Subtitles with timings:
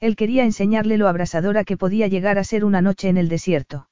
[0.00, 3.88] Él quería enseñarle lo abrasadora que podía llegar a ser una noche en el desierto.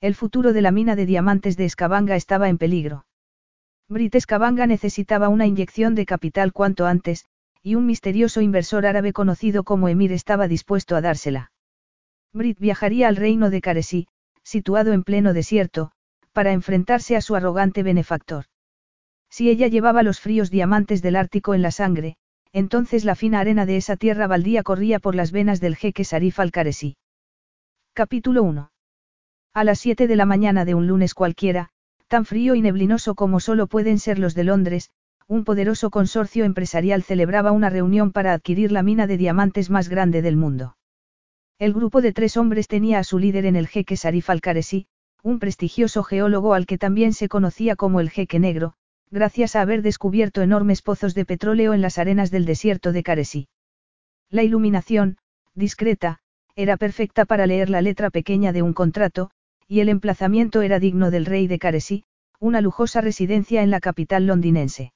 [0.00, 3.06] El futuro de la mina de diamantes de Escabanga estaba en peligro.
[3.88, 7.24] Brit Escabanga necesitaba una inyección de capital cuanto antes,
[7.62, 11.50] y un misterioso inversor árabe conocido como Emir estaba dispuesto a dársela.
[12.32, 14.08] Brit viajaría al reino de Caresí,
[14.42, 15.90] situado en pleno desierto,
[16.32, 18.44] para enfrentarse a su arrogante benefactor.
[19.30, 22.16] Si ella llevaba los fríos diamantes del Ártico en la sangre,
[22.52, 26.40] entonces la fina arena de esa tierra baldía corría por las venas del jeque Sarif
[26.40, 26.50] al
[27.92, 28.70] Capítulo 1.
[29.54, 31.70] A las 7 de la mañana de un lunes cualquiera,
[32.08, 34.90] tan frío y neblinoso como solo pueden ser los de Londres,
[35.28, 40.22] un poderoso consorcio empresarial celebraba una reunión para adquirir la mina de diamantes más grande
[40.22, 40.76] del mundo.
[41.58, 44.40] El grupo de tres hombres tenía a su líder en el jeque Sarif al
[45.22, 48.74] un prestigioso geólogo al que también se conocía como el jeque negro,
[49.10, 53.48] gracias a haber descubierto enormes pozos de petróleo en las arenas del desierto de Caresí.
[54.30, 55.18] La iluminación,
[55.54, 56.18] discreta,
[56.54, 59.30] era perfecta para leer la letra pequeña de un contrato,
[59.68, 62.04] y el emplazamiento era digno del rey de Caresí,
[62.40, 64.92] una lujosa residencia en la capital londinense.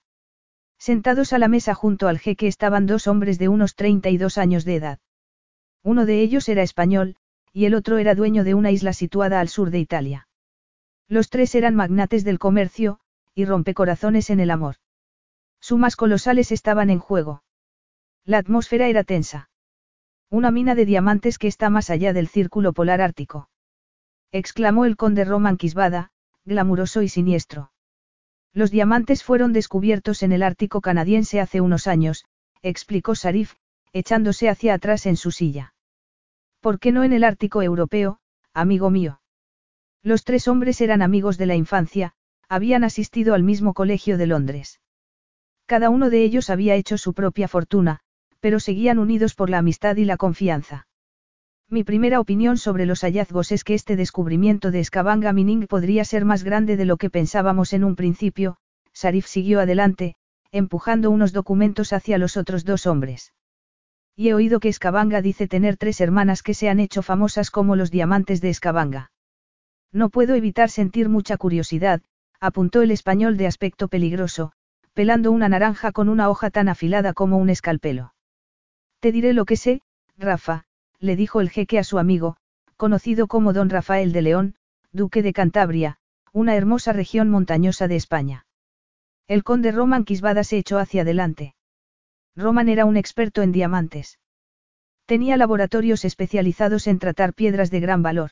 [0.79, 4.77] Sentados a la mesa junto al jeque estaban dos hombres de unos 32 años de
[4.77, 4.99] edad.
[5.83, 7.17] Uno de ellos era español,
[7.53, 10.29] y el otro era dueño de una isla situada al sur de Italia.
[11.09, 13.01] Los tres eran magnates del comercio,
[13.41, 14.77] y rompecorazones en el amor.
[15.61, 17.43] Sumas colosales estaban en juego.
[18.25, 19.51] La atmósfera era tensa.
[20.29, 23.49] Una mina de diamantes que está más allá del círculo polar ártico.
[24.31, 26.11] Exclamó el conde Roman Quisbada,
[26.45, 27.73] glamuroso y siniestro.
[28.53, 32.25] Los diamantes fueron descubiertos en el Ártico canadiense hace unos años,
[32.63, 33.55] explicó Sarif,
[33.93, 35.75] echándose hacia atrás en su silla.
[36.61, 38.19] ¿Por qué no en el Ártico europeo,
[38.53, 39.21] amigo mío?
[40.03, 42.15] Los tres hombres eran amigos de la infancia,
[42.51, 44.81] habían asistido al mismo colegio de Londres.
[45.67, 48.01] Cada uno de ellos había hecho su propia fortuna,
[48.41, 50.89] pero seguían unidos por la amistad y la confianza.
[51.69, 56.25] Mi primera opinión sobre los hallazgos es que este descubrimiento de Skavanga Mining podría ser
[56.25, 58.57] más grande de lo que pensábamos en un principio,
[58.93, 60.17] Sarif siguió adelante,
[60.51, 63.33] empujando unos documentos hacia los otros dos hombres.
[64.17, 67.77] Y he oído que Skavanga dice tener tres hermanas que se han hecho famosas como
[67.77, 69.13] los diamantes de Skavanga.
[69.93, 72.03] No puedo evitar sentir mucha curiosidad,
[72.41, 74.53] apuntó el español de aspecto peligroso,
[74.95, 78.15] pelando una naranja con una hoja tan afilada como un escalpelo.
[79.01, 79.83] Te diré lo que sé,
[80.17, 80.65] Rafa,
[80.99, 82.37] le dijo el jeque a su amigo,
[82.77, 84.55] conocido como don Rafael de León,
[84.93, 85.99] duque de Cantabria,
[86.33, 88.47] una hermosa región montañosa de España.
[89.29, 91.55] El conde Roman Quisbada se echó hacia adelante.
[92.37, 94.19] Roman era un experto en diamantes.
[95.07, 98.31] Tenía laboratorios especializados en tratar piedras de gran valor.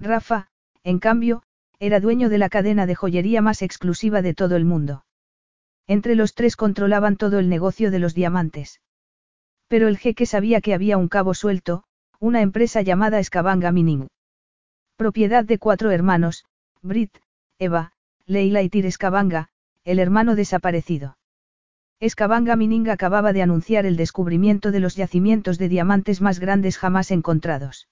[0.00, 0.48] Rafa,
[0.82, 1.42] en cambio,
[1.78, 5.04] era dueño de la cadena de joyería más exclusiva de todo el mundo.
[5.86, 8.80] Entre los tres controlaban todo el negocio de los diamantes.
[9.68, 11.84] Pero el jeque sabía que había un cabo suelto,
[12.20, 14.08] una empresa llamada Escabanga Mining.
[14.96, 16.44] Propiedad de cuatro hermanos,
[16.80, 17.18] Brit,
[17.58, 17.92] Eva,
[18.26, 19.48] Leila y Tir Escabanga,
[19.84, 21.18] el hermano desaparecido.
[22.00, 27.10] Escabanga Mining acababa de anunciar el descubrimiento de los yacimientos de diamantes más grandes jamás
[27.10, 27.88] encontrados.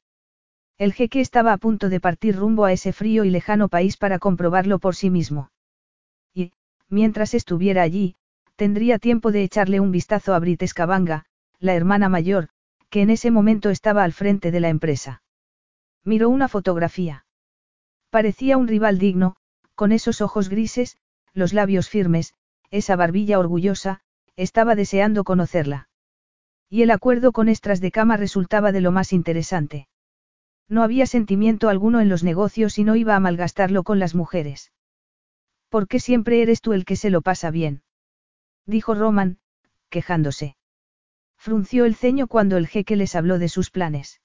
[0.83, 4.19] El jeque estaba a punto de partir rumbo a ese frío y lejano país para
[4.19, 5.53] comprobarlo por sí mismo.
[6.35, 6.51] Y,
[6.89, 8.17] mientras estuviera allí,
[8.57, 11.25] tendría tiempo de echarle un vistazo a Brit Escabanga,
[11.61, 12.49] la hermana mayor,
[12.91, 15.23] que en ese momento estaba al frente de la empresa.
[16.03, 17.27] Miró una fotografía.
[18.11, 19.37] Parecía un rival digno,
[19.77, 20.97] con esos ojos grises,
[21.33, 22.35] los labios firmes,
[22.73, 24.01] esa barbilla orgullosa,
[24.35, 25.89] estaba deseando conocerla.
[26.69, 29.87] Y el acuerdo con extras de cama resultaba de lo más interesante.
[30.69, 34.73] No había sentimiento alguno en los negocios y no iba a malgastarlo con las mujeres.
[35.69, 37.83] ¿Por qué siempre eres tú el que se lo pasa bien?
[38.67, 39.39] Dijo Roman,
[39.89, 40.57] quejándose.
[41.37, 44.21] Frunció el ceño cuando el jeque les habló de sus planes.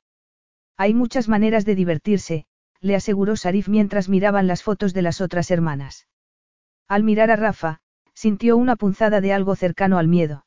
[0.77, 2.45] Hay muchas maneras de divertirse,
[2.79, 6.07] le aseguró Sarif mientras miraban las fotos de las otras hermanas.
[6.87, 7.81] Al mirar a Rafa,
[8.13, 10.45] sintió una punzada de algo cercano al miedo.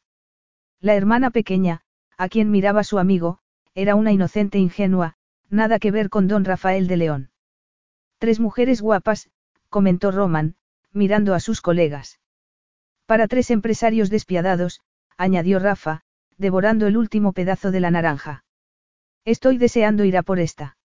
[0.81, 1.82] La hermana pequeña,
[2.16, 3.38] a quien miraba su amigo,
[3.75, 5.16] era una inocente ingenua,
[5.50, 7.31] Nada que ver con don Rafael de León.
[8.19, 9.31] Tres mujeres guapas,
[9.69, 10.55] comentó Roman,
[10.93, 12.20] mirando a sus colegas.
[13.06, 14.81] Para tres empresarios despiadados,
[15.17, 16.02] añadió Rafa,
[16.37, 18.44] devorando el último pedazo de la naranja.
[19.25, 20.79] Estoy deseando ir a por esta.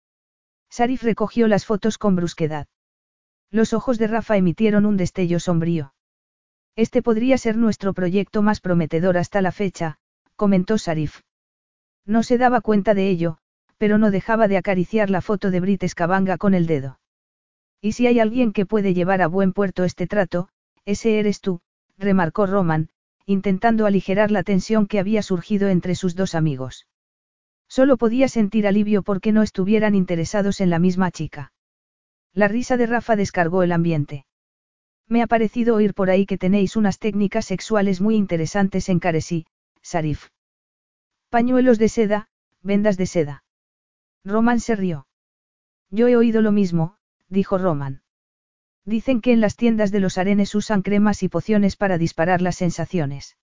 [0.70, 2.68] Sarif recogió las fotos con brusquedad.
[3.50, 5.92] Los ojos de Rafa emitieron un destello sombrío.
[6.76, 9.98] Este podría ser nuestro proyecto más prometedor hasta la fecha,
[10.36, 11.20] comentó Sarif.
[12.06, 13.38] No se daba cuenta de ello,
[13.82, 17.00] pero no dejaba de acariciar la foto de Brit Escabanga con el dedo.
[17.80, 20.48] Y si hay alguien que puede llevar a buen puerto este trato,
[20.84, 21.62] ese eres tú,
[21.98, 22.90] remarcó Roman,
[23.26, 26.86] intentando aligerar la tensión que había surgido entre sus dos amigos.
[27.66, 31.52] Solo podía sentir alivio porque no estuvieran interesados en la misma chica.
[32.32, 34.26] La risa de Rafa descargó el ambiente.
[35.08, 39.44] Me ha parecido oír por ahí que tenéis unas técnicas sexuales muy interesantes en Caresí,
[39.82, 40.28] Sarif.
[41.30, 42.28] Pañuelos de seda,
[42.62, 43.41] vendas de seda.
[44.24, 45.06] Roman se rió.
[45.90, 46.96] Yo he oído lo mismo,
[47.28, 48.02] dijo Roman.
[48.84, 52.56] Dicen que en las tiendas de los arenes usan cremas y pociones para disparar las
[52.56, 53.36] sensaciones.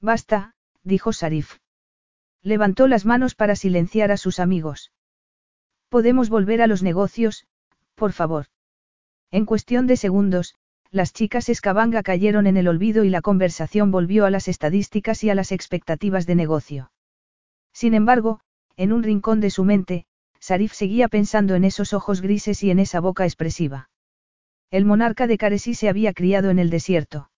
[0.00, 1.58] Basta, dijo Sarif.
[2.42, 4.92] Levantó las manos para silenciar a sus amigos.
[5.88, 7.46] Podemos volver a los negocios,
[7.94, 8.46] por favor.
[9.30, 10.54] En cuestión de segundos,
[10.90, 15.30] las chicas escabanga cayeron en el olvido y la conversación volvió a las estadísticas y
[15.30, 16.92] a las expectativas de negocio.
[17.72, 18.40] Sin embargo,
[18.76, 20.06] en un rincón de su mente,
[20.40, 23.88] Sarif seguía pensando en esos ojos grises y en esa boca expresiva.
[24.70, 27.30] El monarca de Caresí se había criado en el desierto.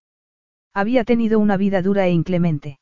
[0.74, 2.78] Había tenido una vida dura e inclemente.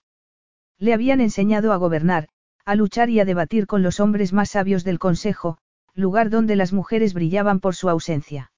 [0.78, 2.28] Le habían enseñado a gobernar,
[2.64, 5.58] a luchar y a debatir con los hombres más sabios del consejo,
[5.94, 8.50] lugar donde las mujeres brillaban por su ausencia.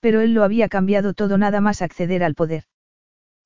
[0.00, 2.64] Pero él lo había cambiado todo nada más acceder al poder.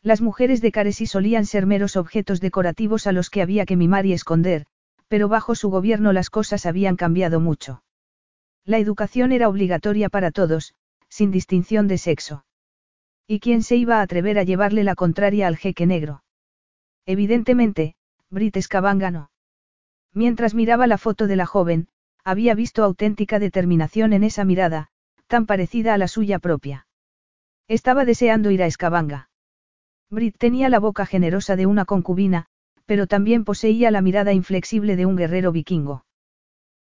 [0.03, 4.07] Las mujeres de Caresí solían ser meros objetos decorativos a los que había que mimar
[4.07, 4.67] y esconder,
[5.11, 7.83] pero bajo su gobierno las cosas habían cambiado mucho.
[8.65, 10.75] La educación era obligatoria para todos,
[11.09, 12.45] sin distinción de sexo.
[13.27, 16.23] ¿Y quién se iba a atrever a llevarle la contraria al jeque negro?
[17.07, 17.97] Evidentemente,
[18.31, 19.33] Brit Escabanga no.
[20.15, 21.89] Mientras miraba la foto de la joven,
[22.23, 24.91] había visto auténtica determinación en esa mirada,
[25.27, 26.87] tan parecida a la suya propia.
[27.67, 29.29] Estaba deseando ir a Escabanga.
[30.09, 32.47] Brit tenía la boca generosa de una concubina,
[32.91, 36.05] pero también poseía la mirada inflexible de un guerrero vikingo.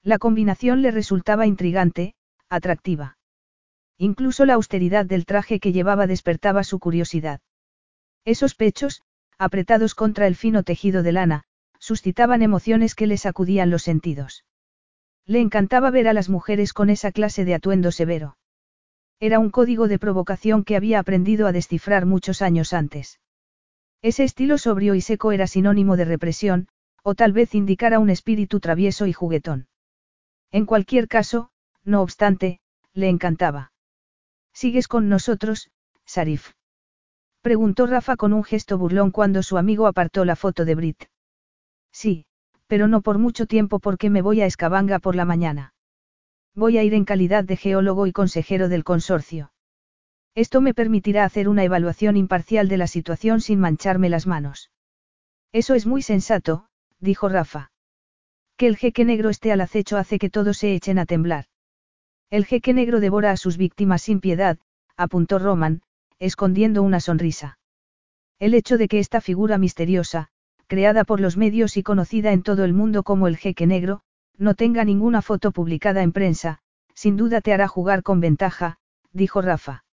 [0.04, 2.14] La combinación le resultaba intrigante,
[2.48, 3.18] atractiva.
[3.98, 7.40] Incluso la austeridad del traje que llevaba despertaba su curiosidad.
[8.24, 9.02] Esos pechos,
[9.36, 11.42] apretados contra el fino tejido de lana,
[11.80, 14.44] suscitaban emociones que le sacudían los sentidos.
[15.24, 18.36] Le encantaba ver a las mujeres con esa clase de atuendo severo.
[19.18, 23.18] Era un código de provocación que había aprendido a descifrar muchos años antes.
[24.02, 26.68] Ese estilo sobrio y seco era sinónimo de represión,
[27.02, 29.68] o tal vez indicara un espíritu travieso y juguetón.
[30.50, 31.50] En cualquier caso,
[31.84, 32.60] no obstante,
[32.92, 33.72] le encantaba.
[34.52, 35.70] ¿Sigues con nosotros,
[36.04, 36.52] Sarif?
[37.42, 41.04] Preguntó Rafa con un gesto burlón cuando su amigo apartó la foto de Brit.
[41.92, 42.26] Sí,
[42.66, 45.74] pero no por mucho tiempo porque me voy a Escabanga por la mañana.
[46.54, 49.52] Voy a ir en calidad de geólogo y consejero del consorcio.
[50.36, 54.70] Esto me permitirá hacer una evaluación imparcial de la situación sin mancharme las manos.
[55.50, 56.66] Eso es muy sensato,
[57.00, 57.70] dijo Rafa.
[58.58, 61.46] Que el jeque negro esté al acecho hace que todos se echen a temblar.
[62.28, 64.58] El jeque negro devora a sus víctimas sin piedad,
[64.98, 65.80] apuntó Roman,
[66.18, 67.58] escondiendo una sonrisa.
[68.38, 70.28] El hecho de que esta figura misteriosa,
[70.66, 74.02] creada por los medios y conocida en todo el mundo como el jeque negro,
[74.36, 76.58] no tenga ninguna foto publicada en prensa,
[76.92, 78.76] sin duda te hará jugar con ventaja,
[79.12, 79.85] dijo Rafa.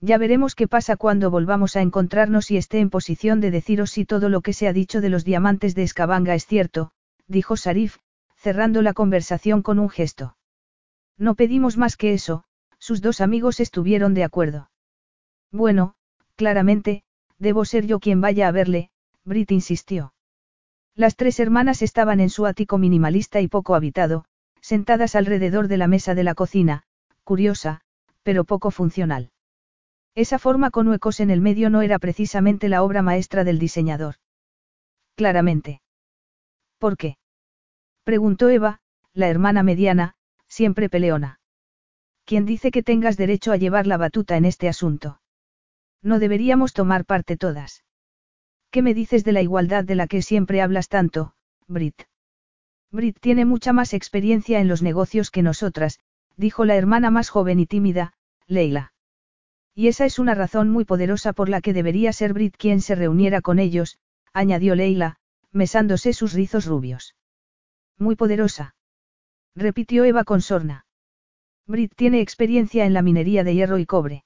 [0.00, 4.06] Ya veremos qué pasa cuando volvamos a encontrarnos y esté en posición de deciros si
[4.06, 6.92] todo lo que se ha dicho de los diamantes de Escabanga es cierto,
[7.26, 7.98] dijo Sarif,
[8.36, 10.36] cerrando la conversación con un gesto.
[11.18, 12.44] No pedimos más que eso,
[12.78, 14.70] sus dos amigos estuvieron de acuerdo.
[15.52, 15.94] Bueno,
[16.34, 17.02] claramente,
[17.38, 18.88] debo ser yo quien vaya a verle,
[19.24, 20.14] Brit insistió.
[20.94, 24.24] Las tres hermanas estaban en su ático minimalista y poco habitado,
[24.62, 26.84] sentadas alrededor de la mesa de la cocina,
[27.22, 27.82] curiosa,
[28.22, 29.30] pero poco funcional.
[30.14, 34.16] Esa forma con huecos en el medio no era precisamente la obra maestra del diseñador.
[35.14, 35.82] Claramente.
[36.78, 37.16] ¿Por qué?
[38.04, 38.80] Preguntó Eva,
[39.12, 40.14] la hermana mediana,
[40.48, 41.40] siempre peleona.
[42.24, 45.20] ¿Quién dice que tengas derecho a llevar la batuta en este asunto?
[46.02, 47.84] No deberíamos tomar parte todas.
[48.70, 51.34] ¿Qué me dices de la igualdad de la que siempre hablas tanto,
[51.66, 52.02] Brit?
[52.90, 56.00] Brit tiene mucha más experiencia en los negocios que nosotras,
[56.36, 58.14] dijo la hermana más joven y tímida,
[58.46, 58.92] Leila.
[59.80, 62.94] Y esa es una razón muy poderosa por la que debería ser Brit quien se
[62.94, 63.98] reuniera con ellos,
[64.34, 65.16] añadió Leila,
[65.52, 67.16] mesándose sus rizos rubios.
[67.96, 68.74] Muy poderosa.
[69.56, 70.84] Repitió Eva con sorna.
[71.66, 74.24] Brit tiene experiencia en la minería de hierro y cobre.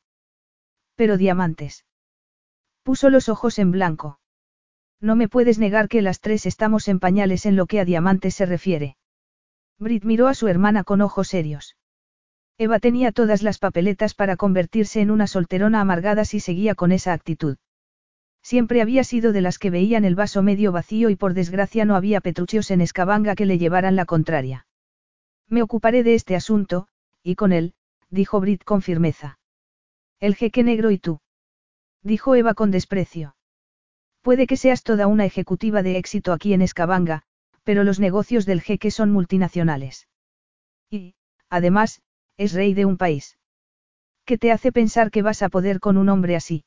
[0.97, 1.85] Pero diamantes.
[2.83, 4.19] Puso los ojos en blanco.
[5.01, 8.35] No me puedes negar que las tres estamos en pañales en lo que a diamantes
[8.35, 8.97] se refiere.
[9.79, 11.77] Brit miró a su hermana con ojos serios.
[12.57, 17.13] Eva tenía todas las papeletas para convertirse en una solterona amargada si seguía con esa
[17.13, 17.57] actitud.
[18.43, 21.97] Siempre había sido de las que veían el vaso medio vacío y por desgracia no
[21.97, 24.67] había petruchios en Escabanga que le llevaran la contraria.
[25.49, 26.87] Me ocuparé de este asunto,
[27.23, 27.75] y con él,
[28.11, 29.39] dijo Brit con firmeza.
[30.21, 31.21] El jeque negro y tú.
[32.03, 33.35] Dijo Eva con desprecio.
[34.21, 37.23] Puede que seas toda una ejecutiva de éxito aquí en Escabanga,
[37.65, 40.07] pero los negocios del jeque son multinacionales.
[40.89, 41.15] Y,
[41.49, 42.03] además,
[42.37, 43.39] es rey de un país.
[44.25, 46.65] ¿Qué te hace pensar que vas a poder con un hombre así?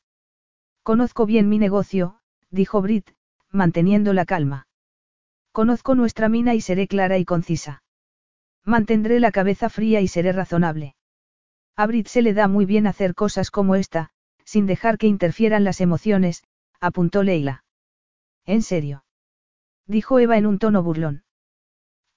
[0.83, 2.19] Conozco bien mi negocio,
[2.50, 3.12] dijo Brit,
[3.51, 4.67] manteniendo la calma.
[5.51, 7.83] Conozco nuestra mina y seré clara y concisa.
[8.63, 10.95] Mantendré la cabeza fría y seré razonable.
[11.75, 14.12] A Brit se le da muy bien hacer cosas como esta,
[14.45, 16.43] sin dejar que interfieran las emociones,
[16.79, 17.63] apuntó Leila.
[18.45, 19.03] ¿En serio?
[19.88, 21.24] Dijo Eva en un tono burlón.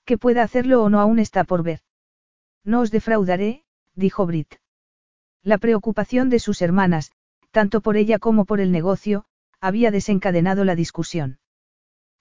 [0.05, 1.81] Que pueda hacerlo o no aún está por ver.
[2.65, 3.65] No os defraudaré,
[3.95, 4.57] dijo Brit.
[5.43, 7.13] La preocupación de sus hermanas,
[7.51, 9.25] tanto por ella como por el negocio,
[9.61, 11.39] había desencadenado la discusión.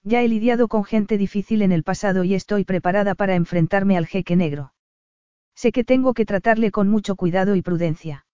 [0.02, 4.06] Ya he lidiado con gente difícil en el pasado y estoy preparada para enfrentarme al
[4.06, 4.72] jeque negro.
[5.54, 8.24] Sé que tengo que tratarle con mucho cuidado y prudencia.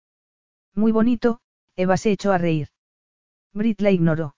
[0.73, 1.41] Muy bonito,
[1.75, 2.69] Eva se echó a reír.
[3.53, 4.35] Brit la ignoró.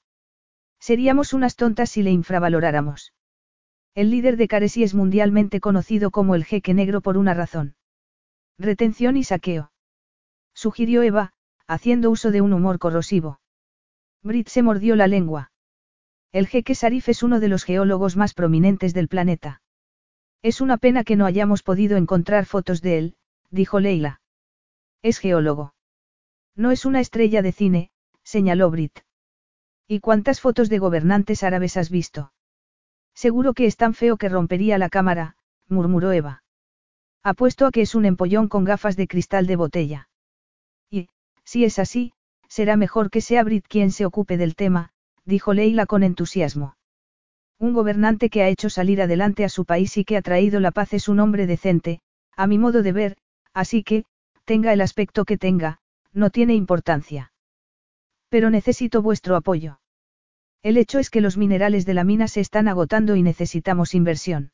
[0.79, 3.13] Seríamos unas tontas si le infravaloráramos.
[3.99, 7.75] El líder de Caresi es mundialmente conocido como el jeque negro por una razón.
[8.57, 9.73] Retención y saqueo.
[10.53, 11.33] Sugirió Eva,
[11.67, 13.41] haciendo uso de un humor corrosivo.
[14.23, 15.51] Brit se mordió la lengua.
[16.31, 19.61] El jeque Sarif es uno de los geólogos más prominentes del planeta.
[20.43, 23.15] Es una pena que no hayamos podido encontrar fotos de él,
[23.49, 24.21] dijo Leila.
[25.01, 25.73] Es geólogo.
[26.55, 27.91] No es una estrella de cine,
[28.23, 28.97] señaló Brit.
[29.89, 32.31] ¿Y cuántas fotos de gobernantes árabes has visto?
[33.23, 35.35] Seguro que es tan feo que rompería la cámara,
[35.67, 36.41] murmuró Eva.
[37.21, 40.09] Apuesto a que es un empollón con gafas de cristal de botella.
[40.89, 41.09] Y,
[41.43, 42.13] si es así,
[42.47, 44.91] será mejor que sea Brit quien se ocupe del tema,
[45.25, 46.77] dijo Leila con entusiasmo.
[47.57, 50.71] Un gobernante que ha hecho salir adelante a su país y que ha traído la
[50.71, 51.99] paz es un hombre decente,
[52.37, 53.17] a mi modo de ver,
[53.53, 54.05] así que,
[54.45, 55.81] tenga el aspecto que tenga,
[56.13, 57.33] no tiene importancia.
[58.29, 59.81] Pero necesito vuestro apoyo.
[60.61, 64.51] El hecho es que los minerales de la mina se están agotando y necesitamos inversión.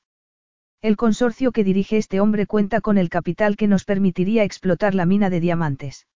[0.81, 5.07] El consorcio que dirige este hombre cuenta con el capital que nos permitiría explotar la
[5.07, 6.07] mina de diamantes.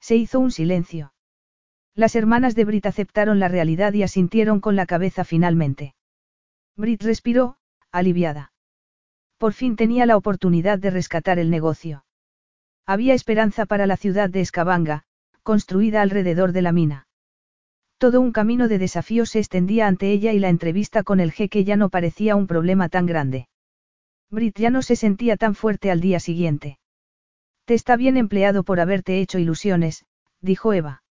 [0.00, 1.14] Se hizo un silencio.
[1.94, 5.94] Las hermanas de Brit aceptaron la realidad y asintieron con la cabeza finalmente.
[6.76, 7.56] Brit respiró,
[7.90, 8.52] aliviada.
[9.38, 12.04] Por fin tenía la oportunidad de rescatar el negocio.
[12.84, 15.04] Había esperanza para la ciudad de Escabanga,
[15.42, 17.05] construida alrededor de la mina.
[17.98, 21.64] Todo un camino de desafío se extendía ante ella y la entrevista con el jeque
[21.64, 23.48] ya no parecía un problema tan grande.
[24.30, 26.78] Brit ya no se sentía tan fuerte al día siguiente.
[27.64, 30.04] Te está bien empleado por haberte hecho ilusiones,
[30.40, 31.02] dijo Eva.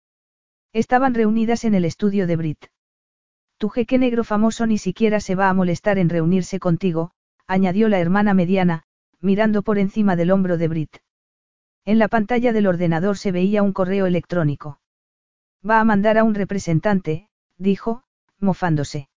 [0.74, 2.66] Estaban reunidas en el estudio de Brit.
[3.58, 7.12] Tu jeque negro famoso ni siquiera se va a molestar en reunirse contigo,
[7.48, 8.84] añadió la hermana mediana,
[9.22, 10.98] mirando por encima del hombro de Brit.
[11.86, 14.80] En la pantalla del ordenador se veía un correo electrónico.
[15.68, 18.04] Va a mandar a un representante, dijo,
[18.40, 19.10] mofándose.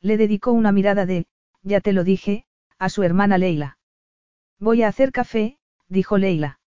[0.00, 1.26] Le dedicó una mirada de,
[1.62, 2.46] ya te lo dije,
[2.78, 3.78] a su hermana Leila.
[4.58, 6.60] Voy a hacer café, dijo Leila.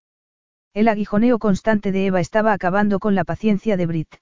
[0.73, 4.15] El aguijoneo constante de Eva estaba acabando con la paciencia de Brit.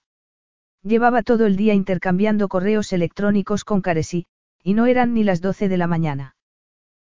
[0.83, 4.25] Llevaba todo el día intercambiando correos electrónicos con Caresi,
[4.63, 6.35] y no eran ni las doce de la mañana.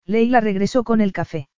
[0.06, 1.48] Leila regresó con el café.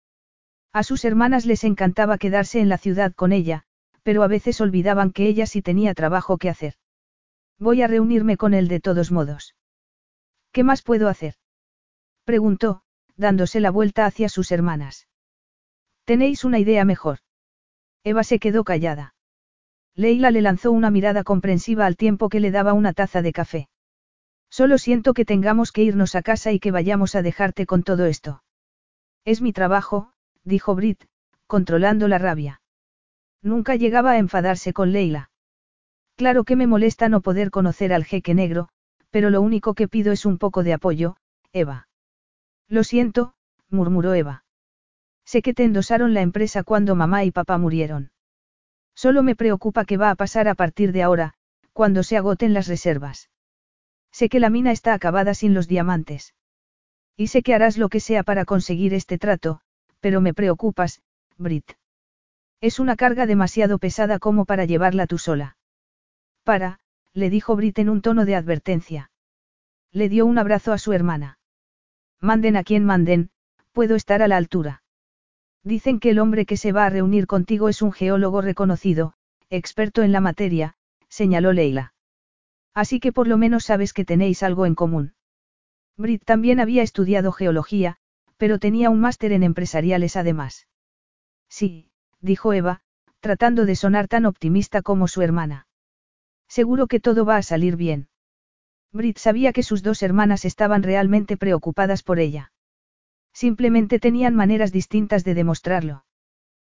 [0.73, 3.65] A sus hermanas les encantaba quedarse en la ciudad con ella,
[4.03, 6.75] pero a veces olvidaban que ella sí tenía trabajo que hacer.
[7.57, 9.55] Voy a reunirme con él de todos modos.
[10.51, 11.35] ¿Qué más puedo hacer?
[12.23, 12.81] preguntó,
[13.15, 15.07] dándose la vuelta hacia sus hermanas.
[16.05, 17.19] ¿Tenéis una idea mejor?
[18.03, 19.13] Eva se quedó callada.
[19.95, 23.69] Leila le lanzó una mirada comprensiva al tiempo que le daba una taza de café.
[24.49, 28.05] Solo siento que tengamos que irnos a casa y que vayamos a dejarte con todo
[28.05, 28.41] esto.
[29.25, 30.13] Es mi trabajo,
[30.43, 31.03] dijo Brit,
[31.45, 32.58] controlando la rabia.
[33.41, 35.31] Nunca llegaba a enfadarse con Leila.
[36.15, 38.69] Claro que me molesta no poder conocer al jeque negro,
[39.09, 41.15] pero lo único que pido es un poco de apoyo,
[41.53, 41.87] Eva.
[42.67, 43.33] Lo siento,
[43.69, 44.43] murmuró Eva.
[45.25, 48.11] Sé que te endosaron la empresa cuando mamá y papá murieron.
[48.95, 51.35] Solo me preocupa qué va a pasar a partir de ahora,
[51.71, 53.29] cuando se agoten las reservas.
[54.11, 56.33] Sé que la mina está acabada sin los diamantes.
[57.15, 59.61] Y sé que harás lo que sea para conseguir este trato,
[59.99, 61.01] pero me preocupas,
[61.37, 61.71] Brit.
[62.61, 65.57] Es una carga demasiado pesada como para llevarla tú sola.
[66.43, 66.79] Para,
[67.13, 69.11] le dijo Brit en un tono de advertencia.
[69.91, 71.39] Le dio un abrazo a su hermana.
[72.19, 73.29] Manden a quien manden,
[73.71, 74.83] puedo estar a la altura.
[75.63, 79.13] Dicen que el hombre que se va a reunir contigo es un geólogo reconocido,
[79.49, 80.75] experto en la materia,
[81.07, 81.93] señaló Leila.
[82.73, 85.13] Así que por lo menos sabes que tenéis algo en común.
[85.97, 87.97] Brit también había estudiado geología,
[88.37, 90.67] pero tenía un máster en empresariales además.
[91.49, 91.88] Sí,
[92.21, 92.81] dijo Eva,
[93.19, 95.67] tratando de sonar tan optimista como su hermana.
[96.47, 98.07] Seguro que todo va a salir bien.
[98.91, 102.51] Brit sabía que sus dos hermanas estaban realmente preocupadas por ella.
[103.33, 106.05] Simplemente tenían maneras distintas de demostrarlo.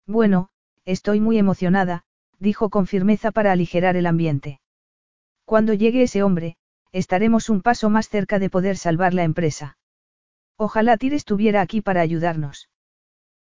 [0.08, 0.50] Bueno,
[0.86, 2.04] estoy muy emocionada,
[2.40, 4.60] dijo con firmeza para aligerar el ambiente.
[5.46, 6.58] Cuando llegue ese hombre,
[6.92, 9.78] estaremos un paso más cerca de poder salvar la empresa.
[10.58, 12.70] Ojalá Tyr estuviera aquí para ayudarnos.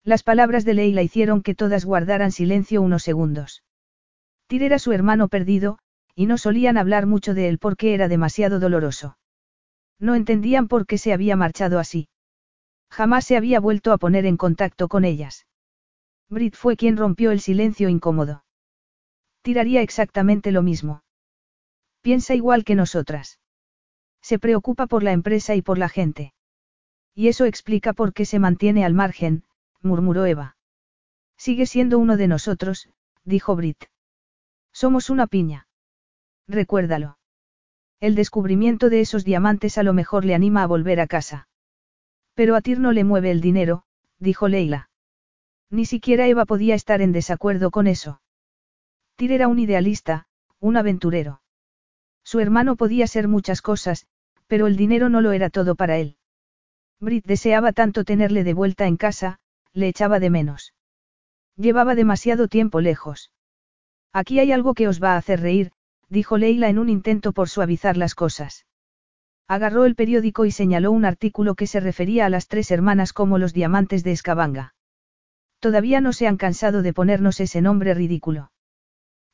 [0.04, 3.62] Las palabras de Leila hicieron que todas guardaran silencio unos segundos.
[4.48, 5.78] Tyr era su hermano perdido,
[6.14, 9.16] y no solían hablar mucho de él porque era demasiado doloroso.
[9.98, 12.08] No entendían por qué se había marchado así.
[12.90, 15.46] Jamás se había vuelto a poner en contacto con ellas.
[16.28, 18.44] Brit fue quien rompió el silencio incómodo.
[19.42, 21.04] Tiraría exactamente lo mismo.
[22.00, 23.38] Piensa igual que nosotras.
[24.20, 26.32] Se preocupa por la empresa y por la gente.
[27.14, 29.44] Y eso explica por qué se mantiene al margen,
[29.82, 30.56] murmuró Eva.
[31.36, 32.88] Sigue siendo uno de nosotros,
[33.24, 33.84] dijo Brit.
[34.72, 35.66] Somos una piña.
[36.48, 37.18] Recuérdalo.
[38.00, 41.48] El descubrimiento de esos diamantes a lo mejor le anima a volver a casa.
[42.34, 43.84] Pero a Tir no le mueve el dinero,
[44.18, 44.90] dijo Leila.
[45.70, 48.20] Ni siquiera Eva podía estar en desacuerdo con eso.
[49.16, 50.26] Tyr era un idealista,
[50.58, 51.42] un aventurero.
[52.24, 54.06] Su hermano podía ser muchas cosas,
[54.46, 56.16] pero el dinero no lo era todo para él.
[57.00, 59.40] Brit deseaba tanto tenerle de vuelta en casa,
[59.72, 60.74] le echaba de menos.
[61.56, 63.30] Llevaba demasiado tiempo lejos.
[64.12, 65.72] Aquí hay algo que os va a hacer reír,
[66.08, 68.66] dijo Leila en un intento por suavizar las cosas.
[69.48, 73.38] Agarró el periódico y señaló un artículo que se refería a las tres hermanas como
[73.38, 74.74] los diamantes de Escabanga.
[75.58, 78.50] Todavía no se han cansado de ponernos ese nombre ridículo.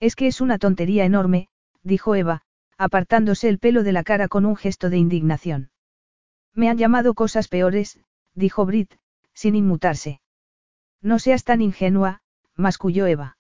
[0.01, 1.49] Es que es una tontería enorme,
[1.83, 2.43] dijo Eva,
[2.77, 5.71] apartándose el pelo de la cara con un gesto de indignación.
[6.55, 8.01] Me han llamado cosas peores,
[8.35, 8.95] dijo Brit,
[9.35, 10.21] sin inmutarse.
[11.03, 12.21] No seas tan ingenua,
[12.57, 13.37] masculló Eva.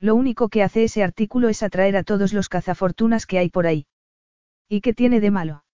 [0.00, 3.66] Lo único que hace ese artículo es atraer a todos los cazafortunas que hay por
[3.66, 3.86] ahí.
[4.68, 5.64] ¿Y qué tiene de malo?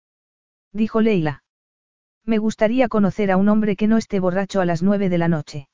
[0.72, 1.44] dijo Leila.
[2.24, 5.28] Me gustaría conocer a un hombre que no esté borracho a las nueve de la
[5.28, 5.68] noche.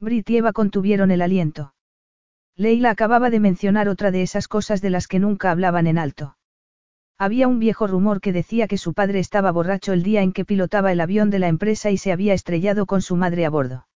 [0.00, 1.74] Brit y Eva contuvieron el aliento.
[2.56, 6.38] Leila acababa de mencionar otra de esas cosas de las que nunca hablaban en alto.
[7.18, 10.46] Había un viejo rumor que decía que su padre estaba borracho el día en que
[10.46, 13.86] pilotaba el avión de la empresa y se había estrellado con su madre a bordo.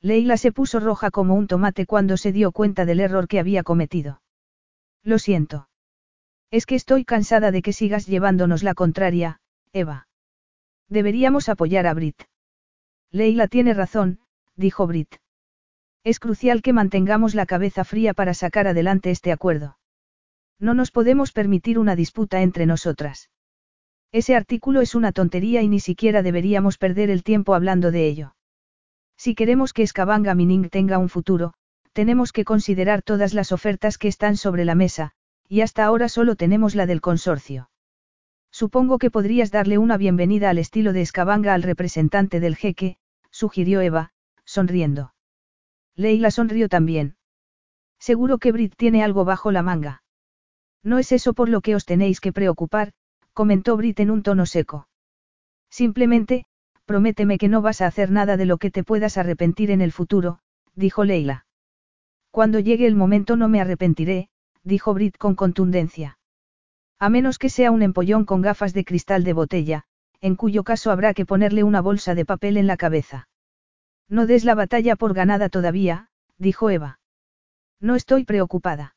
[0.00, 3.62] Leila se puso roja como un tomate cuando se dio cuenta del error que había
[3.62, 4.22] cometido.
[5.02, 5.68] Lo siento.
[6.50, 9.40] Es que estoy cansada de que sigas llevándonos la contraria,
[9.72, 10.06] Eva.
[10.88, 12.22] Deberíamos apoyar a Brit.
[13.10, 14.20] Leila tiene razón,
[14.56, 15.16] dijo Brit.
[16.04, 19.78] Es crucial que mantengamos la cabeza fría para sacar adelante este acuerdo.
[20.58, 23.30] No nos podemos permitir una disputa entre nosotras.
[24.10, 28.34] Ese artículo es una tontería y ni siquiera deberíamos perder el tiempo hablando de ello.
[29.18, 31.52] Si queremos que Scavanga Mining tenga un futuro,
[31.92, 35.10] tenemos que considerar todas las ofertas que están sobre la mesa,
[35.48, 37.68] y hasta ahora solo tenemos la del consorcio.
[38.52, 42.96] Supongo que podrías darle una bienvenida al estilo de Scavanga al representante del jeque,
[43.30, 44.12] sugirió Eva,
[44.44, 45.14] sonriendo.
[45.96, 47.16] Leila sonrió también.
[47.98, 50.04] Seguro que Brit tiene algo bajo la manga.
[50.84, 52.92] No es eso por lo que os tenéis que preocupar,
[53.32, 54.86] comentó Brit en un tono seco.
[55.70, 56.46] Simplemente,
[56.88, 59.92] prométeme que no vas a hacer nada de lo que te puedas arrepentir en el
[59.92, 60.38] futuro,
[60.74, 61.44] dijo Leila.
[62.30, 64.30] Cuando llegue el momento no me arrepentiré,
[64.64, 66.18] dijo Brit con contundencia.
[66.98, 69.84] A menos que sea un empollón con gafas de cristal de botella,
[70.22, 73.28] en cuyo caso habrá que ponerle una bolsa de papel en la cabeza.
[74.08, 77.00] No des la batalla por ganada todavía, dijo Eva.
[77.80, 78.96] No estoy preocupada.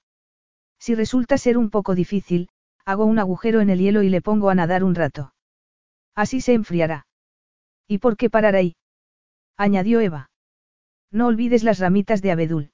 [0.80, 2.48] Si resulta ser un poco difícil,
[2.86, 5.34] hago un agujero en el hielo y le pongo a nadar un rato.
[6.16, 7.06] Así se enfriará.
[7.92, 8.78] ¿Y por qué parar ahí?
[9.58, 10.30] añadió Eva.
[11.12, 12.72] No olvides las ramitas de abedul.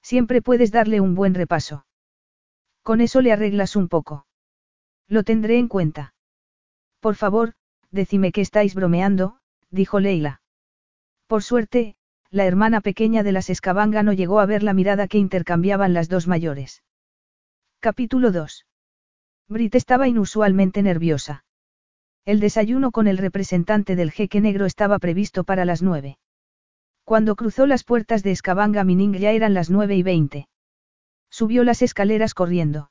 [0.00, 1.86] Siempre puedes darle un buen repaso.
[2.84, 4.28] Con eso le arreglas un poco.
[5.08, 6.14] Lo tendré en cuenta.
[7.00, 7.54] Por favor,
[7.90, 10.40] decime que estáis bromeando, dijo Leila.
[11.26, 11.96] Por suerte,
[12.30, 16.08] la hermana pequeña de las Escabanga no llegó a ver la mirada que intercambiaban las
[16.08, 16.84] dos mayores.
[17.80, 18.66] Capítulo 2.
[19.48, 21.44] Brit estaba inusualmente nerviosa.
[22.28, 26.18] El desayuno con el representante del jeque negro estaba previsto para las nueve.
[27.04, 30.46] Cuando cruzó las puertas de Escabanga Mining ya eran las nueve y veinte.
[31.30, 32.90] Subió las escaleras corriendo.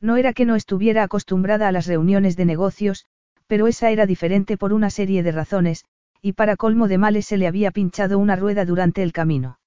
[0.00, 3.04] No era que no estuviera acostumbrada a las reuniones de negocios,
[3.46, 5.84] pero esa era diferente por una serie de razones,
[6.22, 9.58] y para colmo de males se le había pinchado una rueda durante el camino.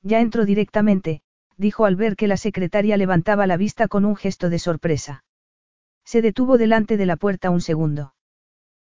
[0.00, 1.20] Ya entró directamente,
[1.58, 5.25] dijo al ver que la secretaria levantaba la vista con un gesto de sorpresa.
[6.06, 8.14] Se detuvo delante de la puerta un segundo.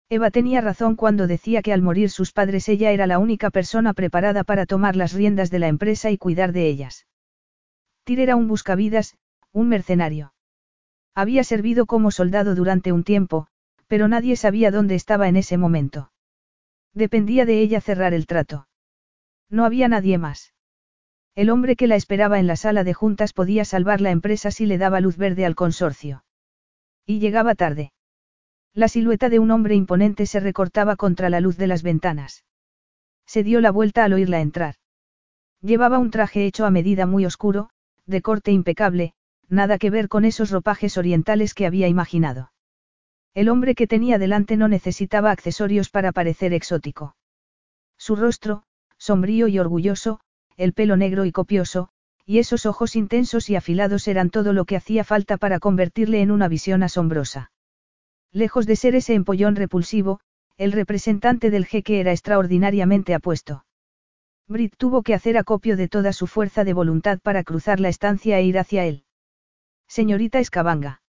[0.10, 3.94] Eva tenía razón cuando decía que al morir sus padres ella era la única persona
[3.94, 7.08] preparada para tomar las riendas de la empresa y cuidar de ellas.
[8.06, 9.18] Tyr era un buscavidas,
[9.52, 10.34] un mercenario.
[11.14, 13.48] Había servido como soldado durante un tiempo,
[13.88, 16.12] pero nadie sabía dónde estaba en ese momento.
[16.94, 18.68] Dependía de ella cerrar el trato.
[19.50, 20.54] No había nadie más.
[21.36, 24.66] El hombre que la esperaba en la sala de juntas podía salvar la empresa si
[24.66, 26.24] le daba luz verde al consorcio.
[27.10, 27.92] Y llegaba tarde.
[28.72, 32.46] La silueta de un hombre imponente se recortaba contra la luz de las ventanas.
[33.26, 34.76] Se dio la vuelta al oírla entrar.
[35.60, 37.72] Llevaba un traje hecho a medida muy oscuro,
[38.06, 39.14] de corte impecable,
[39.48, 42.52] nada que ver con esos ropajes orientales que había imaginado.
[43.34, 47.16] El hombre que tenía delante no necesitaba accesorios para parecer exótico.
[47.98, 48.66] Su rostro,
[49.00, 50.20] sombrío y orgulloso,
[50.58, 51.90] el pelo negro y copioso,
[52.30, 56.30] y esos ojos intensos y afilados eran todo lo que hacía falta para convertirle en
[56.30, 57.52] una visión asombrosa.
[58.32, 60.20] Lejos de ser ese empollón repulsivo,
[60.56, 63.66] el representante del jeque era extraordinariamente apuesto.
[64.48, 68.38] Brit tuvo que hacer acopio de toda su fuerza de voluntad para cruzar la estancia
[68.38, 69.06] e ir hacia él.
[69.88, 71.02] Señorita Escabanga.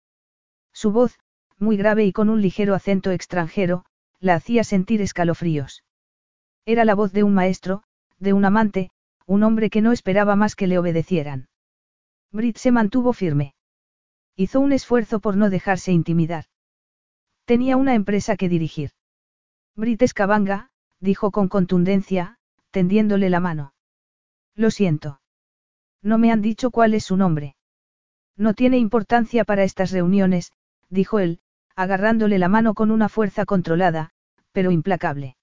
[0.72, 1.20] Su voz,
[1.58, 3.84] muy grave y con un ligero acento extranjero,
[4.22, 5.84] la hacía sentir escalofríos.
[6.66, 7.84] Era la voz de un maestro,
[8.20, 8.92] de un amante,
[9.30, 11.50] un hombre que no esperaba más que le obedecieran.
[12.32, 13.54] Brit se mantuvo firme.
[14.36, 16.46] Hizo un esfuerzo por no dejarse intimidar.
[17.46, 18.90] Tenía una empresa que dirigir.
[19.76, 22.40] Brit Escabanga, dijo con contundencia,
[22.72, 23.76] tendiéndole la mano.
[24.56, 25.22] Lo siento.
[26.02, 27.56] No me han dicho cuál es su nombre.
[28.36, 30.54] No tiene importancia para estas reuniones,
[30.90, 31.40] dijo él,
[31.76, 34.10] agarrándole la mano con una fuerza controlada,
[34.54, 35.38] pero implacable.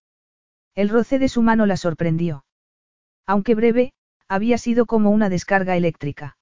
[0.75, 2.46] El roce de su mano la sorprendió.
[3.27, 3.93] Aunque breve,
[4.29, 6.37] había sido como una descarga eléctrica.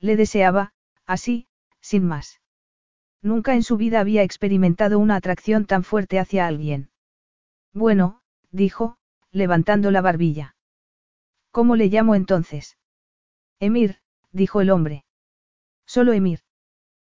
[0.00, 0.72] Le deseaba,
[1.06, 1.46] así,
[1.80, 2.40] sin más.
[3.22, 6.90] Nunca en su vida había experimentado una atracción tan fuerte hacia alguien.
[7.72, 8.96] Bueno, dijo,
[9.30, 10.56] levantando la barbilla.
[11.50, 12.78] ¿Cómo le llamo entonces?
[13.58, 13.98] Emir,
[14.32, 15.04] dijo el hombre.
[15.86, 16.40] Solo Emir.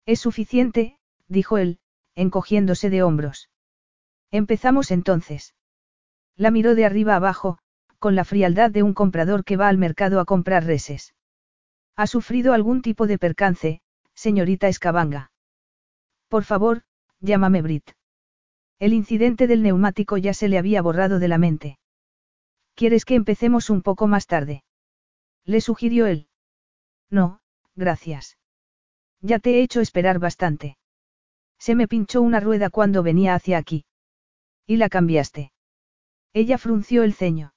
[0.06, 0.97] Es suficiente,
[1.28, 1.80] dijo él,
[2.15, 3.49] encogiéndose de hombros.
[4.32, 5.56] Empezamos entonces.
[6.36, 7.60] La miró de arriba abajo,
[7.99, 11.13] con la frialdad de un comprador que va al mercado a comprar reses.
[11.95, 13.81] ¿Ha sufrido algún tipo de percance,
[14.13, 15.31] señorita Escabanga?
[16.29, 16.83] Por favor,
[17.19, 17.91] llámame Brit.
[18.79, 21.79] El incidente del neumático ya se le había borrado de la mente.
[22.75, 24.63] ¿Quieres que empecemos un poco más tarde?
[25.43, 26.29] Le sugirió él.
[27.09, 27.41] No,
[27.75, 28.38] gracias.
[29.21, 30.77] Ya te he hecho esperar bastante.
[31.57, 33.83] Se me pinchó una rueda cuando venía hacia aquí.
[34.65, 35.51] Y la cambiaste.
[36.31, 37.51] Ella frunció el ceño.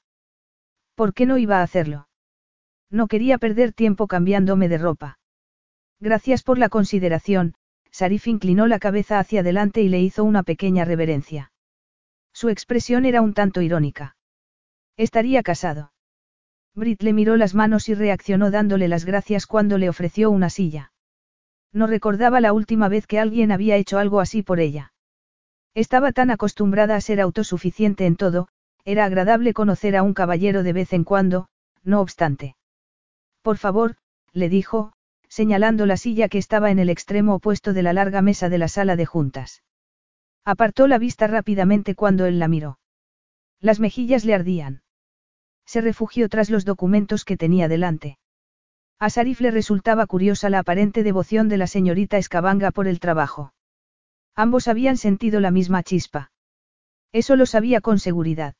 [0.94, 2.08] ¿Por qué no iba a hacerlo?
[2.90, 5.18] No quería perder tiempo cambiándome de ropa.
[6.00, 7.54] Gracias por la consideración,
[7.90, 11.52] Sarif inclinó la cabeza hacia adelante y le hizo una pequeña reverencia.
[12.32, 14.16] Su expresión era un tanto irónica.
[14.96, 15.92] Estaría casado.
[16.74, 20.92] Brit le miró las manos y reaccionó dándole las gracias cuando le ofreció una silla.
[21.72, 24.92] No recordaba la última vez que alguien había hecho algo así por ella.
[25.74, 28.48] Estaba tan acostumbrada a ser autosuficiente en todo,
[28.84, 31.48] era agradable conocer a un caballero de vez en cuando,
[31.82, 32.56] no obstante.
[33.42, 33.96] Por favor,
[34.32, 34.92] le dijo,
[35.28, 38.68] señalando la silla que estaba en el extremo opuesto de la larga mesa de la
[38.68, 39.62] sala de juntas.
[40.44, 42.78] Apartó la vista rápidamente cuando él la miró.
[43.60, 44.82] Las mejillas le ardían.
[45.64, 48.18] Se refugió tras los documentos que tenía delante.
[48.98, 53.54] A Sarif le resultaba curiosa la aparente devoción de la señorita Escabanga por el trabajo.
[54.34, 56.30] Ambos habían sentido la misma chispa.
[57.12, 58.54] Eso lo sabía con seguridad.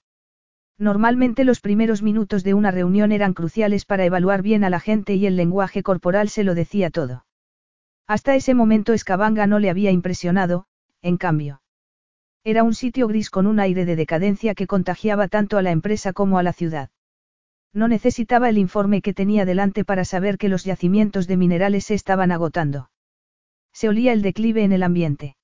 [0.78, 5.14] Normalmente los primeros minutos de una reunión eran cruciales para evaluar bien a la gente
[5.14, 7.24] y el lenguaje corporal se lo decía todo.
[8.06, 10.66] Hasta ese momento Escabanga no le había impresionado,
[11.02, 11.62] en cambio.
[12.44, 16.12] Era un sitio gris con un aire de decadencia que contagiaba tanto a la empresa
[16.12, 16.90] como a la ciudad.
[17.72, 21.94] No necesitaba el informe que tenía delante para saber que los yacimientos de minerales se
[21.94, 22.90] estaban agotando.
[23.72, 25.36] Se olía el declive en el ambiente.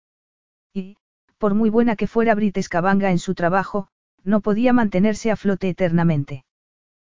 [0.75, 0.97] Y,
[1.38, 3.88] por muy buena que fuera Brit Escabanga en su trabajo,
[4.24, 6.44] no podía mantenerse a flote eternamente.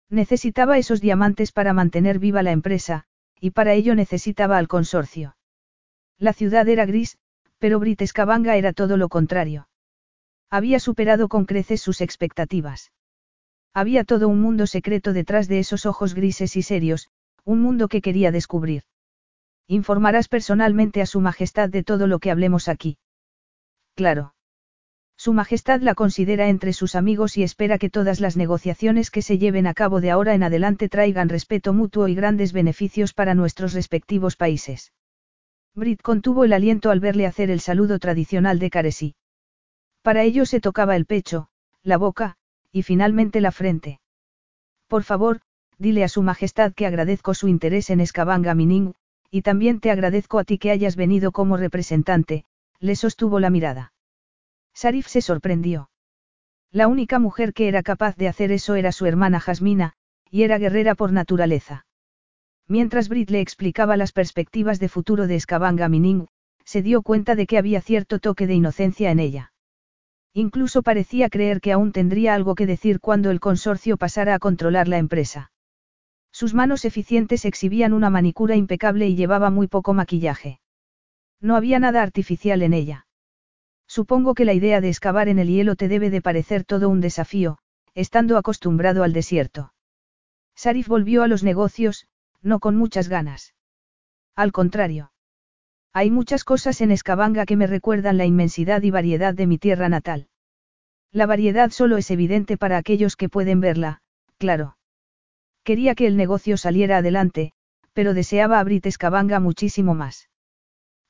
[0.09, 3.05] Necesitaba esos diamantes para mantener viva la empresa,
[3.41, 5.37] y para ello necesitaba al consorcio.
[6.19, 7.19] La ciudad era gris,
[7.59, 9.69] pero Brit Escabanga era todo lo contrario.
[10.51, 12.93] Había superado con creces sus expectativas.
[13.73, 17.09] Había todo un mundo secreto detrás de esos ojos grises y serios,
[17.45, 18.83] un mundo que quería descubrir.
[19.67, 22.99] Informarás personalmente a Su Majestad de todo lo que hablemos aquí.
[23.95, 24.35] Claro.
[25.25, 29.39] Su Majestad la considera entre sus amigos y espera que todas las negociaciones que se
[29.39, 33.73] lleven a cabo de ahora en adelante traigan respeto mutuo y grandes beneficios para nuestros
[33.73, 34.93] respectivos países.
[35.77, 39.15] Brit contuvo el aliento al verle hacer el saludo tradicional de Caresí.
[40.03, 41.47] Para ello se tocaba el pecho,
[41.85, 42.35] la boca,
[42.73, 44.01] y finalmente la frente.
[44.89, 45.41] Por favor,
[45.79, 48.95] dile a Su Majestad que agradezco su interés en Escabanga Mining,
[49.31, 52.45] y también te agradezco a ti que hayas venido como representante,
[52.81, 53.92] le sostuvo la mirada.
[54.75, 55.91] Sarif se sorprendió.
[56.71, 59.93] La única mujer que era capaz de hacer eso era su hermana Jasmina,
[60.31, 61.87] y era guerrera por naturaleza.
[62.67, 66.29] Mientras Brit le explicaba las perspectivas de futuro de Escabanga Mining,
[66.65, 69.53] se dio cuenta de que había cierto toque de inocencia en ella.
[70.33, 74.89] Incluso parecía creer que aún tendría algo que decir cuando el consorcio pasara a controlar
[74.89, 75.53] la empresa.
[76.31, 80.61] Sus manos eficientes exhibían una manicura impecable y llevaba muy poco maquillaje.
[81.41, 83.07] No había nada artificial en ella.
[83.99, 87.03] Supongo que la idea de excavar en el hielo te debe de parecer todo un
[87.03, 87.59] desafío,
[87.93, 89.75] estando acostumbrado al desierto.
[90.57, 92.07] Sarif volvió a los negocios,
[92.41, 93.55] no con muchas ganas.
[94.35, 95.13] Al contrario.
[95.93, 99.91] Hay muchas cosas en Escabanga que me recuerdan la inmensidad y variedad de mi tierra
[99.91, 100.29] natal.
[101.11, 104.01] La variedad solo es evidente para aquellos que pueden verla,
[104.39, 104.79] claro.
[105.65, 107.53] Quería que el negocio saliera adelante,
[107.93, 110.31] pero deseaba a Brit Escabanga muchísimo más.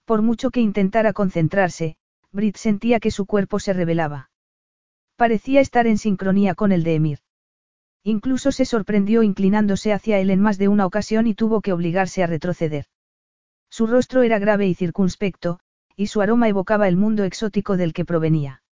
[0.04, 1.96] Por mucho que intentara concentrarse,
[2.32, 4.30] Brit sentía que su cuerpo se rebelaba.
[5.16, 7.18] Parecía estar en sincronía con el de Emir.
[8.02, 12.22] Incluso se sorprendió inclinándose hacia él en más de una ocasión y tuvo que obligarse
[12.22, 12.86] a retroceder.
[13.70, 15.60] Su rostro era grave y circunspecto,
[15.94, 18.62] y su aroma evocaba el mundo exótico del que provenía.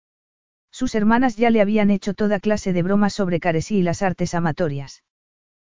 [0.71, 4.35] Sus hermanas ya le habían hecho toda clase de bromas sobre Caresí y las artes
[4.35, 5.05] amatorias.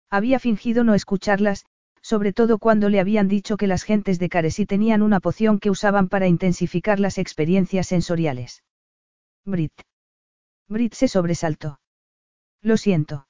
[0.09, 1.65] Había fingido no escucharlas,
[2.05, 5.71] sobre todo cuando le habían dicho que las gentes de Caresí tenían una poción que
[5.71, 8.63] usaban para intensificar las experiencias sensoriales.
[9.43, 9.73] Brit.
[10.67, 11.79] Brit se sobresaltó.
[12.61, 13.27] Lo siento.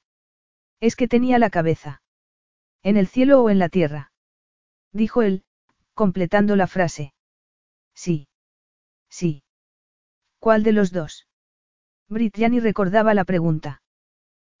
[0.78, 2.02] Es que tenía la cabeza.
[2.82, 4.12] ¿En el cielo o en la tierra?
[4.92, 5.42] Dijo él,
[5.94, 7.14] completando la frase.
[7.94, 8.28] Sí.
[9.08, 9.42] Sí.
[10.38, 11.26] ¿Cuál de los dos?
[12.10, 13.80] Brit ya ni recordaba la pregunta.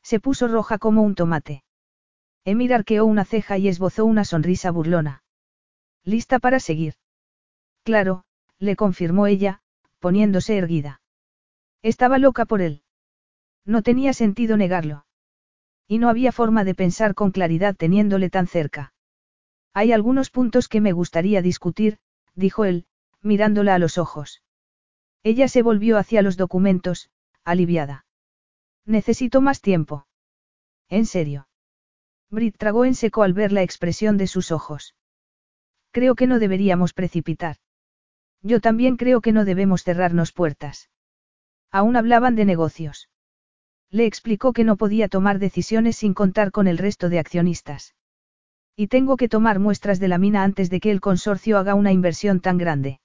[0.02, 1.65] Se puso roja como un tomate.
[2.46, 5.24] Emir arqueó una ceja y esbozó una sonrisa burlona.
[6.04, 6.94] ¿Lista para seguir?
[7.82, 8.24] Claro,
[8.60, 9.62] le confirmó ella,
[9.98, 11.00] poniéndose erguida.
[11.82, 12.84] Estaba loca por él.
[13.64, 15.06] No tenía sentido negarlo.
[15.88, 18.94] Y no había forma de pensar con claridad teniéndole tan cerca.
[19.74, 21.98] Hay algunos puntos que me gustaría discutir,
[22.36, 22.86] dijo él,
[23.22, 24.44] mirándola a los ojos.
[25.24, 27.10] Ella se volvió hacia los documentos,
[27.42, 28.06] aliviada.
[28.84, 30.06] Necesito más tiempo.
[30.88, 31.48] ¿En serio?
[32.30, 34.94] Brit tragó en seco al ver la expresión de sus ojos.
[35.92, 37.56] Creo que no deberíamos precipitar.
[38.42, 40.90] Yo también creo que no debemos cerrarnos puertas.
[41.70, 43.08] Aún hablaban de negocios.
[43.90, 47.94] Le explicó que no podía tomar decisiones sin contar con el resto de accionistas.
[48.76, 51.92] Y tengo que tomar muestras de la mina antes de que el consorcio haga una
[51.92, 53.00] inversión tan grande.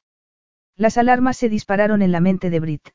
[0.76, 2.90] Las alarmas se dispararon en la mente de Brit.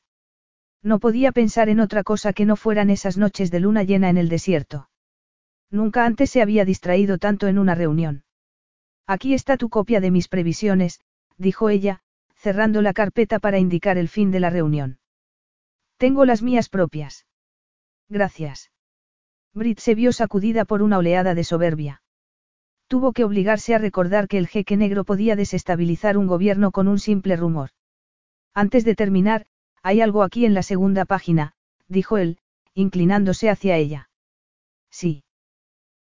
[0.83, 4.17] No podía pensar en otra cosa que no fueran esas noches de luna llena en
[4.17, 4.89] el desierto.
[5.69, 8.23] Nunca antes se había distraído tanto en una reunión.
[9.05, 11.01] Aquí está tu copia de mis previsiones,
[11.37, 12.01] dijo ella,
[12.35, 14.99] cerrando la carpeta para indicar el fin de la reunión.
[15.97, 17.25] Tengo las mías propias.
[18.09, 18.71] Gracias.
[19.53, 22.01] Brit se vio sacudida por una oleada de soberbia.
[22.87, 26.99] Tuvo que obligarse a recordar que el jeque negro podía desestabilizar un gobierno con un
[26.99, 27.71] simple rumor.
[28.53, 29.45] Antes de terminar,
[29.83, 31.53] hay algo aquí en la segunda página,
[31.87, 32.39] dijo él,
[32.73, 34.09] inclinándose hacia ella.
[34.89, 35.23] Sí.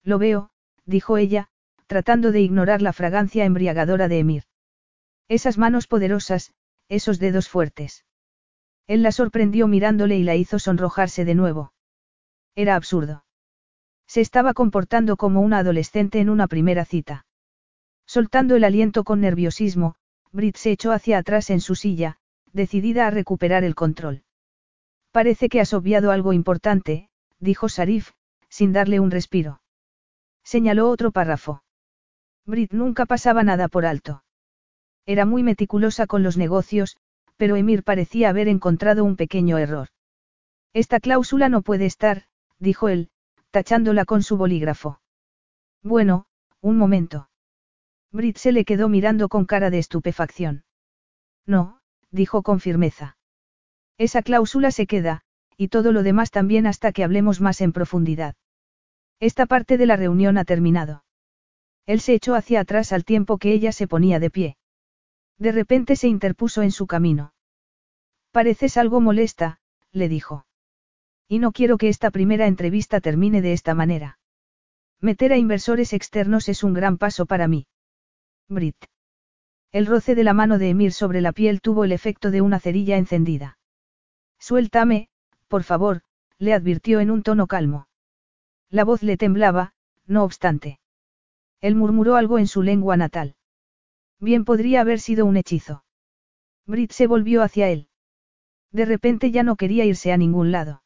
[0.05, 0.51] Lo veo,
[0.85, 1.49] dijo ella,
[1.87, 4.43] tratando de ignorar la fragancia embriagadora de Emir.
[5.27, 6.53] Esas manos poderosas,
[6.87, 8.05] esos dedos fuertes.
[8.87, 11.73] Él la sorprendió mirándole y la hizo sonrojarse de nuevo.
[12.55, 13.25] Era absurdo.
[14.07, 17.25] Se estaba comportando como una adolescente en una primera cita.
[18.05, 19.95] Soltando el aliento con nerviosismo,
[20.31, 22.17] Brit se echó hacia atrás en su silla,
[22.53, 24.23] decidida a recuperar el control.
[25.11, 28.11] Parece que has obviado algo importante, dijo Sarif,
[28.47, 29.61] sin darle un respiro.
[30.45, 31.63] Señaló otro párrafo.
[32.45, 34.23] Brit nunca pasaba nada por alto.
[35.07, 36.97] Era muy meticulosa con los negocios,
[37.35, 39.89] pero Emir parecía haber encontrado un pequeño error.
[40.71, 42.25] Esta cláusula no puede estar,
[42.59, 43.09] dijo él,
[43.49, 45.01] tachándola con su bolígrafo.
[45.81, 46.27] Bueno,
[46.61, 47.29] un momento.
[48.11, 50.63] Brit se le quedó mirando con cara de estupefacción.
[51.47, 51.81] No,
[52.11, 53.17] dijo con firmeza.
[53.97, 55.21] Esa cláusula se queda,
[55.57, 58.35] y todo lo demás también hasta que hablemos más en profundidad.
[59.19, 61.03] Esta parte de la reunión ha terminado.
[61.85, 64.57] Él se echó hacia atrás al tiempo que ella se ponía de pie.
[65.37, 67.33] De repente se interpuso en su camino.
[68.31, 69.59] Pareces algo molesta,
[69.91, 70.45] le dijo.
[71.27, 74.19] Y no quiero que esta primera entrevista termine de esta manera.
[74.99, 77.67] Meter a inversores externos es un gran paso para mí.
[78.47, 78.77] Brit.
[79.71, 82.59] El roce de la mano de Emir sobre la piel tuvo el efecto de una
[82.59, 83.57] cerilla encendida.
[84.39, 85.09] Suéltame,
[85.47, 86.01] por favor,
[86.37, 87.87] le advirtió en un tono calmo.
[88.69, 89.73] La voz le temblaba,
[90.05, 90.79] no obstante.
[91.61, 93.35] Él murmuró algo en su lengua natal.
[94.19, 95.83] Bien podría haber sido un hechizo.
[96.65, 97.89] Brit se volvió hacia él.
[98.71, 100.83] De repente ya no quería irse a ningún lado.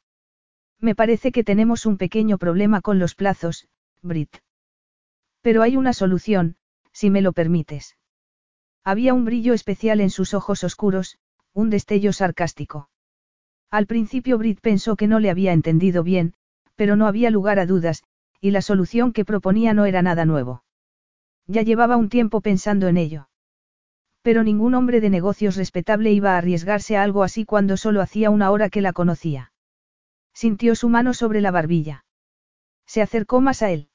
[0.80, 3.68] Me parece que tenemos un pequeño problema con los plazos,
[4.02, 4.38] Brit.
[5.42, 6.58] Pero hay una solución,
[6.92, 7.98] si me lo permites.
[8.84, 11.18] Había un brillo especial en sus ojos oscuros,
[11.54, 12.90] un destello sarcástico.
[13.70, 16.34] Al principio Brit pensó que no le había entendido bien,
[16.80, 18.06] pero no había lugar a dudas,
[18.40, 20.64] y la solución que proponía no era nada nuevo.
[21.46, 23.28] Ya llevaba un tiempo pensando en ello.
[24.22, 28.30] Pero ningún hombre de negocios respetable iba a arriesgarse a algo así cuando solo hacía
[28.30, 29.52] una hora que la conocía.
[30.34, 32.06] Sintió su mano sobre la barbilla.
[32.86, 33.90] Se acercó más a él.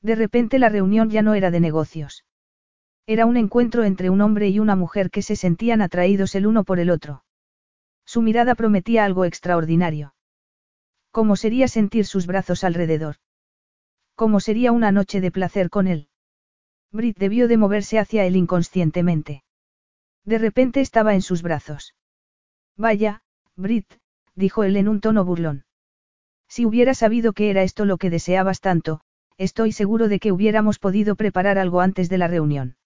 [0.00, 2.24] De repente la reunión ya no era de negocios.
[3.06, 6.64] Era un encuentro entre un hombre y una mujer que se sentían atraídos el uno
[6.64, 7.22] por el otro.
[8.06, 10.14] Su mirada prometía algo extraordinario.
[11.10, 13.16] ¿Cómo sería sentir sus brazos alrededor?
[14.14, 16.08] ¿Cómo sería una noche de placer con él?
[16.90, 19.44] Brit debió de moverse hacia él inconscientemente.
[20.24, 21.94] De repente estaba en sus brazos.
[22.76, 23.22] Vaya,
[23.56, 23.86] Brit,
[24.34, 25.64] dijo él en un tono burlón.
[26.48, 29.00] Si hubiera sabido que era esto lo que deseabas tanto,
[29.36, 32.76] estoy seguro de que hubiéramos podido preparar algo antes de la reunión.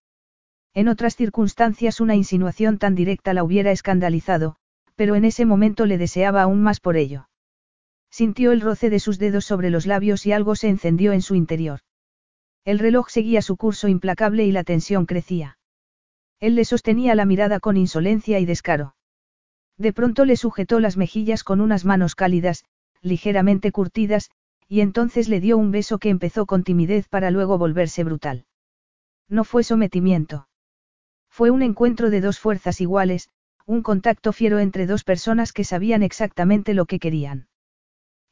[0.75, 4.57] En otras circunstancias una insinuación tan directa la hubiera escandalizado,
[4.97, 7.29] pero en ese momento le deseaba aún más por ello.
[8.13, 11.35] Sintió el roce de sus dedos sobre los labios y algo se encendió en su
[11.35, 11.81] interior.
[12.63, 15.57] El reloj seguía su curso implacable y la tensión crecía.
[16.39, 18.97] Él le sostenía la mirada con insolencia y descaro.
[19.79, 22.67] De pronto le sujetó las mejillas con unas manos cálidas,
[23.01, 24.31] ligeramente curtidas,
[24.69, 28.45] y entonces le dio un beso que empezó con timidez para luego volverse brutal.
[29.27, 30.49] No fue sometimiento.
[31.31, 33.31] Fue un encuentro de dos fuerzas iguales,
[33.65, 37.49] un contacto fiero entre dos personas que sabían exactamente lo que querían.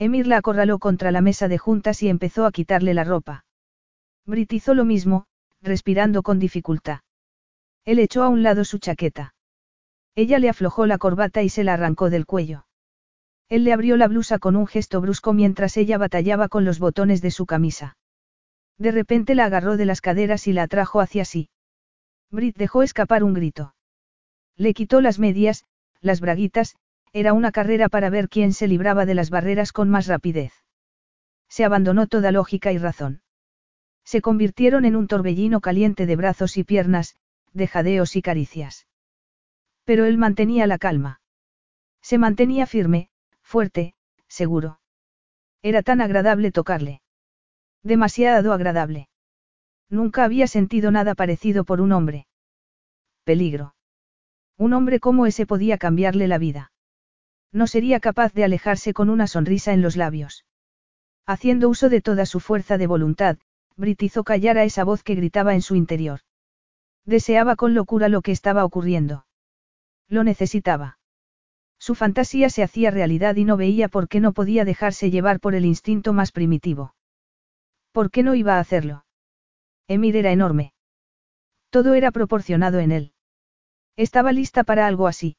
[0.00, 3.44] Emir la acorraló contra la mesa de juntas y empezó a quitarle la ropa.
[4.24, 5.26] Brit hizo lo mismo,
[5.60, 7.00] respirando con dificultad.
[7.84, 9.34] Él echó a un lado su chaqueta.
[10.14, 12.64] Ella le aflojó la corbata y se la arrancó del cuello.
[13.50, 17.20] Él le abrió la blusa con un gesto brusco mientras ella batallaba con los botones
[17.20, 17.98] de su camisa.
[18.78, 21.50] De repente la agarró de las caderas y la atrajo hacia sí.
[22.30, 23.74] Brit dejó escapar un grito.
[24.56, 25.66] Le quitó las medias,
[26.00, 26.76] las braguitas,
[27.12, 30.53] era una carrera para ver quién se libraba de las barreras con más rapidez.
[31.49, 33.23] Se abandonó toda lógica y razón.
[34.05, 37.16] Se convirtieron en un torbellino caliente de brazos y piernas,
[37.53, 38.87] de jadeos y caricias.
[39.85, 41.20] Pero él mantenía la calma.
[42.01, 43.11] Se mantenía firme,
[43.42, 43.94] fuerte,
[44.29, 44.81] seguro.
[45.62, 47.03] Era tan agradable tocarle.
[47.83, 49.09] Demasiado agradable.
[49.88, 52.27] Nunca había sentido nada parecido por un hombre.
[53.25, 53.75] Peligro.
[54.57, 56.70] Un hombre como ese podía cambiarle la vida.
[57.52, 60.44] No sería capaz de alejarse con una sonrisa en los labios.
[61.26, 63.38] Haciendo uso de toda su fuerza de voluntad,
[63.76, 66.20] Brit hizo callar a esa voz que gritaba en su interior.
[67.04, 69.26] Deseaba con locura lo que estaba ocurriendo.
[70.08, 70.98] Lo necesitaba.
[71.78, 75.54] Su fantasía se hacía realidad y no veía por qué no podía dejarse llevar por
[75.54, 76.94] el instinto más primitivo.
[77.92, 79.06] ¿Por qué no iba a hacerlo?
[79.88, 80.74] Emir era enorme.
[81.70, 83.12] Todo era proporcionado en él.
[83.96, 85.36] Estaba lista para algo así.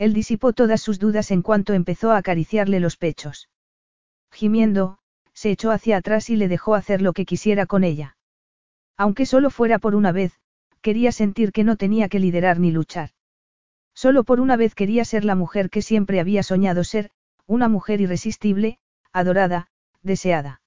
[0.00, 3.50] Él disipó todas sus dudas en cuanto empezó a acariciarle los pechos.
[4.32, 4.96] Gimiendo,
[5.34, 8.16] se echó hacia atrás y le dejó hacer lo que quisiera con ella.
[8.96, 10.40] Aunque solo fuera por una vez,
[10.80, 13.10] quería sentir que no tenía que liderar ni luchar.
[13.92, 17.10] Solo por una vez quería ser la mujer que siempre había soñado ser,
[17.46, 18.78] una mujer irresistible,
[19.12, 19.68] adorada,
[20.00, 20.62] deseada.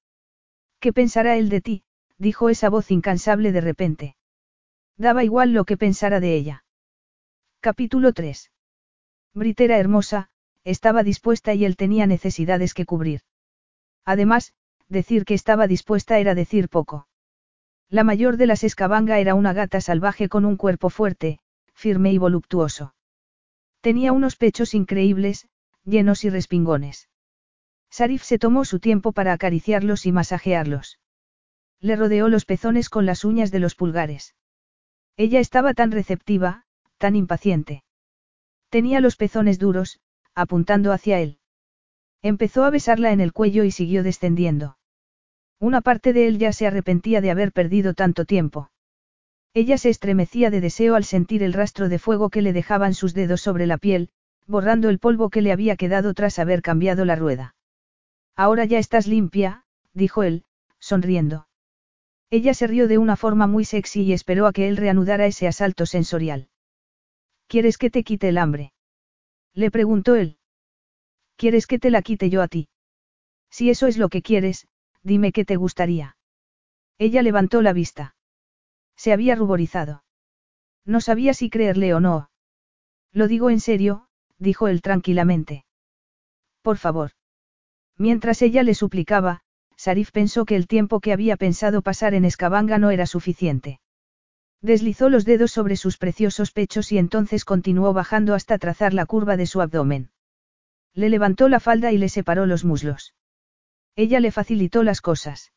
[0.80, 1.84] ¿Qué pensará él de ti?
[2.20, 4.16] dijo esa voz incansable de repente.
[4.96, 6.66] Daba igual lo que pensara de ella.
[7.62, 8.52] Capítulo 3.
[9.34, 10.30] Brit era hermosa,
[10.64, 13.22] estaba dispuesta y él tenía necesidades que cubrir.
[14.06, 14.54] Además,
[14.88, 17.08] decir que estaba dispuesta era decir poco.
[17.90, 21.40] La mayor de las escabanga era una gata salvaje con un cuerpo fuerte,
[21.74, 22.96] firme y voluptuoso.
[23.82, 25.48] Tenía unos pechos increíbles,
[25.84, 27.10] llenos y respingones.
[27.90, 31.00] Sarif se tomó su tiempo para acariciarlos y masajearlos.
[31.80, 34.36] Le rodeó los pezones con las uñas de los pulgares.
[35.18, 36.66] Ella estaba tan receptiva,
[36.98, 37.84] tan impaciente.
[38.74, 40.00] Tenía los pezones duros,
[40.34, 41.38] apuntando hacia él.
[42.24, 44.80] Empezó a besarla en el cuello y siguió descendiendo.
[45.60, 48.72] Una parte de él ya se arrepentía de haber perdido tanto tiempo.
[49.54, 53.14] Ella se estremecía de deseo al sentir el rastro de fuego que le dejaban sus
[53.14, 54.10] dedos sobre la piel,
[54.48, 57.54] borrando el polvo que le había quedado tras haber cambiado la rueda.
[58.36, 60.46] Ahora ya estás limpia, dijo él,
[60.80, 61.48] sonriendo.
[62.32, 65.48] Ella se rió de una forma muy sexy y esperó a que él reanudara ese
[65.48, 66.50] asalto sensorial.
[67.54, 68.74] ¿Quieres que te quite el hambre?
[69.54, 70.40] Le preguntó él.
[71.36, 72.68] ¿Quieres que te la quite yo a ti?
[73.52, 74.66] Si eso es lo que quieres,
[75.04, 76.18] dime qué te gustaría.
[76.98, 78.16] Ella levantó la vista.
[78.96, 80.04] Se había ruborizado.
[80.84, 82.32] No sabía si creerle o no.
[83.12, 84.08] Lo digo en serio,
[84.40, 85.64] dijo él tranquilamente.
[86.64, 87.12] Por favor.
[88.00, 89.42] Mientras ella le suplicaba,
[89.78, 93.80] Sarif pensó que el tiempo que había pensado pasar en Escabanga no era suficiente.
[94.64, 99.36] Deslizó los dedos sobre sus preciosos pechos y entonces continuó bajando hasta trazar la curva
[99.36, 100.10] de su abdomen.
[100.94, 103.14] Le levantó la falda y le separó los muslos.
[103.98, 105.52] Ella le facilitó las cosas.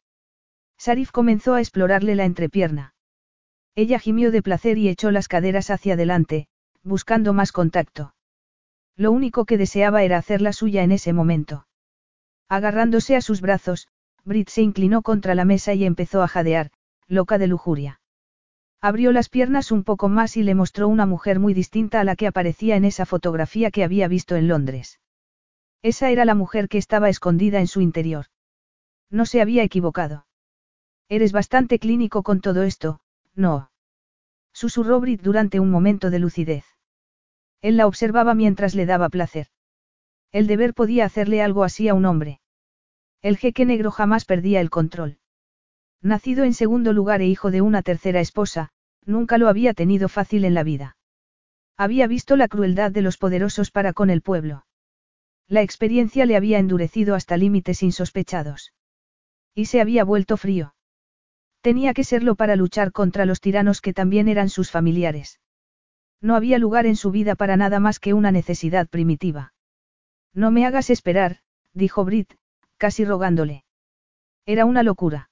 [0.77, 2.95] Sarif comenzó a explorarle la entrepierna.
[3.77, 6.49] Ella gimió de placer y echó las caderas hacia adelante,
[6.83, 8.13] buscando más contacto.
[8.97, 11.69] Lo único que deseaba era hacer la suya en ese momento.
[12.49, 13.87] Agarrándose a sus brazos,
[14.25, 16.73] Brit se inclinó contra la mesa y empezó a jadear,
[17.07, 18.01] loca de lujuria.
[18.89, 22.14] Abrió las piernas un poco más y le mostró una mujer muy distinta a la
[22.14, 25.01] que aparecía en esa fotografía que había visto en Londres.
[25.82, 28.26] Esa era la mujer que estaba escondida en su interior.
[29.11, 30.28] No se había equivocado.
[31.09, 33.01] Eres bastante clínico con todo esto,
[33.34, 33.72] ¿no?
[34.53, 36.64] Susurró Brit durante un momento de lucidez.
[37.62, 39.49] Él la observaba mientras le daba placer.
[40.30, 42.41] El deber podía hacerle algo así a un hombre.
[43.20, 45.18] El jeque negro jamás perdía el control.
[46.03, 48.70] Nacido en segundo lugar e hijo de una tercera esposa,
[49.07, 50.97] nunca lo había tenido fácil en la vida.
[51.77, 54.67] Había visto la crueldad de los poderosos para con el pueblo.
[55.49, 58.73] La experiencia le había endurecido hasta límites insospechados.
[59.55, 60.75] Y se había vuelto frío.
[61.61, 65.41] Tenía que serlo para luchar contra los tiranos que también eran sus familiares.
[66.21, 69.53] No había lugar en su vida para nada más que una necesidad primitiva.
[70.33, 71.39] No me hagas esperar,
[71.73, 72.35] dijo Brit,
[72.77, 73.65] casi rogándole.
[74.47, 75.31] Era una locura.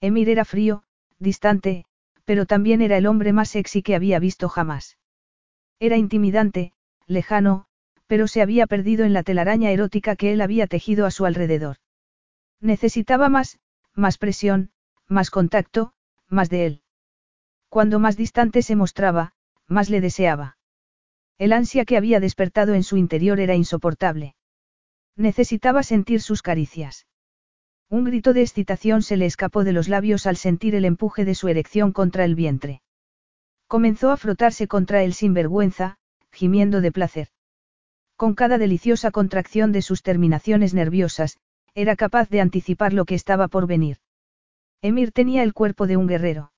[0.00, 0.84] Emir era frío,
[1.18, 1.86] distante,
[2.26, 4.98] pero también era el hombre más sexy que había visto jamás.
[5.78, 6.72] Era intimidante,
[7.06, 7.66] lejano,
[8.06, 11.76] pero se había perdido en la telaraña erótica que él había tejido a su alrededor.
[12.60, 13.58] Necesitaba más,
[13.94, 14.70] más presión,
[15.08, 15.92] más contacto,
[16.28, 16.82] más de él.
[17.68, 19.32] Cuando más distante se mostraba,
[19.68, 20.58] más le deseaba.
[21.38, 24.34] El ansia que había despertado en su interior era insoportable.
[25.16, 27.06] Necesitaba sentir sus caricias.
[27.88, 31.36] Un grito de excitación se le escapó de los labios al sentir el empuje de
[31.36, 32.82] su erección contra el vientre.
[33.68, 35.96] Comenzó a frotarse contra él sin vergüenza,
[36.32, 37.28] gimiendo de placer.
[38.16, 41.38] Con cada deliciosa contracción de sus terminaciones nerviosas,
[41.74, 43.98] era capaz de anticipar lo que estaba por venir.
[44.82, 46.52] Emir tenía el cuerpo de un guerrero.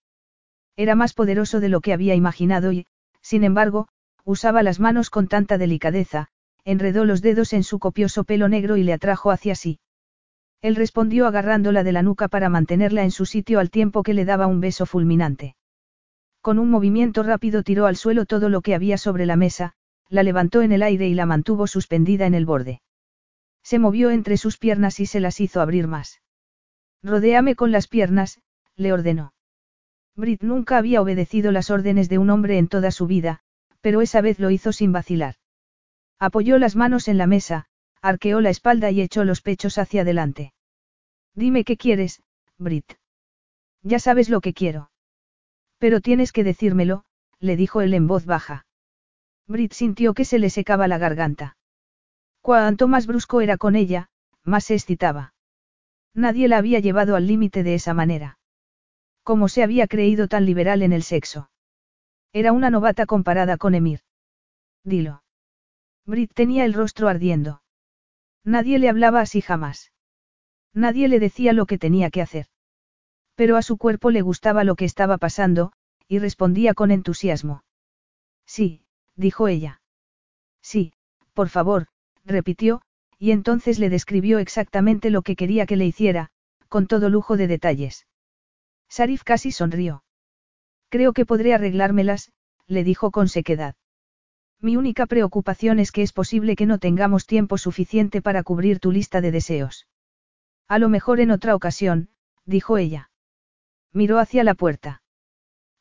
[0.77, 2.87] Era más poderoso de lo que había imaginado y,
[3.21, 3.89] sin embargo,
[4.25, 6.29] usaba las manos con tanta delicadeza,
[6.65, 9.81] enredó los dedos en su copioso pelo negro y le atrajo hacia sí.
[10.61, 14.25] Él respondió agarrándola de la nuca para mantenerla en su sitio al tiempo que le
[14.25, 15.55] daba un beso fulminante.
[16.41, 19.75] Con un movimiento rápido tiró al suelo todo lo que había sobre la mesa,
[20.09, 22.81] la levantó en el aire y la mantuvo suspendida en el borde.
[23.63, 26.23] Se movió entre sus piernas y se las hizo abrir más.
[27.03, 28.41] Rodéame con las piernas,
[28.77, 29.35] le ordenó.
[30.17, 33.41] Brit nunca había obedecido las órdenes de un hombre en toda su vida,
[33.81, 35.37] pero esa vez lo hizo sin vacilar.
[36.19, 37.67] Apoyó las manos en la mesa,
[38.03, 40.53] arqueó la espalda y echó los pechos hacia adelante.
[41.35, 42.23] Dime qué quieres,
[42.59, 42.95] Brit.
[43.83, 44.91] Ya sabes lo que quiero.
[45.79, 47.05] Pero tienes que decírmelo,
[47.39, 48.67] le dijo él en voz baja.
[49.47, 51.57] Brit sintió que se le secaba la garganta.
[52.41, 54.09] Cuanto más brusco era con ella,
[54.43, 55.35] más se excitaba.
[56.15, 58.39] Nadie la había llevado al límite de esa manera.
[59.23, 61.51] ¿Cómo se había creído tan liberal en el sexo?
[62.33, 64.01] Era una novata comparada con Emir.
[64.85, 65.23] Dilo.
[66.07, 67.63] Brit tenía el rostro ardiendo.
[68.45, 69.93] Nadie le hablaba así jamás.
[70.75, 72.47] Nadie le decía lo que tenía que hacer.
[73.35, 75.73] Pero a su cuerpo le gustaba lo que estaba pasando,
[76.09, 77.63] y respondía con entusiasmo.
[78.47, 78.83] Sí,
[79.15, 79.81] dijo ella.
[80.63, 80.93] Sí,
[81.35, 81.87] por favor,
[82.25, 82.83] repitió,
[83.19, 86.31] y entonces le describió exactamente lo que quería que le hiciera,
[86.69, 88.07] con todo lujo de detalles.
[88.89, 90.05] Sarif casi sonrió.
[90.89, 92.33] Creo que podré arreglármelas,
[92.67, 93.75] le dijo con sequedad.
[94.61, 98.91] Mi única preocupación es que es posible que no tengamos tiempo suficiente para cubrir tu
[98.91, 99.87] lista de deseos.
[100.67, 102.09] A lo mejor en otra ocasión,
[102.45, 103.11] dijo ella.
[103.93, 105.03] Miró hacia la puerta.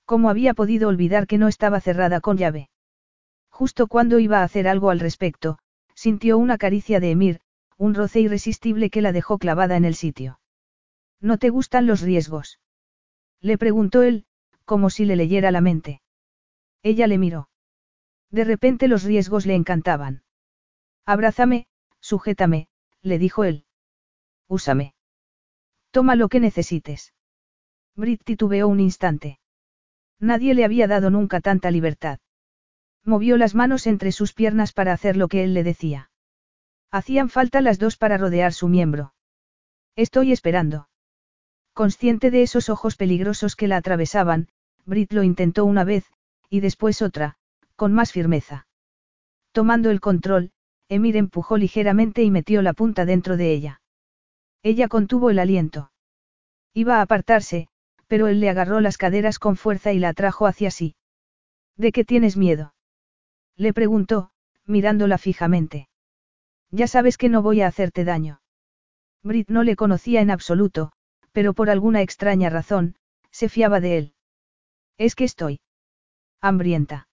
[0.05, 2.69] ¿Cómo había podido olvidar que no estaba cerrada con llave?
[3.49, 5.57] Justo cuando iba a hacer algo al respecto,
[5.95, 7.41] sintió una caricia de Emir,
[7.77, 10.39] un roce irresistible que la dejó clavada en el sitio.
[11.19, 12.59] ¿No te gustan los riesgos?
[13.41, 14.25] Le preguntó él,
[14.65, 16.01] como si le leyera la mente.
[16.83, 17.49] Ella le miró.
[18.31, 20.23] De repente los riesgos le encantaban.
[21.05, 21.67] Abrázame,
[21.99, 22.67] sujétame,
[23.01, 23.65] le dijo él.
[24.47, 24.93] Úsame.
[25.91, 27.13] Toma lo que necesites.
[27.95, 29.39] Brit titubeó un instante.
[30.19, 32.19] Nadie le había dado nunca tanta libertad.
[33.03, 36.11] Movió las manos entre sus piernas para hacer lo que él le decía.
[36.91, 39.13] Hacían falta las dos para rodear su miembro.
[39.95, 40.89] Estoy esperando.
[41.73, 44.49] Consciente de esos ojos peligrosos que la atravesaban,
[44.85, 46.05] Brit lo intentó una vez,
[46.49, 47.36] y después otra,
[47.77, 48.67] con más firmeza.
[49.53, 50.51] Tomando el control,
[50.89, 53.81] Emir empujó ligeramente y metió la punta dentro de ella.
[54.63, 55.91] Ella contuvo el aliento.
[56.73, 57.69] Iba a apartarse,
[58.07, 60.95] pero él le agarró las caderas con fuerza y la atrajo hacia sí.
[61.77, 62.73] ¿De qué tienes miedo?
[63.55, 64.31] Le preguntó,
[64.65, 65.87] mirándola fijamente.
[66.71, 68.41] Ya sabes que no voy a hacerte daño.
[69.23, 70.91] Brit no le conocía en absoluto,
[71.31, 72.95] pero por alguna extraña razón,
[73.31, 74.13] se fiaba de él.
[74.97, 75.59] Es que estoy.
[76.41, 77.06] Hambrienta.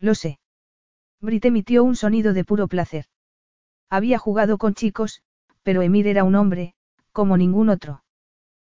[0.00, 0.38] Lo sé.
[1.20, 3.06] Brit emitió un sonido de puro placer.
[3.90, 5.22] Había jugado con chicos,
[5.62, 6.74] pero Emir era un hombre,
[7.12, 8.04] como ningún otro.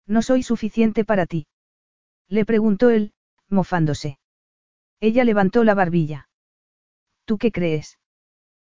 [0.06, 1.46] No soy suficiente para ti.
[2.28, 3.12] Le preguntó él,
[3.48, 4.18] mofándose.
[5.00, 6.28] Ella levantó la barbilla.
[7.24, 7.98] ¿Tú qué crees?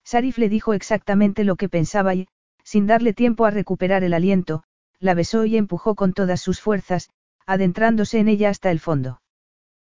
[0.03, 2.27] Sarif le dijo exactamente lo que pensaba y,
[2.63, 4.63] sin darle tiempo a recuperar el aliento,
[4.99, 7.09] la besó y empujó con todas sus fuerzas,
[7.45, 9.21] adentrándose en ella hasta el fondo.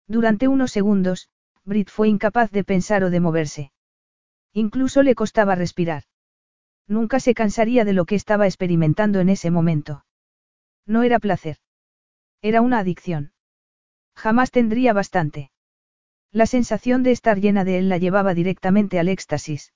[0.07, 1.29] Durante unos segundos,
[1.67, 3.71] Brit fue incapaz de pensar o de moverse.
[4.53, 6.03] Incluso le costaba respirar.
[6.87, 10.05] Nunca se cansaría de lo que estaba experimentando en ese momento.
[10.85, 11.57] No era placer.
[12.41, 13.33] Era una adicción.
[14.15, 15.51] Jamás tendría bastante.
[16.31, 19.73] La sensación de estar llena de él la llevaba directamente al éxtasis.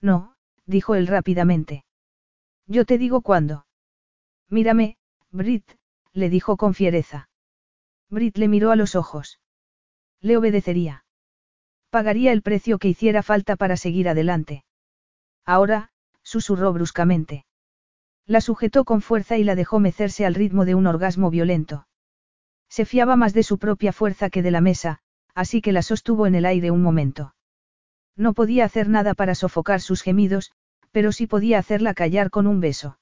[0.00, 0.34] No,
[0.66, 1.84] dijo él rápidamente.
[2.66, 3.66] Yo te digo cuándo.
[4.48, 4.96] Mírame,
[5.30, 5.64] Brit,
[6.12, 7.28] le dijo con fiereza.
[8.10, 9.38] Brit le miró a los ojos.
[10.20, 11.03] Le obedecería.
[11.94, 14.64] Pagaría el precio que hiciera falta para seguir adelante.
[15.46, 15.90] Ahora,
[16.24, 17.46] susurró bruscamente.
[18.26, 21.86] La sujetó con fuerza y la dejó mecerse al ritmo de un orgasmo violento.
[22.68, 25.02] Se fiaba más de su propia fuerza que de la mesa,
[25.36, 27.36] así que la sostuvo en el aire un momento.
[28.16, 30.50] No podía hacer nada para sofocar sus gemidos,
[30.90, 32.98] pero sí podía hacerla callar con un beso.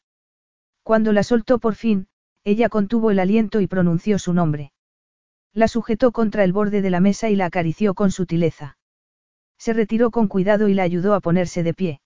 [0.83, 2.09] Cuando la soltó por fin,
[2.45, 4.75] ella contuvo el aliento y pronunció su nombre.
[5.55, 8.77] La sujetó contra el borde de la mesa y la acarició con sutileza.
[9.63, 12.01] Se retiró con cuidado y la ayudó a ponerse de pie.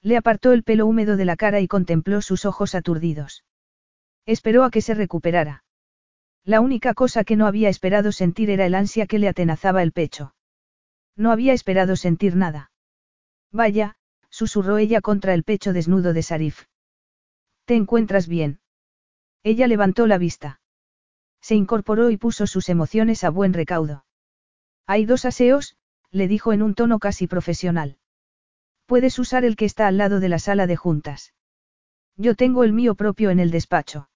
[0.00, 3.44] Le apartó el pelo húmedo de la cara y contempló sus ojos aturdidos.
[4.26, 5.62] Esperó a que se recuperara.
[6.42, 9.92] La única cosa que no había esperado sentir era el ansia que le atenazaba el
[9.92, 10.34] pecho.
[11.14, 12.72] No había esperado sentir nada.
[13.52, 13.94] Vaya,
[14.28, 16.64] susurró ella contra el pecho desnudo de Sarif.
[17.64, 18.58] ¿Te encuentras bien?
[19.44, 20.60] Ella levantó la vista.
[21.40, 24.04] Se incorporó y puso sus emociones a buen recaudo.
[24.88, 25.76] Hay dos aseos,
[26.12, 27.96] le dijo en un tono casi profesional.
[28.86, 31.32] Puedes usar el que está al lado de la sala de juntas.
[32.16, 34.08] Yo tengo el mío propio en el despacho.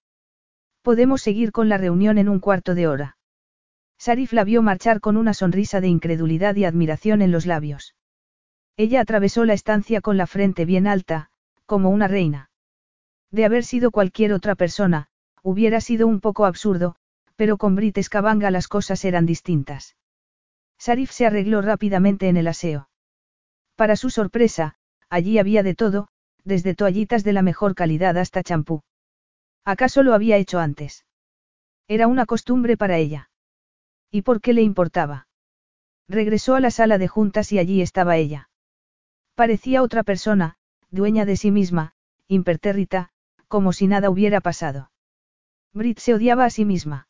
[0.83, 3.17] Podemos seguir con la reunión en un cuarto de hora.
[3.97, 7.95] Sarif la vio marchar con una sonrisa de incredulidad y admiración en los labios.
[8.77, 11.31] Ella atravesó la estancia con la frente bien alta,
[11.65, 12.51] como una reina.
[13.31, 15.07] De haber sido cualquier otra persona,
[15.41, 16.95] hubiera sido un poco absurdo,
[17.35, 19.95] pero con Brit Escabanga las cosas eran distintas.
[20.77, 22.89] Sarif se arregló rápidamente en el aseo.
[23.75, 24.75] Para su sorpresa,
[25.09, 26.07] allí había de todo,
[26.43, 28.81] desde toallitas de la mejor calidad hasta champú.
[29.65, 31.05] ¿Acaso lo había hecho antes?
[31.87, 33.29] Era una costumbre para ella.
[34.11, 35.27] ¿Y por qué le importaba?
[36.07, 38.49] Regresó a la sala de juntas y allí estaba ella.
[39.35, 40.55] Parecía otra persona,
[40.89, 41.93] dueña de sí misma,
[42.27, 43.09] impertérrita,
[43.47, 44.91] como si nada hubiera pasado.
[45.73, 47.07] Brit se odiaba a sí misma.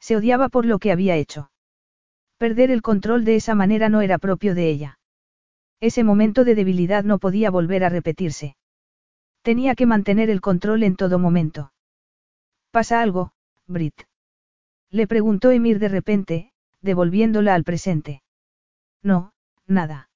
[0.00, 1.50] Se odiaba por lo que había hecho.
[2.38, 4.98] Perder el control de esa manera no era propio de ella.
[5.80, 8.56] Ese momento de debilidad no podía volver a repetirse.
[9.42, 11.72] Tenía que mantener el control en todo momento.
[12.70, 13.32] ¿Pasa algo,
[13.66, 14.02] Brit?
[14.90, 18.22] Le preguntó Emir de repente, devolviéndola al presente.
[19.02, 19.32] No,
[19.66, 20.08] nada.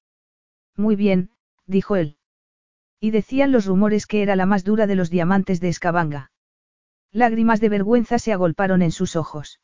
[0.75, 1.29] Muy bien,
[1.67, 2.17] dijo él.
[2.99, 6.31] Y decían los rumores que era la más dura de los diamantes de Escabanga.
[7.11, 9.59] Lágrimas de vergüenza se agolparon en sus ojos.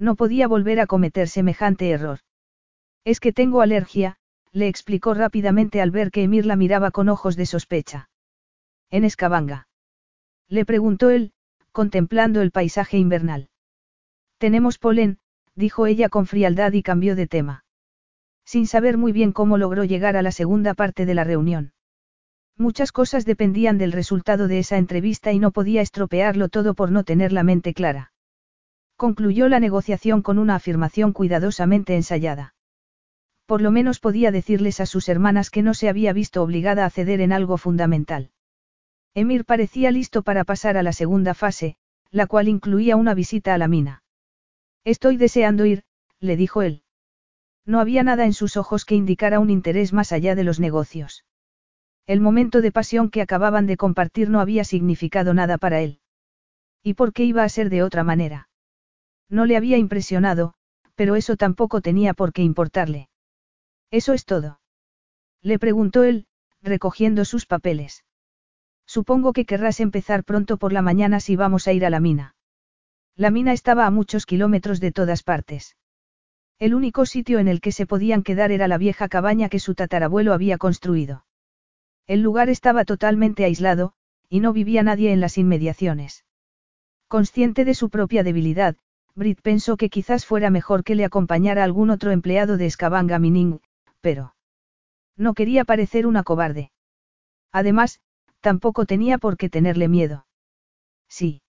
[0.00, 2.18] No podía volver a cometer semejante error.
[3.04, 4.16] Es que tengo alergia,
[4.50, 8.10] le explicó rápidamente al ver que Emir la miraba con ojos de sospecha.
[8.90, 9.68] ¿En Escabanga?
[10.48, 11.32] Le preguntó él,
[11.70, 13.48] contemplando el paisaje invernal.
[14.38, 15.20] Tenemos polen,
[15.54, 17.64] dijo ella con frialdad y cambió de tema
[18.50, 21.72] sin saber muy bien cómo logró llegar a la segunda parte de la reunión.
[22.56, 27.04] Muchas cosas dependían del resultado de esa entrevista y no podía estropearlo todo por no
[27.04, 28.12] tener la mente clara.
[29.00, 32.54] Concluyó la negociación con una afirmación cuidadosamente ensayada.
[33.46, 36.90] Por lo menos podía decirles a sus hermanas que no se había visto obligada a
[36.90, 38.30] ceder en algo fundamental.
[39.14, 41.76] Emir parecía listo para pasar a la segunda fase,
[42.10, 44.02] la cual incluía una visita a la mina.
[44.84, 45.84] Estoy deseando ir,
[46.18, 46.82] le dijo él.
[47.64, 51.24] No había nada en sus ojos que indicara un interés más allá de los negocios.
[52.06, 56.00] El momento de pasión que acababan de compartir no había significado nada para él.
[56.82, 58.49] ¿Y por qué iba a ser de otra manera?
[59.30, 60.54] No le había impresionado,
[60.96, 63.08] pero eso tampoco tenía por qué importarle.
[63.90, 64.60] Eso es todo.
[65.40, 66.26] Le preguntó él,
[66.60, 68.04] recogiendo sus papeles.
[68.86, 72.34] Supongo que querrás empezar pronto por la mañana si vamos a ir a la mina.
[73.16, 75.76] La mina estaba a muchos kilómetros de todas partes.
[76.58, 79.74] El único sitio en el que se podían quedar era la vieja cabaña que su
[79.74, 81.24] tatarabuelo había construido.
[82.06, 83.94] El lugar estaba totalmente aislado,
[84.28, 86.24] y no vivía nadie en las inmediaciones.
[87.08, 88.76] Consciente de su propia debilidad,
[89.14, 93.60] Brit pensó que quizás fuera mejor que le acompañara algún otro empleado de Escabanga Mining,
[94.00, 94.34] pero...
[95.16, 96.70] No quería parecer una cobarde.
[97.52, 98.00] Además,
[98.40, 100.26] tampoco tenía por qué tenerle miedo.
[101.08, 101.42] Sí.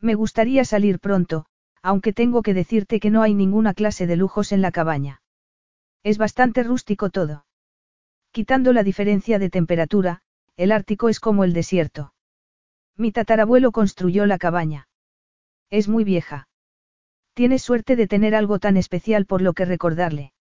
[0.00, 1.46] Me gustaría salir pronto,
[1.82, 5.22] aunque tengo que decirte que no hay ninguna clase de lujos en la cabaña.
[6.02, 7.46] Es bastante rústico todo.
[8.30, 10.22] Quitando la diferencia de temperatura,
[10.56, 12.14] el Ártico es como el desierto.
[12.96, 14.88] Mi tatarabuelo construyó la cabaña.
[15.70, 16.48] Es muy vieja.
[17.36, 20.32] Tienes suerte de tener algo tan especial por lo que recordarle.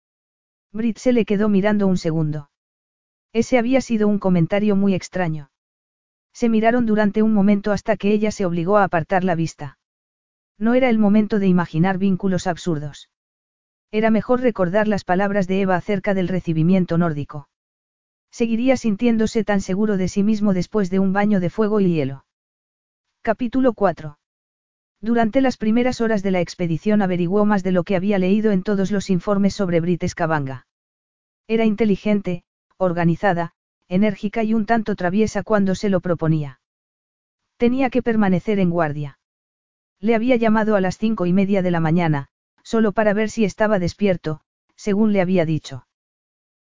[0.71, 2.51] Brit se le quedó mirando un segundo.
[3.33, 5.51] Ese había sido un comentario muy extraño.
[6.33, 9.77] Se miraron durante un momento hasta que ella se obligó a apartar la vista.
[10.57, 13.11] No era el momento de imaginar vínculos absurdos.
[13.91, 17.49] Era mejor recordar las palabras de Eva acerca del recibimiento nórdico.
[18.31, 22.25] Seguiría sintiéndose tan seguro de sí mismo después de un baño de fuego y hielo.
[23.21, 24.17] Capítulo 4.
[25.05, 28.63] Durante las primeras horas de la expedición averiguó más de lo que había leído en
[28.63, 30.67] todos los informes sobre Brit Escabanga.
[31.47, 32.43] Era inteligente,
[32.79, 33.53] organizada,
[33.87, 36.59] enérgica y un tanto traviesa cuando se lo proponía.
[37.59, 39.19] Tenía que permanecer en guardia.
[40.01, 42.29] Le había llamado a las cinco y media de la mañana,
[42.63, 44.41] solo para ver si estaba despierto,
[44.75, 45.87] según le había dicho.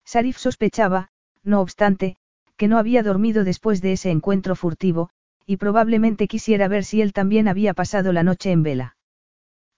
[0.06, 1.10] Sarif sospechaba,
[1.42, 2.16] no obstante,
[2.56, 5.10] que no había dormido después de ese encuentro furtivo,
[5.50, 8.94] y probablemente quisiera ver si él también había pasado la noche en vela.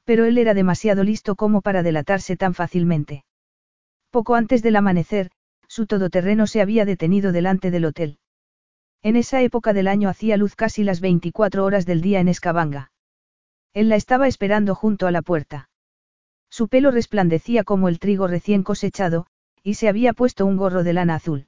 [0.04, 3.24] Pero él era demasiado listo como para delatarse tan fácilmente.
[4.10, 5.30] Poco antes del amanecer,
[5.68, 8.18] su todoterreno se había detenido delante del hotel.
[9.02, 12.92] En esa época del año hacía luz casi las 24 horas del día en Escabanga.
[13.72, 15.70] Él la estaba esperando junto a la puerta.
[16.50, 19.26] Su pelo resplandecía como el trigo recién cosechado,
[19.62, 21.46] y se había puesto un gorro de lana azul.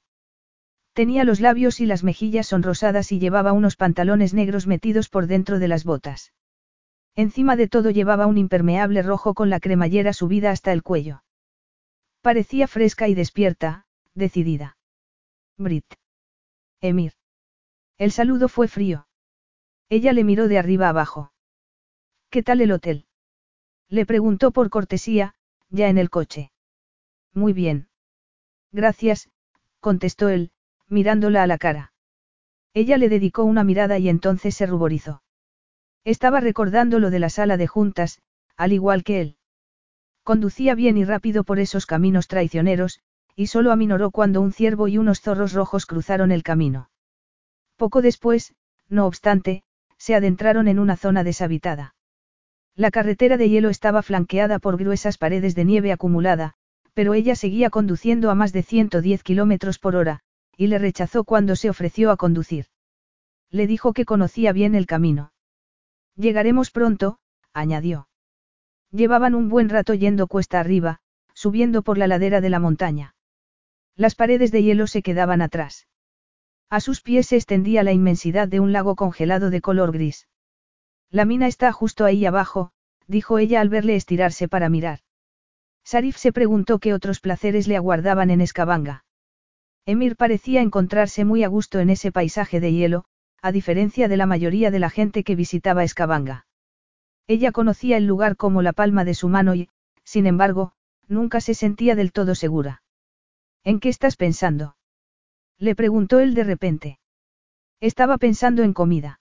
[0.95, 5.59] Tenía los labios y las mejillas sonrosadas y llevaba unos pantalones negros metidos por dentro
[5.59, 6.32] de las botas.
[7.16, 11.24] Encima de todo llevaba un impermeable rojo con la cremallera subida hasta el cuello.
[12.22, 14.76] Parecía fresca y despierta, decidida.
[15.59, 15.84] Brit.
[16.80, 17.12] Emir.
[17.99, 19.09] El saludo fue frío.
[19.88, 21.32] Ella le miró de arriba abajo.
[22.30, 23.07] ¿Qué tal el hotel?
[23.88, 25.34] Le preguntó por cortesía,
[25.70, 26.53] ya en el coche.
[27.32, 27.88] Muy bien.
[28.72, 29.28] Gracias,
[29.80, 30.51] contestó él,
[30.89, 31.93] mirándola a la cara.
[32.72, 35.22] Ella le dedicó una mirada y entonces se ruborizó.
[36.05, 38.20] Estaba recordando lo de la sala de juntas,
[38.57, 39.37] al igual que él.
[40.22, 43.01] Conducía bien y rápido por esos caminos traicioneros,
[43.37, 46.91] y solo aminoró cuando un ciervo y unos zorros rojos cruzaron el camino.
[47.76, 48.55] Poco después,
[48.89, 49.62] no obstante,
[49.99, 51.95] se adentraron en una zona deshabitada.
[52.74, 56.55] La carretera de hielo estaba flanqueada por gruesas paredes de nieve acumulada,
[56.93, 60.24] pero ella seguía conduciendo a más de 110 kilómetros por hora,
[60.57, 62.66] y le rechazó cuando se ofreció a conducir.
[63.50, 65.32] Le dijo que conocía bien el camino.
[66.16, 67.18] Llegaremos pronto,
[67.52, 68.09] añadió.
[68.90, 71.00] Llevaban un buen rato yendo cuesta arriba,
[71.34, 73.14] subiendo por la ladera de la montaña.
[73.96, 75.88] Las paredes de hielo se quedaban atrás.
[76.70, 80.28] A sus pies se extendía la inmensidad de un lago congelado de color gris.
[81.11, 82.72] La mina está justo ahí abajo,
[83.07, 85.00] dijo ella al verle estirarse para mirar.
[85.84, 89.03] Sarif se preguntó qué otros placeres le aguardaban en Escabanga.
[89.87, 93.05] Emir parecía encontrarse muy a gusto en ese paisaje de hielo,
[93.43, 96.47] a diferencia de la mayoría de la gente que visitaba Escabanga.
[97.26, 99.68] Ella conocía el lugar como la palma de su mano y,
[100.03, 100.72] sin embargo,
[101.07, 102.82] nunca se sentía del todo segura.
[103.62, 104.76] ¿En qué estás pensando?
[105.59, 106.99] Le preguntó él de repente.
[107.80, 109.20] Estaba pensando en comida.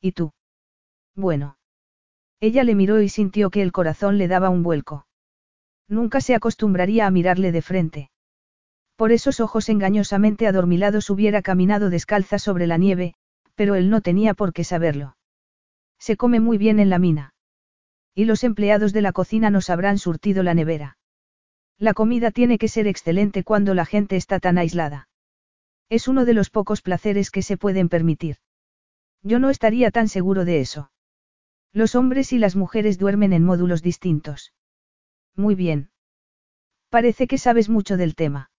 [0.00, 0.32] ¿Y tú?
[1.14, 1.58] Bueno.
[2.40, 5.06] Ella le miró y sintió que el corazón le daba un vuelco.
[5.88, 8.10] Nunca se acostumbraría a mirarle de frente.
[8.96, 13.14] Por esos ojos engañosamente adormilados hubiera caminado descalza sobre la nieve,
[13.54, 15.16] pero él no tenía por qué saberlo.
[15.98, 17.34] Se come muy bien en la mina.
[18.14, 20.96] Y los empleados de la cocina nos habrán surtido la nevera.
[21.78, 25.08] La comida tiene que ser excelente cuando la gente está tan aislada.
[25.88, 28.36] Es uno de los pocos placeres que se pueden permitir.
[29.22, 30.92] Yo no estaría tan seguro de eso.
[31.72, 34.52] Los hombres y las mujeres duermen en módulos distintos.
[35.34, 35.90] Muy bien.
[36.90, 38.50] Parece que sabes mucho del tema.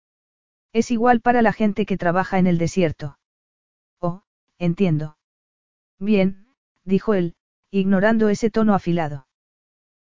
[0.75, 3.17] Es igual para la gente que trabaja en el desierto.
[4.01, 4.23] Oh,
[4.59, 5.17] entiendo.
[5.99, 6.47] Bien,
[6.83, 7.35] dijo él,
[7.71, 9.25] ignorando ese tono afilado.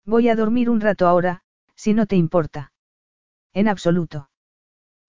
[0.05, 1.41] Voy a dormir un rato ahora,
[1.75, 2.71] si no te importa.
[3.51, 4.29] En absoluto.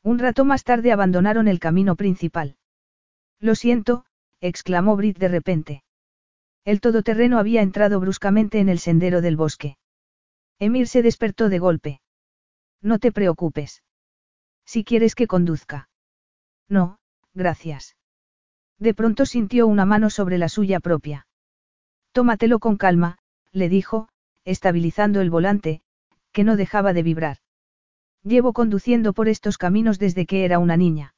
[0.03, 2.57] Un rato más tarde abandonaron el camino principal.
[3.39, 4.05] Lo siento,
[4.41, 5.85] exclamó Brit de repente.
[6.65, 9.77] El todoterreno había entrado bruscamente en el sendero del bosque.
[10.59, 12.01] Emir se despertó de golpe.
[12.81, 13.85] No te preocupes.
[14.73, 15.91] Si quieres que conduzca.
[16.67, 16.97] No,
[17.35, 17.95] gracias.
[18.79, 21.27] De pronto sintió una mano sobre la suya propia.
[22.13, 23.19] Tómatelo con calma,
[23.53, 24.09] le dijo,
[24.47, 25.83] estabilizando el volante,
[26.33, 27.37] que no dejaba de vibrar.
[28.23, 31.15] Llevo conduciendo por estos caminos desde que era una niña.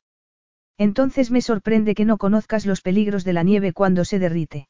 [0.76, 4.66] Entonces me sorprende que no conozcas los peligros de la nieve cuando se derrite.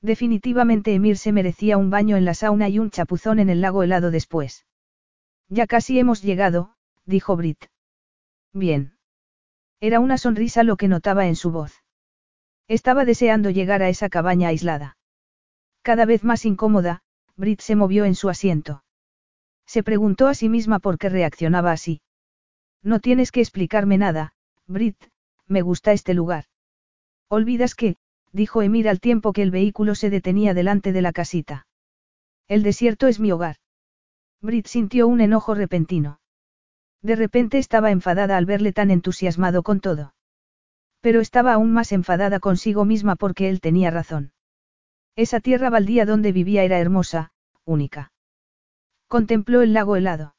[0.00, 3.82] Definitivamente Emir se merecía un baño en la sauna y un chapuzón en el lago
[3.82, 4.64] helado después.
[5.48, 7.66] Ya casi hemos llegado, dijo Brit.
[8.56, 8.96] Bien.
[9.80, 11.84] Era una sonrisa lo que notaba en su voz.
[12.68, 14.96] Estaba deseando llegar a esa cabaña aislada.
[15.82, 17.02] Cada vez más incómoda,
[17.36, 18.82] Brit se movió en su asiento.
[19.66, 22.00] Se preguntó a sí misma por qué reaccionaba así.
[22.82, 24.32] No tienes que explicarme nada,
[24.66, 24.96] Brit,
[25.46, 26.46] me gusta este lugar.
[27.28, 27.96] Olvidas que,
[28.32, 31.66] dijo Emir al tiempo que el vehículo se detenía delante de la casita.
[32.48, 33.56] El desierto es mi hogar.
[34.40, 36.20] Brit sintió un enojo repentino.
[37.06, 40.12] De repente estaba enfadada al verle tan entusiasmado con todo.
[41.00, 44.32] Pero estaba aún más enfadada consigo misma porque él tenía razón.
[45.14, 47.30] Esa tierra baldía donde vivía era hermosa,
[47.64, 48.10] única.
[49.06, 50.34] Contempló el lago helado.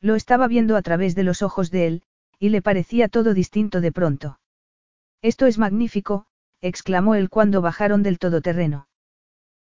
[0.00, 2.02] Lo estaba viendo a través de los ojos de él,
[2.38, 4.38] y le parecía todo distinto de pronto.
[5.22, 6.26] Esto es magnífico,
[6.60, 8.86] exclamó él cuando bajaron del todoterreno.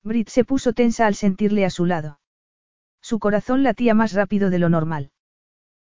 [0.03, 2.21] Brit se puso tensa al sentirle a su lado.
[3.01, 5.11] Su corazón latía más rápido de lo normal.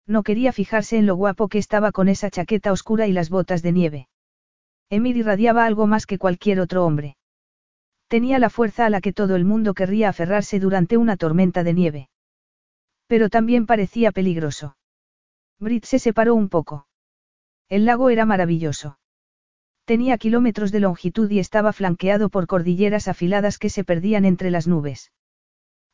[0.08, 3.62] No quería fijarse en lo guapo que estaba con esa chaqueta oscura y las botas
[3.62, 4.08] de nieve.
[4.90, 7.18] Emir irradiaba algo más que cualquier otro hombre.
[8.08, 11.74] Tenía la fuerza a la que todo el mundo querría aferrarse durante una tormenta de
[11.74, 12.10] nieve.
[13.08, 14.78] Pero también parecía peligroso.
[15.60, 16.88] Brit se separó un poco.
[17.68, 19.00] El lago era maravilloso.
[19.86, 24.68] Tenía kilómetros de longitud y estaba flanqueado por cordilleras afiladas que se perdían entre las
[24.68, 25.12] nubes.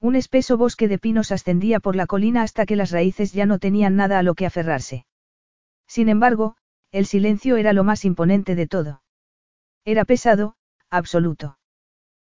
[0.01, 3.59] Un espeso bosque de pinos ascendía por la colina hasta que las raíces ya no
[3.59, 5.05] tenían nada a lo que aferrarse.
[5.87, 6.57] Sin embargo,
[6.91, 9.03] el silencio era lo más imponente de todo.
[9.85, 10.55] Era pesado,
[10.89, 11.59] absoluto.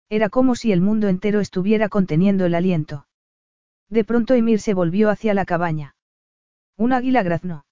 [0.08, 3.06] Era como si el mundo entero estuviera conteniendo el aliento.
[3.88, 5.94] De pronto Emir se volvió hacia la cabaña.
[6.76, 7.64] Un águila graznó.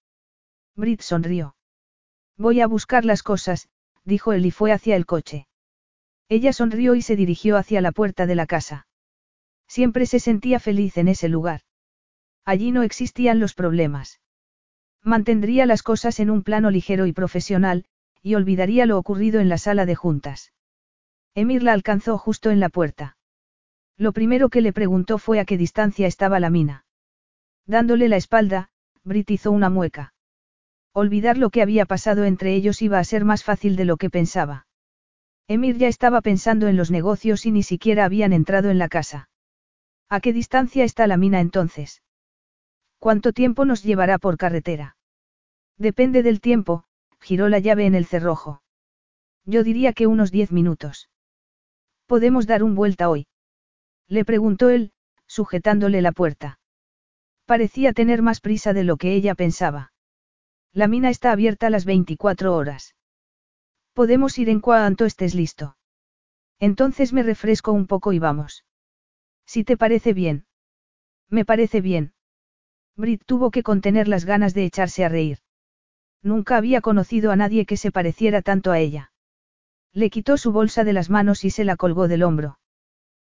[0.77, 1.57] Brit sonrió.
[2.37, 3.69] Voy a buscar las cosas,
[4.05, 5.49] dijo él y fue hacia el coche.
[6.29, 8.88] Ella sonrió y se dirigió hacia la puerta de la casa.
[9.69, 11.61] Siempre se sentía feliz en ese lugar.
[12.45, 14.21] Allí no existían los problemas.
[15.05, 17.85] Mantendría las cosas en un plano ligero y profesional,
[18.23, 20.53] y olvidaría lo ocurrido en la sala de juntas.
[21.35, 23.17] Emir la alcanzó justo en la puerta.
[23.97, 26.85] Lo primero que le preguntó fue a qué distancia estaba la mina.
[27.67, 28.71] Dándole la espalda,
[29.05, 30.15] Brit hizo una mueca.
[30.93, 34.11] Olvidar lo que había pasado entre ellos iba a ser más fácil de lo que
[34.11, 34.67] pensaba.
[35.47, 39.29] Emir ya estaba pensando en los negocios y ni siquiera habían entrado en la casa.
[40.09, 42.03] ¿A qué distancia está la mina entonces?
[42.99, 44.97] ¿Cuánto tiempo nos llevará por carretera?
[45.77, 46.85] Depende del tiempo,
[47.21, 48.63] giró la llave en el cerrojo.
[49.45, 51.11] Yo diría que unos diez minutos.
[52.07, 53.27] ¿Podemos dar un vuelta hoy?
[54.09, 54.93] Le preguntó él,
[55.27, 56.59] sujetándole la puerta.
[57.45, 59.93] Parecía tener más prisa de lo que ella pensaba.
[60.73, 62.95] La mina está abierta las 24 horas.
[63.93, 65.77] Podemos ir en cuanto estés listo.
[66.59, 68.65] Entonces me refresco un poco y vamos.
[69.49, 70.45] Si te parece bien.
[71.31, 72.13] Me parece bien.
[72.97, 75.39] Brit tuvo que contener las ganas de echarse a reír.
[76.23, 79.11] Nunca había conocido a nadie que se pareciera tanto a ella.
[79.95, 82.59] Le quitó su bolsa de las manos y se la colgó del hombro.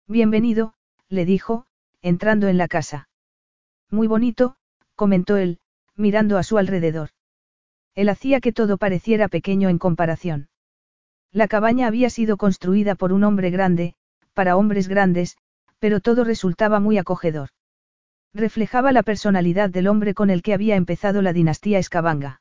[0.06, 0.74] Bienvenido,
[1.08, 1.66] le dijo,
[2.00, 3.08] entrando en la casa.
[3.90, 4.54] Muy bonito,
[4.94, 5.58] comentó él,
[5.96, 7.10] mirando a su alrededor.
[7.96, 10.48] Él hacía que todo pareciera pequeño en comparación.
[11.32, 13.96] La cabaña había sido construida por un hombre grande,
[14.32, 15.38] para hombres grandes,
[15.78, 17.50] pero todo resultaba muy acogedor.
[18.32, 22.40] Reflejaba la personalidad del hombre con el que había empezado la dinastía Escabanga.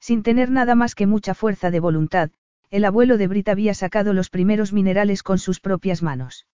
[0.00, 2.30] Sin tener nada más que mucha fuerza de voluntad,
[2.70, 6.46] el abuelo de Brit había sacado los primeros minerales con sus propias manos.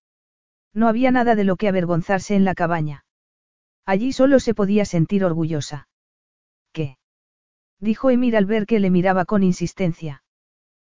[0.74, 3.04] No había nada de lo que avergonzarse en la cabaña.
[3.86, 5.88] Allí solo se podía sentir orgullosa.
[6.72, 6.98] ¿Qué?
[7.80, 10.22] dijo Emir al ver que le miraba con insistencia.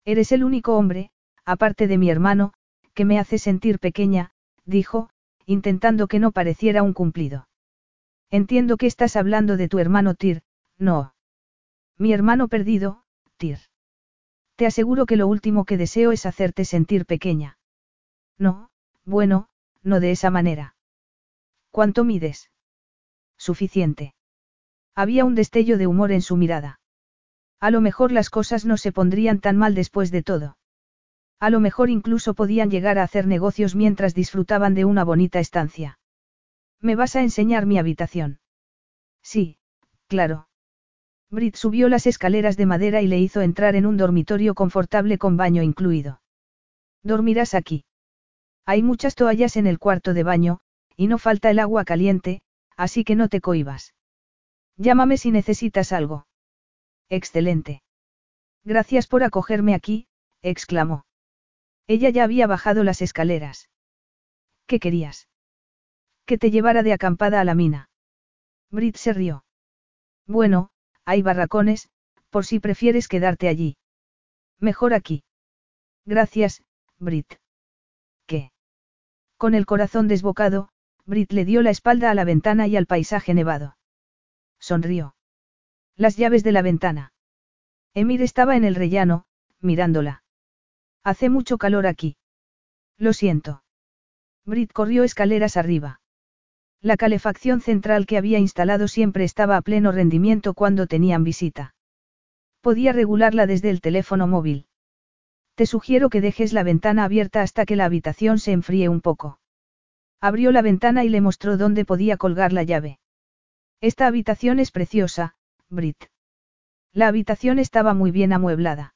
[0.06, 1.12] Eres el único hombre,
[1.46, 2.54] aparte de mi hermano,
[2.94, 4.32] que me hace sentir pequeña,
[4.70, 5.10] dijo,
[5.46, 7.48] intentando que no pareciera un cumplido.
[8.30, 10.44] Entiendo que estás hablando de tu hermano Tyr,
[10.78, 11.16] no.
[11.98, 13.04] Mi hermano perdido,
[13.38, 13.60] Tyr.
[14.56, 17.58] Te aseguro que lo último que deseo es hacerte sentir pequeña.
[18.38, 18.70] No,
[19.06, 19.50] bueno,
[19.82, 20.76] no de esa manera.
[21.72, 22.52] ¿Cuánto mides?
[23.38, 24.14] Suficiente.
[24.94, 26.80] Había un destello de humor en su mirada.
[27.60, 30.58] A lo mejor las cosas no se pondrían tan mal después de todo.
[31.40, 36.00] A lo mejor incluso podían llegar a hacer negocios mientras disfrutaban de una bonita estancia.
[36.82, 38.40] ¿Me vas a enseñar mi habitación?
[39.22, 39.58] Sí,
[40.08, 40.50] claro.
[41.30, 45.38] Brit subió las escaleras de madera y le hizo entrar en un dormitorio confortable con
[45.38, 46.22] baño incluido.
[47.04, 47.86] Dormirás aquí.
[48.66, 50.60] Hay muchas toallas en el cuarto de baño,
[50.96, 52.42] y no falta el agua caliente,
[52.76, 53.94] así que no te cohibas.
[54.76, 56.28] Llámame si necesitas algo.
[57.10, 57.82] Excelente.
[58.64, 60.08] Gracias por acogerme aquí,
[60.42, 61.06] exclamó.
[61.90, 63.68] Ella ya había bajado las escaleras.
[64.68, 65.28] ¿Qué querías?
[66.28, 67.90] Que te llevara de acampada a la mina.
[68.70, 69.44] Brit se rió.
[70.28, 70.70] Bueno,
[71.04, 71.90] hay barracones,
[72.30, 73.76] por si prefieres quedarte allí.
[74.60, 75.24] Mejor aquí.
[76.06, 76.62] Gracias,
[77.00, 77.34] Brit.
[78.28, 78.52] ¿Qué?
[79.38, 80.70] Con el corazón desbocado,
[81.08, 83.78] Brit le dio la espalda a la ventana y al paisaje nevado.
[84.60, 85.16] Sonrió.
[85.96, 87.14] Las llaves de la ventana.
[87.96, 89.26] Emir estaba en el rellano,
[89.60, 90.22] mirándola.
[91.04, 92.18] Hace mucho calor aquí.
[92.98, 93.64] Lo siento.
[94.46, 96.02] Brit corrió escaleras arriba.
[96.82, 101.76] La calefacción central que había instalado siempre estaba a pleno rendimiento cuando tenían visita.
[102.62, 104.68] Podía regularla desde el teléfono móvil.
[105.56, 109.40] Te sugiero que dejes la ventana abierta hasta que la habitación se enfríe un poco.
[110.22, 113.00] Abrió la ventana y le mostró dónde podía colgar la llave.
[113.82, 115.36] Esta habitación es preciosa,
[115.70, 116.06] Brit.
[116.94, 118.94] La habitación estaba muy bien amueblada.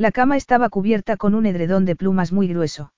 [0.00, 2.94] La cama estaba cubierta con un edredón de plumas muy grueso.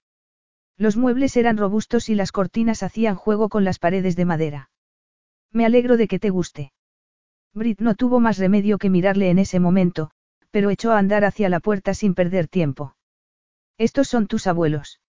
[0.79, 4.71] Los muebles eran robustos y las cortinas hacían juego con las paredes de madera.
[5.51, 6.73] Me alegro de que te guste.
[7.55, 10.13] Brit no tuvo más remedio que mirarle en ese momento,
[10.53, 12.95] pero echó a andar hacia la puerta sin perder tiempo.
[13.79, 15.01] Estos son tus abuelos.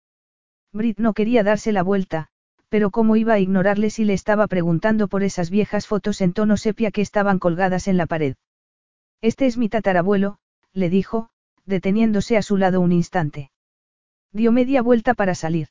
[0.71, 2.29] Brit no quería darse la vuelta,
[2.69, 6.57] pero cómo iba a ignorarle si le estaba preguntando por esas viejas fotos en tono
[6.57, 8.33] sepia que estaban colgadas en la pared.
[9.21, 10.39] Este es mi tatarabuelo,
[10.73, 11.29] le dijo,
[11.65, 13.51] deteniéndose a su lado un instante.
[14.31, 15.69] Dio media vuelta para salir.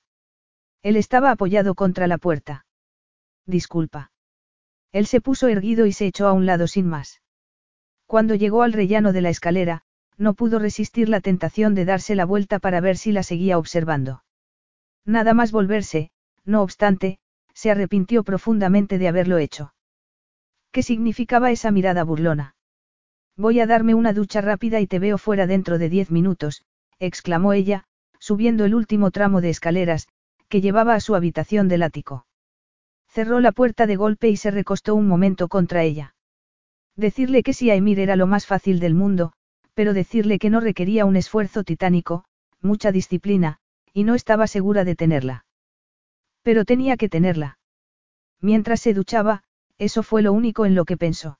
[0.82, 2.66] Él estaba apoyado contra la puerta.
[3.47, 4.11] Disculpa.
[4.93, 7.22] Él se puso erguido y se echó a un lado sin más.
[8.07, 9.82] Cuando llegó al rellano de la escalera,
[10.18, 14.22] no pudo resistir la tentación de darse la vuelta para ver si la seguía observando.
[15.05, 16.11] Nada más volverse,
[16.45, 17.18] no obstante,
[17.55, 19.74] se arrepintió profundamente de haberlo hecho.
[20.70, 22.55] ¿Qué significaba esa mirada burlona?
[23.36, 26.64] Voy a darme una ducha rápida y te veo fuera dentro de diez minutos,
[26.98, 27.84] exclamó ella,
[28.18, 30.06] subiendo el último tramo de escaleras,
[30.48, 32.26] que llevaba a su habitación del ático.
[33.08, 36.14] Cerró la puerta de golpe y se recostó un momento contra ella.
[36.94, 39.32] Decirle que sí a Emir era lo más fácil del mundo,
[39.74, 42.24] pero decirle que no requería un esfuerzo titánico,
[42.60, 43.58] mucha disciplina,
[43.92, 45.46] y no estaba segura de tenerla.
[46.42, 47.58] Pero tenía que tenerla.
[48.40, 49.42] Mientras se duchaba,
[49.78, 51.38] eso fue lo único en lo que pensó.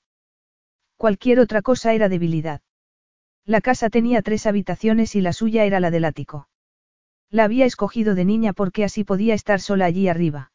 [1.03, 2.61] Cualquier otra cosa era debilidad.
[3.45, 6.47] La casa tenía tres habitaciones y la suya era la del ático.
[7.29, 10.53] La había escogido de niña porque así podía estar sola allí arriba.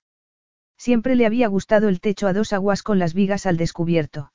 [0.79, 4.33] Siempre le había gustado el techo a dos aguas con las vigas al descubierto.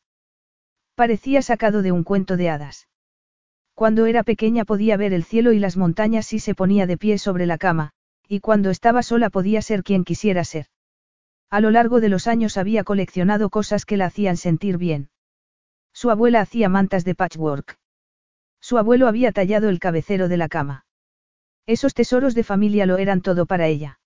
[0.94, 2.88] Parecía sacado de un cuento de hadas.
[3.74, 7.18] Cuando era pequeña podía ver el cielo y las montañas si se ponía de pie
[7.18, 7.90] sobre la cama,
[8.28, 10.68] y cuando estaba sola podía ser quien quisiera ser.
[11.50, 15.10] A lo largo de los años había coleccionado cosas que la hacían sentir bien.
[15.94, 17.78] Su abuela hacía mantas de patchwork.
[18.60, 20.86] Su abuelo había tallado el cabecero de la cama.
[21.66, 24.00] Esos tesoros de familia lo eran todo para ella.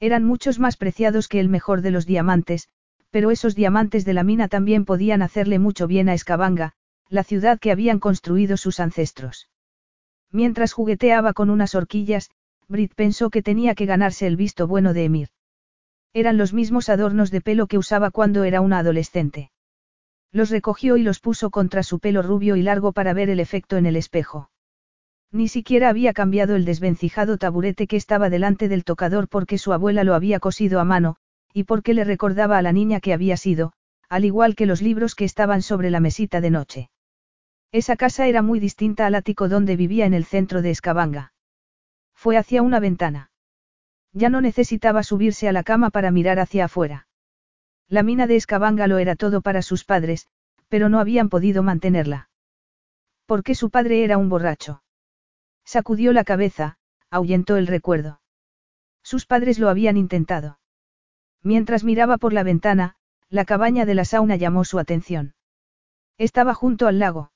[0.00, 2.68] Eran muchos más preciados que el mejor de los diamantes,
[3.10, 6.72] pero esos diamantes de la mina también podían hacerle mucho bien a Escabanga,
[7.08, 9.48] la ciudad que habían construido sus ancestros.
[10.30, 12.30] Mientras jugueteaba con unas horquillas,
[12.68, 15.28] Brit pensó que tenía que ganarse el visto bueno de Emir.
[16.14, 19.50] Eran los mismos adornos de pelo que usaba cuando era una adolescente.
[20.32, 23.76] Los recogió y los puso contra su pelo rubio y largo para ver el efecto
[23.76, 24.50] en el espejo.
[25.30, 30.04] Ni siquiera había cambiado el desvencijado taburete que estaba delante del tocador porque su abuela
[30.04, 31.16] lo había cosido a mano,
[31.52, 33.72] y porque le recordaba a la niña que había sido,
[34.08, 36.90] al igual que los libros que estaban sobre la mesita de noche.
[37.70, 41.32] Esa casa era muy distinta al ático donde vivía en el centro de Escabanga.
[42.14, 43.30] Fue hacia una ventana.
[44.12, 47.06] Ya no necesitaba subirse a la cama para mirar hacia afuera.
[47.88, 50.28] La mina de Escabanga lo era todo para sus padres,
[50.68, 52.30] pero no habían podido mantenerla.
[53.26, 54.82] Porque su padre era un borracho.
[55.64, 56.78] Sacudió la cabeza,
[57.10, 58.20] ahuyentó el recuerdo.
[59.02, 60.58] Sus padres lo habían intentado.
[61.42, 62.96] Mientras miraba por la ventana,
[63.28, 65.34] la cabaña de la sauna llamó su atención.
[66.18, 67.32] Estaba junto al lago.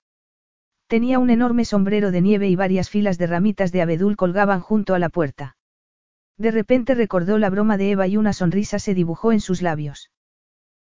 [0.87, 4.95] Tenía un enorme sombrero de nieve y varias filas de ramitas de abedul colgaban junto
[4.95, 5.57] a la puerta.
[6.39, 10.11] De repente recordó la broma de Eva y una sonrisa se dibujó en sus labios.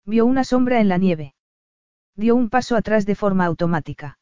[0.06, 1.34] Vio una sombra en la nieve.
[2.16, 4.18] Dio un paso atrás de forma automática.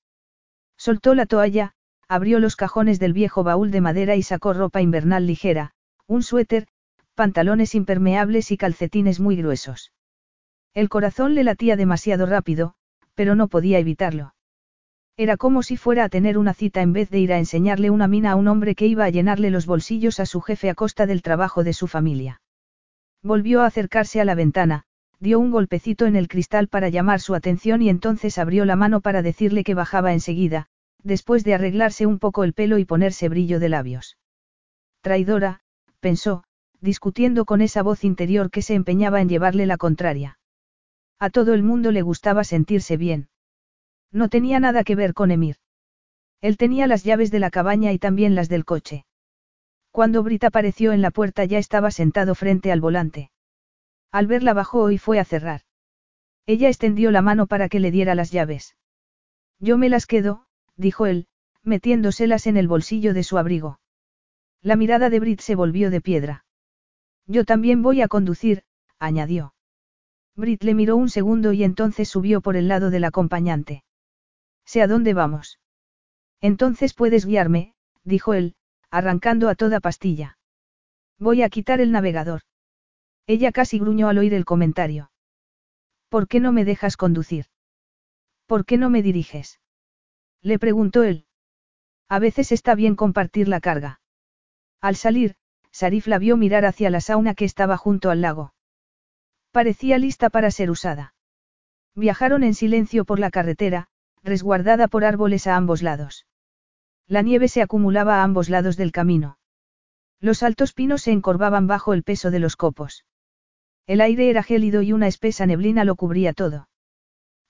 [0.77, 1.73] Soltó la toalla,
[2.07, 5.71] abrió los cajones del viejo baúl de madera y sacó ropa invernal ligera,
[6.05, 6.67] un suéter,
[7.15, 9.91] pantalones impermeables y calcetines muy gruesos.
[10.73, 12.75] El corazón le latía demasiado rápido,
[13.15, 14.35] pero no podía evitarlo.
[15.17, 18.07] Era como si fuera a tener una cita en vez de ir a enseñarle una
[18.07, 21.07] mina a un hombre que iba a llenarle los bolsillos a su jefe a costa
[21.07, 22.39] del trabajo de su familia.
[23.23, 24.85] Volvió a acercarse a la ventana,
[25.19, 29.01] dio un golpecito en el cristal para llamar su atención y entonces abrió la mano
[29.01, 30.67] para decirle que bajaba enseguida,
[31.03, 34.17] después de arreglarse un poco el pelo y ponerse brillo de labios.
[35.01, 35.61] Traidora,
[35.99, 36.43] pensó,
[36.81, 40.37] discutiendo con esa voz interior que se empeñaba en llevarle la contraria.
[41.19, 43.29] A todo el mundo le gustaba sentirse bien.
[44.11, 45.57] No tenía nada que ver con Emir.
[46.41, 49.05] Él tenía las llaves de la cabaña y también las del coche.
[49.91, 53.31] Cuando Brit apareció en la puerta ya estaba sentado frente al volante.
[54.17, 55.61] Al verla bajó y fue a cerrar.
[56.47, 58.75] Ella extendió la mano para que le diera las llaves.
[59.59, 61.27] Yo me las quedo, dijo él,
[61.61, 63.79] metiéndoselas en el bolsillo de su abrigo.
[64.63, 66.45] La mirada de Brit se volvió de piedra.
[67.27, 68.63] Yo también voy a conducir,
[68.97, 69.53] añadió.
[70.35, 73.83] Brit le miró un segundo y entonces subió por el lado del acompañante.
[74.65, 75.59] Sé a dónde vamos.
[76.41, 78.55] Entonces puedes guiarme, dijo él,
[78.89, 80.39] arrancando a toda pastilla.
[81.19, 82.41] Voy a quitar el navegador.
[83.27, 85.11] Ella casi gruñó al oír el comentario.
[86.07, 87.47] ¿Por qué no me dejas conducir?
[88.45, 89.59] ¿Por qué no me diriges?
[90.41, 91.25] Le preguntó él.
[92.07, 93.99] A veces está bien compartir la carga.
[94.79, 95.35] Al salir,
[95.71, 98.53] Sarif la vio mirar hacia la sauna que estaba junto al lago.
[99.51, 101.13] Parecía lista para ser usada.
[101.95, 103.89] Viajaron en silencio por la carretera,
[104.23, 106.25] resguardada por árboles a ambos lados.
[107.07, 109.37] La nieve se acumulaba a ambos lados del camino.
[110.21, 113.03] Los altos pinos se encorvaban bajo el peso de los copos.
[113.87, 116.67] El aire era gélido y una espesa neblina lo cubría todo.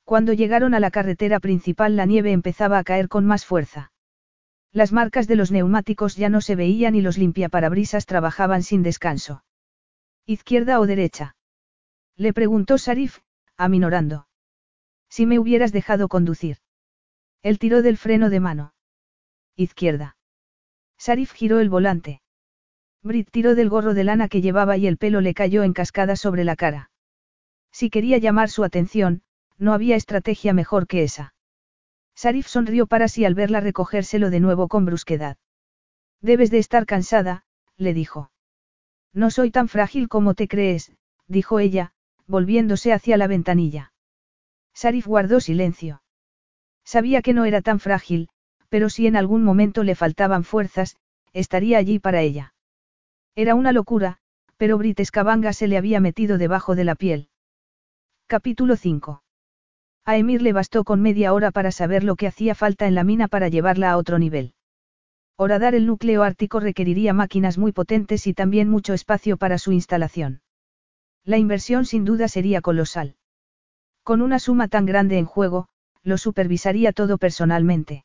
[0.03, 3.91] Cuando llegaron a la carretera principal la nieve empezaba a caer con más fuerza.
[4.71, 9.43] Las marcas de los neumáticos ya no se veían y los limpiaparabrisas trabajaban sin descanso.
[10.25, 11.35] ¿Izquierda o derecha?
[12.15, 13.19] Le preguntó Sarif,
[13.57, 14.27] aminorando.
[15.09, 16.57] Si me hubieras dejado conducir.
[17.41, 18.73] Él tiró del freno de mano.
[19.55, 20.17] Izquierda.
[20.97, 22.21] Sarif giró el volante.
[23.07, 26.15] Brit tiró del gorro de lana que llevaba y el pelo le cayó en cascada
[26.15, 26.91] sobre la cara.
[27.71, 29.23] Si quería llamar su atención,
[29.57, 31.33] no había estrategia mejor que esa.
[32.15, 35.37] Sarif sonrió para sí al verla recogérselo de nuevo con brusquedad.
[36.21, 37.45] Debes de estar cansada,
[37.77, 38.31] le dijo.
[39.13, 40.91] No soy tan frágil como te crees,
[41.27, 41.93] dijo ella,
[42.27, 43.93] volviéndose hacia la ventanilla.
[44.73, 46.01] Sarif guardó silencio.
[46.83, 48.29] Sabía que no era tan frágil,
[48.69, 50.97] pero si en algún momento le faltaban fuerzas,
[51.33, 52.53] estaría allí para ella.
[53.37, 54.17] Era una locura,
[54.57, 57.29] pero Brit Escabanga se le había metido debajo de la piel.
[58.25, 59.21] Capítulo 5.
[60.05, 63.03] A Emir le bastó con media hora para saber lo que hacía falta en la
[63.03, 64.55] mina para llevarla a otro nivel.
[65.35, 70.41] Horadar el núcleo ártico requeriría máquinas muy potentes y también mucho espacio para su instalación.
[71.23, 73.17] La inversión sin duda sería colosal.
[74.01, 75.67] Con una suma tan grande en juego,
[76.01, 78.03] lo supervisaría todo personalmente.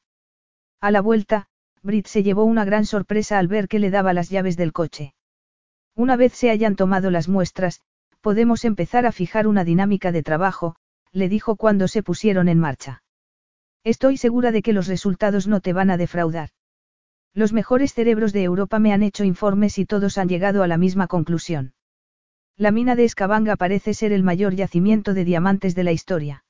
[0.83, 1.47] A la vuelta,
[1.83, 5.15] Brit se llevó una gran sorpresa al ver que le daba las llaves del coche.
[5.95, 7.81] Una vez se hayan tomado las muestras,
[8.21, 10.77] podemos empezar a fijar una dinámica de trabajo,
[11.13, 13.03] le dijo cuando se pusieron en marcha.
[13.85, 16.51] Estoy segura de que los resultados no te van a defraudar.
[17.35, 20.79] Los mejores cerebros de Europa me han hecho informes y todos han llegado a la
[20.79, 21.75] misma conclusión.
[22.57, 26.45] La mina de Escabanga parece ser el mayor yacimiento de diamantes de la historia.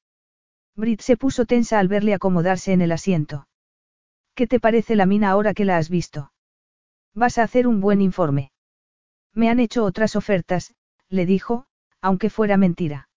[0.76, 3.46] Brit se puso tensa al verle acomodarse en el asiento.
[4.34, 6.32] ¿Qué te parece la mina ahora que la has visto?
[7.14, 8.51] Vas a hacer un buen informe.
[9.34, 10.74] Me han hecho otras ofertas,
[11.08, 11.66] le dijo,
[12.00, 13.08] aunque fuera mentira.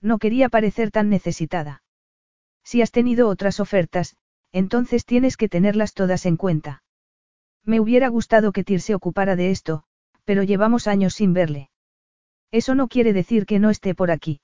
[0.00, 1.82] No quería parecer tan necesitada.
[2.62, 4.16] Si has tenido otras ofertas,
[4.52, 6.82] entonces tienes que tenerlas todas en cuenta.
[7.64, 9.84] Me hubiera gustado que Tir se ocupara de esto,
[10.24, 11.70] pero llevamos años sin verle.
[12.50, 14.40] Eso no quiere decir que no esté por aquí.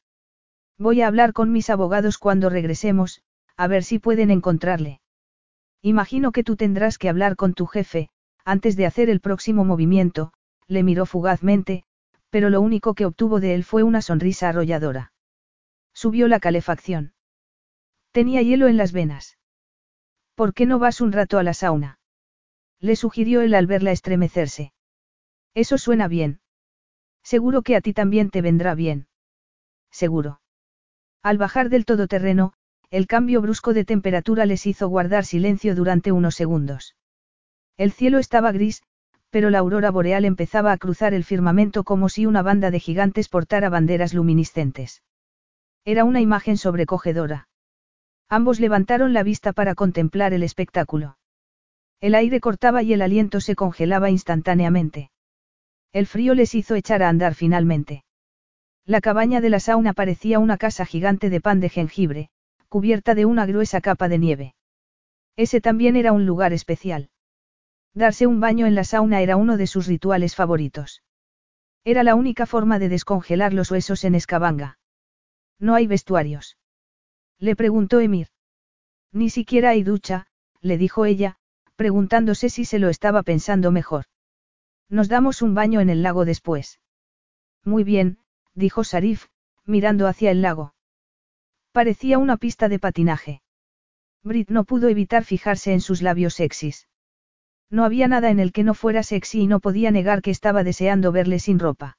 [0.79, 3.23] Voy a hablar con mis abogados cuando regresemos,
[3.57, 5.01] a ver si pueden encontrarle.
[5.83, 8.11] Imagino que tú tendrás que hablar con tu jefe,
[8.45, 10.33] antes de hacer el próximo movimiento,
[10.71, 11.83] le miró fugazmente,
[12.31, 15.13] pero lo único que obtuvo de él fue una sonrisa arrolladora.
[15.93, 17.13] Subió la calefacción.
[18.13, 19.37] Tenía hielo en las venas.
[20.37, 21.99] ¿Por qué no vas un rato a la sauna?
[22.79, 24.73] Le sugirió él al verla estremecerse.
[25.55, 26.41] Eso suena bien.
[27.25, 29.09] Seguro que a ti también te vendrá bien.
[29.91, 30.41] Seguro.
[31.21, 32.53] Al bajar del todoterreno,
[32.91, 36.95] el cambio brusco de temperatura les hizo guardar silencio durante unos segundos.
[37.77, 38.83] El cielo estaba gris,
[39.31, 43.29] pero la aurora boreal empezaba a cruzar el firmamento como si una banda de gigantes
[43.29, 45.03] portara banderas luminiscentes.
[45.85, 47.49] Era una imagen sobrecogedora.
[48.29, 51.17] Ambos levantaron la vista para contemplar el espectáculo.
[52.01, 55.11] El aire cortaba y el aliento se congelaba instantáneamente.
[55.93, 58.05] El frío les hizo echar a andar finalmente.
[58.87, 62.31] La cabaña de la sauna parecía una casa gigante de pan de jengibre,
[62.69, 64.55] cubierta de una gruesa capa de nieve.
[65.37, 67.11] Ese también era un lugar especial.
[67.95, 71.03] Darse un baño en la sauna era uno de sus rituales favoritos.
[71.85, 74.79] Era la única forma de descongelar los huesos en Escabanga.
[75.59, 76.57] No hay vestuarios.
[77.39, 78.29] Le preguntó Emir.
[79.13, 80.27] Ni siquiera hay ducha,
[80.61, 81.37] le dijo ella,
[81.75, 84.05] preguntándose si se lo estaba pensando mejor.
[84.89, 86.81] Nos damos un baño en el lago después.
[87.65, 88.19] Muy bien,
[88.55, 89.27] dijo Sarif,
[89.65, 90.75] mirando hacia el lago.
[91.73, 93.43] Parecía una pista de patinaje.
[94.23, 96.89] Brit no pudo evitar fijarse en sus labios sexys.
[97.71, 100.65] No había nada en el que no fuera sexy y no podía negar que estaba
[100.65, 101.97] deseando verle sin ropa.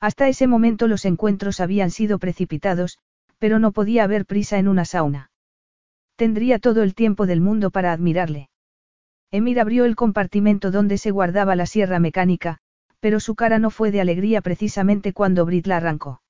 [0.00, 2.98] Hasta ese momento los encuentros habían sido precipitados,
[3.38, 5.30] pero no podía haber prisa en una sauna.
[6.16, 8.50] Tendría todo el tiempo del mundo para admirarle.
[9.30, 12.58] Emir abrió el compartimento donde se guardaba la sierra mecánica,
[13.00, 16.20] pero su cara no fue de alegría precisamente cuando Brit la arrancó.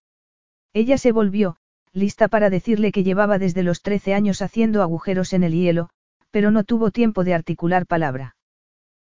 [0.72, 1.56] Ella se volvió,
[1.92, 5.90] lista para decirle que llevaba desde los 13 años haciendo agujeros en el hielo,
[6.30, 8.36] pero no tuvo tiempo de articular palabra.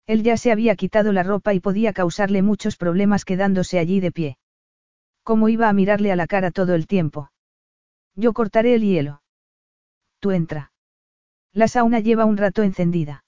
[0.07, 4.11] Él ya se había quitado la ropa y podía causarle muchos problemas quedándose allí de
[4.11, 4.37] pie.
[5.23, 7.31] ¿Cómo iba a mirarle a la cara todo el tiempo?
[8.15, 9.21] Yo cortaré el hielo.
[10.19, 10.71] Tú entra.
[11.53, 13.23] La sauna lleva un rato encendida.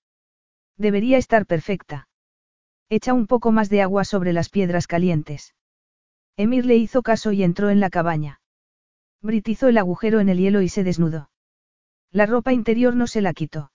[0.78, 2.07] Debería estar perfecta.
[2.89, 5.55] Echa un poco más de agua sobre las piedras calientes.
[6.38, 8.41] Emir le hizo caso y entró en la cabaña.
[9.21, 11.30] Brit hizo el agujero en el hielo y se desnudó.
[12.11, 13.72] La ropa interior no se la quitó.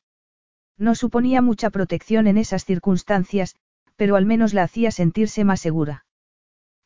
[0.79, 3.57] No suponía mucha protección en esas circunstancias,
[3.97, 6.07] pero al menos la hacía sentirse más segura.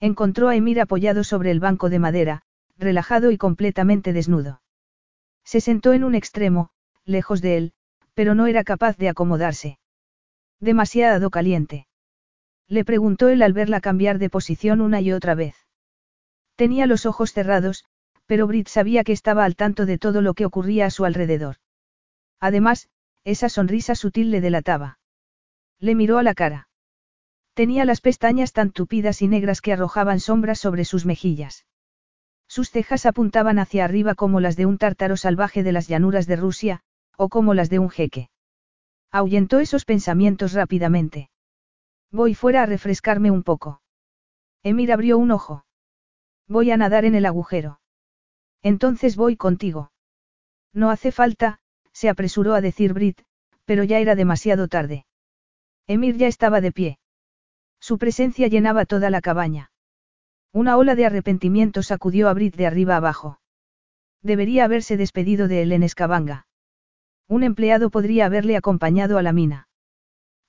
[0.00, 2.42] Encontró a Emir apoyado sobre el banco de madera,
[2.78, 4.62] relajado y completamente desnudo.
[5.44, 6.70] Se sentó en un extremo,
[7.04, 7.72] lejos de él,
[8.14, 9.78] pero no era capaz de acomodarse.
[10.58, 11.86] Demasiado caliente.
[12.68, 15.54] Le preguntó él al verla cambiar de posición una y otra vez.
[16.56, 17.84] Tenía los ojos cerrados,
[18.26, 21.56] pero Brit sabía que estaba al tanto de todo lo que ocurría a su alrededor.
[22.40, 22.88] Además,
[23.24, 24.98] esa sonrisa sutil le delataba.
[25.78, 26.68] Le miró a la cara.
[27.54, 31.66] Tenía las pestañas tan tupidas y negras que arrojaban sombras sobre sus mejillas.
[32.48, 36.36] Sus cejas apuntaban hacia arriba como las de un tártaro salvaje de las llanuras de
[36.36, 36.80] Rusia,
[37.16, 38.30] o como las de un jeque.
[39.10, 41.30] Ahuyentó esos pensamientos rápidamente.
[42.10, 43.82] Voy fuera a refrescarme un poco.
[44.62, 45.64] Emir abrió un ojo.
[46.46, 47.80] Voy a nadar en el agujero.
[48.62, 49.92] Entonces voy contigo.
[50.72, 51.60] No hace falta,
[52.02, 53.22] se apresuró a decir Brit,
[53.64, 55.06] pero ya era demasiado tarde.
[55.86, 56.98] Emir ya estaba de pie.
[57.78, 59.70] Su presencia llenaba toda la cabaña.
[60.52, 63.38] Una ola de arrepentimiento sacudió a Brit de arriba abajo.
[64.20, 66.48] Debería haberse despedido de él en Escabanga.
[67.28, 69.68] Un empleado podría haberle acompañado a la mina.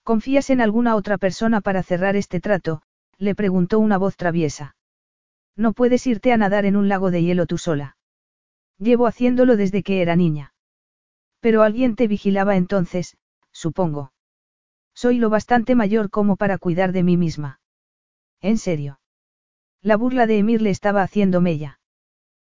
[0.01, 2.81] ¿Confías en alguna otra persona para cerrar este trato?
[3.19, 4.75] le preguntó una voz traviesa.
[5.55, 7.95] No puedes irte a nadar en un lago de hielo tú sola.
[8.79, 10.52] Llevo haciéndolo desde que era niña.
[11.43, 13.17] Pero alguien te vigilaba entonces,
[13.51, 14.13] supongo.
[14.95, 17.59] Soy lo bastante mayor como para cuidar de mí misma.
[18.39, 19.01] ¿En serio?
[19.81, 21.81] La burla de Emir le estaba haciendo mella.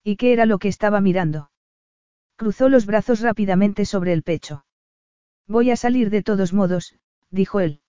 [0.05, 1.51] ¿Y qué era lo que estaba mirando?
[2.37, 4.65] Cruzó los brazos rápidamente sobre el pecho.
[5.49, 6.95] Voy a salir de todos modos,
[7.29, 7.81] dijo él.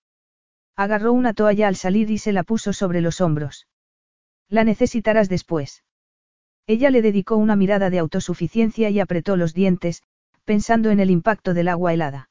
[0.74, 3.68] Agarró una toalla al salir y se la puso sobre los hombros.
[4.48, 5.84] La necesitarás después.
[6.66, 10.02] Ella le dedicó una mirada de autosuficiencia y apretó los dientes,
[10.48, 12.30] pensando en el impacto del agua helada.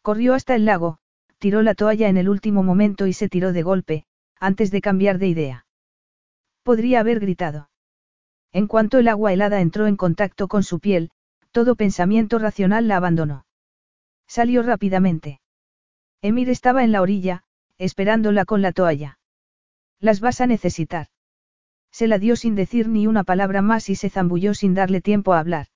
[0.00, 0.96] Corrió hasta el lago,
[1.36, 4.06] tiró la toalla en el último momento y se tiró de golpe,
[4.40, 5.66] antes de cambiar de idea.
[6.62, 7.68] Podría haber gritado.
[8.52, 11.10] En cuanto el agua helada entró en contacto con su piel,
[11.52, 13.44] todo pensamiento racional la abandonó.
[14.26, 15.42] Salió rápidamente.
[16.22, 17.42] Emir estaba en la orilla,
[17.76, 19.18] esperándola con la toalla.
[20.00, 21.08] Las vas a necesitar.
[21.92, 25.34] Se la dio sin decir ni una palabra más y se zambulló sin darle tiempo
[25.34, 25.66] a hablar.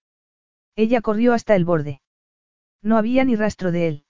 [0.77, 2.01] Ella corrió hasta el borde.
[2.83, 4.05] No había ni rastro de él.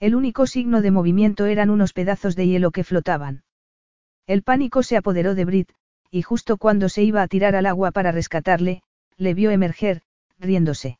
[0.00, 3.44] El único signo de movimiento eran unos pedazos de hielo que flotaban.
[4.26, 5.72] El pánico se apoderó de Brit,
[6.10, 8.82] y justo cuando se iba a tirar al agua para rescatarle,
[9.16, 10.02] le vio emerger,
[10.38, 10.98] riéndose.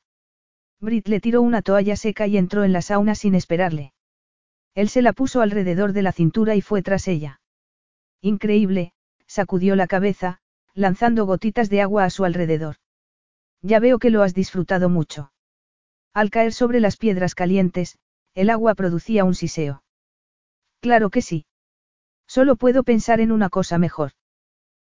[0.81, 3.93] Brit le tiró una toalla seca y entró en la sauna sin esperarle.
[4.75, 7.41] Él se la puso alrededor de la cintura y fue tras ella.
[8.21, 8.93] Increíble,
[9.27, 10.41] sacudió la cabeza,
[10.75, 12.77] lanzando gotitas de agua a su alrededor.
[13.63, 15.33] Ya veo que lo has disfrutado mucho.
[16.13, 17.99] Al caer sobre las piedras calientes,
[18.35, 19.83] el agua producía un siseo.
[20.81, 21.47] Claro que sí.
[22.27, 24.13] Solo puedo pensar en una cosa mejor.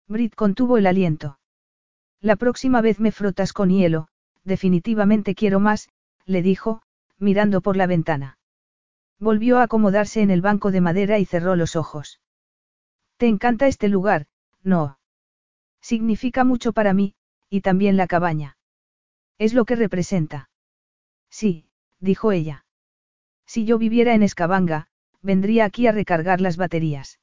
[0.07, 1.39] Brit contuvo el aliento.
[2.19, 4.07] La próxima vez me frotas con hielo,
[4.43, 5.89] definitivamente quiero más,
[6.25, 6.81] le dijo,
[7.19, 8.37] mirando por la ventana.
[9.19, 12.21] Volvió a acomodarse en el banco de madera y cerró los ojos.
[13.17, 14.25] ¿Te encanta este lugar?
[14.63, 14.99] No.
[15.81, 17.15] Significa mucho para mí,
[17.49, 18.57] y también la cabaña.
[19.43, 20.49] Es lo que representa.
[21.29, 21.65] Sí,
[21.99, 22.65] dijo ella.
[23.45, 24.87] Si yo viviera en Escabanga,
[25.21, 27.19] vendría aquí a recargar las baterías.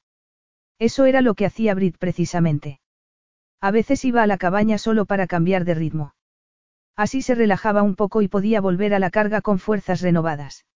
[0.79, 2.79] Eso era lo que hacía Brit precisamente.
[3.63, 6.15] A veces iba a la cabaña solo para cambiar de ritmo.
[6.95, 10.67] Así se relajaba un poco y podía volver a la carga con fuerzas renovadas.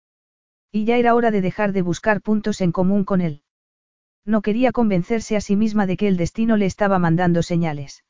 [0.73, 3.43] Y ya era hora de dejar de buscar puntos en común con él.
[4.25, 8.03] No quería convencerse a sí misma de que el destino le estaba mandando señales.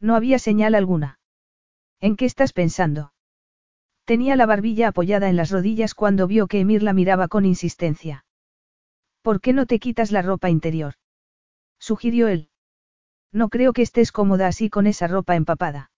[0.00, 1.17] No había señal alguna.
[2.00, 3.12] ¿En qué estás pensando?
[4.04, 8.24] Tenía la barbilla apoyada en las rodillas cuando vio que Emir la miraba con insistencia.
[9.22, 10.94] ¿Por qué no te quitas la ropa interior?
[11.78, 12.50] sugirió él.
[13.32, 15.90] No creo que estés cómoda así con esa ropa empapada.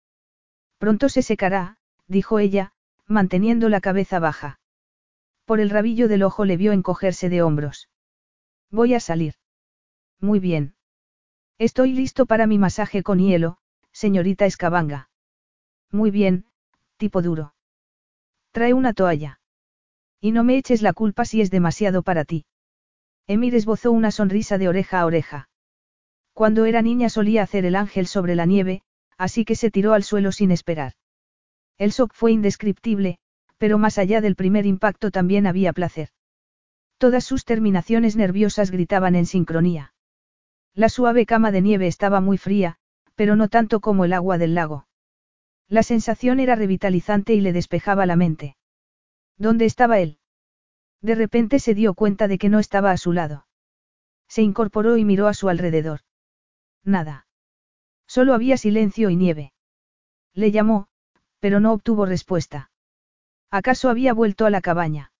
[0.78, 2.72] Pronto se secará, dijo ella,
[3.06, 4.59] manteniendo la cabeza baja.
[5.44, 7.89] Por el rabillo del ojo le vio encogerse de hombros.
[8.70, 9.35] Voy a salir.
[10.18, 10.74] Muy bien.
[11.59, 13.59] Estoy listo para mi masaje con hielo,
[13.93, 15.09] señorita Escabanga.
[15.92, 16.44] Muy bien,
[16.96, 17.54] tipo duro.
[18.52, 19.40] Trae una toalla.
[20.20, 22.44] Y no me eches la culpa si es demasiado para ti.
[23.26, 25.48] Emir esbozó una sonrisa de oreja a oreja.
[26.32, 28.82] Cuando era niña solía hacer el ángel sobre la nieve,
[29.18, 30.92] así que se tiró al suelo sin esperar.
[31.78, 33.18] El shock fue indescriptible,
[33.58, 36.08] pero más allá del primer impacto también había placer.
[36.98, 39.94] Todas sus terminaciones nerviosas gritaban en sincronía.
[40.74, 42.76] La suave cama de nieve estaba muy fría,
[43.14, 44.86] pero no tanto como el agua del lago.
[45.70, 48.56] La sensación era revitalizante y le despejaba la mente.
[49.38, 50.18] ¿Dónde estaba él?
[51.01, 53.47] De repente se dio cuenta de que no estaba a su lado.
[54.28, 56.01] Se incorporó y miró a su alrededor.
[56.84, 57.28] Nada.
[58.09, 59.52] Solo había silencio y nieve.
[60.34, 60.88] Le llamó,
[61.38, 62.72] pero no obtuvo respuesta.
[63.52, 65.12] ¿Acaso había vuelto a la cabaña?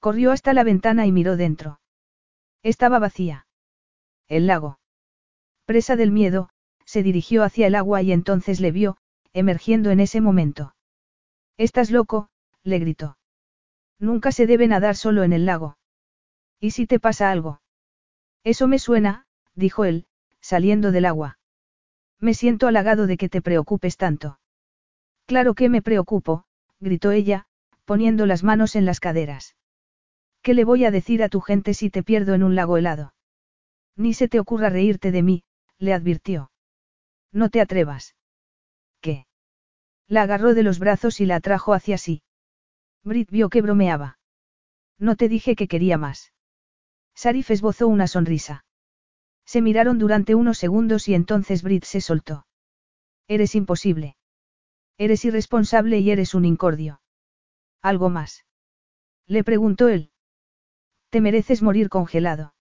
[0.00, 1.80] Corrió hasta la ventana y miró dentro.
[2.64, 3.46] Estaba vacía.
[4.26, 4.80] El lago.
[5.66, 6.48] Presa del miedo,
[6.84, 8.98] se dirigió hacia el agua y entonces le vio,
[9.32, 10.74] emergiendo en ese momento.
[11.56, 12.28] Estás loco,
[12.62, 13.18] le gritó.
[13.98, 15.78] Nunca se debe nadar solo en el lago.
[16.58, 17.60] ¿Y si te pasa algo?
[18.44, 20.06] Eso me suena, dijo él,
[20.40, 21.38] saliendo del agua.
[22.18, 24.38] Me siento halagado de que te preocupes tanto.
[25.26, 26.44] Claro que me preocupo,
[26.80, 27.46] gritó ella,
[27.84, 29.56] poniendo las manos en las caderas.
[30.42, 33.14] ¿Qué le voy a decir a tu gente si te pierdo en un lago helado?
[33.96, 35.44] Ni se te ocurra reírte de mí,
[35.78, 36.50] le advirtió.
[37.32, 38.16] No te atrevas.
[40.12, 42.22] La agarró de los brazos y la atrajo hacia sí.
[43.02, 44.18] Brit vio que bromeaba.
[44.98, 46.34] No te dije que quería más.
[47.14, 48.66] Sarif esbozó una sonrisa.
[49.46, 52.46] Se miraron durante unos segundos y entonces Brit se soltó.
[53.26, 54.18] Eres imposible.
[54.98, 57.00] Eres irresponsable y eres un incordio.
[57.80, 58.44] ¿Algo más?
[59.26, 60.10] Le preguntó él.
[61.08, 62.54] Te mereces morir congelado.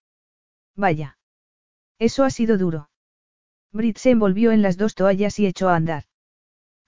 [0.77, 1.17] Vaya.
[1.99, 2.89] Eso ha sido duro.
[3.73, 6.05] Brit se envolvió en las dos toallas y echó a andar.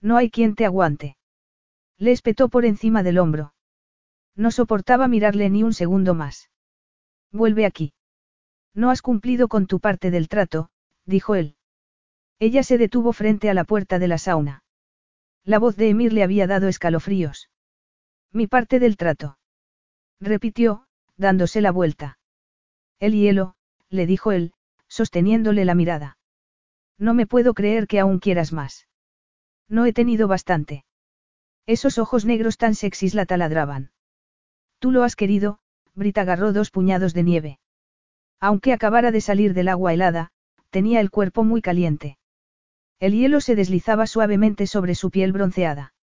[0.04, 1.16] No hay quien te aguante.
[1.96, 3.54] Le espetó por encima del hombro.
[4.36, 6.50] No soportaba mirarle ni un segundo más.
[7.32, 7.94] Vuelve aquí.
[8.74, 10.68] No has cumplido con tu parte del trato,
[11.06, 11.56] dijo él.
[12.38, 14.62] Ella se detuvo frente a la puerta de la sauna.
[15.42, 17.48] La voz de Emir le había dado escalofríos.
[18.30, 19.38] Mi parte del trato.
[20.20, 20.86] Repitió,
[21.16, 22.18] dándose la vuelta.
[23.00, 23.54] El hielo,
[23.88, 24.52] le dijo él,
[24.86, 26.18] sosteniéndole la mirada.
[26.98, 28.86] No me puedo creer que aún quieras más.
[29.68, 30.84] No he tenido bastante.
[31.66, 33.90] Esos ojos negros tan sexys la taladraban.
[34.78, 35.58] Tú lo has querido,
[35.94, 37.58] Brita agarró dos puñados de nieve.
[38.40, 40.30] Aunque acabara de salir del agua helada,
[40.70, 42.18] tenía el cuerpo muy caliente.
[43.00, 45.94] El hielo se deslizaba suavemente sobre su piel bronceada.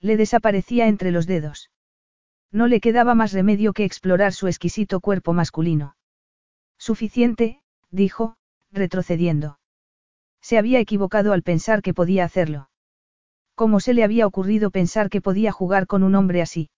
[0.00, 1.70] Le desaparecía entre los dedos.
[2.50, 5.96] No le quedaba más remedio que explorar su exquisito cuerpo masculino.
[6.78, 8.36] Suficiente, dijo,
[8.72, 9.60] retrocediendo.
[10.40, 12.70] Se había equivocado al pensar que podía hacerlo.
[13.60, 16.70] ¿Cómo se le había ocurrido pensar que podía jugar con un hombre así?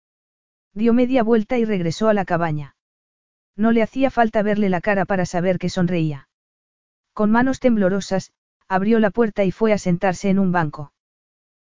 [0.74, 2.74] Dio media vuelta y regresó a la cabaña.
[3.54, 6.28] No le hacía falta verle la cara para saber que sonreía.
[7.12, 8.32] Con manos temblorosas,
[8.66, 10.92] abrió la puerta y fue a sentarse en un banco.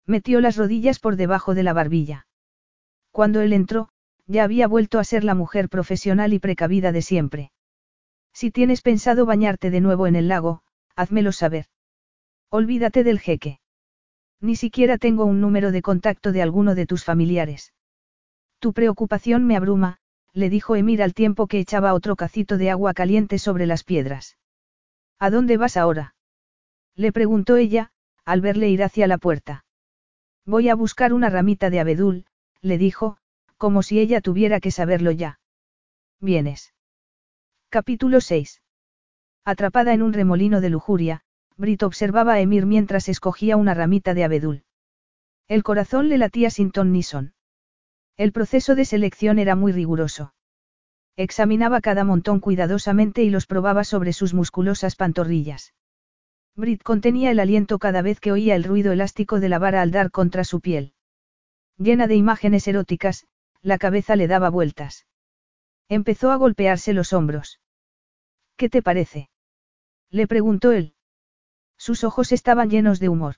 [0.06, 2.26] Metió las rodillas por debajo de la barbilla.
[3.10, 3.90] Cuando él entró,
[4.26, 7.52] ya había vuelto a ser la mujer profesional y precavida de siempre.
[8.32, 10.62] Si tienes pensado bañarte de nuevo en el lago,
[10.96, 11.66] házmelo saber.
[12.48, 13.60] Olvídate del jeque.
[14.42, 17.72] Ni siquiera tengo un número de contacto de alguno de tus familiares.
[18.58, 19.98] Tu preocupación me abruma,
[20.32, 24.36] le dijo Emir al tiempo que echaba otro cacito de agua caliente sobre las piedras.
[25.20, 26.16] ¿A dónde vas ahora?
[26.96, 27.92] Le preguntó ella,
[28.24, 29.64] al verle ir hacia la puerta.
[30.44, 32.26] Voy a buscar una ramita de abedul,
[32.60, 33.18] le dijo,
[33.56, 35.38] como si ella tuviera que saberlo ya.
[36.20, 36.74] Vienes.
[37.68, 38.60] Capítulo 6.
[39.44, 41.22] Atrapada en un remolino de lujuria,
[41.56, 44.64] Brit observaba a Emir mientras escogía una ramita de abedul.
[45.48, 47.34] El corazón le latía sin ton ni son.
[48.16, 50.34] El proceso de selección era muy riguroso.
[51.16, 55.74] Examinaba cada montón cuidadosamente y los probaba sobre sus musculosas pantorrillas.
[56.54, 59.90] Brit contenía el aliento cada vez que oía el ruido elástico de la vara al
[59.90, 60.94] dar contra su piel.
[61.78, 63.26] Llena de imágenes eróticas,
[63.62, 65.06] la cabeza le daba vueltas.
[65.88, 67.60] Empezó a golpearse los hombros.
[68.56, 69.30] ¿Qué te parece?
[70.10, 70.94] Le preguntó él.
[71.82, 73.34] Sus ojos estaban llenos de humor.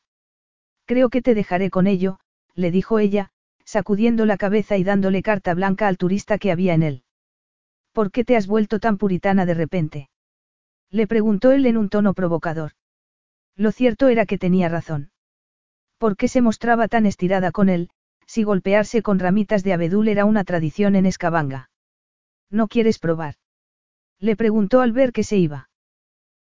[0.85, 2.19] Creo que te dejaré con ello,
[2.55, 3.31] le dijo ella,
[3.65, 7.05] sacudiendo la cabeza y dándole carta blanca al turista que había en él.
[7.93, 10.11] ¿Por qué te has vuelto tan puritana de repente?
[10.91, 12.73] Le preguntó él en un tono provocador.
[13.57, 15.11] Lo cierto era que tenía razón.
[15.97, 17.89] ¿Por qué se mostraba tan estirada con él,
[18.27, 21.71] si golpearse con ramitas de abedul era una tradición en Escabanga?
[22.51, 23.37] ¿No quieres probar?
[24.19, 25.71] Le preguntó al ver que se iba.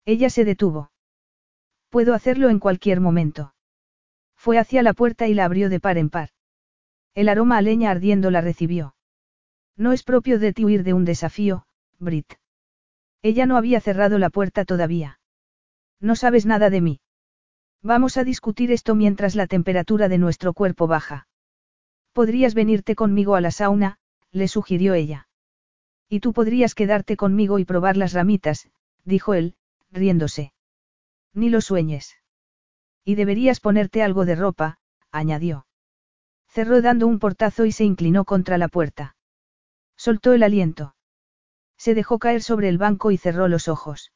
[0.06, 0.92] Ella se detuvo.
[1.90, 3.54] Puedo hacerlo en cualquier momento.
[4.36, 6.30] Fue hacia la puerta y la abrió de par en par.
[7.16, 8.96] El aroma a leña ardiendo la recibió.
[9.76, 11.66] No es propio de ti huir de un desafío,
[11.98, 12.34] Brit.
[13.22, 15.20] Ella no había cerrado la puerta todavía.
[16.00, 17.02] No sabes nada de mí.
[17.82, 21.28] Vamos a discutir esto mientras la temperatura de nuestro cuerpo baja.
[22.14, 23.98] Podrías venirte conmigo a la sauna,
[24.32, 25.28] le sugirió ella.
[26.08, 28.70] Y tú podrías quedarte conmigo y probar las ramitas,
[29.06, 29.56] dijo él,
[29.92, 30.54] riéndose.
[31.34, 32.18] Ni lo sueñes.
[33.04, 34.80] Y deberías ponerte algo de ropa,
[35.12, 35.66] añadió.
[36.48, 39.16] Cerró dando un portazo y se inclinó contra la puerta.
[39.96, 40.96] Soltó el aliento.
[41.78, 44.12] Se dejó caer sobre el banco y cerró los ojos.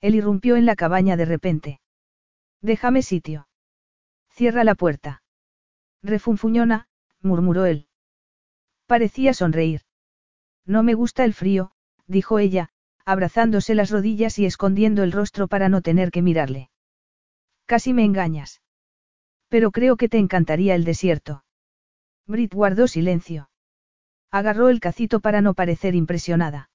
[0.00, 1.80] Él irrumpió en la cabaña de repente.
[2.60, 3.48] Déjame sitio.
[4.30, 5.22] Cierra la puerta.
[6.02, 6.88] Refunfuñona,
[7.20, 7.88] murmuró él.
[8.86, 9.82] Parecía sonreír.
[10.64, 11.72] No me gusta el frío,
[12.06, 12.70] dijo ella,
[13.06, 16.70] abrazándose las rodillas y escondiendo el rostro para no tener que mirarle.
[17.64, 18.60] Casi me engañas.
[19.48, 21.44] Pero creo que te encantaría el desierto.
[22.26, 23.48] Brit guardó silencio.
[24.32, 26.68] Agarró el cacito para no parecer impresionada.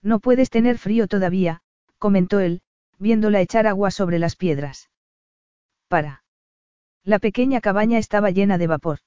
[0.00, 1.60] No puedes tener frío todavía,
[1.98, 2.62] comentó él,
[2.98, 4.90] viéndola echar agua sobre las piedras.
[5.88, 6.22] Para.
[7.02, 9.00] La pequeña cabaña estaba llena de vapor.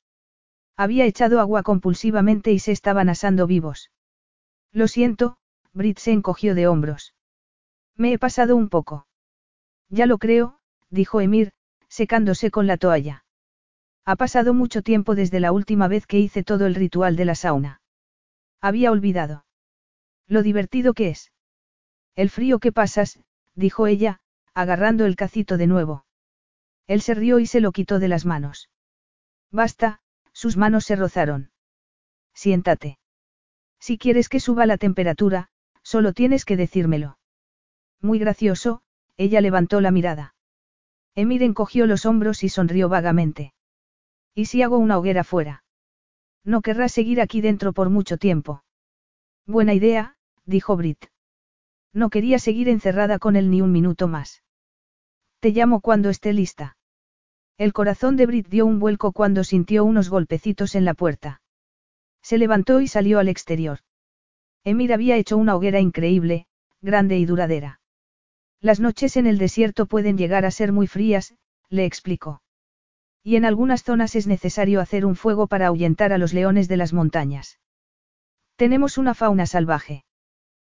[0.76, 3.92] Había echado agua compulsivamente y se estaban asando vivos.
[4.74, 5.38] Lo siento,
[5.74, 7.16] Brit se encogió de hombros.
[7.96, 9.08] Me he pasado un poco.
[9.90, 11.54] Ya lo creo, dijo Emir,
[11.88, 13.26] secándose con la toalla.
[14.06, 17.36] Ha pasado mucho tiempo desde la última vez que hice todo el ritual de la
[17.36, 17.82] sauna.
[18.60, 19.46] Había olvidado.
[20.28, 21.32] Lo divertido que es.
[22.16, 23.20] El frío que pasas,
[23.56, 24.22] dijo ella,
[24.54, 26.06] agarrando el cacito de nuevo.
[26.88, 28.70] Él se rió y se lo quitó de las manos.
[29.52, 30.02] Basta,
[30.34, 31.52] sus manos se rozaron.
[32.34, 32.98] Siéntate.
[33.80, 35.50] Si quieres que suba la temperatura,
[35.84, 37.18] Solo tienes que decírmelo.
[38.02, 38.82] Muy gracioso,
[39.18, 40.36] ella levantó la mirada.
[41.16, 43.54] Emir encogió los hombros y sonrió vagamente.
[44.34, 45.64] ¿Y si hago una hoguera fuera?
[46.44, 48.64] No querrás seguir aquí dentro por mucho tiempo.
[49.46, 51.06] Buena idea, dijo Brit.
[51.94, 54.44] No quería seguir encerrada con él ni un minuto más.
[55.40, 56.78] Te llamo cuando esté lista.
[57.58, 61.42] El corazón de Brit dio un vuelco cuando sintió unos golpecitos en la puerta.
[62.22, 63.80] Se levantó y salió al exterior.
[64.64, 66.46] Emir había hecho una hoguera increíble,
[66.82, 67.80] grande y duradera.
[68.60, 71.34] Las noches en el desierto pueden llegar a ser muy frías,
[71.70, 72.44] le explicó.
[73.24, 76.78] Y en algunas zonas es necesario hacer un fuego para ahuyentar a los leones de
[76.78, 77.60] las montañas.
[78.56, 80.06] Tenemos una fauna salvaje.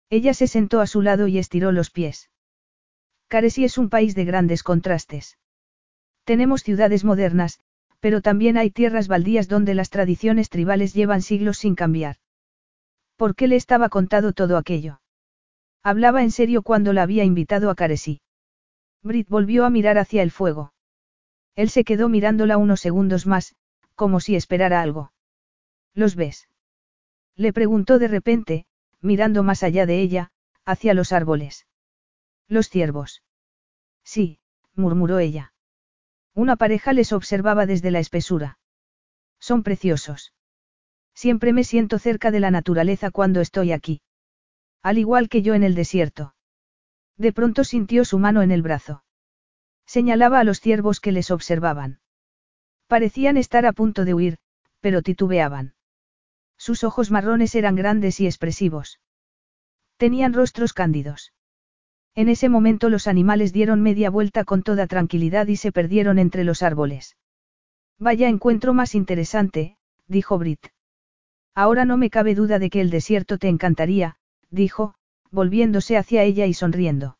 [0.09, 2.31] Ella se sentó a su lado y estiró los pies.
[3.27, 5.37] Caresi es un país de grandes contrastes.
[6.23, 7.59] Tenemos ciudades modernas,
[7.99, 12.17] pero también hay tierras baldías donde las tradiciones tribales llevan siglos sin cambiar.
[13.15, 15.01] ¿Por qué le estaba contado todo aquello?
[15.83, 18.21] Hablaba en serio cuando la había invitado a Caresí.
[19.03, 20.73] Brit volvió a mirar hacia el fuego.
[21.55, 23.55] Él se quedó mirándola unos segundos más,
[23.95, 25.13] como si esperara algo.
[25.93, 26.49] ¿Los ves?
[27.35, 28.65] Le preguntó de repente,
[28.99, 30.31] mirando más allá de ella,
[30.65, 31.67] hacia los árboles.
[32.47, 33.23] Los ciervos.
[34.03, 34.39] Sí,
[34.73, 35.53] murmuró ella.
[36.33, 38.59] Una pareja les observaba desde la espesura.
[39.39, 40.33] Son preciosos.
[41.15, 44.01] Siempre me siento cerca de la naturaleza cuando estoy aquí.
[44.83, 46.35] Al igual que yo en el desierto.
[47.17, 49.03] De pronto sintió su mano en el brazo.
[49.85, 51.99] Señalaba a los ciervos que les observaban.
[52.87, 54.37] Parecían estar a punto de huir,
[54.81, 55.73] pero titubeaban.
[56.57, 58.99] Sus ojos marrones eran grandes y expresivos.
[59.97, 61.33] Tenían rostros cándidos.
[62.13, 66.43] En ese momento los animales dieron media vuelta con toda tranquilidad y se perdieron entre
[66.43, 67.17] los árboles.
[67.97, 69.77] Vaya encuentro más interesante,
[70.07, 70.74] dijo Brit.
[71.55, 74.17] Ahora no me cabe duda de que el desierto te encantaría,
[74.51, 74.95] dijo,
[75.31, 77.17] volviéndose hacia ella y sonriendo.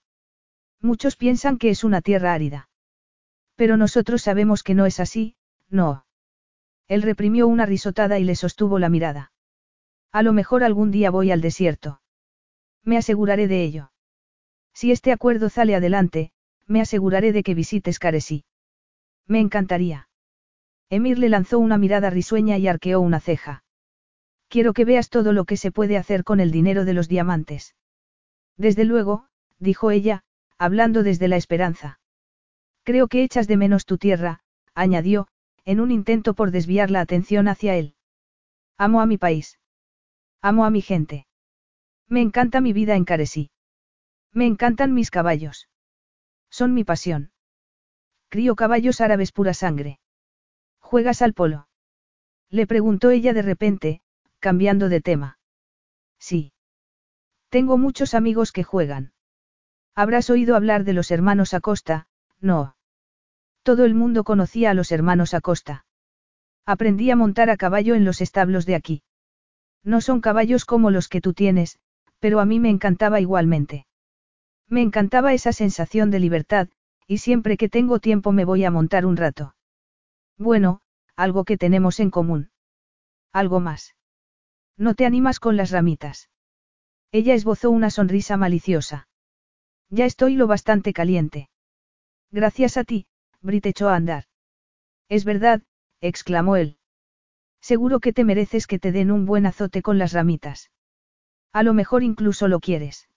[0.82, 2.70] Muchos piensan que es una tierra árida.
[3.56, 5.38] Pero nosotros sabemos que no es así,
[5.70, 6.06] no.
[6.88, 9.32] Él reprimió una risotada y le sostuvo la mirada.
[10.12, 12.02] A lo mejor algún día voy al desierto.
[12.84, 13.92] Me aseguraré de ello.
[14.74, 16.32] Si este acuerdo sale adelante,
[16.68, 18.46] me aseguraré de que visites Caresí.
[19.28, 20.10] Me encantaría.
[20.90, 23.65] Emir le lanzó una mirada risueña y arqueó una ceja.
[24.48, 27.76] Quiero que veas todo lo que se puede hacer con el dinero de los diamantes.
[28.58, 29.28] Desde luego,
[29.60, 30.24] dijo ella,
[30.58, 32.00] hablando desde la esperanza.
[32.84, 34.42] Creo que echas de menos tu tierra,
[34.74, 35.28] añadió,
[35.66, 37.96] en un intento por desviar la atención hacia él.
[38.78, 39.60] Amo a mi país.
[40.42, 41.26] Amo a mi gente.
[42.08, 43.50] Me encanta mi vida en Caresí.
[44.32, 45.70] Me encantan mis caballos.
[46.50, 47.32] Son mi pasión.
[48.30, 50.00] Crío caballos árabes pura sangre.
[50.80, 51.68] ¿Juegas al polo?
[52.50, 54.02] Le preguntó ella de repente,
[54.46, 55.40] cambiando de tema.
[56.20, 56.54] Sí.
[57.50, 59.12] Tengo muchos amigos que juegan.
[59.96, 62.06] Habrás oído hablar de los hermanos Acosta,
[62.40, 62.76] no.
[63.64, 65.88] Todo el mundo conocía a los hermanos Acosta.
[66.64, 69.02] Aprendí a montar a caballo en los establos de aquí.
[69.84, 71.80] No son caballos como los que tú tienes,
[72.20, 73.88] pero a mí me encantaba igualmente.
[74.70, 76.68] Me encantaba esa sensación de libertad,
[77.08, 79.56] y siempre que tengo tiempo me voy a montar un rato.
[80.38, 80.82] Bueno,
[81.16, 82.52] algo que tenemos en común.
[83.34, 83.96] Algo más.
[84.78, 86.30] No te animas con las ramitas.
[87.12, 89.08] Ella esbozó una sonrisa maliciosa.
[89.90, 91.50] Ya estoy lo bastante caliente.
[92.32, 93.08] Gracias a ti,
[93.42, 94.26] Brit echó a andar.
[95.08, 95.62] Es verdad,
[96.02, 96.78] exclamó él.
[97.62, 100.72] Seguro que te mereces que te den un buen azote con las ramitas.
[101.54, 103.08] A lo mejor incluso lo quieres.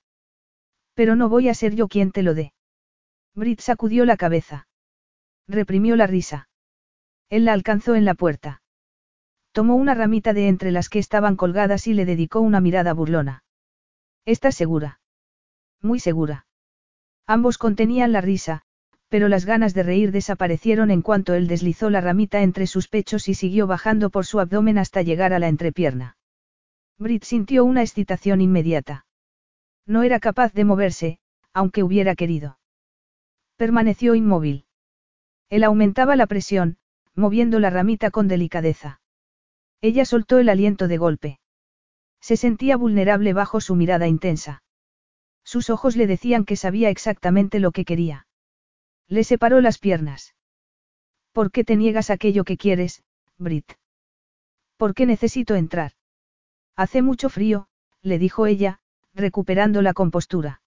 [0.94, 2.52] Pero no voy a ser yo quien te lo dé.
[3.34, 4.68] Brit sacudió la cabeza.
[5.48, 6.48] Reprimió la risa.
[7.30, 8.62] Él la alcanzó en la puerta.
[9.58, 13.42] Tomó una ramita de entre las que estaban colgadas y le dedicó una mirada burlona.
[14.24, 15.00] ¿Estás segura?
[15.82, 16.46] Muy segura.
[17.26, 18.62] Ambos contenían la risa,
[19.08, 23.28] pero las ganas de reír desaparecieron en cuanto él deslizó la ramita entre sus pechos
[23.28, 26.16] y siguió bajando por su abdomen hasta llegar a la entrepierna.
[26.96, 29.06] Brit sintió una excitación inmediata.
[29.86, 31.18] No era capaz de moverse,
[31.52, 32.60] aunque hubiera querido.
[33.56, 34.66] Permaneció inmóvil.
[35.50, 36.78] Él aumentaba la presión,
[37.16, 39.00] moviendo la ramita con delicadeza.
[39.80, 41.40] Ella soltó el aliento de golpe.
[42.20, 44.62] Se sentía vulnerable bajo su mirada intensa.
[45.44, 48.26] Sus ojos le decían que sabía exactamente lo que quería.
[49.06, 50.34] Le separó las piernas.
[51.32, 53.02] ¿Por qué te niegas aquello que quieres,
[53.38, 53.72] Brit?
[54.76, 55.92] ¿Por qué necesito entrar?
[56.76, 57.68] Hace mucho frío,
[58.02, 58.80] le dijo ella,
[59.14, 60.60] recuperando la compostura.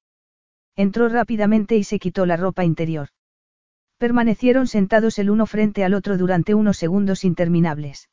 [0.76, 3.10] Entró rápidamente y se quitó la ropa interior.
[3.98, 8.10] Permanecieron sentados el uno frente al otro durante unos segundos interminables.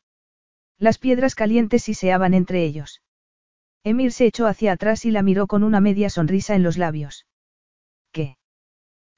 [0.78, 3.02] Las piedras calientes siseaban entre ellos.
[3.82, 7.26] Emir se echó hacia atrás y la miró con una media sonrisa en los labios.
[8.12, 8.36] ¿Qué?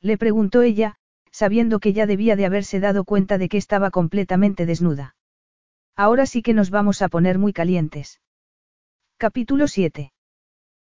[0.00, 0.96] Le preguntó ella,
[1.30, 5.16] sabiendo que ya debía de haberse dado cuenta de que estaba completamente desnuda.
[5.96, 8.20] Ahora sí que nos vamos a poner muy calientes.
[9.18, 10.12] Capítulo 7.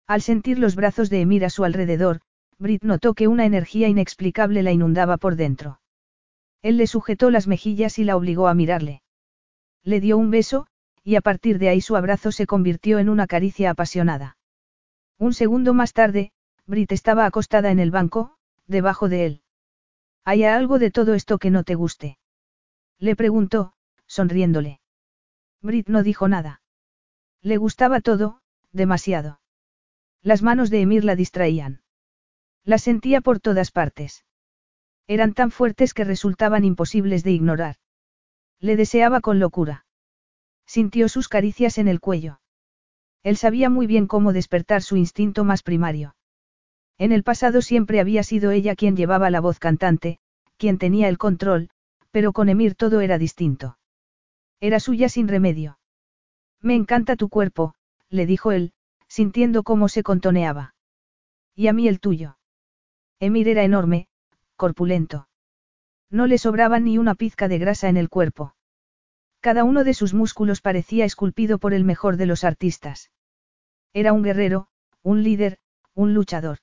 [0.08, 2.20] Al sentir los brazos de Emir a su alrededor,
[2.58, 5.80] Brit notó que una energía inexplicable la inundaba por dentro.
[6.62, 9.03] Él le sujetó las mejillas y la obligó a mirarle.
[9.84, 10.66] Le dio un beso,
[11.02, 14.38] y a partir de ahí su abrazo se convirtió en una caricia apasionada.
[15.18, 16.32] Un segundo más tarde,
[16.66, 18.36] Brit estaba acostada en el banco,
[18.66, 19.42] debajo de él.
[20.24, 22.18] ¿Hay algo de todo esto que no te guste?
[22.98, 23.74] Le preguntó,
[24.06, 24.80] sonriéndole.
[25.60, 26.62] Brit no dijo nada.
[27.42, 28.40] Le gustaba todo,
[28.72, 29.40] demasiado.
[30.22, 31.82] Las manos de Emir la distraían.
[32.64, 34.24] La sentía por todas partes.
[35.06, 37.76] Eran tan fuertes que resultaban imposibles de ignorar.
[38.64, 39.84] Le deseaba con locura.
[40.64, 42.40] Sintió sus caricias en el cuello.
[43.22, 46.16] Él sabía muy bien cómo despertar su instinto más primario.
[46.96, 50.18] En el pasado siempre había sido ella quien llevaba la voz cantante,
[50.56, 51.68] quien tenía el control,
[52.10, 53.76] Pero con Emir todo era distinto.
[54.60, 55.78] Era suya sin remedio.
[56.62, 57.74] Me encanta tu cuerpo,
[58.08, 58.72] le dijo él,
[59.08, 60.74] sintiendo cómo se contoneaba.
[61.54, 62.38] Y a mí el tuyo.
[63.20, 64.08] Emir era enorme,
[64.56, 65.28] corpulento.
[66.10, 68.54] No le sobraba ni una pizca de grasa en el cuerpo.
[69.40, 73.10] Cada uno de sus músculos parecía esculpido por el mejor de los artistas.
[73.92, 74.68] Era un guerrero,
[75.02, 75.58] un líder,
[75.94, 76.58] un luchador.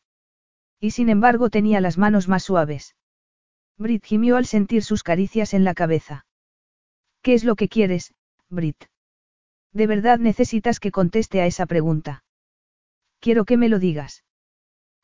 [0.80, 2.96] Y sin embargo tenía las manos más suaves.
[3.78, 6.26] Brit gimió al sentir sus caricias en la cabeza.
[7.22, 8.14] ¿Qué es lo que quieres,
[8.50, 8.86] Brit?
[9.74, 12.24] ¿De verdad necesitas que conteste a esa pregunta?
[13.20, 14.24] Quiero que me lo digas.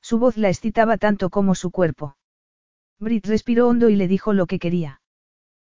[0.02, 2.17] Su voz la excitaba tanto como su cuerpo.
[3.00, 5.02] Brit respiró hondo y le dijo lo que quería.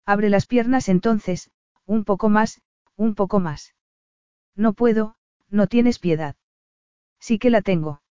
[0.06, 1.52] Abre las piernas entonces,
[1.86, 2.62] un poco más,
[2.96, 3.76] un poco más.
[4.56, 5.16] No puedo,
[5.50, 6.36] no tienes piedad.
[7.20, 8.02] Sí que la tengo.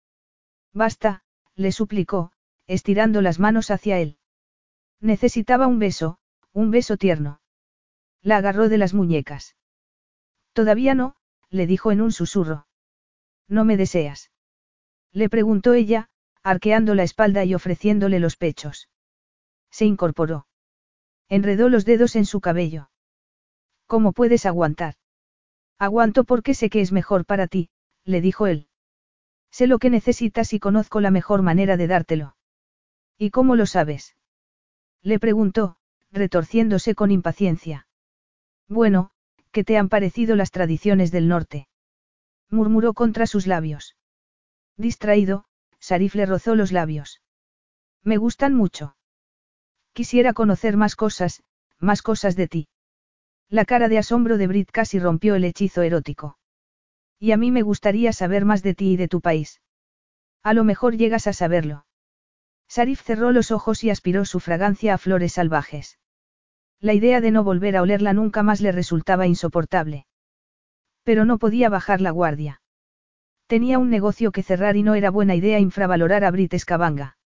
[0.73, 1.25] Basta,
[1.57, 2.33] le suplicó,
[2.67, 4.19] estirando las manos hacia él.
[5.01, 6.19] Necesitaba un beso,
[6.53, 7.41] un beso tierno.
[8.23, 9.57] La agarró de las muñecas.
[10.53, 11.17] Todavía no,
[11.49, 12.67] le dijo en un susurro.
[13.49, 14.31] ¿No me deseas?
[15.13, 16.09] Le preguntó ella,
[16.43, 18.89] arqueando la espalda y ofreciéndole los pechos.
[19.71, 20.47] Se incorporó.
[21.29, 22.91] Enredó los dedos en su cabello.
[23.87, 24.95] ¿Cómo puedes aguantar?
[25.79, 27.71] Aguanto porque sé que es mejor para ti,
[28.05, 28.69] le dijo él.
[29.51, 32.37] Sé lo que necesitas y conozco la mejor manera de dártelo.
[33.19, 34.17] ¿Y cómo lo sabes?
[35.03, 35.77] Le preguntó,
[36.13, 37.87] retorciéndose con impaciencia.
[38.69, 39.11] Bueno,
[39.51, 41.69] ¿qué te han parecido las tradiciones del norte?
[42.51, 43.97] murmuró contra sus labios.
[44.77, 45.45] Distraído,
[45.79, 47.23] Sarif le rozó los labios.
[48.03, 48.97] Me gustan mucho.
[50.01, 51.43] Quisiera conocer más cosas,
[51.79, 52.69] más cosas de ti.
[53.51, 56.39] La cara de asombro de Brit casi rompió el hechizo erótico.
[57.19, 59.61] Y a mí me gustaría saber más de ti y de tu país.
[60.43, 61.85] A lo mejor llegas a saberlo.
[62.67, 65.99] Sarif cerró los ojos y aspiró su fragancia a flores salvajes.
[66.81, 70.07] La idea de no volver a olerla nunca más le resultaba insoportable.
[71.03, 72.63] Pero no podía bajar la guardia.
[73.47, 77.19] Tenía un negocio que cerrar y no era buena idea infravalorar a Brit Escabanga.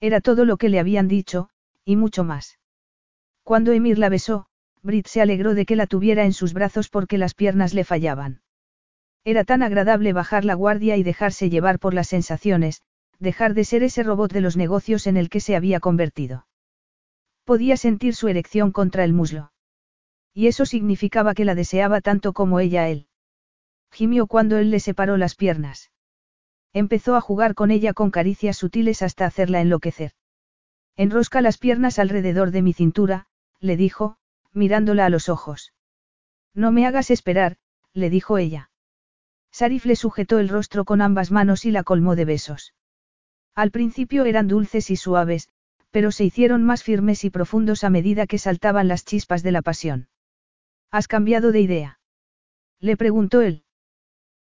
[0.00, 1.51] Era todo lo que le habían dicho,
[1.84, 2.58] y mucho más.
[3.42, 4.46] Cuando Emir la besó,
[4.82, 8.42] Brit se alegró de que la tuviera en sus brazos porque las piernas le fallaban.
[9.24, 12.82] Era tan agradable bajar la guardia y dejarse llevar por las sensaciones,
[13.20, 16.46] dejar de ser ese robot de los negocios en el que se había convertido.
[17.44, 19.52] Podía sentir su erección contra el muslo.
[20.34, 23.06] Y eso significaba que la deseaba tanto como ella a él.
[23.92, 25.92] Gimió cuando él le separó las piernas.
[26.72, 30.12] Empezó a jugar con ella con caricias sutiles hasta hacerla enloquecer.
[30.96, 33.26] Enrosca las piernas alrededor de mi cintura,
[33.60, 34.16] le dijo,
[34.52, 35.72] mirándola a los ojos.
[36.54, 37.56] No me hagas esperar,
[37.94, 38.70] le dijo ella.
[39.50, 42.74] Sarif le sujetó el rostro con ambas manos y la colmó de besos.
[43.54, 45.48] Al principio eran dulces y suaves,
[45.90, 49.62] pero se hicieron más firmes y profundos a medida que saltaban las chispas de la
[49.62, 50.08] pasión.
[50.90, 52.00] ¿Has cambiado de idea?
[52.80, 53.64] Le preguntó él.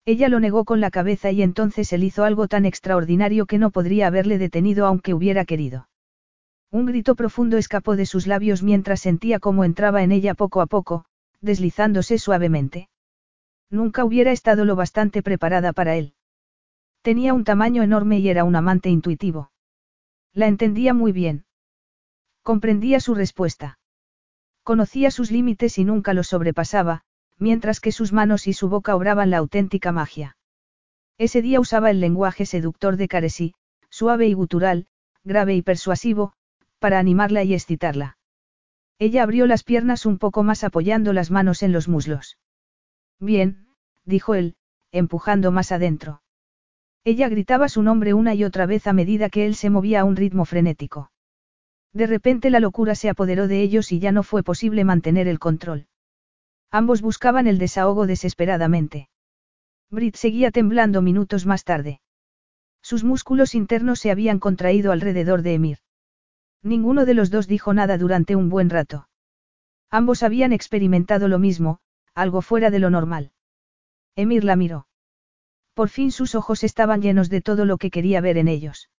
[0.04, 3.70] Ella lo negó con la cabeza y entonces él hizo algo tan extraordinario que no
[3.70, 5.89] podría haberle detenido aunque hubiera querido.
[6.72, 10.66] Un grito profundo escapó de sus labios mientras sentía cómo entraba en ella poco a
[10.66, 11.04] poco,
[11.40, 12.88] deslizándose suavemente.
[13.70, 16.14] Nunca hubiera estado lo bastante preparada para él.
[17.02, 19.50] Tenía un tamaño enorme y era un amante intuitivo.
[20.32, 21.44] La entendía muy bien.
[22.42, 23.78] Comprendía su respuesta.
[24.62, 27.02] Conocía sus límites y nunca los sobrepasaba,
[27.38, 30.36] mientras que sus manos y su boca obraban la auténtica magia.
[31.18, 33.54] Ese día usaba el lenguaje seductor de Caresí,
[33.88, 34.86] suave y gutural,
[35.24, 36.34] grave y persuasivo,
[36.80, 38.18] para animarla y excitarla.
[38.98, 42.38] Ella abrió las piernas un poco más apoyando las manos en los muslos.
[43.20, 43.68] Bien,
[44.04, 44.56] dijo él,
[44.90, 46.22] empujando más adentro.
[47.04, 50.04] Ella gritaba su nombre una y otra vez a medida que él se movía a
[50.04, 51.10] un ritmo frenético.
[51.92, 55.38] De repente la locura se apoderó de ellos y ya no fue posible mantener el
[55.38, 55.86] control.
[56.70, 59.08] Ambos buscaban el desahogo desesperadamente.
[59.90, 62.00] Brit seguía temblando minutos más tarde.
[62.82, 65.78] Sus músculos internos se habían contraído alrededor de Emir.
[66.62, 69.08] Ninguno de los dos dijo nada durante un buen rato.
[69.90, 71.80] Ambos habían experimentado lo mismo,
[72.14, 73.32] algo fuera de lo normal.
[74.14, 74.86] Emir la miró.
[75.74, 78.90] Por fin sus ojos estaban llenos de todo lo que quería ver en ellos.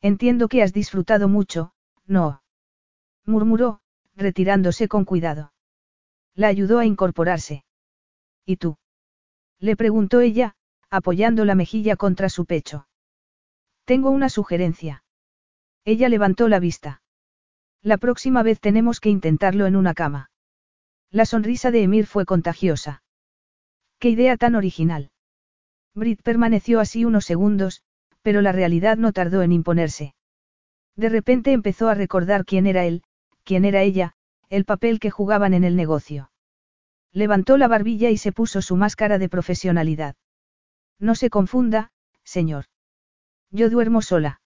[0.00, 1.72] Entiendo que has disfrutado mucho,
[2.06, 2.42] ¿no?
[3.24, 3.80] murmuró,
[4.16, 5.52] retirándose con cuidado.
[6.34, 7.64] La ayudó a incorporarse.
[8.44, 8.78] ¿Y tú?
[9.58, 10.56] le preguntó ella,
[10.88, 12.88] apoyando la mejilla contra su pecho.
[13.84, 15.04] Tengo una sugerencia.
[15.84, 17.02] Ella levantó la vista.
[17.82, 20.30] La próxima vez tenemos que intentarlo en una cama.
[21.10, 23.02] La sonrisa de Emir fue contagiosa.
[23.98, 25.10] ¡Qué idea tan original!
[25.94, 27.82] Brit permaneció así unos segundos,
[28.22, 30.14] pero la realidad no tardó en imponerse.
[30.96, 33.02] De repente empezó a recordar quién era él,
[33.44, 34.14] quién era ella,
[34.48, 36.30] el papel que jugaban en el negocio.
[37.12, 40.14] Levantó la barbilla y se puso su máscara de profesionalidad.
[40.98, 41.92] No se confunda,
[42.22, 42.66] señor.
[43.50, 44.39] Yo duermo sola.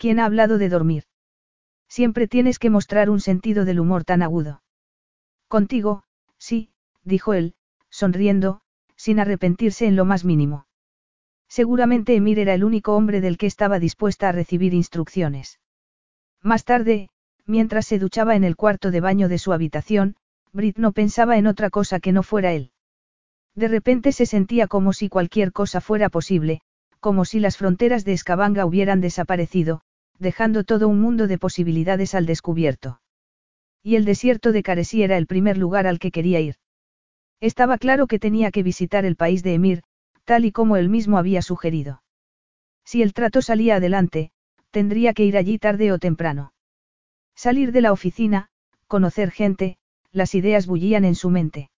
[0.00, 1.04] ¿Quién ha hablado de dormir?
[1.86, 4.62] Siempre tienes que mostrar un sentido del humor tan agudo.
[5.46, 6.04] Contigo,
[6.38, 6.70] sí,
[7.04, 7.52] dijo él,
[7.90, 8.62] sonriendo,
[8.96, 10.66] sin arrepentirse en lo más mínimo.
[11.48, 15.60] Seguramente Emir era el único hombre del que estaba dispuesta a recibir instrucciones.
[16.40, 17.10] Más tarde,
[17.44, 20.16] mientras se duchaba en el cuarto de baño de su habitación,
[20.50, 22.72] Brit no pensaba en otra cosa que no fuera él.
[23.54, 26.62] De repente se sentía como si cualquier cosa fuera posible,
[27.00, 29.82] como si las fronteras de Escabanga hubieran desaparecido,
[30.20, 33.00] dejando todo un mundo de posibilidades al descubierto.
[33.82, 36.56] Y el desierto de Caresí era el primer lugar al que quería ir.
[37.40, 39.82] Estaba claro que tenía que visitar el país de Emir,
[40.24, 42.02] tal y como él mismo había sugerido.
[42.84, 44.30] Si el trato salía adelante,
[44.70, 46.52] tendría que ir allí tarde o temprano.
[47.34, 48.50] Salir de la oficina,
[48.86, 49.78] conocer gente,
[50.12, 51.70] las ideas bullían en su mente.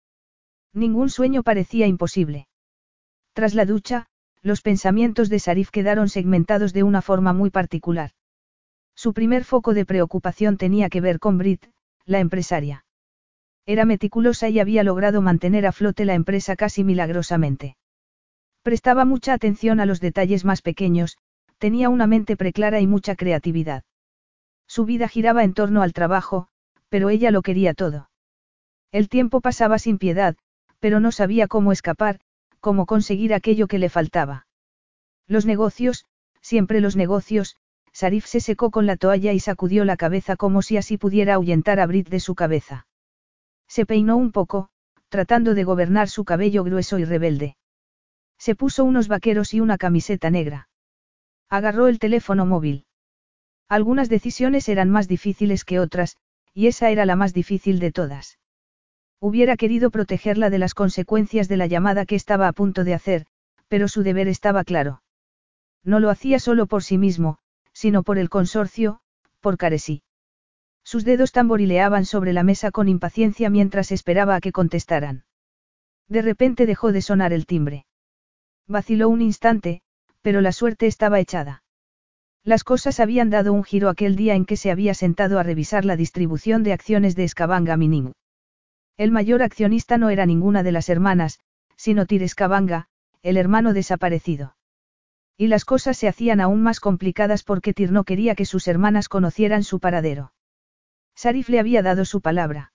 [0.75, 2.49] Ningún sueño parecía imposible.
[3.35, 4.07] Tras la ducha,
[4.43, 8.11] los pensamientos de Sarif quedaron segmentados de una forma muy particular.
[8.95, 11.67] Su primer foco de preocupación tenía que ver con Brit,
[12.05, 12.85] la empresaria.
[13.67, 17.77] Era meticulosa y había logrado mantener a flote la empresa casi milagrosamente.
[18.63, 21.17] Prestaba mucha atención a los detalles más pequeños,
[21.59, 23.85] tenía una mente preclara y mucha creatividad.
[24.67, 26.49] Su vida giraba en torno al trabajo,
[26.89, 28.11] pero ella lo quería todo.
[28.91, 30.37] El tiempo pasaba sin piedad,
[30.81, 32.21] pero no sabía cómo escapar,
[32.61, 34.47] cómo conseguir aquello que le faltaba.
[35.27, 36.05] Los negocios,
[36.41, 37.57] siempre los negocios,
[37.93, 41.79] Sarif se secó con la toalla y sacudió la cabeza como si así pudiera ahuyentar
[41.79, 42.87] a Brit de su cabeza.
[43.69, 44.71] Se peinó un poco,
[45.09, 47.57] tratando de gobernar su cabello grueso y rebelde.
[48.39, 50.69] Se puso unos vaqueros y una camiseta negra.
[51.49, 52.87] Agarró el teléfono móvil.
[53.69, 56.17] Algunas decisiones eran más difíciles que otras,
[56.55, 58.39] y esa era la más difícil de todas.
[59.21, 63.27] Hubiera querido protegerla de las consecuencias de la llamada que estaba a punto de hacer,
[63.69, 65.03] pero su deber estaba claro.
[65.85, 67.39] No lo hacía solo por sí mismo,
[67.73, 69.01] sino por el consorcio,
[69.41, 70.03] por Caresí.
[70.85, 75.25] Sus dedos tamborileaban sobre la mesa con impaciencia mientras esperaba a que contestaran.
[76.09, 77.87] De repente dejó de sonar el timbre.
[78.67, 79.83] Vaciló un instante,
[80.23, 81.63] pero la suerte estaba echada.
[82.45, 85.85] Las cosas habían dado un giro aquel día en que se había sentado a revisar
[85.85, 88.13] la distribución de acciones de Escabanga Mining.
[88.97, 91.39] El mayor accionista no era ninguna de las hermanas,
[91.77, 92.89] sino Tir Escabanga,
[93.23, 94.57] el hermano desaparecido.
[95.37, 99.09] Y las cosas se hacían aún más complicadas porque Tir no quería que sus hermanas
[99.09, 100.33] conocieran su paradero.
[101.15, 102.73] Sarif le había dado su palabra.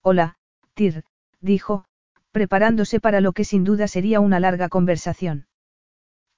[0.00, 0.36] Hola,
[0.74, 1.04] Tir,
[1.40, 1.84] dijo,
[2.30, 5.46] preparándose para lo que sin duda sería una larga conversación.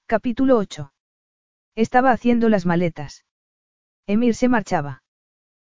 [0.07, 0.93] Capítulo 8.
[1.77, 3.25] Estaba haciendo las maletas.
[4.07, 5.03] Emir se marchaba.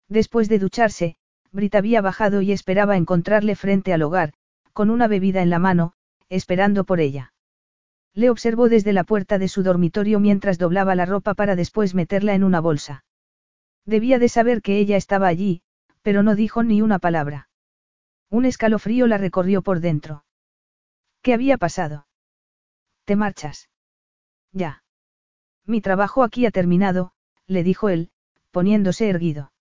[0.08, 1.18] Después de ducharse,
[1.52, 4.34] Brit había bajado y esperaba encontrarle frente al hogar,
[4.74, 5.94] con una bebida en la mano,
[6.30, 7.34] esperando por ella.
[8.20, 12.34] Le observó desde la puerta de su dormitorio mientras doblaba la ropa para después meterla
[12.34, 13.06] en una bolsa.
[13.86, 15.62] Debía de saber que ella estaba allí,
[16.02, 17.48] pero no dijo ni una palabra.
[18.30, 20.26] Un escalofrío la recorrió por dentro.
[21.22, 22.08] ¿Qué había pasado?
[23.06, 23.70] ¿Te marchas?
[24.52, 24.84] Ya.
[25.66, 27.14] Mi trabajo aquí ha terminado,
[27.48, 28.12] le dijo él,
[28.52, 29.54] poniéndose erguido.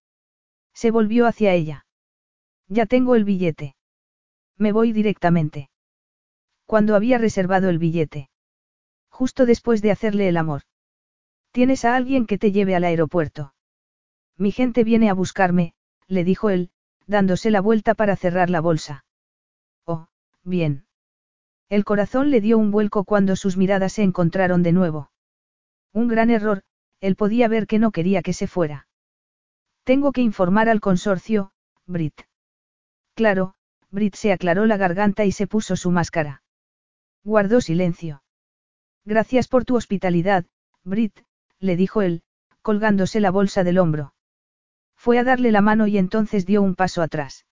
[0.75, 1.87] Se volvió hacia ella.
[2.67, 3.77] Ya tengo el billete.
[4.57, 5.71] Me voy directamente.
[6.67, 8.31] Cuando había reservado el billete?
[9.19, 10.63] Justo después de hacerle el amor.
[11.51, 13.53] ¿Tienes a alguien que te lleve al aeropuerto?
[14.37, 15.75] Mi gente viene a buscarme,
[16.07, 16.71] le dijo él,
[17.09, 19.05] dándose la vuelta para cerrar la bolsa.
[19.85, 20.07] Oh,
[20.45, 20.87] bien.
[21.69, 25.11] El corazón le dio un vuelco cuando sus miradas se encontraron de nuevo.
[25.93, 26.63] Un gran error,
[27.01, 28.87] él podía ver que no quería que se fuera.
[29.83, 31.51] Tengo que informar al consorcio,
[31.87, 32.23] Brit.
[33.15, 33.57] Claro,
[33.91, 36.45] Brit se aclaró la garganta y se puso su máscara.
[37.25, 38.23] Guardó silencio.
[39.09, 40.45] Gracias por tu hospitalidad,
[40.85, 41.19] Brit,
[41.61, 42.21] le dijo él,
[42.61, 44.13] colgándose la bolsa del hombro.
[44.97, 47.47] Fue a darle la mano y entonces dio un paso atrás.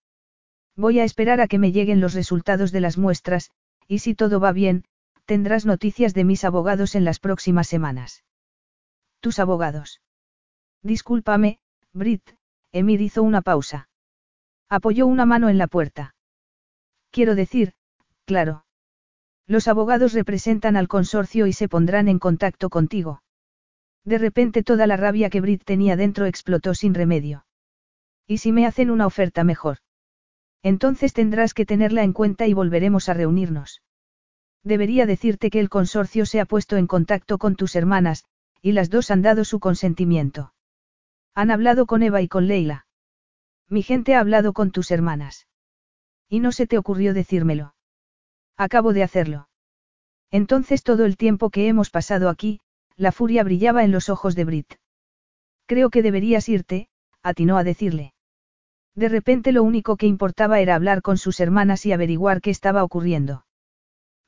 [0.76, 3.52] Voy a esperar a que me lleguen los resultados de las muestras,
[3.88, 4.84] y si todo va bien,
[5.24, 8.22] tendrás noticias de mis abogados en las próximas semanas.
[9.20, 10.02] ¿Tus abogados?
[10.82, 11.58] Discúlpame,
[11.94, 12.32] Brit,
[12.70, 13.88] Emir hizo una pausa.
[14.68, 16.14] Apoyó una mano en la puerta.
[17.10, 17.72] Quiero decir,
[18.26, 18.65] claro.
[19.46, 23.22] Los abogados representan al consorcio y se pondrán en contacto contigo.
[24.04, 27.46] De repente toda la rabia que Brit tenía dentro explotó sin remedio.
[28.26, 29.78] ¿Y si me hacen una oferta mejor?
[30.62, 33.82] Entonces tendrás que tenerla en cuenta y volveremos a reunirnos.
[34.64, 38.24] Debería decirte que el consorcio se ha puesto en contacto con tus hermanas,
[38.62, 40.52] y las dos han dado su consentimiento.
[41.36, 42.88] Han hablado con Eva y con Leila.
[43.68, 45.46] Mi gente ha hablado con tus hermanas.
[46.28, 47.75] Y no se te ocurrió decírmelo.
[48.56, 49.48] Acabo de hacerlo.
[50.30, 52.60] Entonces todo el tiempo que hemos pasado aquí,
[52.96, 54.74] la furia brillaba en los ojos de Brit.
[55.66, 56.88] Creo que deberías irte,
[57.22, 58.14] atinó a decirle.
[58.94, 62.82] De repente lo único que importaba era hablar con sus hermanas y averiguar qué estaba
[62.82, 63.44] ocurriendo.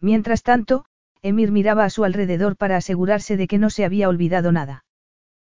[0.00, 0.84] Mientras tanto,
[1.22, 4.84] Emir miraba a su alrededor para asegurarse de que no se había olvidado nada.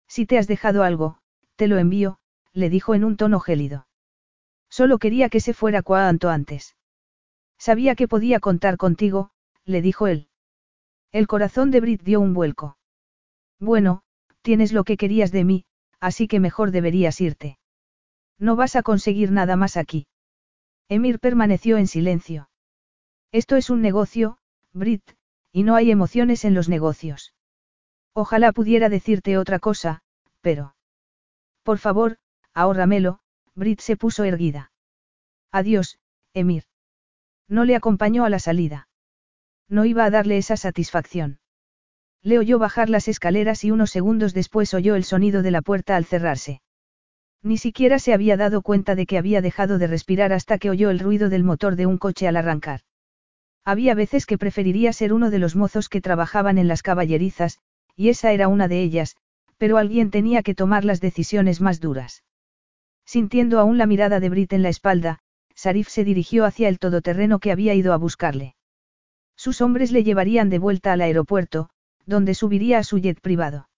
[0.06, 1.18] Si te has dejado algo,
[1.56, 2.18] te lo envío,
[2.52, 3.86] le dijo en un tono gélido.
[4.68, 6.76] Solo quería que se fuera cuanto antes.
[7.60, 9.32] Sabía que podía contar contigo,
[9.66, 10.28] le dijo él.
[11.12, 12.78] El corazón de Brit dio un vuelco.
[13.58, 14.02] Bueno,
[14.40, 15.66] tienes lo que querías de mí,
[16.00, 17.58] así que mejor deberías irte.
[18.38, 20.06] No vas a conseguir nada más aquí.
[20.88, 22.48] Emir permaneció en silencio.
[23.30, 24.38] Esto es un negocio,
[24.72, 25.04] Brit,
[25.52, 27.34] y no hay emociones en los negocios.
[28.14, 30.00] Ojalá pudiera decirte otra cosa,
[30.40, 30.74] pero...
[31.62, 32.16] Por favor,
[32.54, 33.20] ahórramelo,
[33.54, 34.72] Brit se puso erguida.
[35.52, 35.98] Adiós,
[36.32, 36.69] Emir.
[37.50, 38.88] No le acompañó a la salida.
[39.68, 41.40] No iba a darle esa satisfacción.
[42.22, 45.96] Le oyó bajar las escaleras y unos segundos después oyó el sonido de la puerta
[45.96, 46.62] al cerrarse.
[47.42, 50.90] Ni siquiera se había dado cuenta de que había dejado de respirar hasta que oyó
[50.90, 52.82] el ruido del motor de un coche al arrancar.
[53.64, 57.58] Había veces que preferiría ser uno de los mozos que trabajaban en las caballerizas,
[57.96, 59.16] y esa era una de ellas,
[59.58, 62.22] pero alguien tenía que tomar las decisiones más duras.
[63.04, 65.18] Sintiendo aún la mirada de Brit en la espalda,
[65.62, 68.54] Sarif se dirigió hacia el todoterreno que había ido a buscarle.
[69.36, 71.68] Sus hombres le llevarían de vuelta al aeropuerto,
[72.06, 73.68] donde subiría a su jet privado.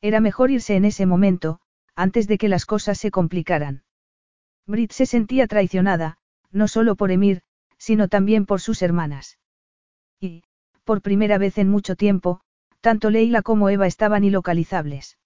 [0.00, 1.58] Era mejor irse en ese momento,
[1.96, 3.82] antes de que las cosas se complicaran.
[4.68, 6.18] Brit se sentía traicionada,
[6.52, 7.42] no solo por Emir,
[7.76, 9.40] sino también por sus hermanas.
[10.20, 10.44] Y,
[10.84, 12.40] por primera vez en mucho tiempo,
[12.80, 15.18] tanto Leila como Eva estaban ilocalizables.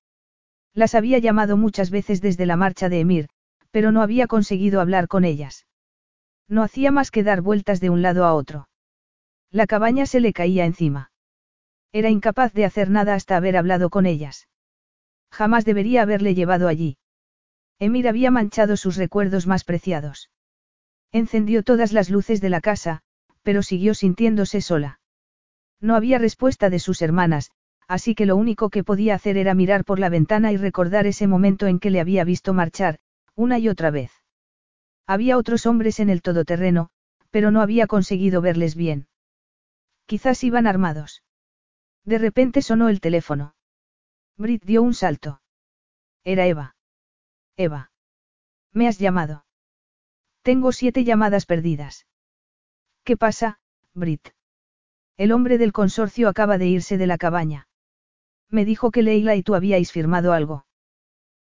[0.72, 3.28] Las había llamado muchas veces desde la marcha de Emir,
[3.70, 5.66] pero no había conseguido hablar con ellas.
[6.48, 8.68] No hacía más que dar vueltas de un lado a otro.
[9.50, 11.10] La cabaña se le caía encima.
[11.92, 14.48] Era incapaz de hacer nada hasta haber hablado con ellas.
[15.30, 16.98] Jamás debería haberle llevado allí.
[17.78, 20.30] Emir había manchado sus recuerdos más preciados.
[21.12, 23.02] Encendió todas las luces de la casa,
[23.42, 25.00] pero siguió sintiéndose sola.
[25.80, 27.52] No había respuesta de sus hermanas,
[27.86, 31.26] así que lo único que podía hacer era mirar por la ventana y recordar ese
[31.26, 32.98] momento en que le había visto marchar,
[33.36, 34.23] una y otra vez.
[35.06, 36.90] Había otros hombres en el todoterreno,
[37.30, 39.08] pero no había conseguido verles bien.
[40.06, 41.22] Quizás iban armados.
[42.04, 43.54] De repente sonó el teléfono.
[44.36, 45.40] Brit dio un salto.
[46.24, 46.76] Era Eva.
[47.56, 47.90] Eva.
[48.72, 49.44] ¿Me has llamado?
[50.42, 52.06] Tengo siete llamadas perdidas.
[53.04, 53.60] ¿Qué pasa,
[53.94, 54.30] Brit?
[55.16, 57.68] El hombre del consorcio acaba de irse de la cabaña.
[58.48, 60.66] Me dijo que Leila y tú habíais firmado algo.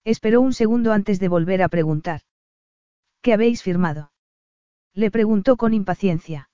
[0.05, 2.23] Esperó un segundo antes de volver a preguntar.
[3.23, 4.13] ¿Qué habéis firmado?
[4.95, 6.49] Le preguntó con impaciencia.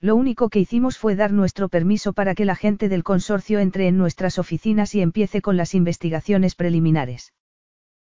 [0.00, 3.86] Lo único que hicimos fue dar nuestro permiso para que la gente del consorcio entre
[3.86, 7.34] en nuestras oficinas y empiece con las investigaciones preliminares.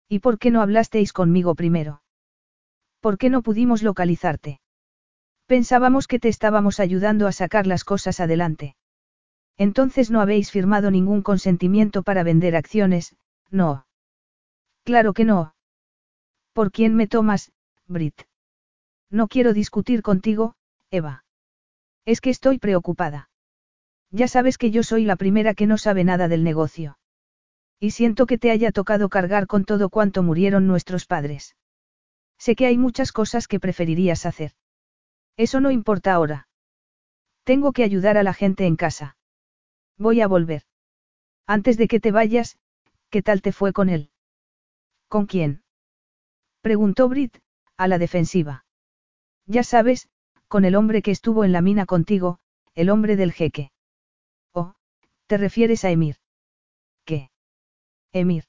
[0.09, 2.01] ¿Y por qué no hablasteis conmigo primero?
[2.99, 4.59] ¿Por qué no pudimos localizarte?
[5.45, 8.75] Pensábamos que te estábamos ayudando a sacar las cosas adelante.
[9.57, 13.15] Entonces no habéis firmado ningún consentimiento para vender acciones,
[13.51, 13.85] no.
[14.83, 15.53] Claro que no.
[16.53, 17.51] ¿Por quién me tomas,
[17.87, 18.21] Brit?
[19.09, 20.55] No quiero discutir contigo,
[20.89, 21.25] Eva.
[22.05, 23.29] Es que estoy preocupada.
[24.11, 26.97] Ya sabes que yo soy la primera que no sabe nada del negocio.
[27.79, 31.55] Y siento que te haya tocado cargar con todo cuanto murieron nuestros padres.
[32.37, 34.53] Sé que hay muchas cosas que preferirías hacer.
[35.37, 36.47] Eso no importa ahora.
[37.43, 39.17] Tengo que ayudar a la gente en casa.
[39.97, 40.63] Voy a volver.
[41.45, 42.57] Antes de que te vayas,
[43.09, 44.11] ¿qué tal te fue con él?
[45.07, 45.63] ¿Con quién?
[46.61, 47.37] Preguntó Brit,
[47.77, 48.65] a la defensiva.
[49.45, 50.09] Ya sabes,
[50.47, 52.39] con el hombre que estuvo en la mina contigo,
[52.75, 53.71] el hombre del jeque.
[54.53, 54.73] Oh,
[55.27, 56.17] ¿te refieres a Emir?
[57.05, 57.29] ¿Qué?
[58.11, 58.45] Emir.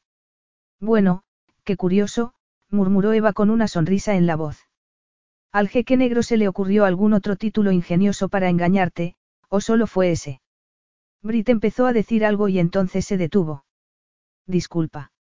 [0.80, 1.22] Bueno,
[1.64, 2.34] qué curioso,
[2.70, 4.58] murmuró Eva con una sonrisa en la voz.
[5.52, 9.16] Al jeque negro se le ocurrió algún otro título ingenioso para engañarte,
[9.48, 10.40] o solo fue ese.
[11.22, 13.64] Brit empezó a decir algo y entonces se detuvo.
[14.46, 15.12] Disculpa.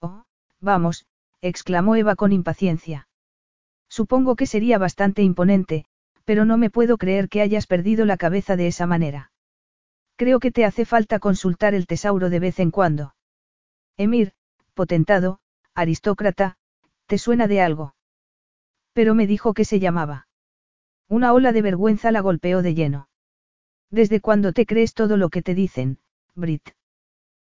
[0.00, 0.24] Oh,
[0.60, 1.06] vamos,
[1.40, 3.08] exclamó Eva con impaciencia.
[3.98, 5.84] Supongo que sería bastante imponente,
[6.24, 9.32] pero no me puedo creer que hayas perdido la cabeza de esa manera.
[10.16, 13.14] Creo que te hace falta consultar el tesauro de vez en cuando.
[13.98, 14.32] Emir,
[14.72, 15.40] potentado,
[15.74, 16.56] aristócrata,
[17.04, 17.94] ¿Te suena de algo?
[18.94, 20.26] Pero me dijo que se llamaba.
[21.06, 23.10] Una ola de vergüenza la golpeó de lleno.
[23.90, 25.98] ¿Desde cuándo te crees todo lo que te dicen,
[26.34, 26.70] Brit?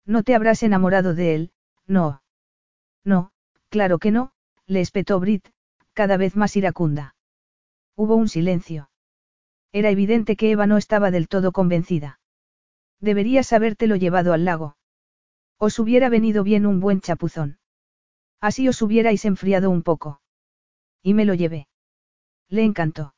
[0.06, 1.52] No te habrás enamorado de él,
[1.86, 2.22] no.
[3.04, 3.32] No,
[3.68, 4.32] claro que no,
[4.64, 5.46] le espetó Brit,
[6.00, 7.14] cada vez más iracunda.
[7.94, 8.88] Hubo un silencio.
[9.70, 12.20] Era evidente que Eva no estaba del todo convencida.
[13.00, 14.78] Deberías habértelo llevado al lago.
[15.58, 17.58] Os hubiera venido bien un buen chapuzón.
[18.40, 20.22] Así os hubierais enfriado un poco.
[21.02, 21.68] Y me lo llevé.
[22.48, 23.14] Le encantó.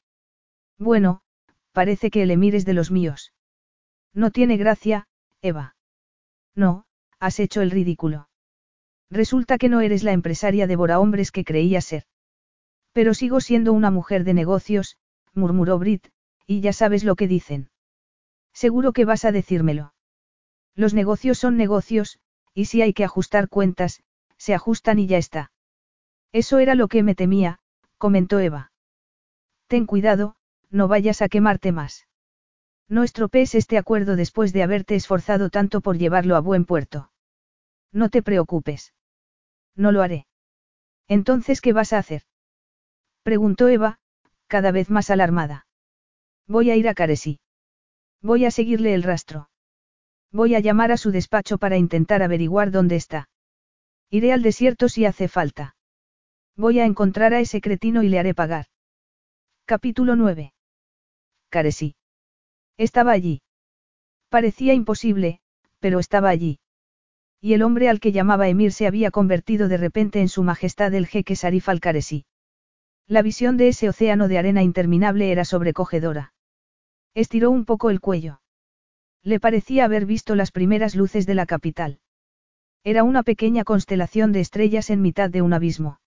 [0.77, 1.21] Bueno,
[1.71, 3.33] parece que el emir es de los míos.
[4.13, 5.07] No tiene gracia,
[5.41, 5.77] Eva.
[6.57, 6.87] No,
[7.21, 8.29] has hecho el ridículo.
[9.09, 12.07] Resulta que no eres la empresaria devora hombres que creías ser.
[12.93, 14.98] Pero sigo siendo una mujer de negocios,
[15.35, 16.09] murmuró Brit,
[16.47, 17.70] y ya sabes lo que dicen.
[18.52, 19.94] Seguro que vas a decírmelo.
[20.74, 22.19] Los negocios son negocios,
[22.55, 24.02] y si hay que ajustar cuentas,
[24.36, 25.52] se ajustan y ya está.
[26.32, 27.60] Eso era lo que me temía,
[27.98, 28.73] comentó Eva.
[29.69, 30.35] Ten cuidado,
[30.70, 32.06] no vayas a quemarte más.
[32.89, 37.10] No estropees este acuerdo después de haberte esforzado tanto por llevarlo a buen puerto.
[37.90, 38.93] No te preocupes.
[39.77, 40.27] No lo haré.
[41.09, 42.23] Entonces, ¿qué vas a hacer?
[43.23, 43.99] Preguntó Eva,
[44.49, 45.66] cada vez más alarmada.
[46.49, 47.39] Voy a ir a Caresí.
[48.20, 49.49] Voy a seguirle el rastro.
[50.32, 53.28] Voy a llamar a su despacho para intentar averiguar dónde está.
[54.11, 55.77] Iré al desierto si hace falta.
[56.57, 58.66] Voy a encontrar a ese cretino y le haré pagar.
[59.65, 60.53] Capítulo 9.
[61.49, 61.94] Caresí.
[62.77, 63.43] Estaba allí.
[64.28, 65.40] Parecía imposible,
[65.78, 66.59] pero estaba allí.
[67.40, 70.93] Y el hombre al que llamaba Emir se había convertido de repente en su majestad
[70.94, 72.24] el jeque Sarif al-Caresí.
[73.09, 76.33] La visión de ese océano de arena interminable era sobrecogedora.
[77.15, 78.41] Estiró un poco el cuello.
[79.23, 82.01] Le parecía haber visto las primeras luces de la capital.
[82.85, 86.01] Era una pequeña constelación de estrellas en mitad de un abismo.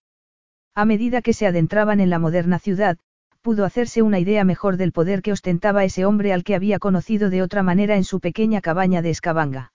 [0.74, 2.98] A medida que se adentraban en la moderna ciudad,
[3.42, 7.30] pudo hacerse una idea mejor del poder que ostentaba ese hombre al que había conocido
[7.30, 9.72] de otra manera en su pequeña cabaña de Escabanga.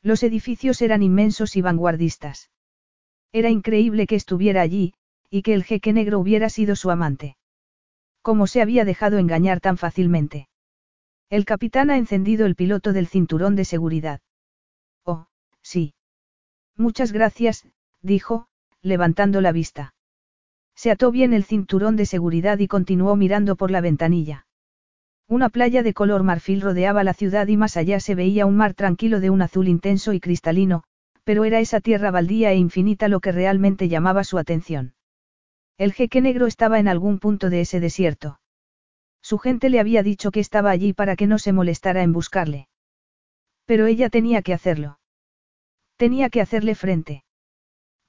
[0.00, 2.50] Los edificios eran inmensos y vanguardistas.
[3.32, 4.94] Era increíble que estuviera allí,
[5.34, 7.36] y que el jeque negro hubiera sido su amante.
[8.22, 10.46] ¿Cómo se había dejado engañar tan fácilmente?
[11.28, 14.20] El capitán ha encendido el piloto del cinturón de seguridad.
[15.02, 15.26] Oh,
[15.60, 15.94] sí.
[16.76, 17.66] Muchas gracias,
[18.00, 18.46] dijo,
[18.80, 19.96] levantando la vista.
[20.76, 24.46] Se ató bien el cinturón de seguridad y continuó mirando por la ventanilla.
[25.26, 28.74] Una playa de color marfil rodeaba la ciudad y más allá se veía un mar
[28.74, 30.84] tranquilo de un azul intenso y cristalino,
[31.24, 34.94] pero era esa tierra baldía e infinita lo que realmente llamaba su atención.
[35.76, 38.38] El jeque negro estaba en algún punto de ese desierto.
[39.20, 42.68] Su gente le había dicho que estaba allí para que no se molestara en buscarle.
[43.64, 44.98] Pero ella tenía que hacerlo.
[45.96, 47.24] Tenía que hacerle frente.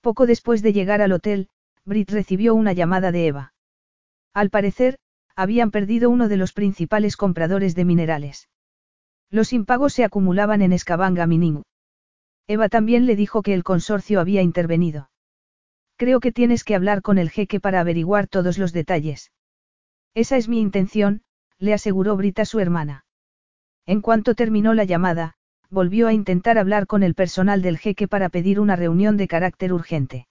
[0.02, 1.50] Poco después de llegar al hotel,
[1.86, 3.54] Brit recibió una llamada de Eva.
[4.34, 5.00] Al parecer,
[5.36, 8.50] habían perdido uno de los principales compradores de minerales.
[9.30, 11.64] Los impagos se acumulaban en Escabanga Mining.
[12.48, 15.10] Eva también le dijo que el consorcio había intervenido.
[15.98, 19.32] Creo que tienes que hablar con el jeque para averiguar todos los detalles.
[20.14, 21.22] Esa es mi intención,
[21.58, 23.06] le aseguró Brit a su hermana.
[23.86, 25.36] En cuanto terminó la llamada,
[25.70, 29.72] volvió a intentar hablar con el personal del jeque para pedir una reunión de carácter
[29.72, 30.28] urgente.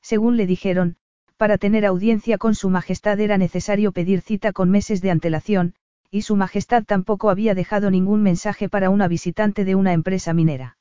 [0.00, 0.96] Según le dijeron,
[1.36, 5.74] para tener audiencia con Su Majestad era necesario pedir cita con meses de antelación,
[6.10, 10.77] y Su Majestad tampoco había dejado ningún mensaje para una visitante de una empresa minera.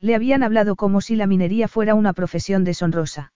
[0.00, 3.32] Le habían hablado como si la minería fuera una profesión deshonrosa.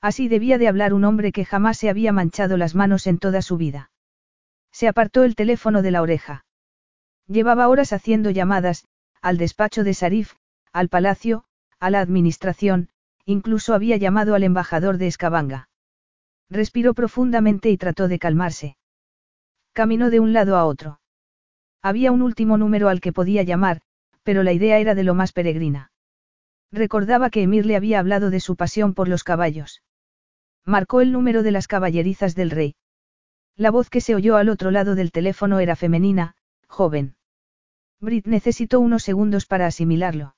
[0.00, 3.42] Así debía de hablar un hombre que jamás se había manchado las manos en toda
[3.42, 3.90] su vida.
[4.70, 6.44] Se apartó el teléfono de la oreja.
[7.26, 8.86] Llevaba horas haciendo llamadas,
[9.20, 10.34] al despacho de Sarif,
[10.72, 11.44] al palacio,
[11.80, 12.90] a la administración,
[13.28, 15.68] Incluso había llamado al embajador de Escabanga.
[16.48, 18.78] Respiró profundamente y trató de calmarse.
[19.74, 21.02] Caminó de un lado a otro.
[21.82, 23.82] Había un último número al que podía llamar,
[24.28, 25.90] pero la idea era de lo más peregrina.
[26.70, 29.82] Recordaba que Emir le había hablado de su pasión por los caballos.
[30.66, 32.74] Marcó el número de las caballerizas del rey.
[33.56, 36.36] La voz que se oyó al otro lado del teléfono era femenina,
[36.66, 37.16] joven.
[38.00, 40.36] Brit necesitó unos segundos para asimilarlo.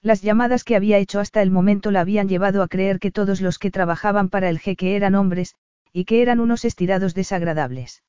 [0.00, 3.42] Las llamadas que había hecho hasta el momento la habían llevado a creer que todos
[3.42, 5.54] los que trabajaban para el jeque eran hombres,
[5.92, 8.04] y que eran unos estirados desagradables.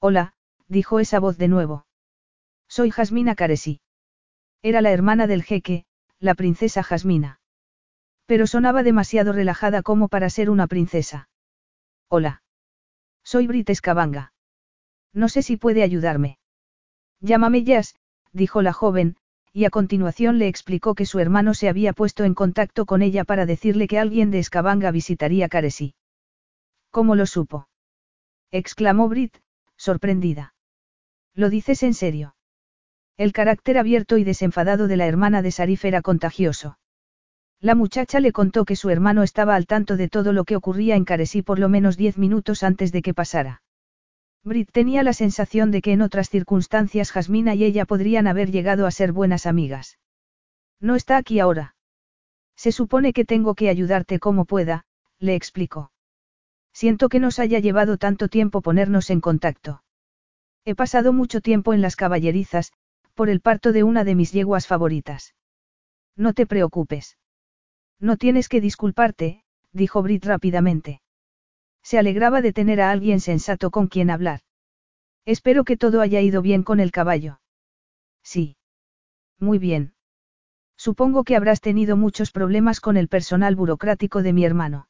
[0.00, 0.34] Hola,
[0.66, 1.86] dijo esa voz de nuevo.
[2.68, 3.80] Soy Jasmina Caresí.
[4.62, 5.84] Era la hermana del jeque,
[6.18, 7.40] la princesa Jasmina.
[8.26, 11.28] Pero sonaba demasiado relajada como para ser una princesa.
[12.08, 12.42] Hola.
[13.22, 14.32] Soy Brit Escabanga.
[15.12, 16.38] No sé si puede ayudarme.
[17.20, 17.94] Llámame Jazz,
[18.32, 19.16] dijo la joven,
[19.52, 23.24] y a continuación le explicó que su hermano se había puesto en contacto con ella
[23.24, 25.94] para decirle que alguien de Escabanga visitaría Caresí.
[26.90, 27.68] ¿Cómo lo supo?
[28.50, 29.36] exclamó Brit,
[29.76, 30.54] sorprendida.
[31.34, 32.34] ¿Lo dices en serio?
[33.18, 36.78] El carácter abierto y desenfadado de la hermana de Sarif era contagioso.
[37.60, 40.94] La muchacha le contó que su hermano estaba al tanto de todo lo que ocurría
[40.94, 43.62] en Caresí por lo menos diez minutos antes de que pasara.
[44.44, 48.86] Brit tenía la sensación de que en otras circunstancias Jasmina y ella podrían haber llegado
[48.86, 49.98] a ser buenas amigas.
[50.80, 51.74] No está aquí ahora.
[52.54, 54.84] Se supone que tengo que ayudarte como pueda,
[55.18, 55.90] le explicó.
[56.72, 59.82] Siento que nos haya llevado tanto tiempo ponernos en contacto.
[60.64, 62.72] He pasado mucho tiempo en las caballerizas,
[63.18, 65.34] por el parto de una de mis yeguas favoritas.
[66.14, 67.18] No te preocupes.
[67.98, 69.42] No tienes que disculparte,
[69.72, 71.02] dijo Brit rápidamente.
[71.82, 74.42] Se alegraba de tener a alguien sensato con quien hablar.
[75.24, 77.40] Espero que todo haya ido bien con el caballo.
[78.22, 78.56] Sí.
[79.40, 79.94] Muy bien.
[80.76, 84.86] Supongo que habrás tenido muchos problemas con el personal burocrático de mi hermano.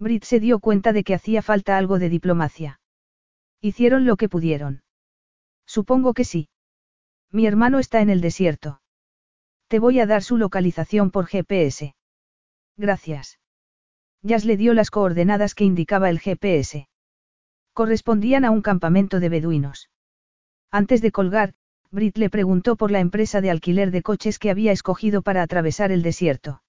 [0.00, 2.80] Brit se dio cuenta de que hacía falta algo de diplomacia.
[3.60, 4.82] Hicieron lo que pudieron.
[5.64, 6.48] Supongo que sí.
[7.32, 8.80] Mi hermano está en el desierto.
[9.68, 11.94] Te voy a dar su localización por GPS.
[12.76, 13.38] Gracias.
[14.22, 16.88] Jazz le dio las coordenadas que indicaba el GPS.
[17.72, 19.90] Correspondían a un campamento de beduinos.
[20.70, 21.54] Antes de colgar,
[21.90, 25.92] Brit le preguntó por la empresa de alquiler de coches que había escogido para atravesar
[25.92, 26.62] el desierto.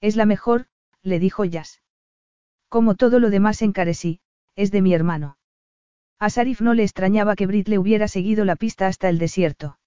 [0.00, 0.66] Es la mejor,
[1.02, 1.82] le dijo Jazz.
[2.68, 4.20] Como todo lo demás en Caresí,
[4.56, 5.36] es de mi hermano.
[6.22, 9.80] A Sarif no le extrañaba que Brit le hubiera seguido la pista hasta el desierto.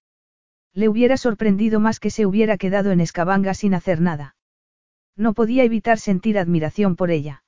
[0.74, 4.36] Le hubiera sorprendido más que se hubiera quedado en Escabanga sin hacer nada.
[5.16, 7.46] No podía evitar sentir admiración por ella.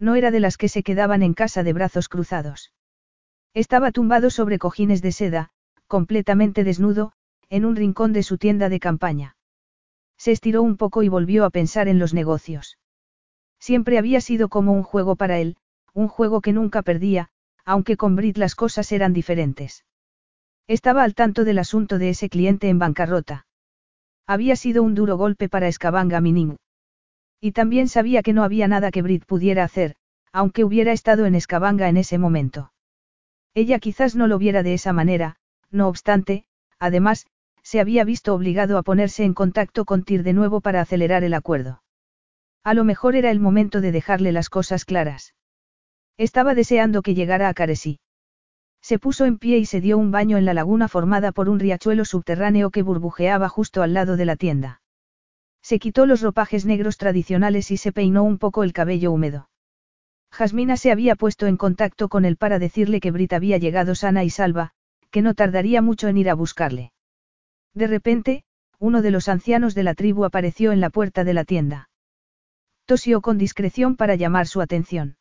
[0.00, 2.72] No era de las que se quedaban en casa de brazos cruzados.
[3.54, 5.50] Estaba tumbado sobre cojines de seda,
[5.86, 7.12] completamente desnudo,
[7.48, 9.36] en un rincón de su tienda de campaña.
[10.16, 12.76] Se estiró un poco y volvió a pensar en los negocios.
[13.60, 15.58] Siempre había sido como un juego para él,
[15.94, 17.30] un juego que nunca perdía,
[17.70, 19.84] aunque con Brit las cosas eran diferentes.
[20.66, 23.46] Estaba al tanto del asunto de ese cliente en bancarrota.
[24.26, 26.56] Había sido un duro golpe para Escabanga Mining.
[27.40, 29.94] Y también sabía que no había nada que Brit pudiera hacer,
[30.32, 32.72] aunque hubiera estado en Escabanga en ese momento.
[33.54, 35.36] Ella quizás no lo viera de esa manera,
[35.70, 36.46] no obstante,
[36.80, 37.28] además,
[37.62, 41.34] se había visto obligado a ponerse en contacto con Tir de nuevo para acelerar el
[41.34, 41.84] acuerdo.
[42.64, 45.34] A lo mejor era el momento de dejarle las cosas claras.
[46.20, 47.98] Estaba deseando que llegara a Caresí.
[48.82, 51.58] Se puso en pie y se dio un baño en la laguna formada por un
[51.58, 54.82] riachuelo subterráneo que burbujeaba justo al lado de la tienda.
[55.62, 59.48] Se quitó los ropajes negros tradicionales y se peinó un poco el cabello húmedo.
[60.30, 64.22] Jasmina se había puesto en contacto con él para decirle que Brit había llegado sana
[64.22, 64.72] y salva,
[65.10, 66.92] que no tardaría mucho en ir a buscarle.
[67.72, 68.44] De repente,
[68.78, 71.88] uno de los ancianos de la tribu apareció en la puerta de la tienda.
[72.84, 75.16] Tosió con discreción para llamar su atención.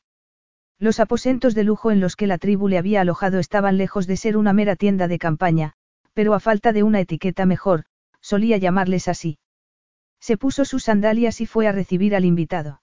[0.81, 4.15] Los aposentos de lujo en los que la tribu le había alojado estaban lejos de
[4.15, 5.73] ser una mera tienda de campaña,
[6.13, 7.83] pero a falta de una etiqueta mejor,
[8.21, 9.39] solía llamarles así.
[10.21, 12.81] Se puso sus sandalias y fue a recibir al invitado.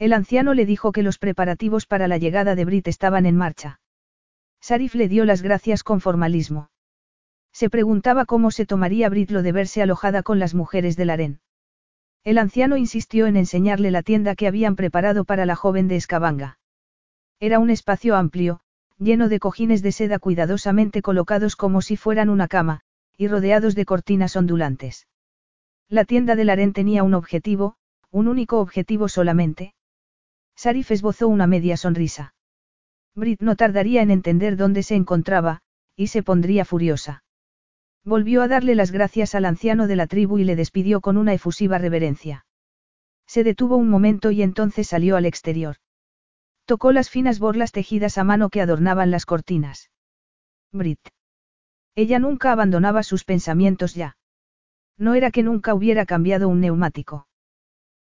[0.00, 3.80] El anciano le dijo que los preparativos para la llegada de Brit estaban en marcha.
[4.60, 6.70] Sarif le dio las gracias con formalismo.
[7.52, 11.40] Se preguntaba cómo se tomaría Brit lo de verse alojada con las mujeres del harén.
[12.24, 16.58] El anciano insistió en enseñarle la tienda que habían preparado para la joven de Escabanga.
[17.46, 18.60] Era un espacio amplio,
[18.98, 22.80] lleno de cojines de seda cuidadosamente colocados como si fueran una cama,
[23.18, 25.06] y rodeados de cortinas ondulantes.
[25.90, 27.76] La tienda del harén tenía un objetivo,
[28.10, 29.74] un único objetivo solamente.
[30.56, 32.34] Sarif esbozó una media sonrisa.
[33.14, 35.60] Brit no tardaría en entender dónde se encontraba,
[35.96, 37.24] y se pondría furiosa.
[38.06, 41.34] Volvió a darle las gracias al anciano de la tribu y le despidió con una
[41.34, 42.46] efusiva reverencia.
[43.26, 45.76] Se detuvo un momento y entonces salió al exterior.
[46.66, 49.90] Tocó las finas borlas tejidas a mano que adornaban las cortinas.
[50.72, 51.00] Brit.
[51.94, 54.16] Ella nunca abandonaba sus pensamientos ya.
[54.96, 57.26] No era que nunca hubiera cambiado un neumático.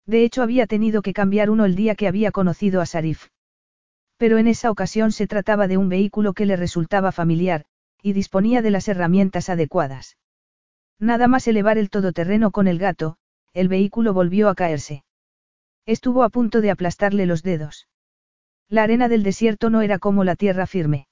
[0.05, 3.27] De hecho había tenido que cambiar uno el día que había conocido a Sarif.
[4.17, 7.65] Pero en esa ocasión se trataba de un vehículo que le resultaba familiar,
[8.01, 10.17] y disponía de las herramientas adecuadas.
[10.99, 13.17] Nada más elevar el todoterreno con el gato,
[13.53, 15.03] el vehículo volvió a caerse.
[15.85, 17.87] Estuvo a punto de aplastarle los dedos.
[18.71, 21.07] La arena del desierto no era como la tierra firme.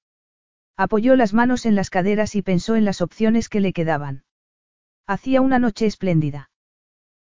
[0.78, 4.24] Apoyó las manos en las caderas y pensó en las opciones que le quedaban.
[5.06, 6.52] Hacía una noche espléndida.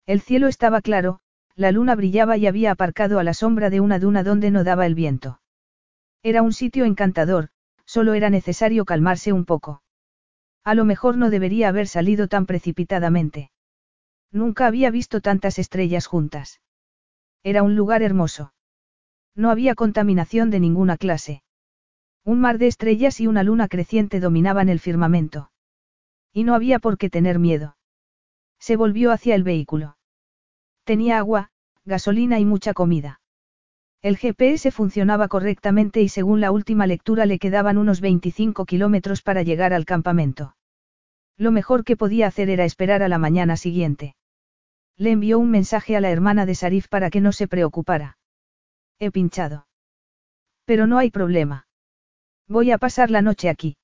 [0.07, 1.21] El cielo estaba claro,
[1.55, 4.87] la luna brillaba y había aparcado a la sombra de una duna donde no daba
[4.87, 5.41] el viento.
[6.25, 7.51] Era un sitio encantador,
[7.85, 9.85] solo era necesario calmarse un poco.
[10.65, 13.53] A lo mejor no debería haber salido tan precipitadamente.
[14.33, 16.61] Nunca había visto tantas estrellas juntas.
[17.45, 18.54] Era un lugar hermoso.
[19.37, 21.43] No había contaminación de ninguna clase.
[22.25, 25.51] Un mar de estrellas y una luna creciente dominaban el firmamento.
[26.33, 27.77] Y no había por qué tener miedo.
[28.59, 29.97] Se volvió hacia el vehículo.
[30.85, 31.51] Tenía agua,
[31.85, 33.21] gasolina y mucha comida.
[34.03, 39.43] El GPS funcionaba correctamente y según la última lectura le quedaban unos 25 kilómetros para
[39.43, 40.57] llegar al campamento.
[41.37, 44.15] Lo mejor que podía hacer era esperar a la mañana siguiente.
[44.97, 48.19] Le envió un mensaje a la hermana de Sarif para que no se preocupara.
[48.99, 49.67] He pinchado.
[50.65, 51.67] Pero no hay problema.
[52.49, 53.77] Voy a pasar la noche aquí.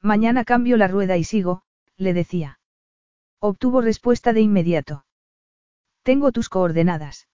[0.00, 1.62] Mañana cambio la rueda y sigo,
[1.96, 2.58] le decía.
[3.40, 5.04] Obtuvo respuesta de inmediato.
[6.02, 7.28] Tengo tus coordenadas.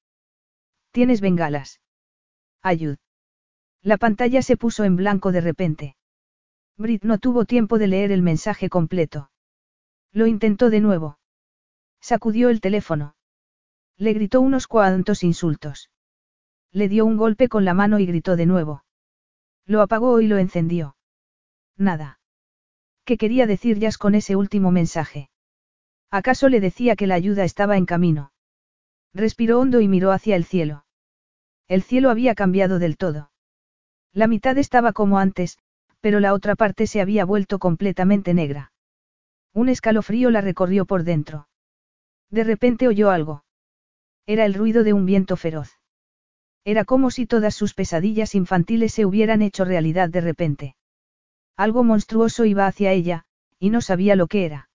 [0.91, 1.81] Tienes bengalas.
[2.63, 2.97] Ayud.
[3.83, 5.97] La pantalla se puso en blanco de repente.
[6.77, 9.31] Brit no tuvo tiempo de leer el mensaje completo.
[10.13, 11.19] Lo intentó de nuevo.
[12.01, 13.15] Sacudió el teléfono.
[13.97, 15.92] Le gritó unos cuantos insultos.
[16.73, 18.85] Le dio un golpe con la mano y gritó de nuevo.
[19.67, 20.97] Lo apagó y lo encendió.
[21.77, 22.19] Nada.
[23.05, 25.31] ¿Qué quería decir Jazz con ese último mensaje?
[26.11, 28.33] ¿Acaso le decía que la ayuda estaba en camino?
[29.13, 30.87] Respiró hondo y miró hacia el cielo.
[31.69, 33.31] El cielo había cambiado del todo.
[34.13, 35.59] La mitad estaba como antes,
[36.01, 38.73] pero la otra parte se había vuelto completamente negra.
[39.53, 41.49] Un escalofrío la recorrió por dentro.
[42.31, 43.45] De repente oyó algo.
[44.27, 45.82] Era el ruido de un viento feroz.
[46.65, 50.77] Era como si todas sus pesadillas infantiles se hubieran hecho realidad de repente.
[51.57, 53.25] Algo monstruoso iba hacia ella,
[53.59, 54.71] y no sabía lo que era.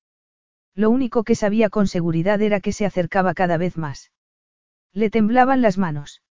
[0.76, 4.11] Lo único que sabía con seguridad era que se acercaba cada vez más.
[4.93, 6.22] Le temblaban las manos.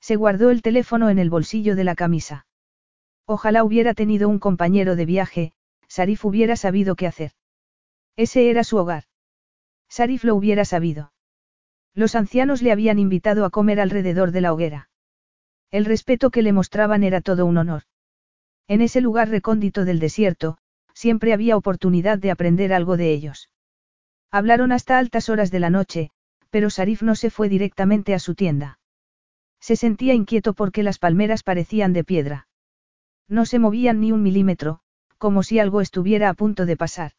[0.00, 2.46] Se guardó el teléfono en el bolsillo de la camisa.
[3.26, 5.52] Ojalá hubiera tenido un compañero de viaje,
[5.88, 7.32] Sarif hubiera sabido qué hacer.
[8.16, 9.04] Ese era su hogar.
[9.88, 11.13] Sarif lo hubiera sabido.
[11.94, 14.88] Los ancianos le habían invitado a comer alrededor de la hoguera.
[15.70, 17.82] El respeto que le mostraban era todo un honor.
[18.66, 20.58] En ese lugar recóndito del desierto,
[20.92, 23.50] siempre había oportunidad de aprender algo de ellos.
[24.30, 26.10] Hablaron hasta altas horas de la noche,
[26.50, 28.78] pero Sarif no se fue directamente a su tienda.
[29.60, 32.48] Se sentía inquieto porque las palmeras parecían de piedra.
[33.28, 34.80] No se movían ni un milímetro,
[35.18, 37.12] como si algo estuviera a punto de pasar.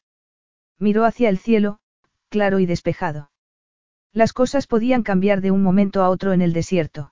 [0.77, 1.79] Miró hacia el cielo,
[2.29, 3.31] claro y despejado.
[4.15, 7.11] Las cosas podían cambiar de un momento a otro en el desierto.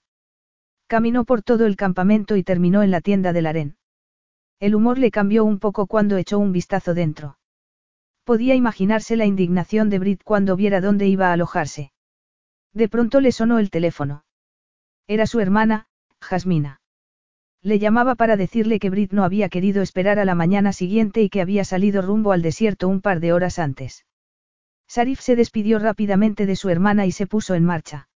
[0.87, 3.75] Caminó por todo el campamento y terminó en la tienda del harén.
[4.61, 7.37] El humor le cambió un poco cuando echó un vistazo dentro.
[8.23, 11.91] Podía imaginarse la indignación de Brit cuando viera dónde iba a alojarse.
[12.71, 14.23] De pronto le sonó el teléfono.
[15.05, 15.87] Era su hermana,
[16.21, 16.79] Jasmina.
[17.61, 21.29] Le llamaba para decirle que Brit no había querido esperar a la mañana siguiente y
[21.29, 24.05] que había salido rumbo al desierto un par de horas antes.
[24.87, 28.09] Sarif se despidió rápidamente de su hermana y se puso en marcha.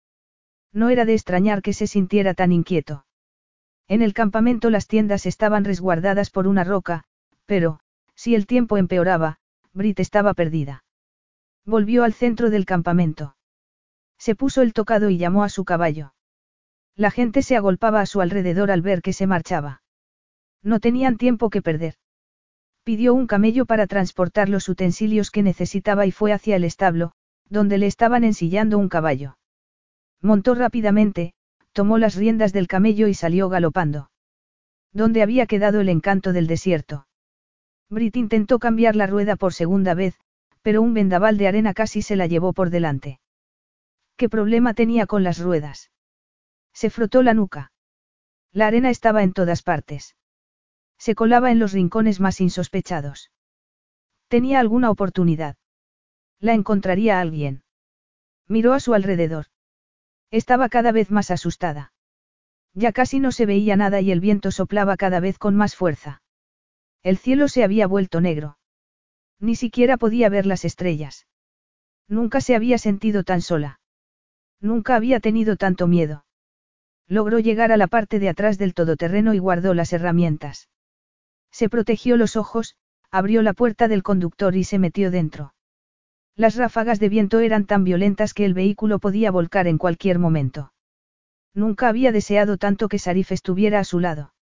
[0.74, 3.06] No era de extrañar que se sintiera tan inquieto.
[3.88, 7.06] En el campamento las tiendas estaban resguardadas por una roca,
[7.46, 7.80] pero,
[8.16, 9.38] si el tiempo empeoraba,
[9.74, 10.84] Brit estaba perdida.
[11.66, 13.36] Volvió al centro del campamento.
[14.18, 16.14] Se puso el tocado y llamó a su caballo.
[16.96, 19.84] La gente se agolpaba a su alrededor al ver que se marchaba.
[20.64, 21.96] No tenían tiempo que perder.
[22.88, 27.12] Pidió un camello para transportar los utensilios que necesitaba y fue hacia el establo,
[27.50, 29.38] donde le estaban ensillando un caballo.
[30.22, 31.34] Montó rápidamente,
[31.74, 34.10] tomó las riendas del camello y salió galopando.
[34.94, 37.08] ¿Dónde había quedado el encanto del desierto?
[37.90, 40.18] Brit intentó cambiar la rueda por segunda vez,
[40.62, 43.20] pero un vendaval de arena casi se la llevó por delante.
[44.16, 45.92] ¿Qué problema tenía con las ruedas?
[46.72, 47.74] Se frotó la nuca.
[48.54, 50.16] La arena estaba en todas partes.
[50.98, 53.32] Se colaba en los rincones más insospechados.
[54.28, 55.56] Tenía alguna oportunidad.
[56.40, 57.64] La encontraría alguien.
[58.48, 59.48] Miró a su alrededor.
[60.32, 61.94] Estaba cada vez más asustada.
[62.74, 66.22] Ya casi no se veía nada y el viento soplaba cada vez con más fuerza.
[67.04, 68.58] El cielo se había vuelto negro.
[69.40, 71.28] Ni siquiera podía ver las estrellas.
[72.08, 73.80] Nunca se había sentido tan sola.
[74.60, 76.26] Nunca había tenido tanto miedo.
[77.08, 80.70] Logró llegar a la parte de atrás del todoterreno y guardó las herramientas.
[81.52, 82.76] Se protegió los ojos,
[83.12, 85.54] abrió la puerta del conductor y se metió dentro.
[86.36, 90.72] Las ráfagas de viento eran tan violentas que el vehículo podía volcar en cualquier momento.
[91.56, 94.34] Nunca había deseado tanto que Sarif estuviera a su lado.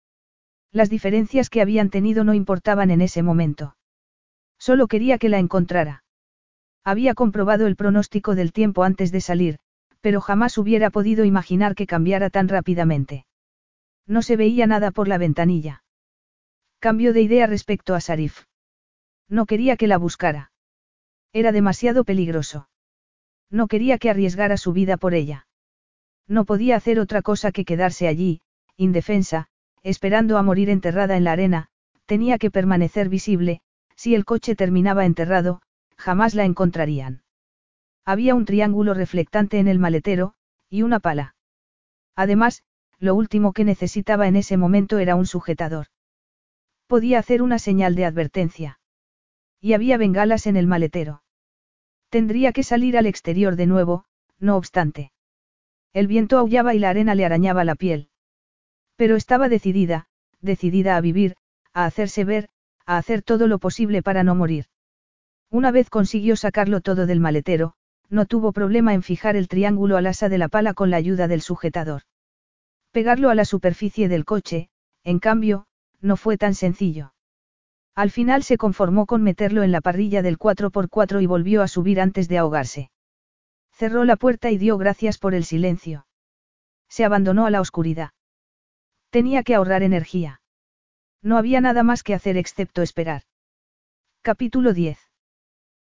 [0.73, 3.77] Las diferencias que habían tenido no importaban en ese momento.
[4.59, 6.03] Solo quería que la encontrara.
[6.83, 9.59] Había comprobado el pronóstico del tiempo antes de salir,
[10.01, 13.25] pero jamás hubiera podido imaginar que cambiara tan rápidamente.
[14.05, 15.84] No se veía nada por la ventanilla.
[16.85, 18.43] Cambió de idea respecto a Sarif.
[19.27, 20.53] No quería que la buscara.
[21.33, 22.69] Era demasiado peligroso.
[23.51, 25.47] No quería que arriesgara su vida por ella.
[26.29, 28.43] No podía hacer otra cosa que quedarse allí,
[28.77, 29.47] indefensa,
[29.83, 31.69] esperando a morir enterrada en la arena,
[32.05, 33.63] tenía que permanecer visible,
[33.97, 35.63] si el coche terminaba enterrado,
[35.97, 37.23] jamás la encontrarían.
[38.05, 40.35] Había un triángulo reflectante en el maletero,
[40.69, 41.35] y una pala.
[42.15, 42.63] Además,
[42.99, 45.87] lo último que necesitaba en ese momento era un sujetador.
[46.95, 48.79] Podía hacer una señal de advertencia.
[49.61, 51.25] Y había bengalas en el maletero.
[52.09, 54.05] Tendría que salir al exterior de nuevo,
[54.39, 55.11] no obstante.
[55.93, 58.11] El viento aullaba y la arena le arañaba la piel.
[58.95, 60.07] Pero estaba decidida,
[60.41, 61.35] decidida a vivir,
[61.73, 62.49] a hacerse ver,
[62.87, 64.67] a hacer todo lo posible para no morir.
[65.51, 67.75] Una vez consiguió sacarlo todo del maletero,
[68.09, 71.27] no tuvo problema en fijar el triángulo al asa de la pala con la ayuda
[71.27, 72.03] del sujetador.
[72.93, 74.69] Pegarlo a la superficie del coche,
[75.03, 75.67] en cambio,
[76.05, 77.15] no fue tan sencillo.
[77.95, 82.01] Al final se conformó con meterlo en la parrilla del 4x4 y volvió a subir
[82.01, 82.91] antes de ahogarse.
[83.73, 86.07] Cerró la puerta y dio gracias por el silencio.
[86.89, 88.11] Se abandonó a la oscuridad.
[89.11, 90.41] Tenía que ahorrar energía.
[91.23, 93.23] No había nada más que hacer excepto esperar.
[94.23, 94.99] Capítulo 10.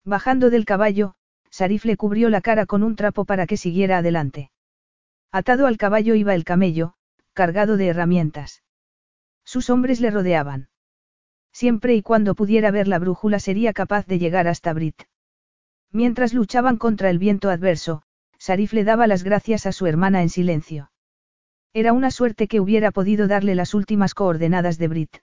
[0.05, 1.15] Bajando del caballo,
[1.51, 4.51] Sarif le cubrió la cara con un trapo para que siguiera adelante.
[5.32, 6.95] Atado al caballo iba el camello,
[7.32, 8.64] cargado de herramientas.
[9.44, 10.68] Sus hombres le rodeaban.
[11.52, 15.02] Siempre y cuando pudiera ver la brújula sería capaz de llegar hasta Brit.
[15.92, 18.02] Mientras luchaban contra el viento adverso,
[18.38, 20.90] Sarif le daba las gracias a su hermana en silencio.
[21.72, 25.16] Era una suerte que hubiera podido darle las últimas coordenadas de Brit.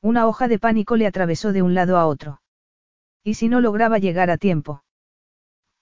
[0.00, 2.40] Una hoja de pánico le atravesó de un lado a otro.
[3.22, 4.82] ¿Y si no lograba llegar a tiempo?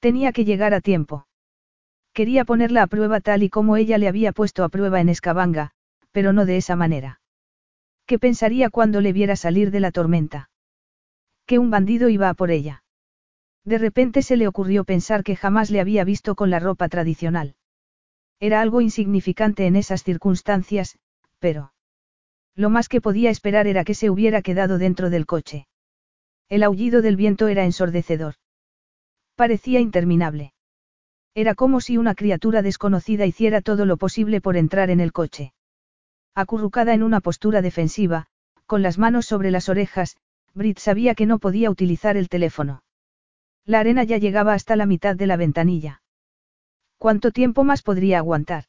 [0.01, 1.27] Tenía que llegar a tiempo.
[2.13, 5.73] Quería ponerla a prueba tal y como ella le había puesto a prueba en Escabanga,
[6.11, 7.18] pero no de esa manera.
[8.09, 10.49] ¿Qué pensaría cuando le viera salir de la tormenta?
[11.45, 12.83] Que un bandido iba por ella.
[13.67, 17.55] De repente se le ocurrió pensar que jamás le había visto con la ropa tradicional.
[18.41, 20.99] Era algo insignificante en esas circunstancias,
[21.39, 21.75] pero...
[22.55, 25.69] Lo más que podía esperar era que se hubiera quedado dentro del coche.
[26.49, 28.37] El aullido del viento era ensordecedor.
[29.35, 30.55] Parecía interminable.
[31.35, 35.53] Era como si una criatura desconocida hiciera todo lo posible por entrar en el coche.
[36.39, 38.27] Acurrucada en una postura defensiva,
[38.67, 40.17] con las manos sobre las orejas,
[40.55, 42.85] Brit sabía que no podía utilizar el teléfono.
[43.65, 46.01] La arena ya llegaba hasta la mitad de la ventanilla.
[46.97, 48.67] ¿Cuánto tiempo más podría aguantar?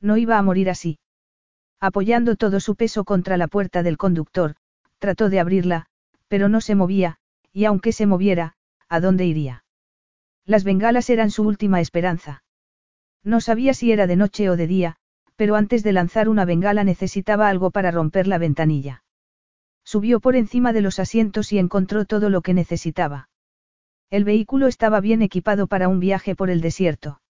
[0.00, 0.98] No iba a morir así.
[1.78, 4.56] Apoyando todo su peso contra la puerta del conductor,
[4.98, 5.86] trató de abrirla,
[6.26, 7.18] pero no se movía,
[7.52, 8.54] y aunque se moviera,
[8.88, 9.64] ¿a dónde iría?
[10.44, 12.42] Las bengalas eran su última esperanza.
[13.22, 14.99] No sabía si era de noche o de día,
[15.40, 19.04] pero antes de lanzar una bengala necesitaba algo para romper la ventanilla.
[19.86, 23.30] Subió por encima de los asientos y encontró todo lo que necesitaba.
[24.10, 27.22] El vehículo estaba bien equipado para un viaje por el desierto.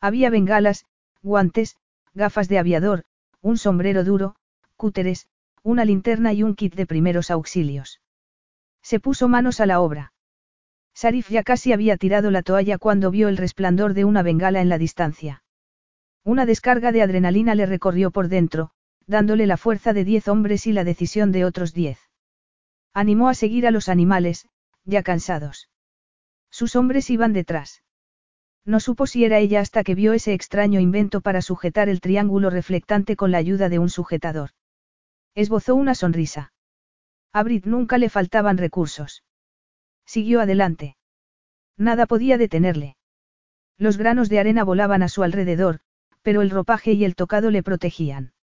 [0.00, 0.84] Había bengalas,
[1.22, 1.76] guantes,
[2.12, 3.04] gafas de aviador,
[3.40, 4.34] un sombrero duro,
[4.74, 5.28] cúteres,
[5.62, 8.00] una linterna y un kit de primeros auxilios.
[8.82, 10.12] Se puso manos a la obra.
[10.92, 14.68] Sarif ya casi había tirado la toalla cuando vio el resplandor de una bengala en
[14.68, 15.44] la distancia.
[16.24, 18.70] Una descarga de adrenalina le recorrió por dentro,
[19.06, 21.98] dándole la fuerza de diez hombres y la decisión de otros diez.
[22.92, 24.48] Animó a seguir a los animales,
[24.84, 25.70] ya cansados.
[26.50, 27.82] Sus hombres iban detrás.
[28.64, 32.50] No supo si era ella hasta que vio ese extraño invento para sujetar el triángulo
[32.50, 34.50] reflectante con la ayuda de un sujetador.
[35.34, 36.52] Esbozó una sonrisa.
[37.32, 39.24] A Brit nunca le faltaban recursos.
[40.04, 40.96] Siguió adelante.
[41.76, 42.96] Nada podía detenerle.
[43.78, 45.80] Los granos de arena volaban a su alrededor,
[46.28, 48.34] pero el ropaje y el tocado le protegían.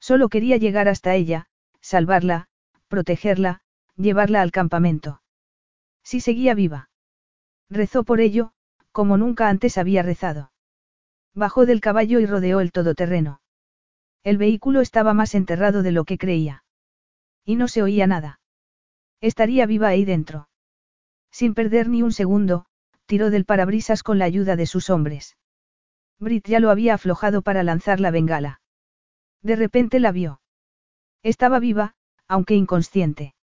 [0.00, 1.44] Solo quería llegar hasta ella,
[1.82, 2.48] salvarla,
[2.88, 3.60] protegerla,
[3.96, 5.20] llevarla al campamento.
[6.02, 6.88] Si seguía viva.
[7.68, 8.54] Rezó por ello,
[8.92, 10.52] como nunca antes había rezado.
[11.34, 13.42] Bajó del caballo y rodeó el todoterreno.
[14.24, 16.64] El vehículo estaba más enterrado de lo que creía.
[17.44, 18.40] Y no se oía nada.
[19.20, 20.48] Estaría viva ahí dentro.
[21.30, 22.64] Sin perder ni un segundo,
[23.04, 25.36] tiró del parabrisas con la ayuda de sus hombres.
[26.18, 28.60] Brit ya lo había aflojado para lanzar la bengala.
[29.42, 30.40] De repente la vio.
[31.22, 31.94] Estaba viva,
[32.28, 33.34] aunque inconsciente.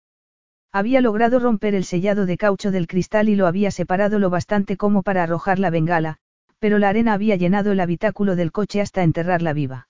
[0.71, 4.77] Había logrado romper el sellado de caucho del cristal y lo había separado lo bastante
[4.77, 6.17] como para arrojar la bengala,
[6.59, 9.87] pero la arena había llenado el habitáculo del coche hasta enterrarla viva.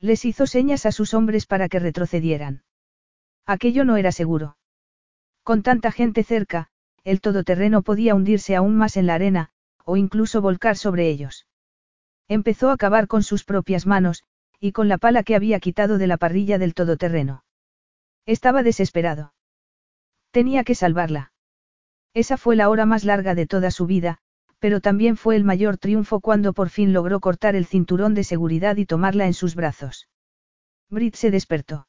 [0.00, 2.62] Les hizo señas a sus hombres para que retrocedieran.
[3.44, 4.56] Aquello no era seguro.
[5.42, 6.68] Con tanta gente cerca,
[7.04, 9.50] el todoterreno podía hundirse aún más en la arena,
[9.84, 11.46] o incluso volcar sobre ellos.
[12.30, 14.22] Empezó a cavar con sus propias manos,
[14.60, 17.42] y con la pala que había quitado de la parrilla del todoterreno.
[18.24, 19.34] Estaba desesperado.
[20.30, 21.32] Tenía que salvarla.
[22.14, 24.18] Esa fue la hora más larga de toda su vida,
[24.60, 28.76] pero también fue el mayor triunfo cuando por fin logró cortar el cinturón de seguridad
[28.76, 30.08] y tomarla en sus brazos.
[30.88, 31.88] Brit se despertó.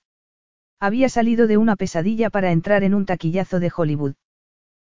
[0.79, 4.15] Había salido de una pesadilla para entrar en un taquillazo de Hollywood.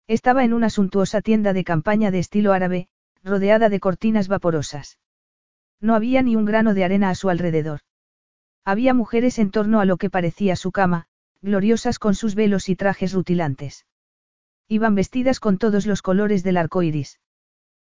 [0.08, 2.88] Estaba en una suntuosa tienda de campaña de estilo árabe,
[3.24, 4.98] rodeada de cortinas vaporosas.
[5.80, 7.80] No había ni un grano de arena a su alrededor.
[8.64, 11.06] Había mujeres en torno a lo que parecía su cama,
[11.40, 13.86] gloriosas con sus velos y trajes rutilantes.
[14.66, 17.20] Iban vestidas con todos los colores del arco iris.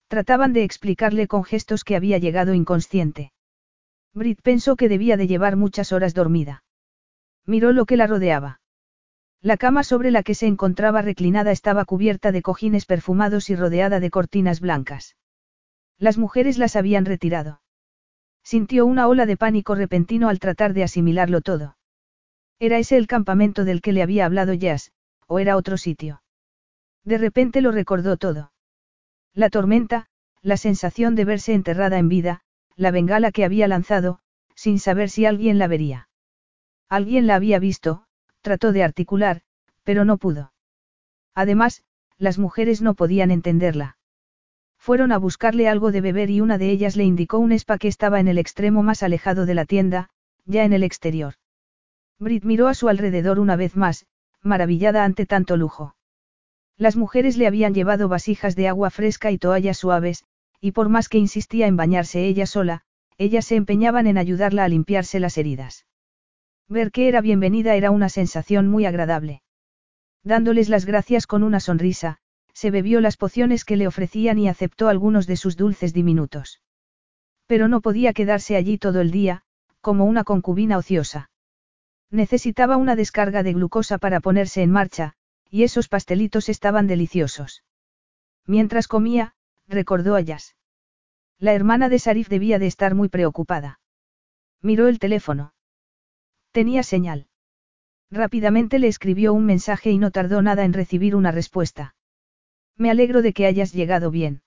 [0.09, 3.33] Trataban de explicarle con gestos que había llegado inconsciente.
[4.13, 6.65] Brit pensó que debía de llevar muchas horas dormida.
[7.47, 8.61] Miró lo que la rodeaba.
[9.41, 13.99] La cama sobre la que se encontraba reclinada estaba cubierta de cojines perfumados y rodeada
[13.99, 15.17] de cortinas blancas.
[15.99, 17.60] Las mujeres las habían retirado.
[18.51, 21.77] Sintió una ola de pánico repentino al tratar de asimilarlo todo.
[22.59, 24.91] ¿Era ese el campamento del que le había hablado Jazz,
[25.29, 26.25] o era otro sitio?
[27.05, 28.51] De repente lo recordó todo.
[29.35, 30.09] La tormenta,
[30.43, 32.41] la sensación de verse enterrada en vida,
[32.75, 34.19] la bengala que había lanzado,
[34.57, 36.09] sin saber si alguien la vería.
[36.89, 38.09] Alguien la había visto,
[38.41, 39.43] trató de articular,
[39.85, 40.53] pero no pudo.
[41.37, 41.85] Además,
[42.19, 44.00] las mujeres no podían entenderla.
[44.81, 47.87] Fueron a buscarle algo de beber y una de ellas le indicó un spa que
[47.87, 50.09] estaba en el extremo más alejado de la tienda,
[50.47, 51.35] ya en el exterior.
[52.19, 54.07] Brit miró a su alrededor una vez más,
[54.43, 55.97] maravillada ante tanto lujo.
[56.79, 60.25] Las mujeres le habían llevado vasijas de agua fresca y toallas suaves,
[60.63, 62.81] y por más que insistía en bañarse ella sola,
[63.19, 65.85] ellas se empeñaban en ayudarla a limpiarse las heridas.
[66.69, 69.43] Ver que era bienvenida era una sensación muy agradable.
[70.25, 72.19] Dándoles las gracias con una sonrisa,
[72.61, 76.61] se bebió las pociones que le ofrecían y aceptó algunos de sus dulces diminutos.
[77.47, 79.45] Pero no podía quedarse allí todo el día,
[79.81, 81.31] como una concubina ociosa.
[82.11, 85.15] Necesitaba una descarga de glucosa para ponerse en marcha,
[85.49, 87.65] y esos pastelitos estaban deliciosos.
[88.45, 89.33] Mientras comía,
[89.67, 90.55] recordó a Yas.
[91.39, 93.81] La hermana de Sarif debía de estar muy preocupada.
[94.61, 95.55] Miró el teléfono.
[96.53, 97.29] Tenía señal.
[98.11, 101.95] Rápidamente le escribió un mensaje y no tardó nada en recibir una respuesta.
[102.81, 104.41] Me alegro de que hayas llegado bien.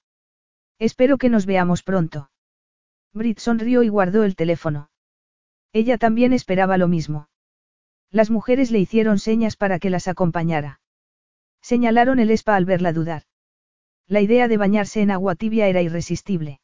[0.80, 2.32] Espero que nos veamos pronto.
[3.14, 4.90] Brit sonrió y guardó el teléfono.
[5.72, 7.30] Ella también esperaba lo mismo.
[8.10, 10.82] Las mujeres le hicieron señas para que las acompañara.
[11.62, 13.22] Señalaron el espa al verla dudar.
[14.08, 16.60] La idea de bañarse en agua tibia era irresistible.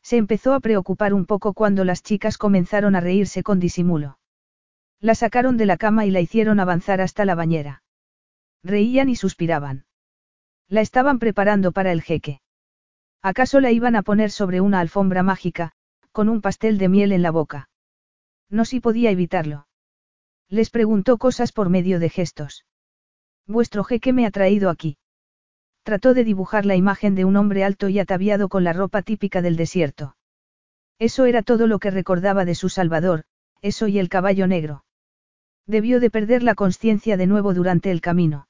[0.00, 4.20] Se empezó a preocupar un poco cuando las chicas comenzaron a reírse con disimulo.
[5.00, 7.82] La sacaron de la cama y la hicieron avanzar hasta la bañera.
[8.62, 9.86] Reían y suspiraban.
[10.68, 12.40] La estaban preparando para el jeque.
[13.22, 15.72] ¿Acaso la iban a poner sobre una alfombra mágica,
[16.12, 17.68] con un pastel de miel en la boca?
[18.50, 19.66] No si podía evitarlo.
[20.48, 22.66] Les preguntó cosas por medio de gestos.
[23.46, 24.98] Vuestro jeque me ha traído aquí.
[25.82, 29.42] Trató de dibujar la imagen de un hombre alto y ataviado con la ropa típica
[29.42, 30.16] del desierto.
[30.98, 33.24] Eso era todo lo que recordaba de su Salvador,
[33.60, 34.84] eso y el caballo negro.
[35.66, 38.48] Debió de perder la conciencia de nuevo durante el camino.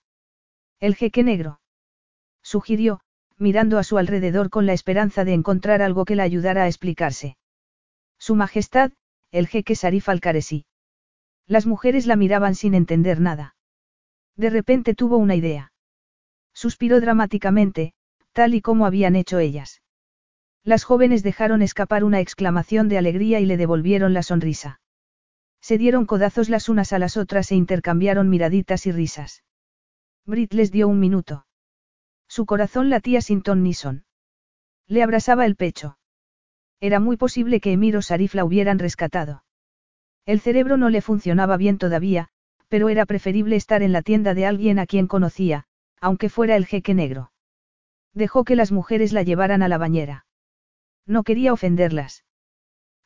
[0.81, 1.61] El jeque negro.
[2.45, 3.01] Sugirió,
[3.39, 7.37] mirando a su alrededor con la esperanza de encontrar algo que la ayudara a explicarse.
[8.19, 8.93] Su Majestad,
[9.33, 10.21] el jeque Sarif al
[11.47, 13.57] Las mujeres la miraban sin entender nada.
[14.37, 15.73] De repente tuvo una idea.
[16.53, 17.95] Suspiró dramáticamente,
[18.33, 19.83] tal y como habían hecho ellas.
[20.63, 24.81] Las jóvenes dejaron escapar una exclamación de alegría y le devolvieron la sonrisa.
[25.61, 29.45] Se dieron codazos las unas a las otras e intercambiaron miraditas y risas.
[30.27, 31.47] Brit les dio un minuto.
[32.35, 34.07] Su corazón latía sin ton ni son.
[34.89, 35.99] Le abrasaba el pecho.
[36.81, 39.45] Era muy posible que Emir o Sarif la hubieran rescatado.
[40.27, 42.31] El cerebro no le funcionaba bien todavía,
[42.67, 45.67] pero era preferible estar en la tienda de alguien a quien conocía,
[46.01, 47.31] aunque fuera el jeque negro.
[48.15, 50.27] Dejó que las mujeres la llevaran a la bañera.
[51.07, 52.25] No quería ofenderlas.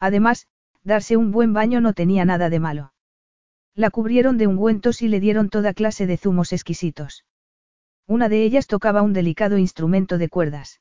[0.00, 0.48] Además,
[0.84, 2.94] Darse un buen baño no tenía nada de malo.
[3.74, 7.26] La cubrieron de ungüentos y le dieron toda clase de zumos exquisitos.
[8.08, 10.80] Una de ellas tocaba un delicado instrumento de cuerdas.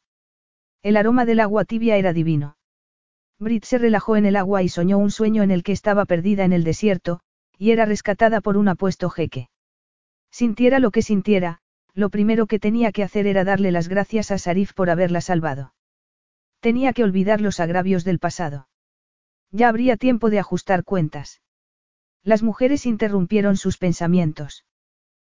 [0.81, 2.57] El aroma del agua tibia era divino.
[3.37, 6.45] Brit se relajó en el agua y soñó un sueño en el que estaba perdida
[6.45, 7.19] en el desierto,
[7.57, 9.49] y era rescatada por un apuesto jeque.
[10.31, 11.59] Sintiera lo que sintiera,
[11.93, 15.73] lo primero que tenía que hacer era darle las gracias a Sarif por haberla salvado.
[16.61, 18.69] Tenía que olvidar los agravios del pasado.
[19.51, 21.41] Ya habría tiempo de ajustar cuentas.
[22.23, 24.63] Las mujeres interrumpieron sus pensamientos.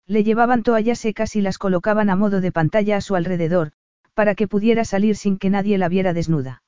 [0.07, 3.73] Le llevaban toallas secas y las colocaban a modo de pantalla a su alrededor,
[4.13, 6.63] para que pudiera salir sin que nadie la viera desnuda.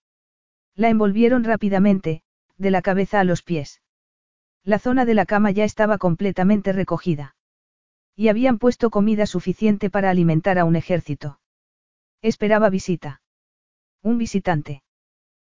[0.75, 2.21] La envolvieron rápidamente,
[2.57, 3.81] de la cabeza a los pies.
[4.63, 7.35] La zona de la cama ya estaba completamente recogida.
[8.15, 11.39] Y habían puesto comida suficiente para alimentar a un ejército.
[12.21, 13.21] Esperaba visita.
[14.03, 14.83] Un visitante.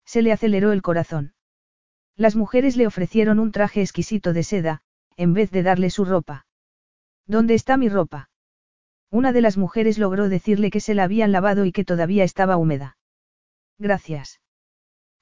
[0.05, 1.33] Se le aceleró el corazón.
[2.17, 4.83] Las mujeres le ofrecieron un traje exquisito de seda,
[5.17, 6.47] en vez de darle su ropa.
[7.31, 8.29] ¿Dónde está mi ropa?
[9.09, 12.57] Una de las mujeres logró decirle que se la habían lavado y que todavía estaba
[12.57, 12.97] húmeda.
[13.79, 14.41] Gracias.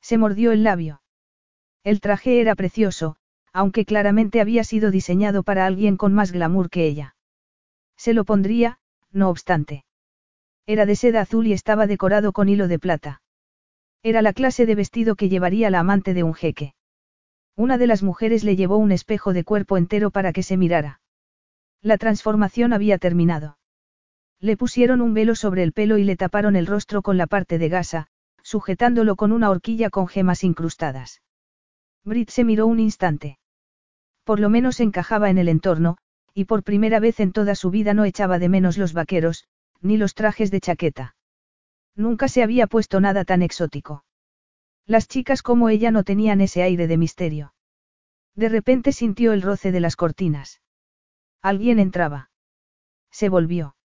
[0.01, 1.03] Se mordió el labio.
[1.85, 3.17] El traje era precioso,
[3.53, 7.15] aunque claramente había sido diseñado para alguien con más glamour que ella.
[7.99, 8.79] Se lo pondría,
[9.13, 9.85] no obstante.
[10.65, 13.21] Era de seda azul y estaba decorado con hilo de plata.
[14.03, 16.75] Era la clase de vestido que llevaría la amante de un jeque.
[17.55, 21.03] Una de las mujeres le llevó un espejo de cuerpo entero para que se mirara.
[21.83, 23.59] La transformación había terminado.
[24.41, 27.59] Le pusieron un velo sobre el pelo y le taparon el rostro con la parte
[27.59, 28.07] de gasa,
[28.43, 31.23] sujetándolo con una horquilla con gemas incrustadas.
[32.05, 33.39] Brit se miró un instante.
[34.25, 35.99] Por lo menos encajaba en el entorno,
[36.35, 39.45] y por primera vez en toda su vida no echaba de menos los vaqueros,
[39.81, 41.17] ni los trajes de chaqueta.
[41.95, 44.05] Nunca se había puesto nada tan exótico.
[44.87, 47.55] Las chicas como ella no tenían ese aire de misterio.
[48.35, 50.61] De repente sintió el roce de las cortinas.
[51.43, 52.31] Alguien entraba.
[53.11, 53.77] Se volvió.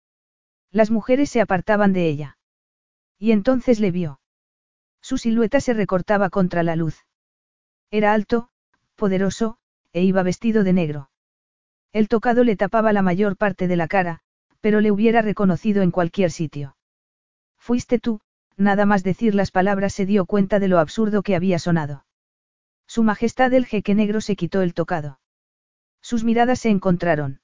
[0.71, 2.39] Las mujeres se apartaban de ella.
[3.19, 4.21] Y entonces le vio.
[5.01, 7.05] Su silueta se recortaba contra la luz.
[7.91, 8.49] Era alto,
[8.97, 9.59] poderoso,
[9.93, 11.11] e iba vestido de negro.
[11.93, 14.21] El tocado le tapaba la mayor parte de la cara,
[14.63, 16.77] pero le hubiera reconocido en cualquier sitio.
[17.59, 18.21] Fuiste tú,
[18.57, 22.07] nada más decir las palabras se dio cuenta de lo absurdo que había sonado.
[22.87, 25.21] Su Majestad el jeque negro se quitó el tocado.
[26.01, 27.42] Sus miradas se encontraron.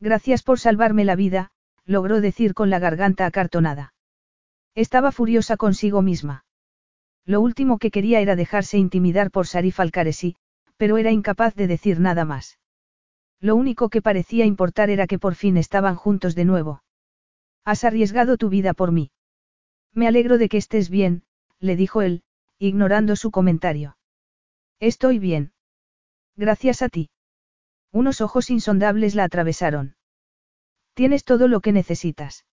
[0.00, 1.50] Gracias por salvarme la vida,
[1.84, 3.94] logró decir con la garganta acartonada.
[4.74, 6.44] Estaba furiosa consigo misma.
[7.24, 9.90] Lo último que quería era dejarse intimidar por Sarif al
[10.76, 12.58] pero era incapaz de decir nada más.
[13.40, 16.82] Lo único que parecía importar era que por fin estaban juntos de nuevo.
[17.64, 19.10] Has arriesgado tu vida por mí.
[19.92, 21.24] Me alegro de que estés bien,
[21.58, 22.22] le dijo él,
[22.58, 23.96] ignorando su comentario.
[24.80, 25.52] Estoy bien.
[26.36, 27.10] Gracias a ti.
[27.92, 29.96] Unos ojos insondables la atravesaron.
[30.94, 32.44] Tienes todo lo que necesitas.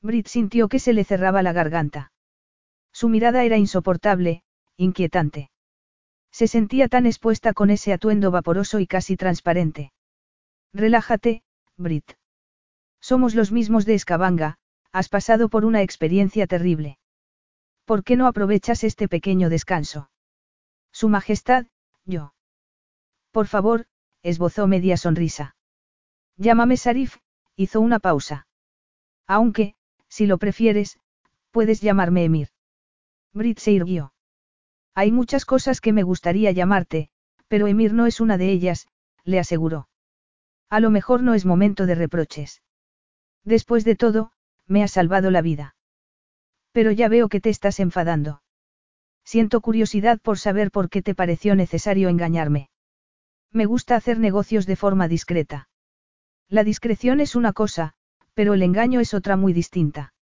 [0.00, 2.12] Brit sintió que se le cerraba la garganta.
[2.92, 4.42] Su mirada era insoportable,
[4.76, 5.50] inquietante.
[6.30, 9.92] Se sentía tan expuesta con ese atuendo vaporoso y casi transparente.
[10.72, 11.42] Relájate,
[11.76, 12.12] Brit.
[13.00, 14.58] Somos los mismos de Escabanga,
[14.92, 16.98] has pasado por una experiencia terrible.
[17.84, 20.10] ¿Por qué no aprovechas este pequeño descanso?
[20.92, 21.66] Su Majestad,
[22.04, 22.34] yo.
[23.32, 23.86] Por favor,
[24.22, 25.56] esbozó media sonrisa.
[26.36, 27.16] Llámame Sarif,
[27.56, 28.46] hizo una pausa.
[29.26, 29.74] Aunque,
[30.08, 30.98] si lo prefieres,
[31.50, 32.48] puedes llamarme Emir.
[33.32, 34.12] Brit se irguió.
[34.94, 37.08] Hay muchas cosas que me gustaría llamarte,
[37.48, 38.88] pero Emir no es una de ellas,
[39.24, 39.88] le aseguró.
[40.68, 42.62] A lo mejor no es momento de reproches.
[43.44, 44.32] Después de todo,
[44.66, 45.76] me has salvado la vida.
[46.72, 48.42] Pero ya veo que te estás enfadando.
[49.24, 52.70] Siento curiosidad por saber por qué te pareció necesario engañarme.
[53.52, 55.68] Me gusta hacer negocios de forma discreta.
[56.48, 57.94] La discreción es una cosa,
[58.34, 60.14] pero el engaño es otra muy distinta.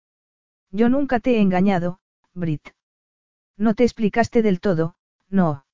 [0.71, 2.01] Yo nunca te he engañado,
[2.35, 2.71] Brit.
[3.57, 4.95] No te explicaste del todo,
[5.29, 5.67] no.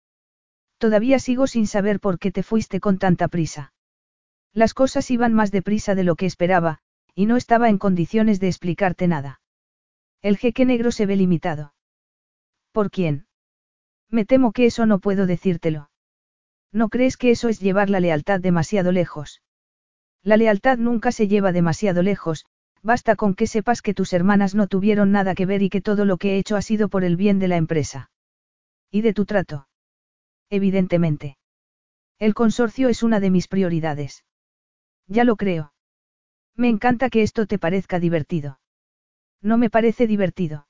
[0.79, 3.73] Todavía sigo sin saber por qué te fuiste con tanta prisa.
[4.53, 6.79] Las cosas iban más deprisa de lo que esperaba,
[7.15, 9.41] y no estaba en condiciones de explicarte nada.
[10.23, 11.75] El jeque negro se ve limitado.
[12.73, 13.27] ¿Por quién?
[14.11, 15.91] Me temo que eso no puedo decírtelo.
[16.75, 19.41] ¿No crees que eso es llevar la lealtad demasiado lejos?
[20.25, 22.47] La lealtad nunca se lleva demasiado lejos,
[22.83, 26.05] basta con que sepas que tus hermanas no tuvieron nada que ver y que todo
[26.05, 28.11] lo que he hecho ha sido por el bien de la empresa.
[28.91, 29.69] ¿Y de tu trato?
[30.51, 31.39] Evidentemente.
[32.19, 34.25] El consorcio es una de mis prioridades.
[35.07, 35.75] Ya lo creo.
[36.57, 38.59] Me encanta que esto te parezca divertido.
[39.41, 40.67] No me parece divertido.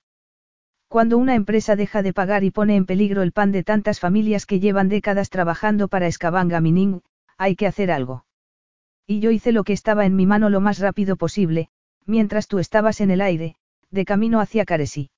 [0.94, 4.46] Cuando una empresa deja de pagar y pone en peligro el pan de tantas familias
[4.46, 7.02] que llevan décadas trabajando para Escabanga Mining,
[7.36, 8.26] hay que hacer algo.
[9.04, 11.68] Y yo hice lo que estaba en mi mano lo más rápido posible,
[12.06, 13.56] mientras tú estabas en el aire,
[13.90, 15.10] de camino hacia Caresí.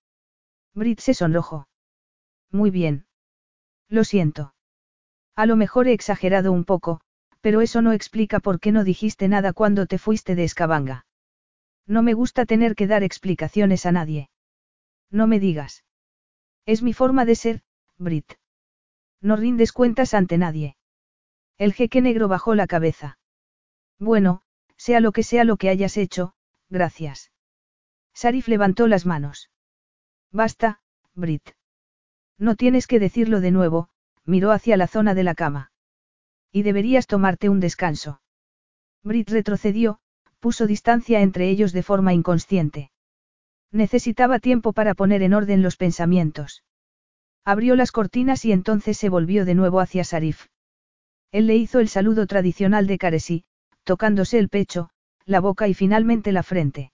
[0.72, 1.68] Brit se sonrojó.
[2.50, 3.04] Muy bien.
[3.90, 4.54] Lo siento.
[5.34, 7.02] A lo mejor he exagerado un poco,
[7.42, 11.04] pero eso no explica por qué no dijiste nada cuando te fuiste de Escabanga.
[11.86, 14.30] No me gusta tener que dar explicaciones a nadie.
[15.10, 15.84] No me digas.
[16.64, 17.62] Es mi forma de ser,
[17.96, 18.34] Brit.
[19.20, 20.76] No rindes cuentas ante nadie.
[21.58, 23.18] El jeque negro bajó la cabeza.
[23.98, 24.42] Bueno,
[24.76, 26.34] sea lo que sea lo que hayas hecho,
[26.68, 27.32] gracias.
[28.12, 29.50] Sarif levantó las manos.
[30.32, 30.80] Basta,
[31.14, 31.50] Brit.
[32.38, 33.88] No tienes que decirlo de nuevo,
[34.24, 35.72] miró hacia la zona de la cama.
[36.52, 38.20] Y deberías tomarte un descanso.
[39.02, 40.00] Brit retrocedió,
[40.40, 42.90] puso distancia entre ellos de forma inconsciente.
[43.72, 46.62] Necesitaba tiempo para poner en orden los pensamientos.
[47.44, 50.46] Abrió las cortinas y entonces se volvió de nuevo hacia Sarif.
[51.32, 53.44] Él le hizo el saludo tradicional de Caresí,
[53.84, 54.90] tocándose el pecho,
[55.24, 56.92] la boca y finalmente la frente.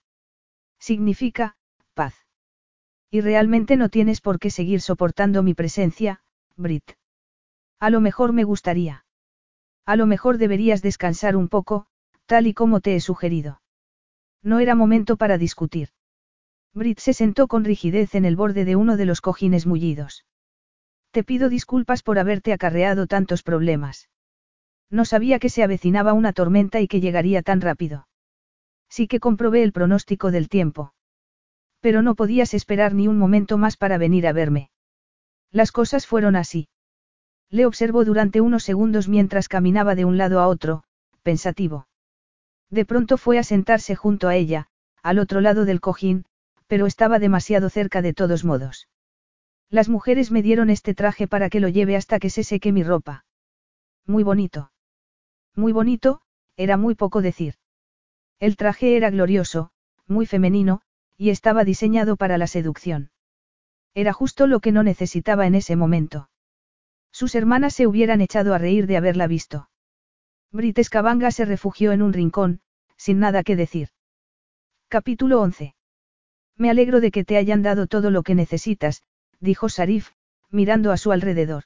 [0.79, 1.57] Significa,
[1.95, 2.15] paz.
[3.11, 6.23] Y realmente no tienes por qué seguir soportando mi presencia,
[6.57, 6.93] Brit.
[7.79, 9.05] A lo mejor me gustaría.
[9.85, 11.87] A lo mejor deberías descansar un poco,
[12.27, 13.61] tal y como te he sugerido.
[14.43, 15.91] No era momento para discutir.
[16.75, 20.25] Brit se sentó con rigidez en el borde de uno de los cojines mullidos.
[21.11, 24.09] Te pido disculpas por haberte acarreado tantos problemas.
[24.89, 28.09] No sabía que se avecinaba una tormenta y que llegaría tan rápido.
[28.89, 30.95] Sí que comprobé el pronóstico del tiempo.
[31.81, 34.71] Pero no podías esperar ni un momento más para venir a verme.
[35.51, 36.69] Las cosas fueron así.
[37.51, 40.85] Le observó durante unos segundos mientras caminaba de un lado a otro,
[41.23, 41.87] pensativo.
[42.71, 44.69] De pronto fue a sentarse junto a ella,
[45.03, 46.25] al otro lado del cojín,
[46.73, 48.89] pero estaba demasiado cerca de todos modos.
[49.69, 52.83] Las mujeres me dieron este traje para que lo lleve hasta que se seque mi
[52.83, 53.27] ropa.
[54.07, 54.73] Muy bonito.
[55.55, 56.23] Muy bonito,
[56.57, 57.57] era muy poco decir.
[58.41, 59.71] El traje era glorioso,
[60.07, 60.81] muy femenino,
[61.19, 63.11] y estaba diseñado para la seducción.
[63.93, 66.31] Era justo lo que no necesitaba en ese momento.
[67.11, 69.69] Sus hermanas se hubieran echado a reír de haberla visto.
[70.51, 72.63] Brit Escabanga se refugió en un rincón,
[72.97, 73.91] sin nada que decir.
[74.89, 75.75] Capítulo 11.
[76.57, 79.03] Me alegro de que te hayan dado todo lo que necesitas,
[79.41, 80.11] dijo Sarif,
[80.51, 81.65] mirando a su alrededor.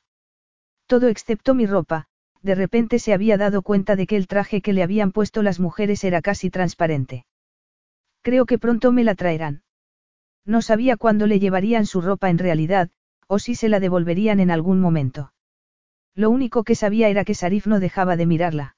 [0.86, 2.06] Todo excepto mi ropa,
[2.42, 5.58] de repente se había dado cuenta de que el traje que le habían puesto las
[5.58, 7.26] mujeres era casi transparente.
[8.22, 9.62] Creo que pronto me la traerán.
[10.44, 12.90] No sabía cuándo le llevarían su ropa en realidad,
[13.26, 15.32] o si se la devolverían en algún momento.
[16.14, 18.76] Lo único que sabía era que Sarif no dejaba de mirarla.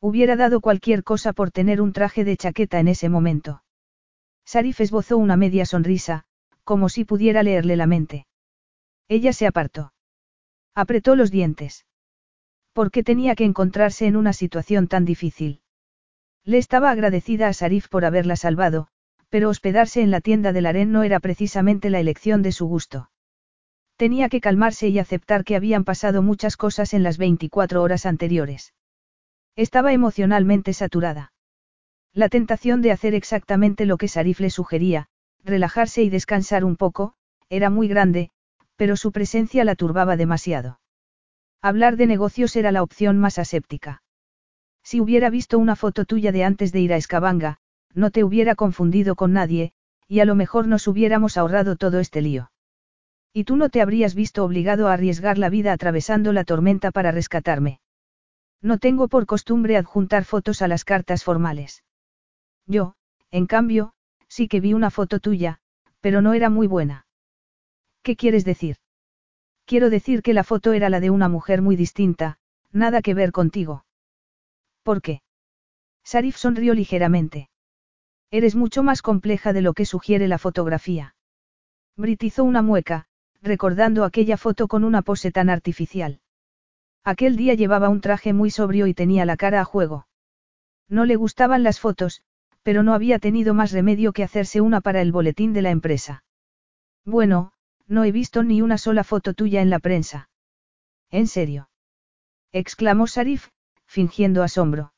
[0.00, 3.62] Hubiera dado cualquier cosa por tener un traje de chaqueta en ese momento.
[4.52, 6.24] Sarif esbozó una media sonrisa,
[6.64, 8.26] como si pudiera leerle la mente.
[9.06, 9.92] Ella se apartó.
[10.74, 11.86] Apretó los dientes.
[12.72, 15.60] ¿Por qué tenía que encontrarse en una situación tan difícil?
[16.44, 18.88] Le estaba agradecida a Sarif por haberla salvado,
[19.28, 23.08] pero hospedarse en la tienda del harén no era precisamente la elección de su gusto.
[23.94, 28.74] Tenía que calmarse y aceptar que habían pasado muchas cosas en las 24 horas anteriores.
[29.54, 31.30] Estaba emocionalmente saturada.
[32.12, 35.06] La tentación de hacer exactamente lo que Sarif le sugería,
[35.44, 37.14] relajarse y descansar un poco,
[37.48, 38.30] era muy grande,
[38.76, 40.80] pero su presencia la turbaba demasiado.
[41.62, 44.02] Hablar de negocios era la opción más aséptica.
[44.82, 47.58] Si hubiera visto una foto tuya de antes de ir a Escabanga,
[47.94, 49.72] no te hubiera confundido con nadie,
[50.08, 52.50] y a lo mejor nos hubiéramos ahorrado todo este lío.
[53.32, 57.12] Y tú no te habrías visto obligado a arriesgar la vida atravesando la tormenta para
[57.12, 57.80] rescatarme.
[58.60, 61.84] No tengo por costumbre adjuntar fotos a las cartas formales.
[62.70, 62.94] Yo,
[63.32, 63.94] en cambio,
[64.28, 65.58] sí que vi una foto tuya,
[66.00, 67.04] pero no era muy buena.
[68.04, 68.76] ¿Qué quieres decir?
[69.64, 72.38] Quiero decir que la foto era la de una mujer muy distinta,
[72.70, 73.84] nada que ver contigo.
[74.84, 75.22] ¿Por qué?
[76.04, 77.50] Sarif sonrió ligeramente.
[78.30, 81.16] Eres mucho más compleja de lo que sugiere la fotografía.
[81.96, 83.06] Britizó una mueca,
[83.42, 86.20] recordando aquella foto con una pose tan artificial.
[87.02, 90.06] Aquel día llevaba un traje muy sobrio y tenía la cara a juego.
[90.88, 92.22] No le gustaban las fotos,
[92.62, 96.24] pero no había tenido más remedio que hacerse una para el boletín de la empresa.
[97.04, 97.52] Bueno,
[97.86, 100.28] no he visto ni una sola foto tuya en la prensa.
[101.10, 101.70] ¿En serio?
[102.52, 103.48] exclamó Sarif,
[103.86, 104.92] fingiendo asombro.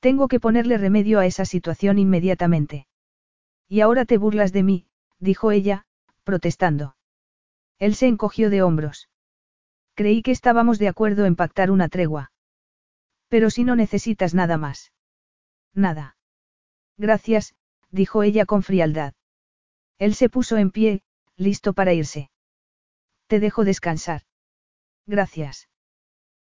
[0.00, 2.86] Tengo que ponerle remedio a esa situación inmediatamente.
[3.68, 4.86] Y ahora te burlas de mí,
[5.18, 5.84] dijo ella,
[6.24, 6.96] protestando.
[7.78, 9.08] Él se encogió de hombros.
[9.94, 12.32] Creí que estábamos de acuerdo en pactar una tregua.
[13.28, 14.92] Pero si no necesitas nada más.
[15.74, 16.16] Nada.
[17.00, 17.54] Gracias,
[17.90, 19.14] dijo ella con frialdad.
[19.98, 21.00] Él se puso en pie,
[21.34, 22.30] listo para irse.
[23.26, 24.24] Te dejo descansar.
[25.06, 25.70] Gracias.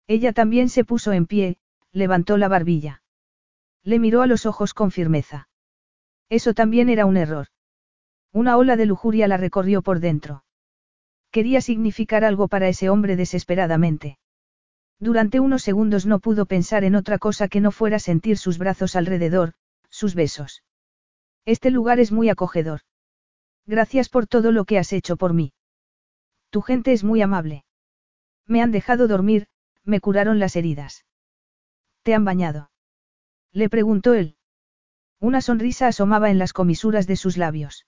[0.06, 1.58] Ella también se puso en pie,
[1.92, 3.02] levantó la barbilla.
[3.82, 5.50] Le miró a los ojos con firmeza.
[6.30, 7.48] Eso también era un error.
[8.32, 10.42] Una ola de lujuria la recorrió por dentro.
[11.30, 14.18] Quería significar algo para ese hombre desesperadamente.
[14.98, 18.96] Durante unos segundos no pudo pensar en otra cosa que no fuera sentir sus brazos
[18.96, 19.52] alrededor,
[19.96, 20.62] sus besos.
[21.46, 22.80] Este lugar es muy acogedor.
[23.64, 25.54] Gracias por todo lo que has hecho por mí.
[26.50, 27.64] Tu gente es muy amable.
[28.46, 29.48] Me han dejado dormir,
[29.84, 31.06] me curaron las heridas.
[32.02, 32.70] ¿Te han bañado?
[33.52, 34.36] Le preguntó él.
[35.18, 37.86] Una sonrisa asomaba en las comisuras de sus labios.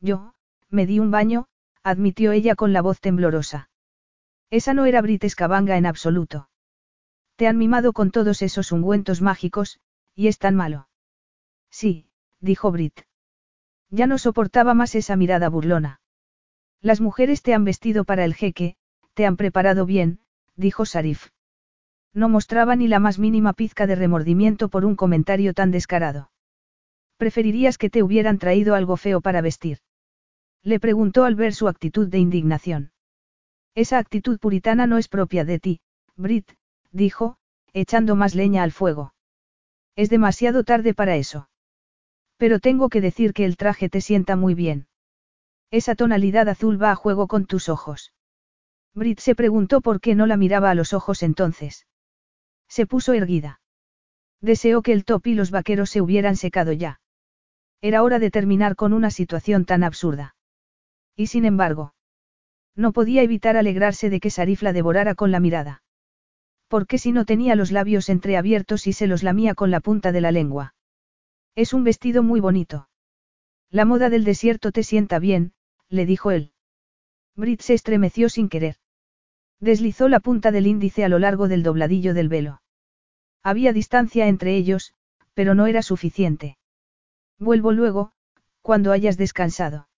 [0.00, 0.34] Yo,
[0.70, 1.46] me di un baño,
[1.82, 3.68] admitió ella con la voz temblorosa.
[4.48, 6.48] Esa no era Brit Escabanga en absoluto.
[7.36, 9.78] Te han mimado con todos esos ungüentos mágicos,
[10.14, 10.87] y es tan malo.
[11.70, 12.06] Sí,
[12.40, 13.00] dijo Brit.
[13.90, 16.00] Ya no soportaba más esa mirada burlona.
[16.80, 18.76] Las mujeres te han vestido para el jeque,
[19.14, 20.20] te han preparado bien,
[20.56, 21.28] dijo Sarif.
[22.14, 26.30] No mostraba ni la más mínima pizca de remordimiento por un comentario tan descarado.
[27.16, 29.78] ¿Preferirías que te hubieran traído algo feo para vestir?
[30.62, 32.92] Le preguntó al ver su actitud de indignación.
[33.74, 35.80] Esa actitud puritana no es propia de ti,
[36.16, 36.52] Brit,
[36.90, 37.38] dijo,
[37.72, 39.14] echando más leña al fuego.
[39.96, 41.48] Es demasiado tarde para eso.
[42.38, 44.86] Pero tengo que decir que el traje te sienta muy bien.
[45.70, 48.14] Esa tonalidad azul va a juego con tus ojos.
[48.94, 51.86] Brit se preguntó por qué no la miraba a los ojos entonces.
[52.68, 53.60] Se puso erguida.
[54.40, 57.00] Deseó que el top y los vaqueros se hubieran secado ya.
[57.80, 60.36] Era hora de terminar con una situación tan absurda.
[61.16, 61.94] Y sin embargo,
[62.76, 65.82] no podía evitar alegrarse de que Sarif la devorara con la mirada.
[66.68, 70.20] Porque si no tenía los labios entreabiertos y se los lamía con la punta de
[70.20, 70.74] la lengua?
[71.54, 72.88] Es un vestido muy bonito.
[73.70, 75.52] La moda del desierto te sienta bien,
[75.88, 76.52] le dijo él.
[77.36, 78.76] Brit se estremeció sin querer.
[79.60, 82.62] Deslizó la punta del índice a lo largo del dobladillo del velo.
[83.42, 84.94] Había distancia entre ellos,
[85.34, 86.58] pero no era suficiente.
[87.38, 88.12] Vuelvo luego,
[88.62, 89.88] cuando hayas descansado.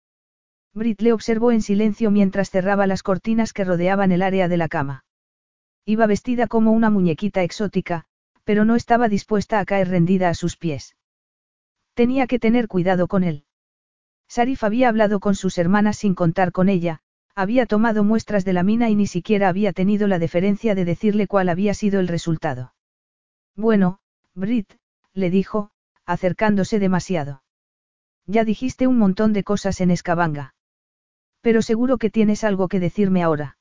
[0.73, 4.69] Brit le observó en silencio mientras cerraba las cortinas que rodeaban el área de la
[4.69, 5.03] cama.
[5.85, 8.05] Iba vestida como una muñequita exótica,
[8.43, 10.95] pero no estaba dispuesta a caer rendida a sus pies.
[11.93, 13.45] Tenía que tener cuidado con él.
[14.27, 17.01] Sarif había hablado con sus hermanas sin contar con ella,
[17.35, 21.27] había tomado muestras de la mina y ni siquiera había tenido la deferencia de decirle
[21.27, 22.73] cuál había sido el resultado.
[23.55, 23.99] Bueno,
[24.33, 24.73] Brit,
[25.13, 25.71] le dijo,
[26.05, 27.43] acercándose demasiado.
[28.25, 30.55] Ya dijiste un montón de cosas en Escabanga.
[31.41, 33.57] Pero seguro que tienes algo que decirme ahora.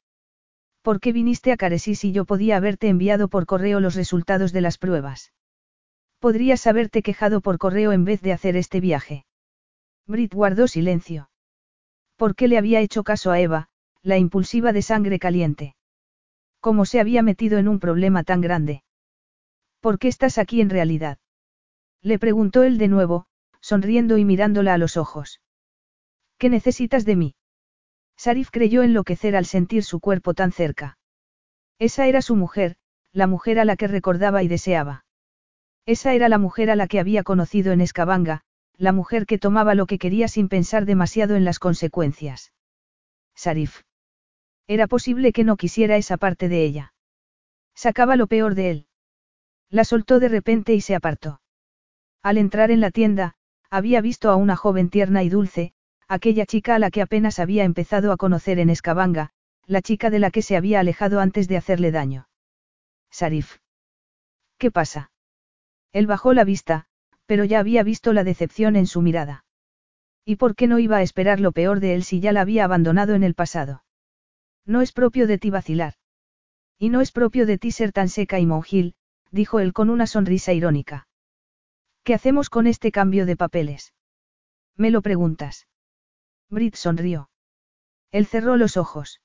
[0.82, 4.60] ¿Por qué viniste a Caresis si yo podía haberte enviado por correo los resultados de
[4.60, 5.32] las pruebas?
[6.20, 9.24] Podrías haberte quejado por correo en vez de hacer este viaje.
[10.06, 11.30] Brit guardó silencio.
[12.16, 13.70] ¿Por qué le había hecho caso a Eva,
[14.02, 15.76] la impulsiva de sangre caliente?
[16.60, 18.84] ¿Cómo se había metido en un problema tan grande?
[19.80, 21.16] ¿Por qué estás aquí en realidad?
[22.02, 23.26] Le preguntó él de nuevo,
[23.62, 25.40] sonriendo y mirándola a los ojos.
[26.36, 27.34] ¿Qué necesitas de mí?
[28.18, 30.98] Sarif creyó enloquecer al sentir su cuerpo tan cerca.
[31.78, 32.76] Esa era su mujer,
[33.12, 35.06] la mujer a la que recordaba y deseaba.
[35.86, 38.42] Esa era la mujer a la que había conocido en Escabanga,
[38.76, 42.52] la mujer que tomaba lo que quería sin pensar demasiado en las consecuencias.
[43.34, 43.82] Sarif.
[44.66, 46.94] Era posible que no quisiera esa parte de ella.
[47.74, 48.86] Sacaba lo peor de él.
[49.68, 51.40] La soltó de repente y se apartó.
[52.22, 53.34] Al entrar en la tienda,
[53.70, 55.72] había visto a una joven tierna y dulce,
[56.08, 59.30] aquella chica a la que apenas había empezado a conocer en Escabanga,
[59.66, 62.28] la chica de la que se había alejado antes de hacerle daño.
[63.10, 63.58] Sarif.
[64.58, 65.12] ¿Qué pasa?
[65.92, 66.86] Él bajó la vista,
[67.26, 69.44] pero ya había visto la decepción en su mirada.
[70.24, 72.64] ¿Y por qué no iba a esperar lo peor de él si ya la había
[72.64, 73.84] abandonado en el pasado?
[74.64, 75.94] No es propio de ti vacilar.
[76.78, 78.94] Y no es propio de ti ser tan seca y monjil,
[79.30, 81.08] dijo él con una sonrisa irónica.
[82.04, 83.94] ¿Qué hacemos con este cambio de papeles?
[84.76, 85.68] Me lo preguntas.
[86.48, 87.30] Brit sonrió.
[88.10, 89.20] Él cerró los ojos.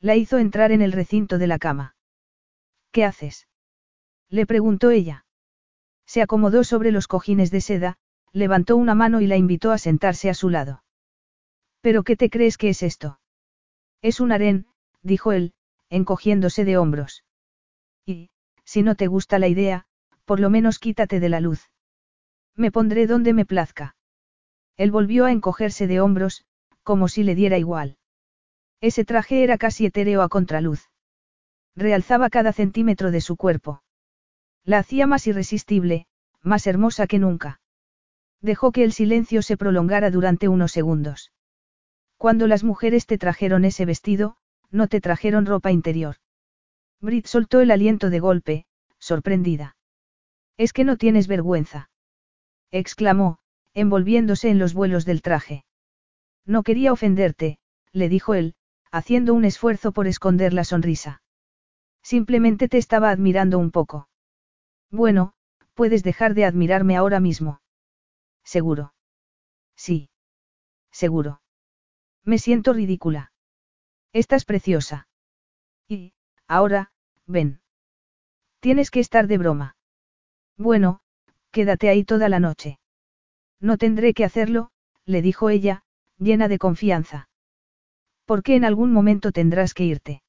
[0.00, 1.96] La hizo entrar en el recinto de la cama.
[2.92, 3.48] ¿Qué haces?
[4.30, 5.26] Le preguntó ella.
[6.08, 7.98] Se acomodó sobre los cojines de seda,
[8.32, 10.82] levantó una mano y la invitó a sentarse a su lado.
[11.82, 13.20] ¿Pero qué te crees que es esto?
[14.00, 14.66] Es un harén,
[15.02, 15.52] dijo él,
[15.90, 17.24] encogiéndose de hombros.
[18.06, 18.30] Y,
[18.64, 19.84] si no te gusta la idea,
[20.24, 21.70] por lo menos quítate de la luz.
[22.56, 23.94] Me pondré donde me plazca.
[24.78, 26.46] Él volvió a encogerse de hombros,
[26.82, 27.98] como si le diera igual.
[28.80, 30.88] Ese traje era casi etéreo a contraluz.
[31.76, 33.82] Realzaba cada centímetro de su cuerpo.
[34.64, 36.06] La hacía más irresistible,
[36.42, 37.60] más hermosa que nunca.
[38.40, 41.32] Dejó que el silencio se prolongara durante unos segundos.
[42.16, 44.36] Cuando las mujeres te trajeron ese vestido,
[44.70, 46.16] no te trajeron ropa interior.
[47.00, 48.66] Brit soltó el aliento de golpe,
[48.98, 49.76] sorprendida.
[50.56, 51.90] Es que no tienes vergüenza
[52.70, 53.38] exclamó,
[53.74, 55.64] envolviéndose en los vuelos del traje.
[56.44, 57.58] No quería ofenderte,
[57.92, 58.54] le dijo él,
[58.90, 61.22] haciendo un esfuerzo por esconder la sonrisa.
[62.02, 64.07] Simplemente te estaba admirando un poco.
[64.90, 65.34] Bueno,
[65.74, 67.60] puedes dejar de admirarme ahora mismo.
[68.44, 68.94] Seguro.
[69.76, 70.10] Sí.
[70.90, 71.40] Seguro.
[72.24, 73.32] Me siento ridícula.
[74.12, 75.08] Estás preciosa.
[75.86, 76.14] Y,
[76.46, 76.92] ahora,
[77.26, 77.60] ven.
[78.60, 79.76] Tienes que estar de broma.
[80.56, 81.02] Bueno,
[81.50, 82.78] Quédate ahí toda la noche.
[83.60, 84.70] No tendré que hacerlo,
[85.04, 85.82] le dijo ella,
[86.18, 87.28] llena de confianza.
[88.26, 90.22] Porque en algún momento tendrás que irte.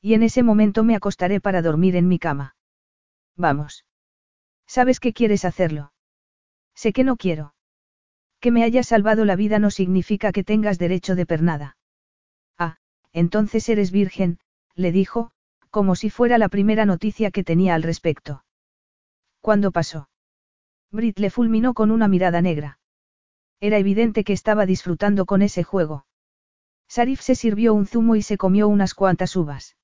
[0.00, 2.55] Y en ese momento me acostaré para dormir en mi cama.
[3.36, 3.84] Vamos.
[4.66, 5.92] ¿Sabes que quieres hacerlo?
[6.74, 7.54] Sé que no quiero.
[8.40, 11.76] Que me hayas salvado la vida no significa que tengas derecho de pernada.
[12.58, 12.76] Ah,
[13.12, 14.38] entonces eres virgen,
[14.74, 15.30] le dijo,
[15.70, 18.44] como si fuera la primera noticia que tenía al respecto.
[19.40, 20.08] ¿Cuándo pasó?
[20.90, 22.78] Brit le fulminó con una mirada negra.
[23.60, 26.06] Era evidente que estaba disfrutando con ese juego.
[26.88, 29.76] Sarif se sirvió un zumo y se comió unas cuantas uvas.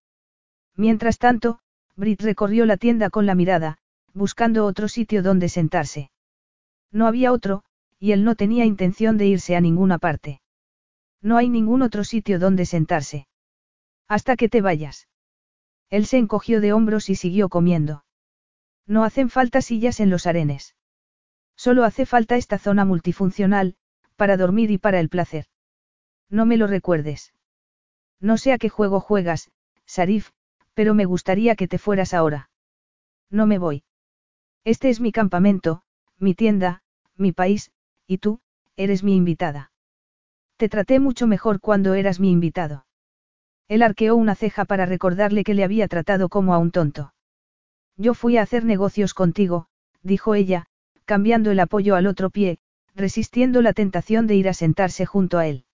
[0.76, 1.60] Mientras tanto,
[1.96, 3.78] Brit recorrió la tienda con la mirada,
[4.14, 6.10] buscando otro sitio donde sentarse.
[6.90, 7.64] No había otro,
[7.98, 10.40] y él no tenía intención de irse a ninguna parte.
[11.20, 13.26] No hay ningún otro sitio donde sentarse.
[14.08, 15.08] Hasta que te vayas.
[15.88, 18.04] Él se encogió de hombros y siguió comiendo.
[18.86, 20.74] No hacen falta sillas en los arenes.
[21.54, 23.76] Solo hace falta esta zona multifuncional,
[24.16, 25.46] para dormir y para el placer.
[26.28, 27.32] No me lo recuerdes.
[28.20, 29.50] No sé a qué juego juegas,
[29.86, 30.30] Sarif,
[30.74, 32.50] pero me gustaría que te fueras ahora.
[33.30, 33.84] No me voy.
[34.64, 35.82] Este es mi campamento,
[36.18, 36.82] mi tienda,
[37.16, 37.72] mi país,
[38.06, 38.40] y tú,
[38.76, 39.72] eres mi invitada.
[40.56, 42.86] Te traté mucho mejor cuando eras mi invitado.
[43.68, 47.14] Él arqueó una ceja para recordarle que le había tratado como a un tonto.
[47.96, 49.66] Yo fui a hacer negocios contigo,
[50.02, 50.66] dijo ella,
[51.04, 52.58] cambiando el apoyo al otro pie,
[52.94, 55.64] resistiendo la tentación de ir a sentarse junto a él.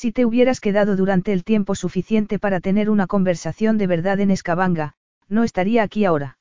[0.00, 4.30] Si te hubieras quedado durante el tiempo suficiente para tener una conversación de verdad en
[4.30, 4.94] Escabanga,
[5.28, 6.38] no estaría aquí ahora.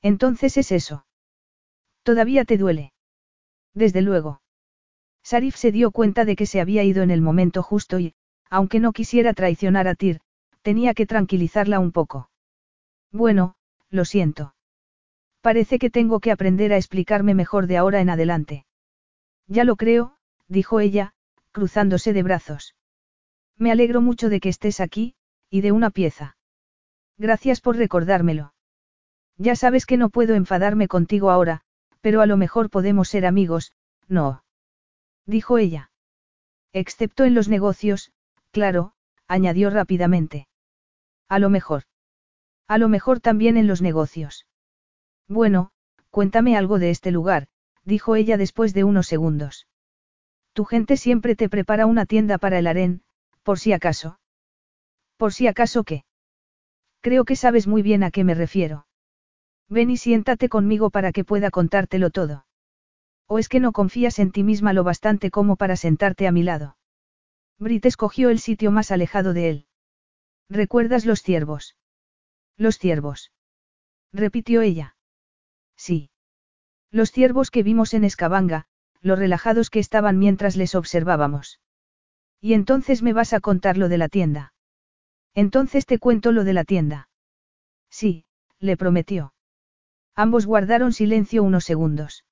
[0.00, 1.04] Entonces es eso.
[2.04, 2.94] Todavía te duele.
[3.74, 4.40] Desde luego.
[5.22, 8.14] Sarif se dio cuenta de que se había ido en el momento justo y,
[8.48, 10.22] aunque no quisiera traicionar a Tyr,
[10.62, 12.30] tenía que tranquilizarla un poco.
[13.12, 13.56] Bueno,
[13.90, 14.54] lo siento.
[15.42, 18.64] Parece que tengo que aprender a explicarme mejor de ahora en adelante.
[19.48, 20.16] Ya lo creo,
[20.48, 21.12] dijo ella,
[21.52, 22.74] cruzándose de brazos.
[23.56, 25.14] Me alegro mucho de que estés aquí,
[25.50, 26.36] y de una pieza.
[27.18, 28.54] Gracias por recordármelo.
[29.36, 31.62] Ya sabes que no puedo enfadarme contigo ahora,
[32.00, 33.72] pero a lo mejor podemos ser amigos,
[34.08, 34.44] no.
[35.26, 35.90] Dijo ella.
[36.72, 38.12] Excepto en los negocios,
[38.50, 38.92] claro,
[39.26, 40.48] añadió rápidamente.
[41.28, 41.84] A lo mejor.
[42.68, 44.46] A lo mejor también en los negocios.
[45.28, 45.70] Bueno,
[46.10, 47.48] cuéntame algo de este lugar,
[47.84, 49.66] dijo ella después de unos segundos.
[50.52, 53.02] Tu gente siempre te prepara una tienda para el harén,
[53.42, 54.20] por si acaso.
[55.16, 56.04] ¿Por si acaso qué?
[57.00, 58.86] Creo que sabes muy bien a qué me refiero.
[59.68, 62.46] Ven y siéntate conmigo para que pueda contártelo todo.
[63.26, 66.42] ¿O es que no confías en ti misma lo bastante como para sentarte a mi
[66.42, 66.76] lado?
[67.58, 69.66] Brit escogió el sitio más alejado de él.
[70.48, 71.76] ¿Recuerdas los ciervos?
[72.56, 73.30] Los ciervos.
[74.12, 74.96] Repitió ella.
[75.76, 76.10] Sí.
[76.90, 78.66] Los ciervos que vimos en Escabanga,
[79.00, 81.60] lo relajados que estaban mientras les observábamos.
[82.40, 84.52] Y entonces me vas a contar lo de la tienda.
[85.34, 87.08] Entonces te cuento lo de la tienda.
[87.90, 88.24] Sí,
[88.58, 89.32] le prometió.
[90.14, 92.24] Ambos guardaron silencio unos segundos.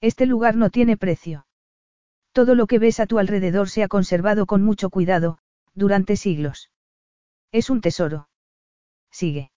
[0.00, 1.46] Este lugar no tiene precio.
[2.32, 5.38] Todo lo que ves a tu alrededor se ha conservado con mucho cuidado,
[5.74, 6.70] durante siglos.
[7.52, 8.28] Es un tesoro.
[9.10, 9.52] Sigue.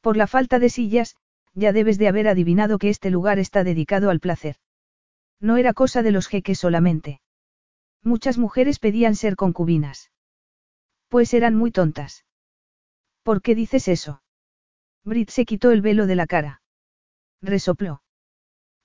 [0.00, 1.16] Por la falta de sillas,
[1.54, 4.56] ya debes de haber adivinado que este lugar está dedicado al placer.
[5.40, 7.20] No era cosa de los jeques solamente.
[8.02, 10.10] Muchas mujeres pedían ser concubinas.
[11.08, 12.24] Pues eran muy tontas.
[13.22, 14.22] ¿Por qué dices eso?
[15.04, 16.62] Brit se quitó el velo de la cara.
[17.40, 18.02] Resopló.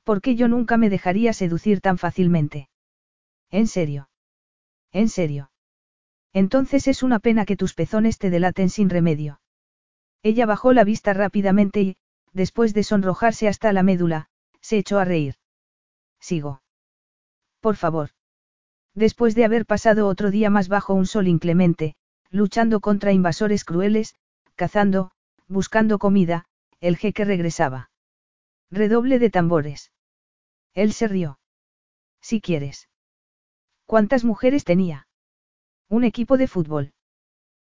[0.03, 2.69] Porque yo nunca me dejaría seducir tan fácilmente.
[3.49, 4.09] ¿En serio?
[4.91, 5.51] ¿En serio?
[6.33, 9.39] Entonces es una pena que tus pezones te delaten sin remedio.
[10.23, 11.97] Ella bajó la vista rápidamente y,
[12.31, 14.29] después de sonrojarse hasta la médula,
[14.61, 15.35] se echó a reír.
[16.23, 16.61] Sigo.
[17.59, 18.11] Por favor.
[18.95, 21.95] Después de haber pasado otro día más bajo un sol inclemente,
[22.29, 24.15] luchando contra invasores crueles,
[24.55, 25.11] cazando,
[25.49, 26.45] buscando comida,
[26.79, 27.91] el jeque regresaba.
[28.71, 29.91] Redoble de tambores.
[30.73, 31.39] Él se rió.
[32.21, 32.87] Si quieres.
[33.85, 35.07] ¿Cuántas mujeres tenía?
[35.89, 36.93] Un equipo de fútbol.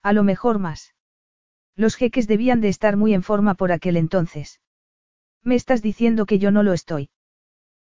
[0.01, 0.95] A lo mejor más.
[1.75, 4.59] Los jeques debían de estar muy en forma por aquel entonces.
[5.43, 7.11] Me estás diciendo que yo no lo estoy.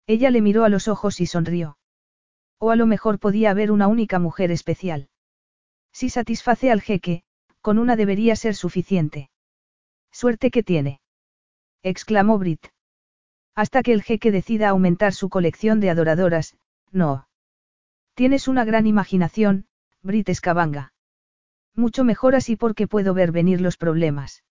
[0.08, 1.77] Ella le miró a los ojos y sonrió.
[2.59, 5.09] O a lo mejor podía haber una única mujer especial.
[5.92, 7.24] Si satisface al jeque,
[7.61, 9.30] con una debería ser suficiente.
[10.11, 11.01] Suerte que tiene.
[11.82, 12.67] exclamó Brit.
[13.56, 16.58] Hasta que el jeque decida aumentar su colección de adoradoras,
[16.92, 17.27] no.
[18.14, 19.66] Tienes una gran imaginación,
[20.01, 20.93] Brit Escabanga.
[21.74, 24.43] Mucho mejor así porque puedo ver venir los problemas.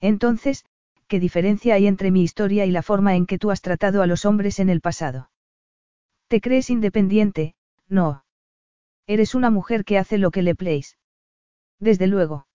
[0.00, 0.64] Entonces,
[1.10, 4.06] ¿qué diferencia hay entre mi historia y la forma en que tú has tratado a
[4.06, 5.28] los hombres en el pasado?
[6.28, 7.56] ¿Te crees independiente?
[7.88, 8.24] No.
[9.08, 10.98] Eres una mujer que hace lo que le pleis.
[11.80, 12.46] Desde luego.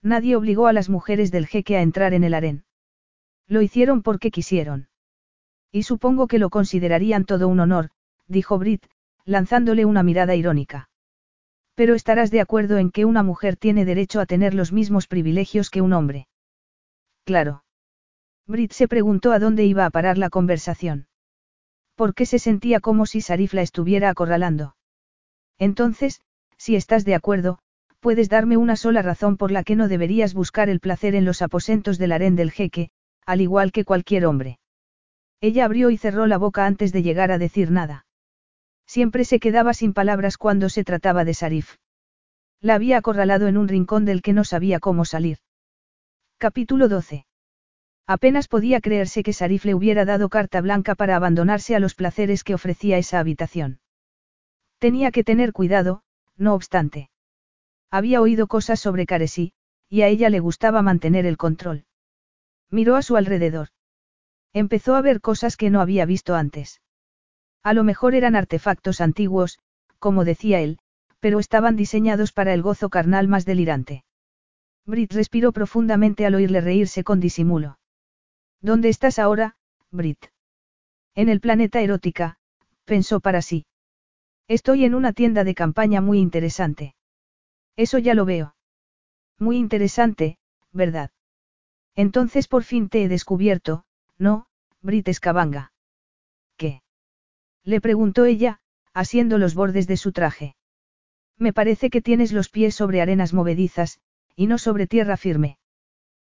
[0.00, 2.64] Nadie obligó a las mujeres del jeque a entrar en el harén.
[3.48, 4.88] Lo hicieron porque quisieron.
[5.70, 7.90] Y supongo que lo considerarían todo un honor,
[8.26, 8.86] dijo Brit,
[9.26, 10.88] lanzándole una mirada irónica.
[11.74, 15.68] Pero estarás de acuerdo en que una mujer tiene derecho a tener los mismos privilegios
[15.68, 16.28] que un hombre.
[17.24, 17.63] Claro.
[18.46, 21.06] Brit se preguntó a dónde iba a parar la conversación.
[21.94, 24.76] ¿Por qué se sentía como si Sarif la estuviera acorralando?
[25.58, 26.20] Entonces,
[26.58, 27.58] si estás de acuerdo,
[28.00, 31.40] puedes darme una sola razón por la que no deberías buscar el placer en los
[31.40, 32.90] aposentos del harén del jeque,
[33.24, 34.58] al igual que cualquier hombre.
[35.40, 38.06] Ella abrió y cerró la boca antes de llegar a decir nada.
[38.86, 41.76] Siempre se quedaba sin palabras cuando se trataba de Sarif.
[42.60, 45.38] La había acorralado en un rincón del que no sabía cómo salir.
[46.38, 47.26] Capítulo 12.
[48.06, 52.44] Apenas podía creerse que Sarif le hubiera dado carta blanca para abandonarse a los placeres
[52.44, 53.80] que ofrecía esa habitación.
[54.78, 56.02] Tenía que tener cuidado,
[56.36, 57.08] no obstante.
[57.90, 59.54] Había oído cosas sobre Caresí,
[59.88, 61.86] y a ella le gustaba mantener el control.
[62.70, 63.68] Miró a su alrededor.
[64.52, 66.82] Empezó a ver cosas que no había visto antes.
[67.62, 69.58] A lo mejor eran artefactos antiguos,
[69.98, 70.78] como decía él,
[71.20, 74.04] pero estaban diseñados para el gozo carnal más delirante.
[74.84, 77.78] Brit respiró profundamente al oírle reírse con disimulo.
[78.64, 79.56] ¿Dónde estás ahora,
[79.90, 80.24] Brit?
[81.14, 82.38] En el planeta erótica,
[82.86, 83.66] pensó para sí.
[84.48, 86.94] Estoy en una tienda de campaña muy interesante.
[87.76, 88.56] Eso ya lo veo.
[89.38, 90.38] Muy interesante,
[90.72, 91.10] ¿verdad?
[91.94, 93.84] Entonces por fin te he descubierto,
[94.16, 94.46] ¿no,
[94.80, 95.74] Brit Escabanga?
[96.56, 96.80] ¿Qué?
[97.64, 98.60] Le preguntó ella,
[98.94, 100.56] asiendo los bordes de su traje.
[101.36, 104.00] Me parece que tienes los pies sobre arenas movedizas,
[104.34, 105.58] y no sobre tierra firme.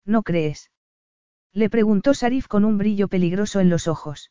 [0.04, 0.70] ¿No crees?
[1.52, 4.30] Le preguntó Sarif con un brillo peligroso en los ojos.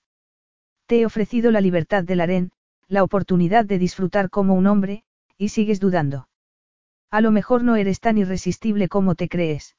[0.85, 2.51] Te he ofrecido la libertad del harén,
[2.87, 5.03] la oportunidad de disfrutar como un hombre,
[5.37, 6.29] y sigues dudando.
[7.11, 9.75] A lo mejor no eres tan irresistible como te crees.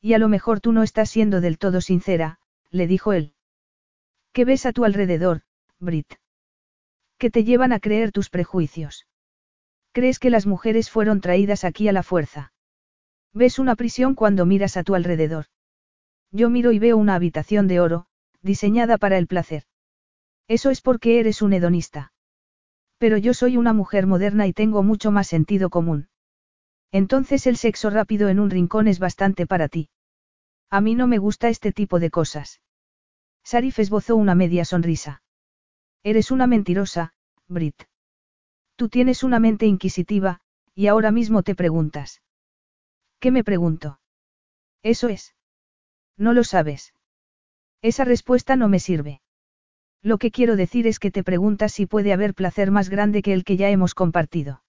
[0.00, 2.38] Y a lo mejor tú no estás siendo del todo sincera,
[2.70, 3.34] le dijo él.
[4.32, 5.42] ¿Qué ves a tu alrededor,
[5.78, 6.14] Brit?
[7.18, 9.06] ¿Qué te llevan a creer tus prejuicios?
[9.92, 12.52] ¿Crees que las mujeres fueron traídas aquí a la fuerza?
[13.32, 15.46] ¿Ves una prisión cuando miras a tu alrededor?
[16.32, 18.06] Yo miro y veo una habitación de oro,
[18.40, 19.64] diseñada para el placer.
[20.48, 22.12] Eso es porque eres un hedonista.
[22.98, 26.08] Pero yo soy una mujer moderna y tengo mucho más sentido común.
[26.90, 29.90] Entonces el sexo rápido en un rincón es bastante para ti.
[30.70, 32.60] A mí no me gusta este tipo de cosas.
[33.44, 35.22] Sarif esbozó una media sonrisa.
[36.02, 37.14] Eres una mentirosa,
[37.48, 37.82] Brit.
[38.76, 40.40] Tú tienes una mente inquisitiva,
[40.74, 42.22] y ahora mismo te preguntas.
[43.20, 44.00] ¿Qué me pregunto?
[44.82, 45.34] Eso es.
[46.16, 46.94] No lo sabes.
[47.82, 49.20] Esa respuesta no me sirve.
[50.02, 53.32] Lo que quiero decir es que te preguntas si puede haber placer más grande que
[53.32, 54.62] el que ya hemos compartido.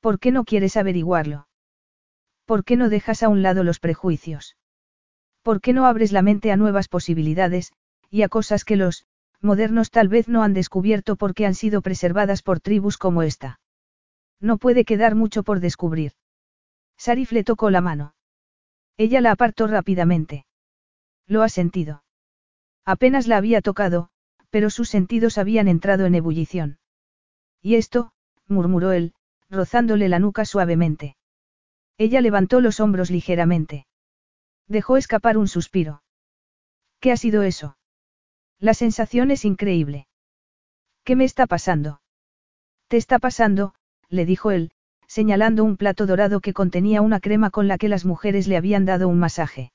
[0.00, 1.46] ¿Por qué no quieres averiguarlo?
[2.44, 4.56] ¿Por qué no dejas a un lado los prejuicios?
[5.42, 7.72] ¿Por qué no abres la mente a nuevas posibilidades,
[8.10, 9.06] y a cosas que los,
[9.40, 13.60] modernos tal vez no han descubierto porque han sido preservadas por tribus como esta?
[14.40, 16.12] No puede quedar mucho por descubrir.
[16.96, 18.14] Sarif le tocó la mano.
[18.96, 20.46] Ella la apartó rápidamente.
[21.26, 22.04] Lo ha sentido.
[22.84, 24.10] Apenas la había tocado,
[24.50, 26.78] pero sus sentidos habían entrado en ebullición.
[27.60, 28.12] Y esto,
[28.48, 29.14] murmuró él,
[29.48, 31.16] rozándole la nuca suavemente.
[31.96, 33.86] Ella levantó los hombros ligeramente.
[34.66, 36.02] Dejó escapar un suspiro.
[37.00, 37.76] ¿Qué ha sido eso?
[38.58, 40.06] La sensación es increíble.
[41.04, 42.00] ¿Qué me está pasando?
[42.88, 43.74] Te está pasando,
[44.08, 44.72] le dijo él,
[45.12, 48.86] señalando un plato dorado que contenía una crema con la que las mujeres le habían
[48.86, 49.70] dado un masaje.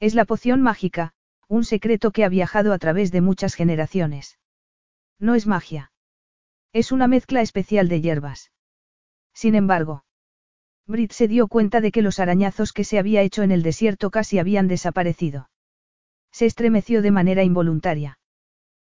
[0.00, 1.12] Es la poción mágica,
[1.46, 4.36] un secreto que ha viajado a través de muchas generaciones.
[5.20, 5.92] No es magia.
[6.72, 8.50] Es una mezcla especial de hierbas.
[9.32, 10.02] Sin embargo,
[10.88, 14.10] Brit se dio cuenta de que los arañazos que se había hecho en el desierto
[14.10, 15.50] casi habían desaparecido.
[16.32, 18.18] Se estremeció de manera involuntaria.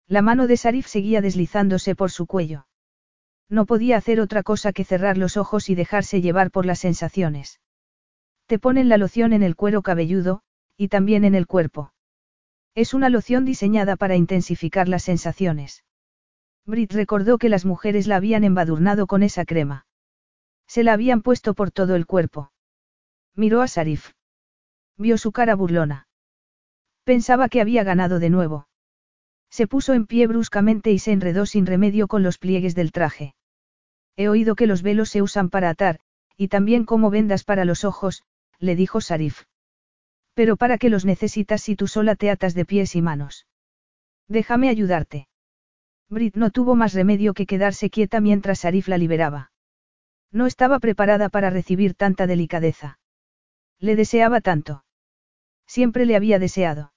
[0.05, 2.67] La mano de Sarif seguía deslizándose por su cuello.
[3.49, 7.59] No podía hacer otra cosa que cerrar los ojos y dejarse llevar por las sensaciones.
[8.47, 10.41] Te ponen la loción en el cuero cabelludo,
[10.77, 11.93] y también en el cuerpo.
[12.73, 15.83] Es una loción diseñada para intensificar las sensaciones.
[16.65, 19.85] Brit recordó que las mujeres la habían embadurnado con esa crema.
[20.67, 22.51] Se la habían puesto por todo el cuerpo.
[23.35, 24.11] Miró a Sarif.
[24.97, 26.07] Vio su cara burlona.
[27.03, 28.67] Pensaba que había ganado de nuevo.
[29.49, 33.34] Se puso en pie bruscamente y se enredó sin remedio con los pliegues del traje.
[34.17, 35.99] He oído que los velos se usan para atar,
[36.37, 38.23] y también como vendas para los ojos,
[38.59, 39.43] le dijo Sarif.
[40.33, 43.47] Pero para qué los necesitas si tú sola te atas de pies y manos.
[44.27, 45.27] Déjame ayudarte.
[46.09, 49.51] Brit no tuvo más remedio que quedarse quieta mientras Sarif la liberaba.
[50.31, 52.99] No estaba preparada para recibir tanta delicadeza.
[53.79, 54.83] Le deseaba tanto.
[55.65, 56.93] Siempre le había deseado.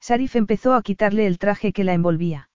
[0.00, 2.50] Sarif empezó a quitarle el traje que la envolvía.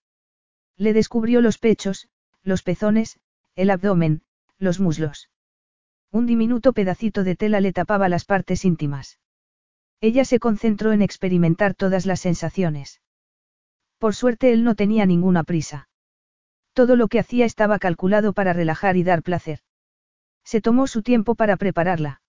[0.76, 2.08] Le descubrió los pechos,
[2.42, 3.18] los pezones,
[3.56, 4.22] el abdomen,
[4.58, 5.30] los muslos.
[6.12, 9.18] Un diminuto pedacito de tela le tapaba las partes íntimas.
[10.00, 13.00] Ella se concentró en experimentar todas las sensaciones.
[13.98, 15.88] Por suerte él no tenía ninguna prisa.
[16.74, 19.60] Todo lo que hacía estaba calculado para relajar y dar placer.
[20.44, 22.20] Se tomó su tiempo para prepararla.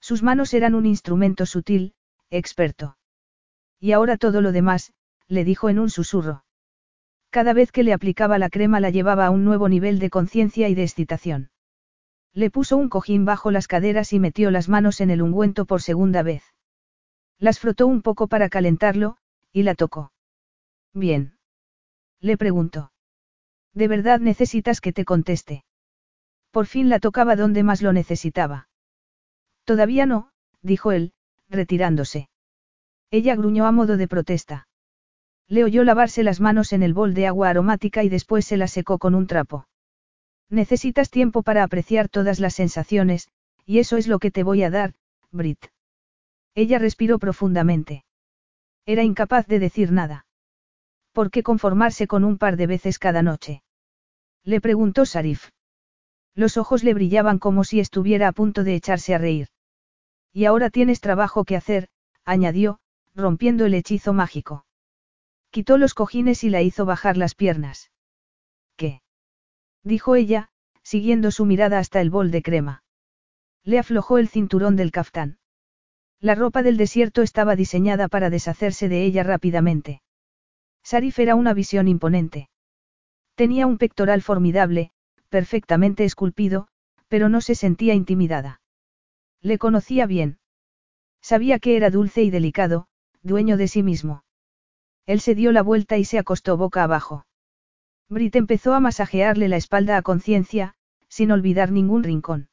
[0.00, 1.94] Sus manos eran un instrumento sutil,
[2.30, 2.96] experto.
[3.80, 4.92] Y ahora todo lo demás,
[5.26, 6.43] le dijo en un susurro.
[7.34, 10.68] Cada vez que le aplicaba la crema la llevaba a un nuevo nivel de conciencia
[10.68, 11.50] y de excitación.
[12.32, 15.82] Le puso un cojín bajo las caderas y metió las manos en el ungüento por
[15.82, 16.44] segunda vez.
[17.40, 19.16] Las frotó un poco para calentarlo,
[19.52, 20.12] y la tocó.
[20.92, 21.36] Bien.
[22.20, 22.92] Le preguntó.
[23.72, 25.64] ¿De verdad necesitas que te conteste?
[26.52, 28.68] Por fin la tocaba donde más lo necesitaba.
[29.64, 30.30] Todavía no,
[30.62, 31.14] dijo él,
[31.48, 32.28] retirándose.
[33.10, 34.68] Ella gruñó a modo de protesta.
[35.48, 38.72] Le oyó lavarse las manos en el bol de agua aromática y después se las
[38.72, 39.66] secó con un trapo.
[40.48, 43.28] Necesitas tiempo para apreciar todas las sensaciones,
[43.66, 44.94] y eso es lo que te voy a dar,
[45.30, 45.66] Brit.
[46.54, 48.04] Ella respiró profundamente.
[48.86, 50.26] Era incapaz de decir nada.
[51.12, 53.62] ¿Por qué conformarse con un par de veces cada noche?
[54.44, 55.50] Le preguntó Sarif.
[56.34, 59.48] Los ojos le brillaban como si estuviera a punto de echarse a reír.
[60.32, 61.88] Y ahora tienes trabajo que hacer,
[62.24, 62.78] añadió,
[63.14, 64.66] rompiendo el hechizo mágico.
[65.54, 67.92] Quitó los cojines y la hizo bajar las piernas.
[68.76, 69.02] ¿Qué?
[69.84, 70.48] dijo ella,
[70.82, 72.82] siguiendo su mirada hasta el bol de crema.
[73.62, 75.38] Le aflojó el cinturón del caftán.
[76.18, 80.02] La ropa del desierto estaba diseñada para deshacerse de ella rápidamente.
[80.82, 82.48] Sarif era una visión imponente.
[83.36, 84.90] Tenía un pectoral formidable,
[85.28, 86.66] perfectamente esculpido,
[87.06, 88.60] pero no se sentía intimidada.
[89.40, 90.40] Le conocía bien.
[91.22, 92.88] Sabía que era dulce y delicado,
[93.22, 94.23] dueño de sí mismo.
[95.06, 97.26] Él se dio la vuelta y se acostó boca abajo.
[98.08, 100.74] Brit empezó a masajearle la espalda a conciencia,
[101.08, 102.48] sin olvidar ningún rincón.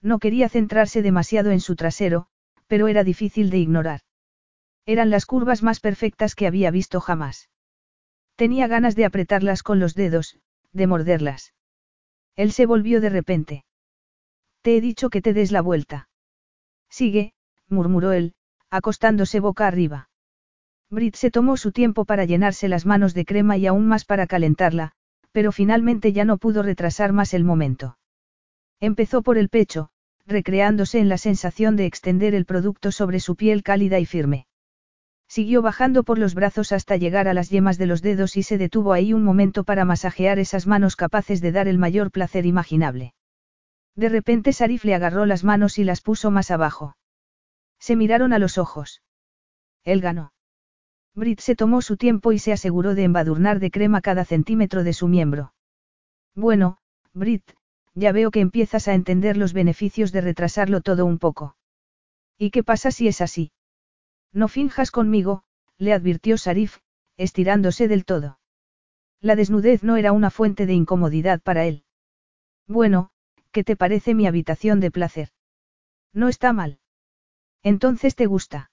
[0.00, 2.26] No quería centrarse demasiado en su trasero,
[2.66, 4.00] pero era difícil de ignorar.
[4.86, 7.48] Eran las curvas más perfectas que había visto jamás.
[8.36, 10.38] Tenía ganas de apretarlas con los dedos,
[10.72, 11.54] de morderlas.
[12.36, 13.64] Él se volvió de repente.
[14.60, 16.08] Te he dicho que te des la vuelta.
[16.90, 17.32] Sigue,
[17.68, 18.34] murmuró él,
[18.70, 20.08] acostándose boca arriba.
[20.94, 24.26] Brit se tomó su tiempo para llenarse las manos de crema y aún más para
[24.26, 24.92] calentarla,
[25.32, 27.98] pero finalmente ya no pudo retrasar más el momento.
[28.80, 29.90] Empezó por el pecho,
[30.26, 34.46] recreándose en la sensación de extender el producto sobre su piel cálida y firme.
[35.28, 38.58] Siguió bajando por los brazos hasta llegar a las yemas de los dedos y se
[38.58, 43.14] detuvo ahí un momento para masajear esas manos capaces de dar el mayor placer imaginable.
[43.96, 46.96] De repente Sarif le agarró las manos y las puso más abajo.
[47.78, 49.02] Se miraron a los ojos.
[49.84, 50.33] Él ganó.
[51.14, 54.92] Brit se tomó su tiempo y se aseguró de embadurnar de crema cada centímetro de
[54.92, 55.54] su miembro.
[56.34, 56.78] Bueno,
[57.12, 57.52] Brit,
[57.94, 61.56] ya veo que empiezas a entender los beneficios de retrasarlo todo un poco.
[62.36, 63.52] ¿Y qué pasa si es así?
[64.32, 65.44] No finjas conmigo,
[65.78, 66.78] le advirtió Sarif,
[67.16, 68.40] estirándose del todo.
[69.20, 71.84] La desnudez no era una fuente de incomodidad para él.
[72.66, 73.10] Bueno,
[73.52, 75.28] ¿qué te parece mi habitación de placer?
[76.12, 76.80] No está mal.
[77.62, 78.70] Entonces te gusta.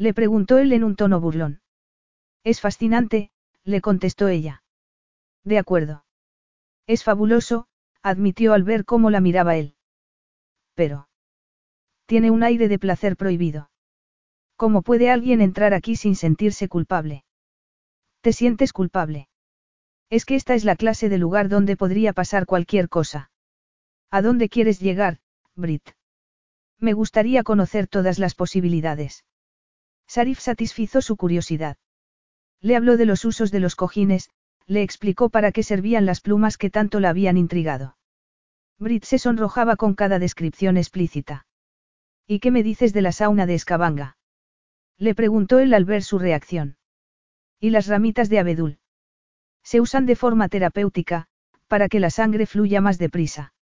[0.00, 1.60] Le preguntó él en un tono burlón.
[2.42, 3.30] Es fascinante,
[3.64, 4.62] le contestó ella.
[5.44, 6.06] De acuerdo.
[6.86, 7.68] Es fabuloso,
[8.00, 9.74] admitió al ver cómo la miraba él.
[10.72, 11.10] Pero.
[12.06, 13.70] Tiene un aire de placer prohibido.
[14.56, 17.26] ¿Cómo puede alguien entrar aquí sin sentirse culpable?
[18.22, 19.28] ¿Te sientes culpable?
[20.08, 23.30] Es que esta es la clase de lugar donde podría pasar cualquier cosa.
[24.10, 25.18] ¿A dónde quieres llegar,
[25.54, 25.90] Brit?
[26.78, 29.24] Me gustaría conocer todas las posibilidades.
[30.10, 31.76] Sarif satisfizo su curiosidad.
[32.60, 34.28] Le habló de los usos de los cojines,
[34.66, 37.96] le explicó para qué servían las plumas que tanto la habían intrigado.
[38.76, 41.46] Brit se sonrojaba con cada descripción explícita.
[42.26, 44.16] ¿Y qué me dices de la sauna de Escabanga?
[44.98, 46.76] Le preguntó él al ver su reacción.
[47.60, 48.78] ¿Y las ramitas de abedul?
[49.62, 51.28] Se usan de forma terapéutica,
[51.68, 53.54] para que la sangre fluya más deprisa.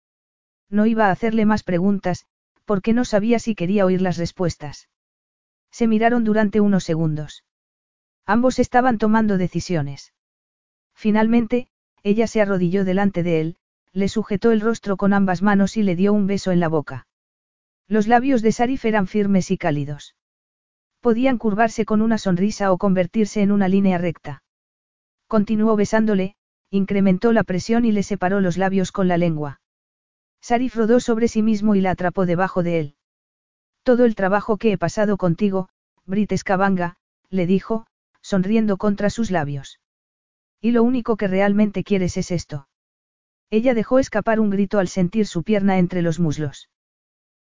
[0.71, 2.25] No iba a hacerle más preguntas,
[2.65, 4.89] porque no sabía si quería oír las respuestas.
[5.71, 7.45] Se miraron durante unos segundos.
[8.25, 10.13] Ambos estaban tomando decisiones.
[10.95, 11.69] Finalmente,
[12.03, 13.57] ella se arrodilló delante de él,
[13.93, 17.07] le sujetó el rostro con ambas manos y le dio un beso en la boca.
[17.89, 20.17] Los labios de Sarif eran firmes y cálidos.
[21.01, 24.43] Podían curvarse con una sonrisa o convertirse en una línea recta.
[25.29, 26.35] Continuó besándole,
[26.71, 29.61] incrementó la presión y le separó los labios con la lengua.
[30.41, 32.96] Sarif rodó sobre sí mismo y la atrapó debajo de él.
[33.87, 35.69] Todo el trabajo que he pasado contigo,
[36.07, 36.97] Brit Escabanga,
[37.31, 37.87] le dijo,
[38.21, 39.79] sonriendo contra sus labios.
[40.61, 42.67] Y lo único que realmente quieres es esto.
[43.49, 46.69] Ella dejó escapar un grito al sentir su pierna entre los muslos.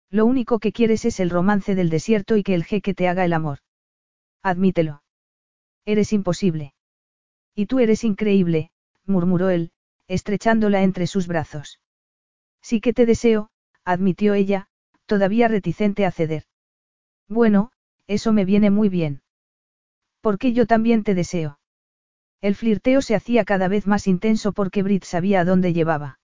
[0.08, 3.24] Lo único que quieres es el romance del desierto y que el jeque te haga
[3.24, 3.58] el amor.
[4.40, 5.02] Admítelo.
[5.84, 6.74] Eres imposible.
[7.56, 8.70] Y tú eres increíble,
[9.04, 9.72] murmuró él,
[10.06, 11.80] estrechándola entre sus brazos.
[12.62, 13.50] Sí que te deseo,
[13.84, 14.68] admitió ella,
[15.06, 16.44] todavía reticente a ceder.
[17.28, 17.72] Bueno,
[18.06, 19.22] eso me viene muy bien.
[20.20, 21.58] Porque yo también te deseo.
[22.40, 26.18] El flirteo se hacía cada vez más intenso porque Brit sabía a dónde llevaba.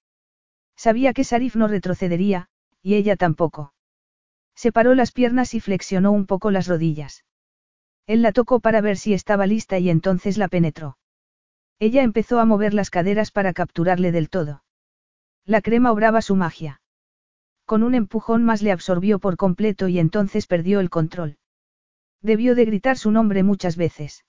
[0.77, 2.49] Sabía que Sarif no retrocedería,
[2.83, 3.73] y ella tampoco.
[4.55, 7.25] Separó las piernas y flexionó un poco las rodillas.
[8.07, 10.99] Él la tocó para ver si estaba lista y entonces la penetró.
[11.79, 14.63] Ella empezó a mover las caderas para capturarle del todo.
[15.45, 16.82] La crema obraba su magia.
[17.65, 21.39] Con un empujón más le absorbió por completo y entonces perdió el control.
[22.21, 24.25] Debió de gritar su nombre muchas veces.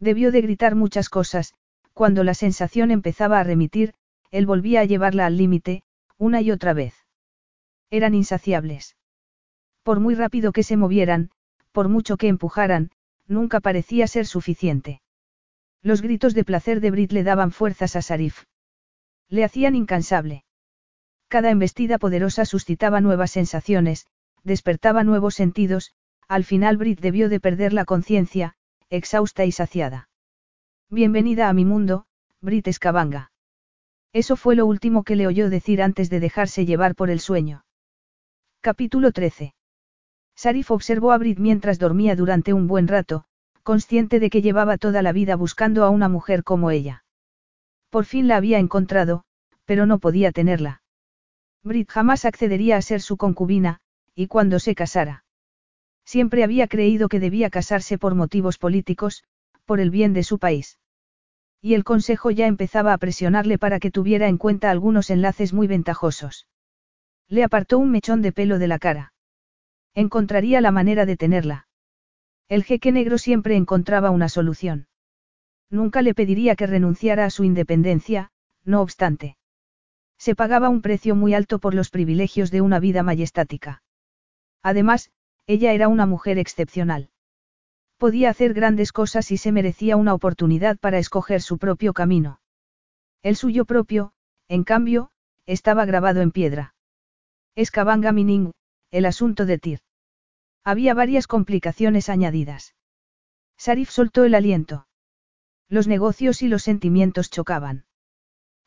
[0.00, 1.54] Debió de gritar muchas cosas,
[1.92, 3.94] cuando la sensación empezaba a remitir,
[4.30, 5.84] él volvía a llevarla al límite,
[6.18, 6.94] una y otra vez.
[7.90, 8.96] Eran insaciables.
[9.84, 11.30] Por muy rápido que se movieran,
[11.70, 12.90] por mucho que empujaran,
[13.26, 15.02] nunca parecía ser suficiente.
[15.82, 18.44] Los gritos de placer de Brit le daban fuerzas a Sarif.
[19.28, 20.43] Le hacían incansable.
[21.34, 24.06] Cada embestida poderosa suscitaba nuevas sensaciones,
[24.44, 25.92] despertaba nuevos sentidos,
[26.28, 28.54] al final Brit debió de perder la conciencia,
[28.88, 30.08] exhausta y saciada.
[30.90, 32.06] Bienvenida a mi mundo,
[32.40, 33.32] Brit Escabanga.
[34.12, 37.64] Eso fue lo último que le oyó decir antes de dejarse llevar por el sueño.
[38.60, 39.56] Capítulo 13.
[40.36, 43.24] Sarif observó a Brit mientras dormía durante un buen rato,
[43.64, 47.04] consciente de que llevaba toda la vida buscando a una mujer como ella.
[47.90, 49.24] Por fin la había encontrado,
[49.64, 50.82] pero no podía tenerla.
[51.64, 53.80] Brit jamás accedería a ser su concubina,
[54.14, 55.24] y cuando se casara.
[56.04, 59.24] Siempre había creído que debía casarse por motivos políticos,
[59.64, 60.78] por el bien de su país.
[61.62, 65.66] Y el consejo ya empezaba a presionarle para que tuviera en cuenta algunos enlaces muy
[65.66, 66.46] ventajosos.
[67.28, 69.14] Le apartó un mechón de pelo de la cara.
[69.94, 71.66] Encontraría la manera de tenerla.
[72.48, 74.88] El jeque negro siempre encontraba una solución.
[75.70, 78.30] Nunca le pediría que renunciara a su independencia,
[78.64, 79.38] no obstante.
[80.24, 83.82] Se pagaba un precio muy alto por los privilegios de una vida majestática.
[84.62, 85.10] Además,
[85.46, 87.10] ella era una mujer excepcional.
[87.98, 92.40] Podía hacer grandes cosas y se merecía una oportunidad para escoger su propio camino.
[93.22, 94.14] El suyo propio,
[94.48, 95.10] en cambio,
[95.44, 96.74] estaba grabado en piedra.
[97.54, 98.52] Escabanga Mining,
[98.90, 99.80] el asunto de Tir.
[100.64, 102.74] Había varias complicaciones añadidas.
[103.58, 104.86] Sarif soltó el aliento.
[105.68, 107.84] Los negocios y los sentimientos chocaban.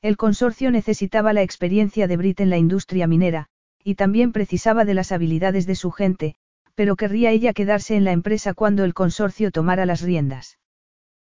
[0.02, 3.48] El consorcio necesitaba la experiencia de Brit en la industria minera,
[3.84, 6.36] y también precisaba de las habilidades de su gente,
[6.76, 10.60] pero querría ella quedarse en la empresa cuando el consorcio tomara las riendas.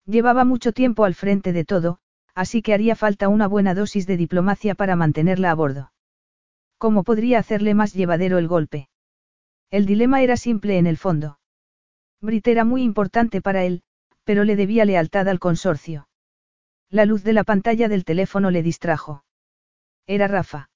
[0.05, 1.99] Llevaba mucho tiempo al frente de todo,
[2.35, 5.91] así que haría falta una buena dosis de diplomacia para mantenerla a bordo.
[6.77, 8.89] ¿Cómo podría hacerle más llevadero el golpe?
[9.71, 11.39] El dilema era simple en el fondo.
[12.19, 13.81] Brit era muy importante para él,
[14.23, 16.07] pero le debía lealtad al consorcio.
[16.93, 19.23] La luz de la pantalla del teléfono le distrajo.
[20.07, 20.69] Era Rafa.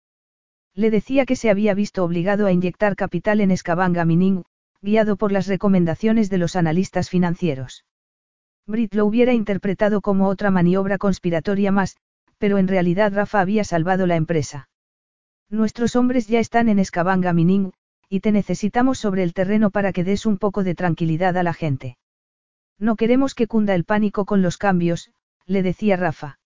[0.74, 4.46] Le decía que se había visto obligado a inyectar capital en Escabanga Mining,
[4.82, 7.84] guiado por las recomendaciones de los analistas financieros.
[8.66, 11.98] Brit lo hubiera interpretado como otra maniobra conspiratoria más,
[12.38, 14.70] pero en realidad Rafa había salvado la empresa.
[15.50, 17.74] Nuestros hombres ya están en Escabanga Mining,
[18.08, 21.54] y te necesitamos sobre el terreno para que des un poco de tranquilidad a la
[21.54, 21.98] gente.
[22.80, 25.12] No queremos que cunda el pánico con los cambios,
[25.46, 26.40] le decía Rafa.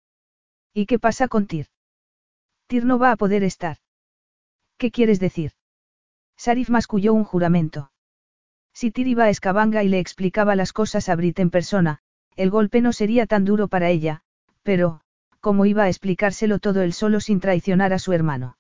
[0.74, 1.68] ¿Y qué pasa con Tir?
[2.68, 3.78] Tir no va a poder estar.
[4.78, 5.52] ¿Qué quieres decir?
[6.38, 7.92] Sarif masculló un juramento.
[8.74, 12.00] Si Tir iba a Escabanga y le explicaba las cosas a Brit en persona,
[12.36, 14.22] el golpe no sería tan duro para ella,
[14.64, 15.02] pero,
[15.42, 18.58] ¿cómo iba a explicárselo todo él solo sin traicionar a su hermano?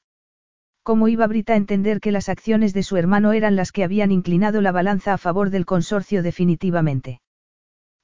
[0.83, 4.11] ¿Cómo iba Brit a entender que las acciones de su hermano eran las que habían
[4.11, 7.21] inclinado la balanza a favor del consorcio definitivamente?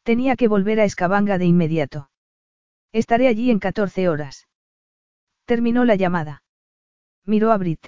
[0.04, 2.10] Tenía que volver a Escabanga de inmediato.
[2.96, 4.48] Estaré allí en 14 horas.
[5.44, 6.44] Terminó la llamada.
[7.26, 7.88] Miró a Brit.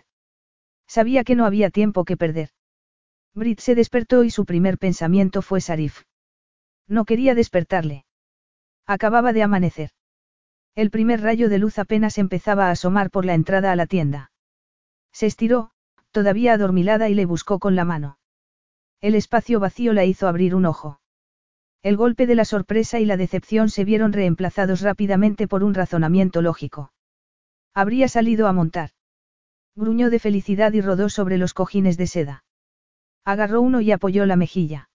[0.86, 2.50] Sabía que no había tiempo que perder.
[3.34, 6.03] Brit se despertó y su primer pensamiento fue Sarif.
[6.90, 8.06] No quería despertarle.
[8.86, 9.92] Acababa de amanecer.
[10.76, 14.34] El primer rayo de luz apenas empezaba a asomar por la entrada a la tienda.
[15.14, 15.72] Se estiró,
[16.11, 18.19] todavía adormilada y le buscó con la mano.
[19.00, 21.00] El espacio vacío la hizo abrir un ojo.
[21.88, 26.41] El golpe de la sorpresa y la decepción se vieron reemplazados rápidamente por un razonamiento
[26.41, 26.91] lógico.
[27.74, 28.90] Habría salido a montar.
[29.74, 32.43] Gruñó de felicidad y rodó sobre los cojines de seda.
[33.24, 34.90] Agarró uno y apoyó la mejilla.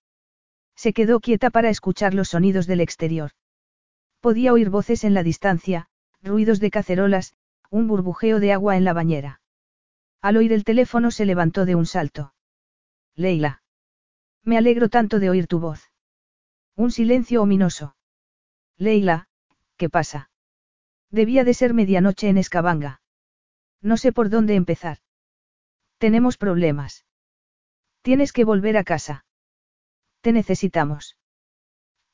[0.76, 3.30] Se quedó quieta para escuchar los sonidos del exterior.
[4.20, 5.88] Podía oír voces en la distancia,
[6.20, 7.32] ruidos de cacerolas,
[7.70, 9.40] un burbujeo de agua en la bañera.
[10.20, 12.34] Al oír el teléfono se levantó de un salto.
[13.14, 13.62] Leila.
[14.44, 15.91] Me alegro tanto de oír tu voz.
[16.76, 17.96] Un silencio ominoso.
[18.78, 19.28] Leila,
[19.76, 20.30] ¿qué pasa?
[21.10, 23.02] Debía de ser medianoche en Escabanga.
[23.82, 24.98] No sé por dónde empezar.
[25.98, 27.04] Tenemos problemas.
[28.00, 29.24] Tienes que volver a casa.
[30.22, 31.18] Te necesitamos.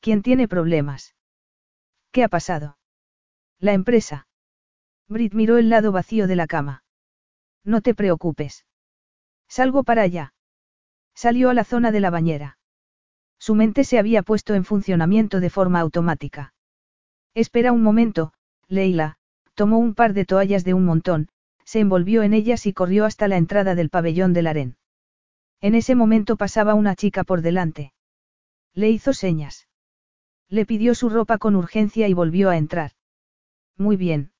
[0.01, 1.15] ¿Quién tiene problemas?
[2.11, 2.77] ¿Qué ha pasado?
[3.59, 4.27] La empresa.
[5.07, 6.83] Brit miró el lado vacío de la cama.
[7.63, 8.65] No te preocupes.
[9.47, 10.33] Salgo para allá.
[11.15, 12.58] Salió a la zona de la bañera.
[13.39, 16.53] Su mente se había puesto en funcionamiento de forma automática.
[17.33, 18.33] Espera un momento,
[18.67, 19.17] Leila,
[19.55, 21.29] tomó un par de toallas de un montón,
[21.63, 24.77] se envolvió en ellas y corrió hasta la entrada del pabellón del harén.
[25.61, 27.93] En ese momento pasaba una chica por delante.
[28.73, 29.67] Le hizo señas.
[30.49, 32.91] Le pidió su ropa con urgencia y volvió a entrar.
[33.77, 34.31] Muy bien.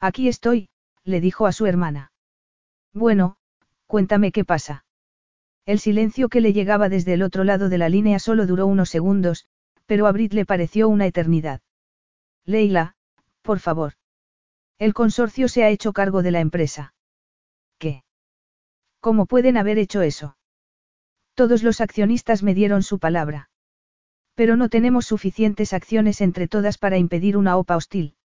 [0.00, 0.68] Aquí estoy,
[1.02, 2.12] le dijo a su hermana.
[2.92, 3.36] Bueno,
[3.86, 4.84] cuéntame qué pasa.
[5.66, 8.90] El silencio que le llegaba desde el otro lado de la línea solo duró unos
[8.90, 9.46] segundos,
[9.86, 11.60] pero a Brit le pareció una eternidad.
[12.44, 12.96] Leila,
[13.42, 13.94] por favor.
[14.78, 16.94] El consorcio se ha hecho cargo de la empresa.
[17.78, 18.04] ¿Qué?
[19.00, 20.36] ¿Cómo pueden haber hecho eso?
[21.34, 23.48] Todos los accionistas me dieron su palabra.
[24.34, 28.16] Pero no tenemos suficientes acciones entre todas para impedir una OPA hostil.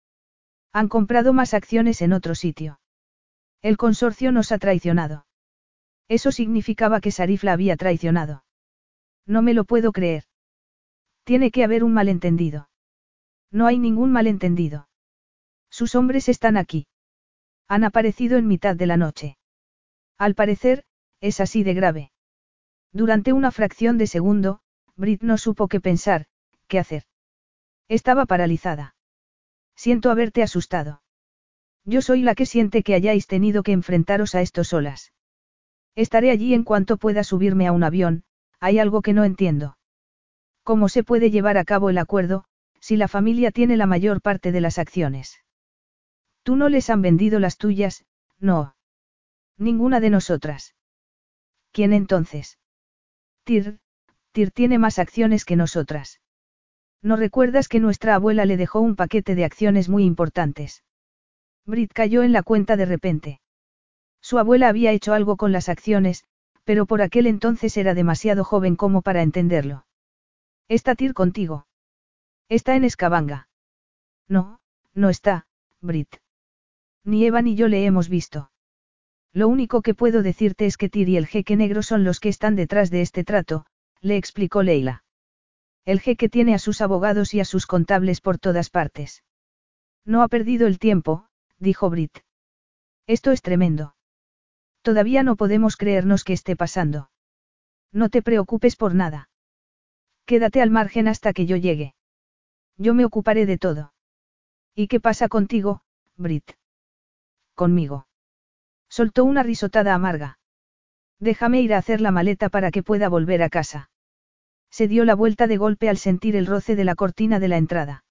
[0.73, 2.79] Han comprado más acciones en otro sitio.
[3.61, 5.25] El consorcio nos ha traicionado.
[6.09, 8.43] Eso significaba que Sarif la había traicionado.
[9.25, 10.23] No me lo puedo creer.
[11.23, 12.69] Tiene que haber un malentendido.
[13.51, 14.89] No hay ningún malentendido.
[15.69, 16.87] Sus hombres están aquí.
[17.67, 19.37] Han aparecido en mitad de la noche.
[20.17, 20.83] Al parecer,
[21.21, 22.11] es así de grave.
[22.91, 24.61] Durante una fracción de segundo,
[24.95, 26.25] Brit no supo qué pensar,
[26.67, 27.03] qué hacer.
[27.87, 28.95] Estaba paralizada.
[29.75, 31.03] Siento haberte asustado.
[31.85, 35.13] Yo soy la que siente que hayáis tenido que enfrentaros a esto solas.
[35.99, 38.23] Estaré allí en cuanto pueda subirme a un avión,
[38.61, 39.77] hay algo que no entiendo.
[40.63, 42.45] ¿Cómo se puede llevar a cabo el acuerdo,
[42.79, 45.43] si la familia tiene la mayor parte de las acciones?
[46.43, 48.05] Tú no les han vendido las tuyas,
[48.39, 48.75] no.
[49.57, 50.73] Ninguna de nosotras.
[51.73, 52.59] ¿Quién entonces?
[53.43, 53.79] Tir,
[54.31, 56.21] Tir tiene más acciones que nosotras.
[57.01, 60.81] ¿No recuerdas que nuestra abuela le dejó un paquete de acciones muy importantes?
[61.65, 63.41] Brit cayó en la cuenta de repente.
[64.21, 66.23] Su abuela había hecho algo con las acciones,
[66.63, 69.85] pero por aquel entonces era demasiado joven como para entenderlo.
[70.67, 71.65] ¿Está Tir contigo?
[72.47, 73.49] Está en Escabanga.
[74.27, 74.59] No,
[74.93, 75.47] no está,
[75.81, 76.17] Brit.
[77.03, 78.51] Ni Eva ni yo le hemos visto.
[79.33, 82.29] Lo único que puedo decirte es que Tir y el jeque negro son los que
[82.29, 83.65] están detrás de este trato,
[84.01, 85.03] le explicó Leila.
[85.85, 89.23] El jeque tiene a sus abogados y a sus contables por todas partes.
[90.05, 92.19] No ha perdido el tiempo, dijo Brit.
[93.07, 93.95] Esto es tremendo.
[94.81, 97.09] Todavía no podemos creernos que esté pasando.
[97.91, 99.29] No te preocupes por nada.
[100.25, 101.95] Quédate al margen hasta que yo llegue.
[102.77, 103.93] Yo me ocuparé de todo.
[104.75, 105.81] ¿Y qué pasa contigo,
[106.15, 106.51] Brit?
[107.55, 108.07] Conmigo.
[108.89, 110.39] Soltó una risotada amarga.
[111.19, 113.89] Déjame ir a hacer la maleta para que pueda volver a casa.
[114.69, 117.57] Se dio la vuelta de golpe al sentir el roce de la cortina de la
[117.57, 118.05] entrada.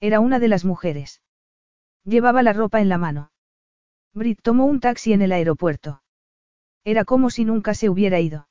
[0.00, 1.22] Era una de las mujeres.
[2.04, 3.30] Llevaba la ropa en la mano.
[4.14, 6.02] Brit tomó un taxi en el aeropuerto.
[6.84, 8.48] Era como si nunca se hubiera ido.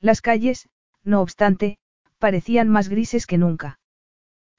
[0.00, 0.68] Las calles,
[1.02, 1.78] no obstante,
[2.18, 3.80] parecían más grises que nunca.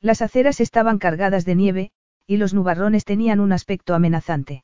[0.01, 1.91] Las aceras estaban cargadas de nieve,
[2.25, 4.63] y los nubarrones tenían un aspecto amenazante.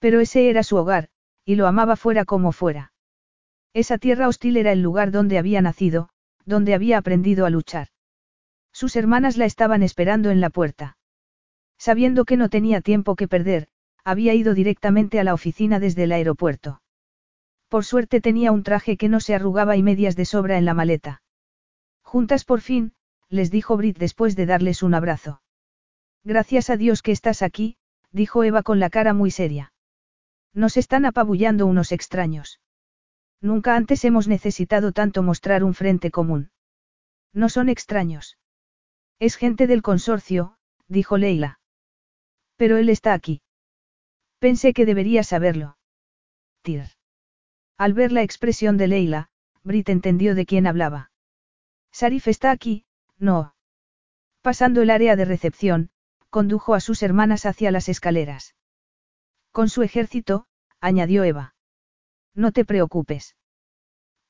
[0.00, 1.08] Pero ese era su hogar,
[1.44, 2.92] y lo amaba fuera como fuera.
[3.74, 6.08] Esa tierra hostil era el lugar donde había nacido,
[6.44, 7.88] donde había aprendido a luchar.
[8.72, 10.96] Sus hermanas la estaban esperando en la puerta.
[11.78, 13.68] Sabiendo que no tenía tiempo que perder,
[14.04, 16.82] había ido directamente a la oficina desde el aeropuerto.
[17.68, 20.74] Por suerte tenía un traje que no se arrugaba y medias de sobra en la
[20.74, 21.22] maleta.
[22.02, 22.92] Juntas por fin,
[23.28, 25.42] les dijo Brit después de darles un abrazo.
[26.22, 27.76] Gracias a Dios que estás aquí,
[28.12, 29.72] dijo Eva con la cara muy seria.
[30.52, 32.60] Nos están apabullando unos extraños.
[33.40, 36.50] Nunca antes hemos necesitado tanto mostrar un frente común.
[37.32, 38.38] No son extraños.
[39.18, 41.58] Es gente del consorcio, dijo Leila.
[42.56, 43.42] Pero él está aquí.
[44.38, 45.76] Pensé que debería saberlo.
[46.62, 46.84] Tir.
[47.76, 49.30] Al ver la expresión de Leila,
[49.62, 51.10] Brit entendió de quién hablaba.
[51.90, 52.84] Sarif está aquí,
[53.18, 53.54] no.
[54.42, 55.90] Pasando el área de recepción,
[56.30, 58.54] condujo a sus hermanas hacia las escaleras.
[59.52, 60.46] Con su ejército,
[60.80, 61.54] añadió Eva.
[62.34, 63.36] No te preocupes.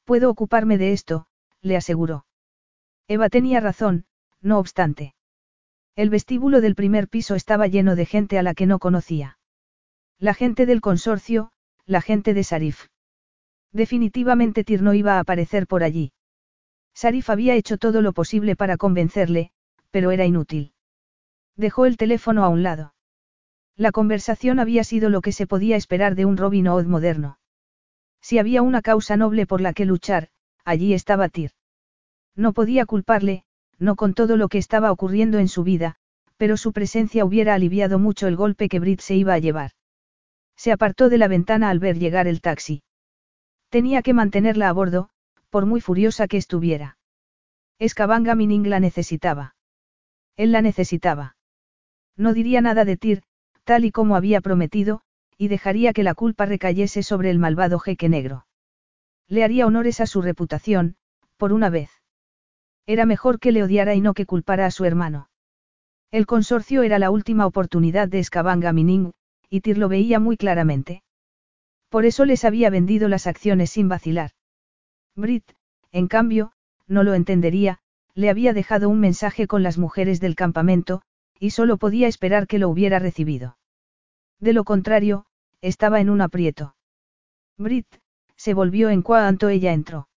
[0.04, 1.26] Puedo ocuparme de esto,
[1.62, 2.26] le aseguró.
[3.08, 4.04] Eva tenía razón,
[4.40, 5.14] no obstante.
[5.96, 9.38] El vestíbulo del primer piso estaba lleno de gente a la que no conocía.
[10.18, 11.50] La gente del consorcio,
[11.86, 12.86] la gente de Sarif.
[13.72, 16.12] Definitivamente Tir no iba a aparecer por allí.
[16.94, 19.50] Sarif había hecho todo lo posible para convencerle,
[19.90, 20.72] pero era inútil.
[21.56, 22.94] Dejó el teléfono a un lado.
[23.76, 27.38] La conversación había sido lo que se podía esperar de un Robin Hood moderno.
[28.20, 30.28] Si había una causa noble por la que luchar,
[30.64, 31.50] allí estaba Tir.
[32.36, 33.44] No podía culparle,
[33.78, 35.96] no con todo lo que estaba ocurriendo en su vida,
[36.36, 39.72] pero su presencia hubiera aliviado mucho el golpe que Brit se iba a llevar.
[40.56, 42.82] Se apartó de la ventana al ver llegar el taxi.
[43.68, 45.10] Tenía que mantenerla a bordo,
[45.50, 46.96] por muy furiosa que estuviera.
[47.78, 49.56] Escabanga Mining la necesitaba.
[50.36, 51.36] Él la necesitaba.
[52.16, 53.22] No diría nada de Tir,
[53.64, 55.00] tal y como había prometido,
[55.36, 58.46] y dejaría que la culpa recayese sobre el malvado jeque negro.
[59.28, 60.96] Le haría honores a su reputación,
[61.36, 61.90] por una vez.
[62.86, 65.30] Era mejor que le odiara y no que culpara a su hermano.
[66.10, 69.12] El consorcio era la última oportunidad de Escabanga Mining,
[69.54, 71.04] y Tir lo veía muy claramente.
[71.88, 74.32] Por eso les había vendido las acciones sin vacilar.
[75.14, 75.48] Brit,
[75.92, 76.50] en cambio,
[76.88, 77.78] no lo entendería,
[78.14, 81.02] le había dejado un mensaje con las mujeres del campamento,
[81.38, 83.56] y solo podía esperar que lo hubiera recibido.
[84.40, 85.24] De lo contrario,
[85.60, 86.74] estaba en un aprieto.
[87.56, 87.86] Brit,
[88.34, 90.08] se volvió en cuanto ella entró.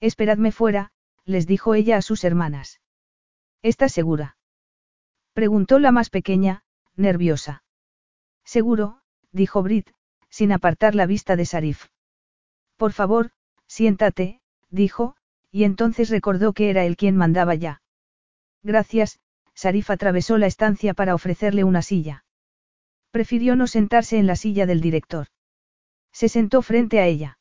[0.00, 0.90] Esperadme fuera,
[1.26, 2.80] les dijo ella a sus hermanas.
[3.60, 4.38] ¿Estás segura?
[5.34, 6.64] Preguntó la más pequeña,
[6.96, 7.63] nerviosa.
[8.44, 9.00] Seguro,
[9.32, 9.90] dijo Brit,
[10.28, 11.86] sin apartar la vista de Sarif.
[12.76, 13.30] Por favor,
[13.66, 14.40] siéntate,
[14.70, 15.16] dijo,
[15.50, 17.82] y entonces recordó que era él quien mandaba ya.
[18.62, 19.20] Gracias,
[19.54, 22.24] Sarif atravesó la estancia para ofrecerle una silla.
[23.10, 25.28] Prefirió no sentarse en la silla del director.
[26.12, 27.38] Se sentó frente a ella.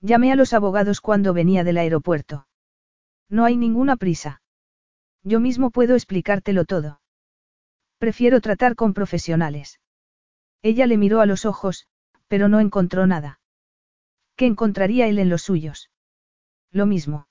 [0.00, 2.46] Llamé a los abogados cuando venía del aeropuerto.
[3.28, 4.42] No hay ninguna prisa.
[5.22, 7.00] Yo mismo puedo explicártelo todo.
[7.98, 9.80] Prefiero tratar con profesionales.
[10.64, 11.86] Ella le miró a los ojos,
[12.26, 13.38] pero no encontró nada.
[14.34, 15.90] ¿Qué encontraría él en los suyos?
[16.70, 17.28] Lo mismo.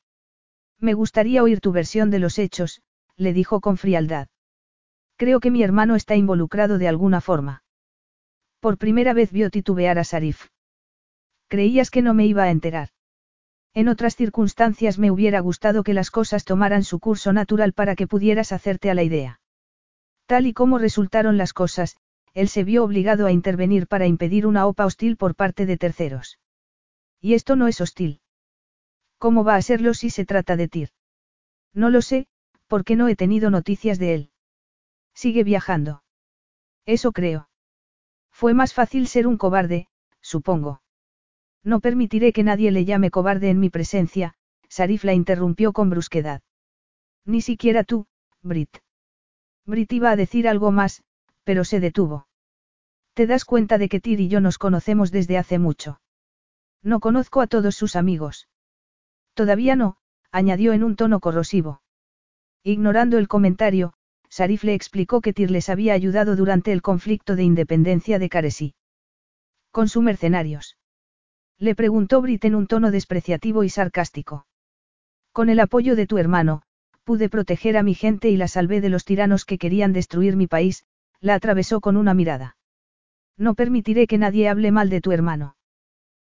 [0.80, 2.84] Me gustaría oír tu versión de los hechos,
[3.16, 4.28] le dijo con frialdad.
[5.18, 7.64] Creo que mi hermano está involucrado de alguna forma.
[8.60, 10.50] Por primera vez vio titubear a Sarif.
[11.48, 12.90] Creías que no me iba a enterar.
[13.74, 18.06] En otras circunstancias me hubiera gustado que las cosas tomaran su curso natural para que
[18.06, 19.40] pudieras hacerte a la idea.
[20.28, 21.98] Tal y como resultaron las cosas,
[22.34, 26.40] él se vio obligado a intervenir para impedir una OPA hostil por parte de terceros.
[27.22, 28.22] Y esto no es hostil.
[29.18, 30.90] ¿Cómo va a serlo si se trata de Tir?
[31.74, 32.28] No lo sé,
[32.68, 34.32] porque no he tenido noticias de él.
[35.14, 36.04] Sigue viajando.
[36.86, 37.50] Eso creo.
[38.32, 39.88] Fue más fácil ser un cobarde,
[40.22, 40.82] supongo.
[41.64, 44.34] No permitiré que nadie le llame cobarde en mi presencia,
[44.68, 46.42] Sarif la interrumpió con brusquedad.
[47.26, 48.08] Ni siquiera tú,
[48.42, 48.80] Brit.
[49.66, 51.04] Brit iba a decir algo más,
[51.44, 52.28] pero se detuvo.
[53.14, 56.02] Te das cuenta de que Tir y yo nos conocemos desde hace mucho.
[56.82, 58.48] No conozco a todos sus amigos.
[59.34, 59.98] Todavía no,
[60.32, 61.82] añadió en un tono corrosivo.
[62.64, 63.94] Ignorando el comentario,
[64.30, 68.74] Sarif le explicó que Tir les había ayudado durante el conflicto de independencia de Caresi.
[69.72, 70.78] Con sus mercenarios.
[71.60, 74.48] Le preguntó Brit en un tono despreciativo y sarcástico.
[75.32, 76.64] Con el apoyo de tu hermano,
[77.04, 80.48] pude proteger a mi gente y la salvé de los tiranos que querían destruir mi
[80.48, 80.86] país,
[81.24, 82.58] la atravesó con una mirada.
[83.38, 85.56] No permitiré que nadie hable mal de tu hermano.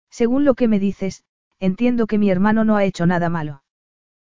[0.09, 1.25] Según lo que me dices,
[1.59, 3.61] entiendo que mi hermano no ha hecho nada malo.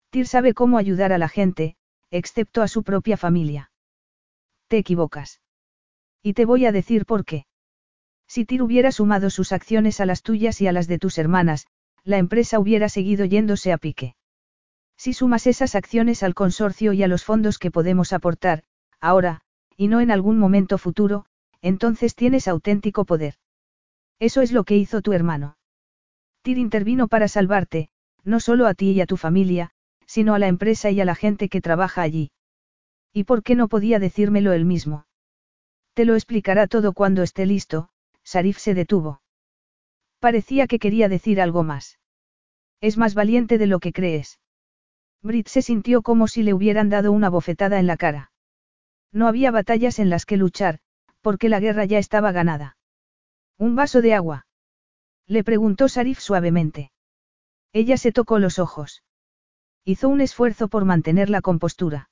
[0.09, 1.75] Tyr sabe cómo ayudar a la gente,
[2.09, 3.71] excepto a su propia familia.
[4.67, 5.41] Te equivocas.
[6.23, 7.45] Y te voy a decir por qué.
[8.27, 11.67] Si Tyr hubiera sumado sus acciones a las tuyas y a las de tus hermanas,
[12.03, 14.15] la empresa hubiera seguido yéndose a pique.
[14.97, 18.63] Si sumas esas acciones al consorcio y a los fondos que podemos aportar,
[18.99, 19.43] ahora,
[19.77, 21.25] y no en algún momento futuro,
[21.61, 23.35] entonces tienes auténtico poder.
[24.19, 25.57] Eso es lo que hizo tu hermano.
[26.41, 27.89] Tyr intervino para salvarte,
[28.23, 29.71] no solo a ti y a tu familia,
[30.05, 32.31] sino a la empresa y a la gente que trabaja allí.
[33.13, 35.05] ¿Y por qué no podía decírmelo él mismo?
[35.93, 37.89] Te lo explicará todo cuando esté listo,
[38.23, 39.21] Sarif se detuvo.
[40.19, 41.99] Parecía que quería decir algo más.
[42.81, 44.39] Es más valiente de lo que crees.
[45.21, 48.31] Brit se sintió como si le hubieran dado una bofetada en la cara.
[49.11, 50.79] No había batallas en las que luchar,
[51.21, 52.77] porque la guerra ya estaba ganada.
[53.57, 54.47] ¿Un vaso de agua?
[55.25, 56.91] Le preguntó Sarif suavemente.
[57.73, 59.03] Ella se tocó los ojos.
[59.83, 62.09] Hizo un esfuerzo por mantener la compostura.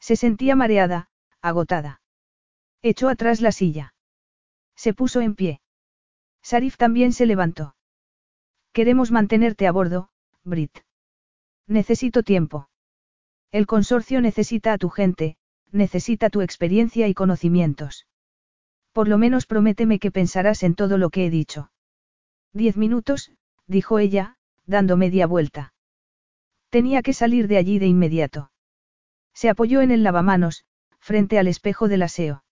[0.00, 1.08] Se sentía mareada,
[1.40, 2.00] agotada.
[2.82, 3.94] Echó atrás la silla.
[4.76, 5.60] Se puso en pie.
[6.42, 7.74] Sarif también se levantó.
[8.72, 10.10] Queremos mantenerte a bordo,
[10.44, 10.78] Brit.
[11.66, 12.68] Necesito tiempo.
[13.50, 15.36] El consorcio necesita a tu gente,
[15.72, 18.06] necesita tu experiencia y conocimientos.
[18.92, 21.70] Por lo menos prométeme que pensarás en todo lo que he dicho.
[22.52, 23.32] Diez minutos,
[23.66, 24.36] dijo ella,
[24.66, 25.74] dando media vuelta.
[26.70, 28.50] Tenía que salir de allí de inmediato.
[29.34, 30.64] Se apoyó en el lavamanos,
[30.98, 32.44] frente al espejo del aseo.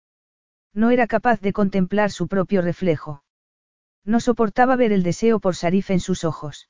[0.75, 3.25] No era capaz de contemplar su propio reflejo.
[4.05, 6.69] No soportaba ver el deseo por Sarif en sus ojos.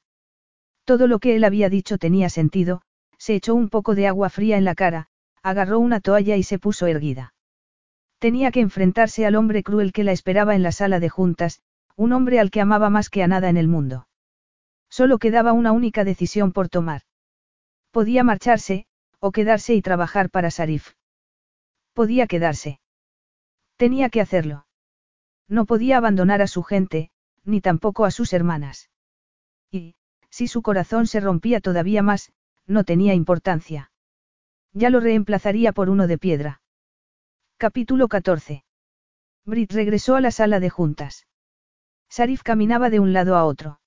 [0.85, 2.83] Todo lo que él había dicho tenía sentido,
[3.19, 5.09] se echó un poco de agua fría en la cara,
[5.45, 7.35] agarró una toalla y se puso erguida.
[8.19, 11.61] Tenía que enfrentarse al hombre cruel que la esperaba en la sala de juntas,
[11.97, 14.09] un hombre al que amaba más que a nada en el mundo.
[14.89, 17.03] Solo quedaba una única decisión por tomar.
[17.91, 18.87] Podía marcharse,
[19.21, 20.95] o quedarse y trabajar para Sarif.
[21.93, 22.81] Podía quedarse.
[23.77, 24.67] Tenía que hacerlo.
[25.47, 27.11] No podía abandonar a su gente,
[27.45, 28.89] ni tampoco a sus hermanas.
[29.71, 29.95] Y,
[30.31, 32.33] si su corazón se rompía todavía más,
[32.67, 33.91] no tenía importancia.
[34.77, 36.61] Ya lo reemplazaría por uno de piedra.
[37.59, 38.65] Capítulo 14.
[39.47, 41.29] Brit regresó a la sala de juntas.
[42.11, 43.81] Sarif caminaba de un lado a otro.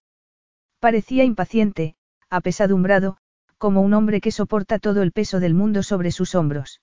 [0.80, 1.98] Parecía impaciente,
[2.30, 3.17] apesadumbrado,
[3.57, 6.82] como un hombre que soporta todo el peso del mundo sobre sus hombros.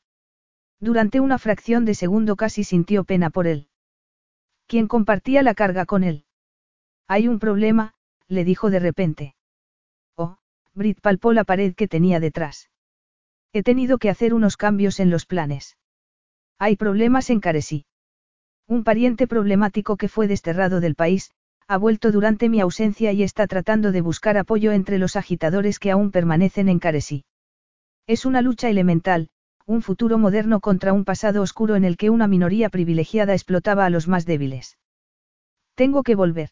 [0.81, 3.68] Durante una fracción de segundo casi sintió pena por él.
[4.66, 6.26] ¿Quién compartía la carga con él?
[7.08, 7.94] Hay un problema,
[8.28, 9.34] le dijo de repente.
[10.15, 10.36] Oh,
[10.74, 12.68] Brit palpó la pared que tenía detrás.
[13.57, 15.76] He tenido que hacer unos cambios en los planes.
[16.58, 17.86] Hay problemas en Caresí.
[18.66, 21.31] Un pariente problemático que fue desterrado del país,
[21.68, 25.92] ha vuelto durante mi ausencia y está tratando de buscar apoyo entre los agitadores que
[25.92, 27.24] aún permanecen en Caresí.
[28.08, 29.28] Es una lucha elemental,
[29.66, 33.91] un futuro moderno contra un pasado oscuro en el que una minoría privilegiada explotaba a
[33.91, 34.78] los más débiles.
[35.76, 36.50] Tengo que volver.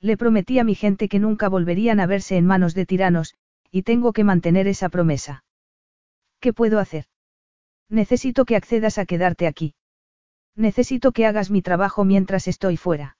[0.00, 3.36] Le prometí a mi gente que nunca volverían a verse en manos de tiranos,
[3.70, 5.44] y tengo que mantener esa promesa.
[6.40, 7.04] ¿Qué puedo hacer?
[7.88, 9.74] Necesito que accedas a quedarte aquí.
[10.56, 13.18] Necesito que hagas mi trabajo mientras estoy fuera.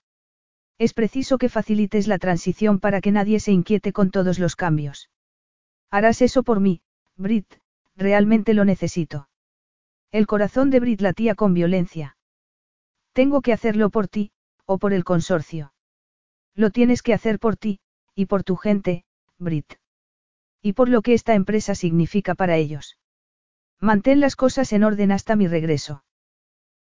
[0.79, 5.11] Es preciso que facilites la transición para que nadie se inquiete con todos los cambios.
[5.91, 6.81] Harás eso por mí,
[7.17, 7.47] Brit,
[7.97, 9.29] realmente lo necesito.
[10.11, 12.17] El corazón de Brit latía con violencia.
[13.13, 14.33] Tengo que hacerlo por ti,
[14.65, 15.75] o por el consorcio.
[16.55, 17.81] Lo tienes que hacer por ti,
[18.15, 19.05] y por tu gente,
[19.39, 19.75] Brit.
[20.63, 22.97] Y por lo que esta empresa significa para ellos.
[23.81, 26.05] Mantén las cosas en orden hasta mi regreso.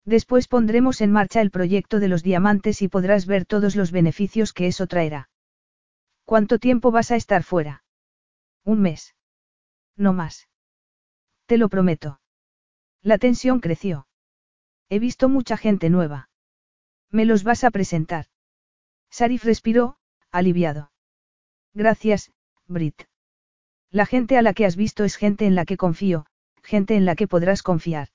[0.05, 4.53] Después pondremos en marcha el proyecto de los diamantes y podrás ver todos los beneficios
[4.53, 5.29] que eso traerá.
[6.25, 7.83] ¿Cuánto tiempo vas a estar fuera?
[8.63, 9.15] Un mes.
[9.95, 10.47] No más.
[11.45, 12.19] Te lo prometo.
[13.01, 14.07] La tensión creció.
[14.89, 16.29] He visto mucha gente nueva.
[17.09, 18.25] ¿Me los vas a presentar?
[19.09, 19.97] Sarif respiró,
[20.31, 20.91] aliviado.
[21.73, 22.31] Gracias,
[22.67, 23.03] Brit.
[23.89, 26.25] La gente a la que has visto es gente en la que confío,
[26.69, 28.09] gente en la que podrás confiar.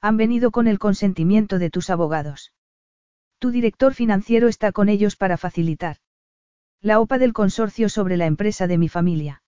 [0.00, 2.52] Han venido con el consentimiento de tus abogados.
[3.38, 5.96] Tu director financiero está con ellos para facilitar.
[6.80, 9.42] La OPA del consorcio sobre la empresa de mi familia.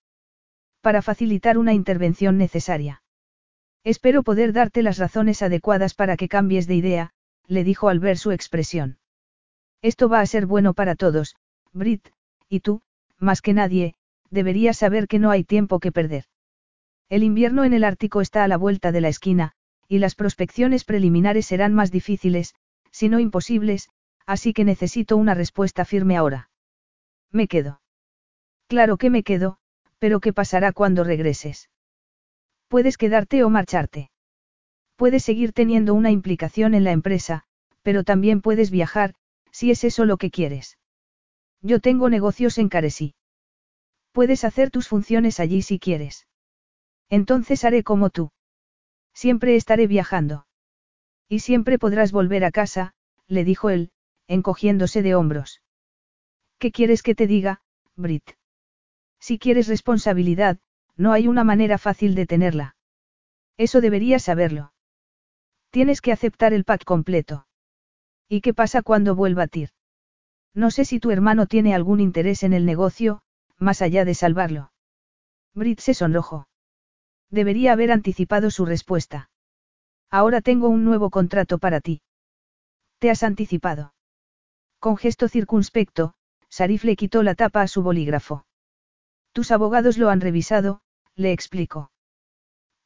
[0.80, 3.02] Para facilitar una intervención necesaria.
[3.82, 7.10] Espero poder darte las razones adecuadas para que cambies de idea,
[7.46, 8.98] le dijo al ver su expresión.
[9.82, 11.36] Esto va a ser bueno para todos,
[11.72, 12.10] Brit,
[12.48, 12.82] y tú,
[13.18, 13.94] más que nadie,
[14.30, 16.24] deberías saber que no hay tiempo que perder.
[17.10, 19.52] El invierno en el Ártico está a la vuelta de la esquina,
[19.88, 22.54] y las prospecciones preliminares serán más difíciles,
[22.92, 23.90] si no imposibles,
[24.26, 26.50] así que necesito una respuesta firme ahora.
[27.32, 27.82] Me quedo.
[28.68, 29.58] Claro que me quedo,
[29.98, 31.68] pero ¿qué pasará cuando regreses?
[32.68, 34.12] Puedes quedarte o marcharte.
[34.94, 37.42] Puedes seguir teniendo una implicación en la empresa,
[37.82, 39.16] pero también puedes viajar,
[39.50, 40.78] si es eso lo que quieres.
[41.60, 43.16] Yo tengo negocios en Caresí.
[44.12, 46.28] Puedes hacer tus funciones allí si quieres.
[47.10, 48.30] Entonces haré como tú.
[49.12, 50.46] Siempre estaré viajando.
[51.28, 52.94] Y siempre podrás volver a casa,
[53.26, 53.90] le dijo él,
[54.26, 55.60] encogiéndose de hombros.
[56.58, 57.62] ¿Qué quieres que te diga,
[57.96, 58.30] Brit?
[59.18, 60.58] Si quieres responsabilidad,
[60.96, 62.76] no hay una manera fácil de tenerla.
[63.56, 64.72] Eso deberías saberlo.
[65.70, 67.46] Tienes que aceptar el pack completo.
[68.28, 69.70] ¿Y qué pasa cuando vuelva a TIR?
[70.54, 73.22] No sé si tu hermano tiene algún interés en el negocio,
[73.58, 74.72] más allá de salvarlo.
[75.54, 76.49] Brit se sonrojó.
[77.30, 79.30] Debería haber anticipado su respuesta.
[80.10, 82.02] Ahora tengo un nuevo contrato para ti.
[82.98, 83.94] ¿Te has anticipado?
[84.78, 86.14] Con gesto circunspecto,
[86.48, 88.44] Sarif le quitó la tapa a su bolígrafo.
[89.32, 90.80] Tus abogados lo han revisado,
[91.14, 91.92] le explicó.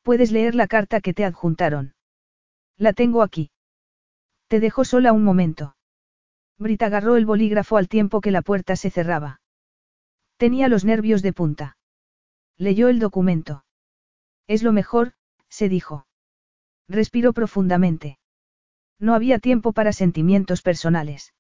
[0.03, 1.95] Puedes leer la carta que te adjuntaron.
[2.77, 3.51] La tengo aquí.
[4.49, 5.77] Te dejo sola un momento.
[6.59, 9.41] Brit agarró el bolígrafo al tiempo que la puerta se cerraba.
[10.37, 11.79] Tenía los nervios de punta.
[12.59, 13.65] Leyó el documento.
[14.47, 15.13] Es lo mejor,
[15.49, 16.07] se dijo.
[16.89, 18.19] Respiró profundamente.
[18.99, 21.35] No había tiempo para sentimientos personales.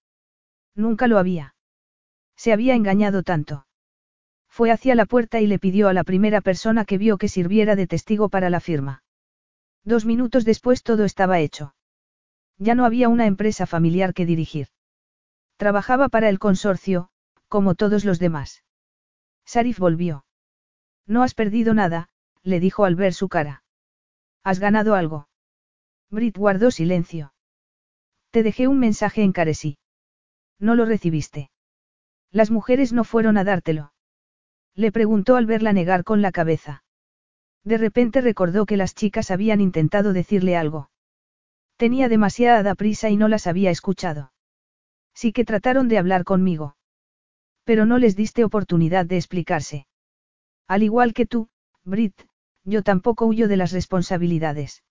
[0.74, 1.55] Nunca lo había.
[2.36, 3.66] Se había engañado tanto.
[4.49, 7.76] Fue hacia la puerta y le pidió a la primera persona que vio que sirviera
[7.76, 9.02] de testigo para la firma.
[9.84, 11.74] Dos minutos después todo estaba hecho.
[12.58, 14.68] Ya no había una empresa familiar que dirigir.
[15.57, 17.10] Trabajaba para el consorcio,
[17.49, 18.65] como todos los demás.
[19.44, 20.24] Sarif volvió.
[21.07, 22.08] No has perdido nada,
[22.44, 23.64] le dijo al ver su cara.
[24.44, 25.28] ¿Has ganado algo?
[26.10, 27.34] Brit guardó silencio.
[28.31, 29.78] Te dejé un mensaje en Caresí.
[30.58, 31.50] No lo recibiste.
[32.31, 33.92] Las mujeres no fueron a dártelo.
[34.74, 36.84] Le preguntó al verla negar con la cabeza.
[37.64, 40.90] De repente recordó que las chicas habían intentado decirle algo.
[41.76, 44.32] Tenía demasiada prisa y no las había escuchado.
[45.14, 46.76] Sí que trataron de hablar conmigo.
[47.64, 49.86] Pero no les diste oportunidad de explicarse.
[50.68, 51.48] Al igual que tú,
[51.84, 52.14] Brit,
[52.65, 54.83] yo tampoco huyo de las responsabilidades.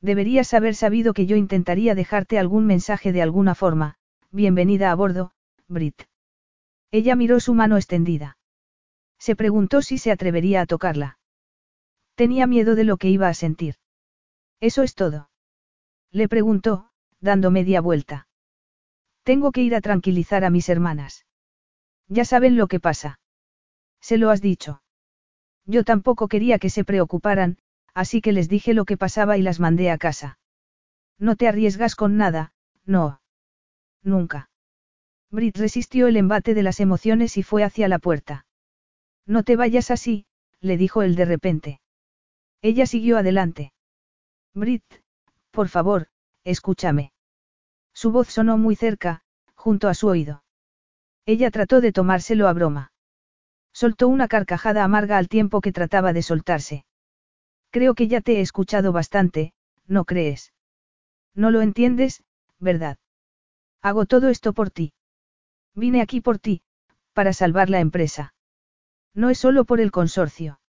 [0.00, 3.96] Deberías haber sabido que yo intentaría dejarte algún mensaje de alguna forma,
[4.30, 5.32] bienvenida a bordo,
[5.68, 6.02] Brit.
[6.90, 8.38] Ella miró su mano extendida.
[9.18, 11.18] Se preguntó si se atrevería a tocarla.
[12.14, 13.76] Tenía miedo de lo que iba a sentir.
[14.60, 15.30] Eso es todo.
[16.10, 18.28] Le preguntó, dando media vuelta.
[19.22, 21.26] Tengo que ir a tranquilizar a mis hermanas.
[22.08, 23.20] Ya saben lo que pasa.
[24.00, 24.82] Se lo has dicho.
[25.70, 27.56] Yo tampoco quería que se preocuparan,
[27.94, 30.36] así que les dije lo que pasaba y las mandé a casa.
[31.16, 32.52] No te arriesgas con nada,
[32.84, 33.20] no.
[34.02, 34.50] Nunca.
[35.30, 38.46] Brit resistió el embate de las emociones y fue hacia la puerta.
[39.26, 40.26] No te vayas así,
[40.60, 41.80] le dijo él de repente.
[42.62, 43.72] Ella siguió adelante.
[44.54, 44.82] Brit,
[45.52, 46.08] por favor,
[46.42, 47.12] escúchame.
[47.94, 49.22] Su voz sonó muy cerca,
[49.54, 50.42] junto a su oído.
[51.26, 52.89] Ella trató de tomárselo a broma.
[53.80, 56.84] Soltó una carcajada amarga al tiempo que trataba de soltarse.
[57.70, 59.54] Creo que ya te he escuchado bastante,
[59.86, 60.52] ¿no crees?
[61.34, 62.22] No lo entiendes,
[62.58, 62.98] ¿verdad?
[63.80, 64.92] Hago todo esto por ti.
[65.74, 66.60] Vine aquí por ti,
[67.14, 68.34] para salvar la empresa.
[69.14, 70.60] No es solo por el consorcio.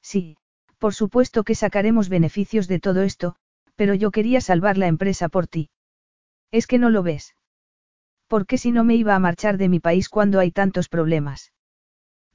[0.00, 0.38] Sí,
[0.78, 3.36] por supuesto que sacaremos beneficios de todo esto,
[3.76, 5.68] pero yo quería salvar la empresa por ti.
[6.50, 7.34] Es que no lo ves.
[8.28, 11.52] ¿Por qué si no me iba a marchar de mi país cuando hay tantos problemas?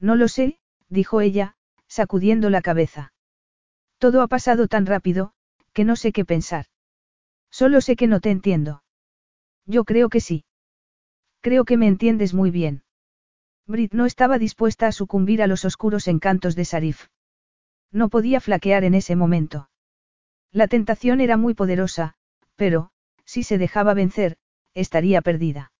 [0.00, 0.58] No lo sé,
[0.88, 1.56] dijo ella,
[1.88, 3.12] sacudiendo la cabeza.
[3.98, 5.32] Todo ha pasado tan rápido,
[5.72, 6.66] que no sé qué pensar.
[7.50, 8.82] Solo sé que no te entiendo.
[9.64, 10.44] Yo creo que sí.
[11.40, 12.82] Creo que me entiendes muy bien.
[13.66, 17.06] Brit no estaba dispuesta a sucumbir a los oscuros encantos de Sarif.
[17.90, 19.70] No podía flaquear en ese momento.
[20.52, 22.14] La tentación era muy poderosa,
[22.56, 22.90] pero,
[23.24, 24.36] si se dejaba vencer,
[24.74, 25.72] estaría perdida.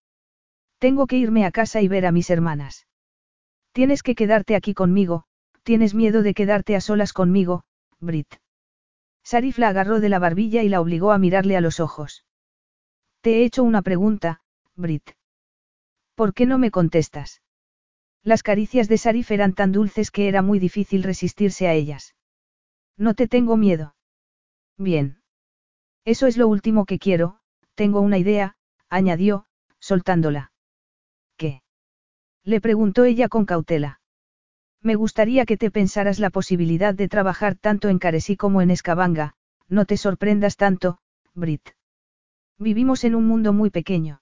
[0.79, 2.86] Tengo que irme a casa y ver a mis hermanas.
[3.77, 5.25] Tienes que quedarte aquí conmigo,
[5.61, 7.63] tienes miedo de quedarte a solas conmigo,
[7.99, 8.37] Brit.
[9.23, 12.25] Sarif la agarró de la barbilla y la obligó a mirarle a los ojos.
[13.21, 14.41] Te he hecho una pregunta,
[14.75, 15.11] Brit.
[16.15, 17.43] ¿Por qué no me contestas?
[18.23, 22.15] Las caricias de Sarif eran tan dulces que era muy difícil resistirse a ellas.
[22.97, 23.93] No te tengo miedo.
[24.79, 25.21] Bien.
[26.03, 27.41] Eso es lo último que quiero,
[27.75, 28.57] tengo una idea,
[28.89, 29.45] añadió,
[29.77, 30.51] soltándola.
[32.47, 33.99] Le preguntó ella con cautela.
[34.81, 39.33] Me gustaría que te pensaras la posibilidad de trabajar tanto en Caresí como en Escabanga,
[39.67, 40.99] no te sorprendas tanto,
[41.33, 41.71] Brit.
[42.57, 44.21] Vivimos en un mundo muy pequeño.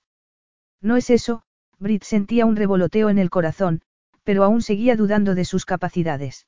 [0.82, 1.44] No es eso,
[1.78, 3.84] Brit sentía un revoloteo en el corazón,
[4.24, 6.48] pero aún seguía dudando de sus capacidades.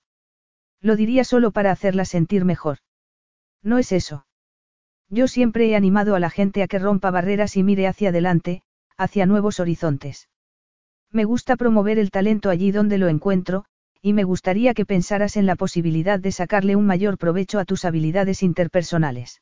[0.82, 2.80] Lo diría solo para hacerla sentir mejor.
[3.62, 4.26] No es eso.
[5.10, 8.64] Yo siempre he animado a la gente a que rompa barreras y mire hacia adelante,
[8.98, 10.28] hacia nuevos horizontes.
[11.18, 13.66] Me gusta promover el talento allí donde lo encuentro,
[14.04, 17.86] y me gustaría que pensaras en la posibilidad de sacarle un mayor provecho a tus
[17.86, 19.42] habilidades interpersonales.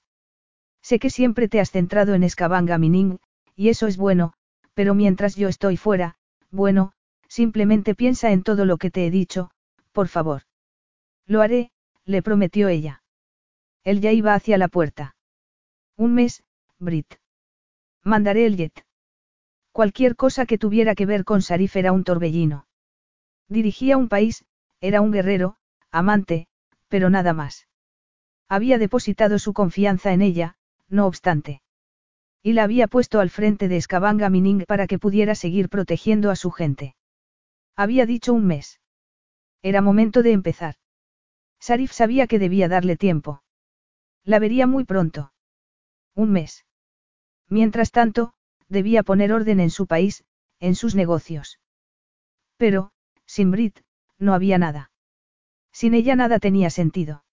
[0.82, 3.20] Sé que siempre te has centrado en Escabanga Mining,
[3.58, 4.32] y eso es bueno,
[4.74, 6.16] pero mientras yo estoy fuera,
[6.50, 6.94] bueno,
[7.28, 9.50] Simplemente piensa en todo lo que te he dicho,
[9.92, 10.44] por favor.
[11.26, 11.72] Lo haré,
[12.06, 13.04] le prometió ella.
[13.84, 15.18] Él ya iba hacia la puerta.
[15.98, 16.46] Un mes,
[16.80, 17.16] Brit.
[18.04, 18.85] Mandaré el jet.
[19.76, 22.66] Cualquier cosa que tuviera que ver con Sarif era un torbellino.
[23.50, 24.46] Dirigía un país,
[24.80, 25.58] era un guerrero,
[25.92, 26.48] amante,
[26.88, 27.68] pero nada más.
[28.48, 30.56] Había depositado su confianza en ella,
[30.88, 31.62] no obstante.
[32.42, 36.38] Y la había puesto al frente de Escabanga Mining para que pudiera seguir protegiendo a
[36.38, 36.96] su gente.
[37.76, 38.80] Había dicho un mes.
[39.62, 40.76] Era momento de empezar.
[41.60, 43.44] Sarif sabía que debía darle tiempo.
[44.24, 45.34] La vería muy pronto.
[46.14, 46.66] Un mes.
[47.50, 48.35] Mientras tanto,
[48.70, 50.24] debía poner orden en su país,
[50.60, 51.60] en sus negocios.
[52.58, 52.92] Pero,
[53.26, 53.82] sin Brit,
[54.18, 54.92] no había nada.
[55.72, 57.24] Sin ella nada tenía sentido.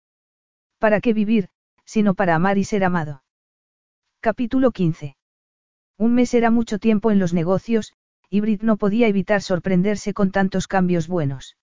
[0.79, 1.49] ¿Para qué vivir,
[1.85, 3.23] sino para amar y ser amado?
[4.21, 5.17] Capítulo 15.
[5.99, 7.93] Un mes era mucho tiempo en los negocios,
[8.29, 11.57] y Brit no podía evitar sorprenderse con tantos cambios buenos.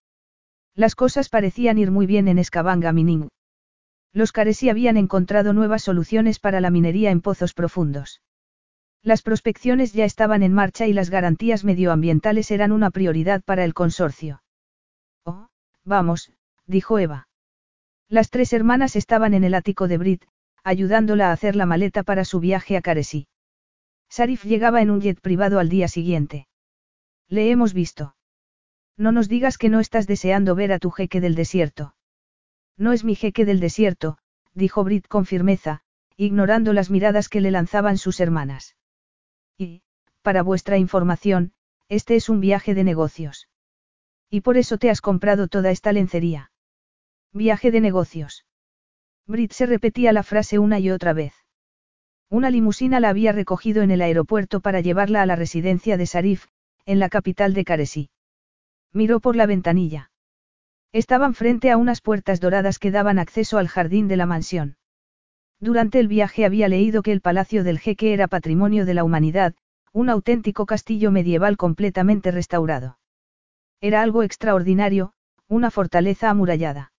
[0.75, 3.29] Las cosas parecían ir muy bien en Escabanga Mining.
[4.13, 8.21] Los Caresi habían encontrado nuevas soluciones para la minería en pozos profundos.
[9.01, 13.73] Las prospecciones ya estaban en marcha y las garantías medioambientales eran una prioridad para el
[13.73, 14.43] consorcio.
[15.23, 15.47] Oh,
[15.85, 16.33] vamos,
[16.65, 17.27] dijo Eva.
[18.09, 20.25] Las tres hermanas estaban en el ático de Brit,
[20.63, 23.27] ayudándola a hacer la maleta para su viaje a Caresi.
[24.09, 26.47] Sarif llegaba en un jet privado al día siguiente.
[27.27, 28.15] Le hemos visto.
[28.97, 31.95] No nos digas que no estás deseando ver a tu jeque del desierto.
[32.75, 34.17] No es mi jeque del desierto,
[34.53, 35.81] dijo Brit con firmeza,
[36.17, 38.75] ignorando las miradas que le lanzaban sus hermanas.
[39.59, 39.83] Y,
[40.21, 41.51] para vuestra información,
[41.89, 43.49] este es un viaje de negocios.
[44.29, 46.51] Y por eso te has comprado toda esta lencería.
[47.33, 48.45] Viaje de negocios.
[49.27, 51.33] Brit se repetía la frase una y otra vez.
[52.29, 56.47] Una limusina la había recogido en el aeropuerto para llevarla a la residencia de Sarif,
[56.85, 58.09] en la capital de Caresi.
[58.93, 60.11] Miró por la ventanilla.
[60.93, 64.77] Estaban frente a unas puertas doradas que daban acceso al jardín de la mansión.
[65.59, 69.55] Durante el viaje había leído que el palacio del jeque era patrimonio de la humanidad,
[69.91, 72.97] un auténtico castillo medieval completamente restaurado.
[73.81, 75.13] Era algo extraordinario,
[75.47, 76.93] una fortaleza amurallada.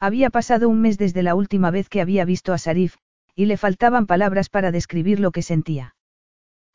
[0.00, 2.96] Había pasado un mes desde la última vez que había visto a Sarif,
[3.34, 5.94] y le faltaban palabras para describir lo que sentía.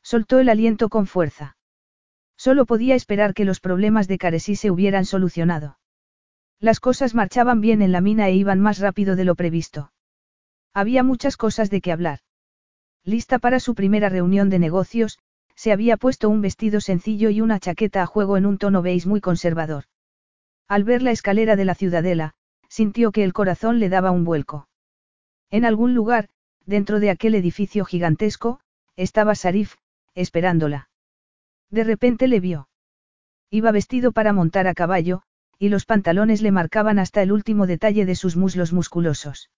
[0.02, 1.56] Soltó el aliento con fuerza.
[2.36, 5.78] Solo podía esperar que los problemas de Caresí se hubieran solucionado.
[6.58, 9.92] Las cosas marchaban bien en la mina e iban más rápido de lo previsto.
[10.74, 12.20] Había muchas cosas de qué hablar.
[13.04, 15.18] Lista para su primera reunión de negocios,
[15.54, 19.08] se había puesto un vestido sencillo y una chaqueta a juego en un tono beige
[19.08, 19.84] muy conservador.
[20.68, 22.34] Al ver la escalera de la ciudadela,
[22.68, 24.68] sintió que el corazón le daba un vuelco.
[25.50, 26.30] En algún lugar,
[26.64, 28.60] dentro de aquel edificio gigantesco,
[28.96, 29.74] estaba Sarif,
[30.14, 30.88] esperándola.
[31.70, 32.68] De repente le vio.
[33.50, 35.22] Iba vestido para montar a caballo,
[35.58, 39.50] y los pantalones le marcaban hasta el último detalle de sus muslos musculosos.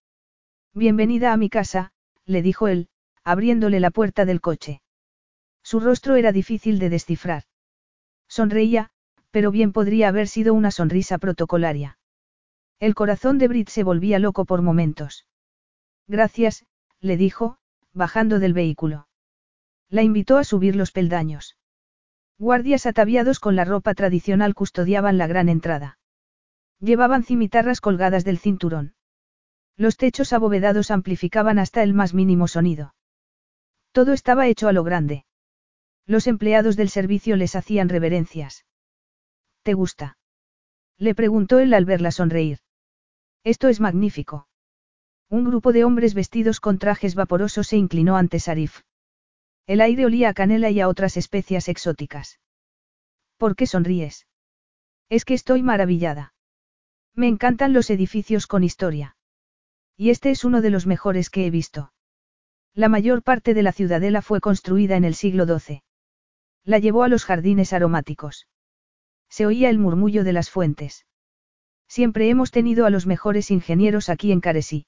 [0.76, 1.92] Bienvenida a mi casa,
[2.26, 2.88] le dijo él,
[3.22, 4.82] abriéndole la puerta del coche.
[5.62, 7.44] Su rostro era difícil de descifrar.
[8.26, 8.90] Sonreía,
[9.30, 11.96] pero bien podría haber sido una sonrisa protocolaria.
[12.80, 15.28] El corazón de Brit se volvía loco por momentos.
[16.08, 16.66] Gracias,
[16.98, 17.58] le dijo,
[17.92, 19.06] bajando del vehículo.
[19.88, 21.56] La invitó a subir los peldaños.
[22.36, 26.00] Guardias ataviados con la ropa tradicional custodiaban la gran entrada.
[26.80, 28.93] Llevaban cimitarras colgadas del cinturón.
[29.76, 32.94] Los techos abovedados amplificaban hasta el más mínimo sonido.
[33.92, 35.24] Todo estaba hecho a lo grande.
[36.06, 38.66] Los empleados del servicio les hacían reverencias.
[39.62, 40.18] ¿Te gusta?
[40.98, 42.58] Le preguntó él al verla sonreír.
[43.42, 44.48] Esto es magnífico.
[45.28, 48.82] Un grupo de hombres vestidos con trajes vaporosos se inclinó ante Sarif.
[49.66, 52.38] El aire olía a canela y a otras especias exóticas.
[53.38, 54.26] ¿Por qué sonríes?
[55.08, 56.34] Es que estoy maravillada.
[57.14, 59.16] Me encantan los edificios con historia.
[59.96, 61.92] Y este es uno de los mejores que he visto.
[62.74, 65.82] La mayor parte de la ciudadela fue construida en el siglo XII.
[66.64, 68.48] La llevó a los jardines aromáticos.
[69.28, 71.06] Se oía el murmullo de las fuentes.
[71.86, 74.86] Siempre hemos tenido a los mejores ingenieros aquí en Caresí.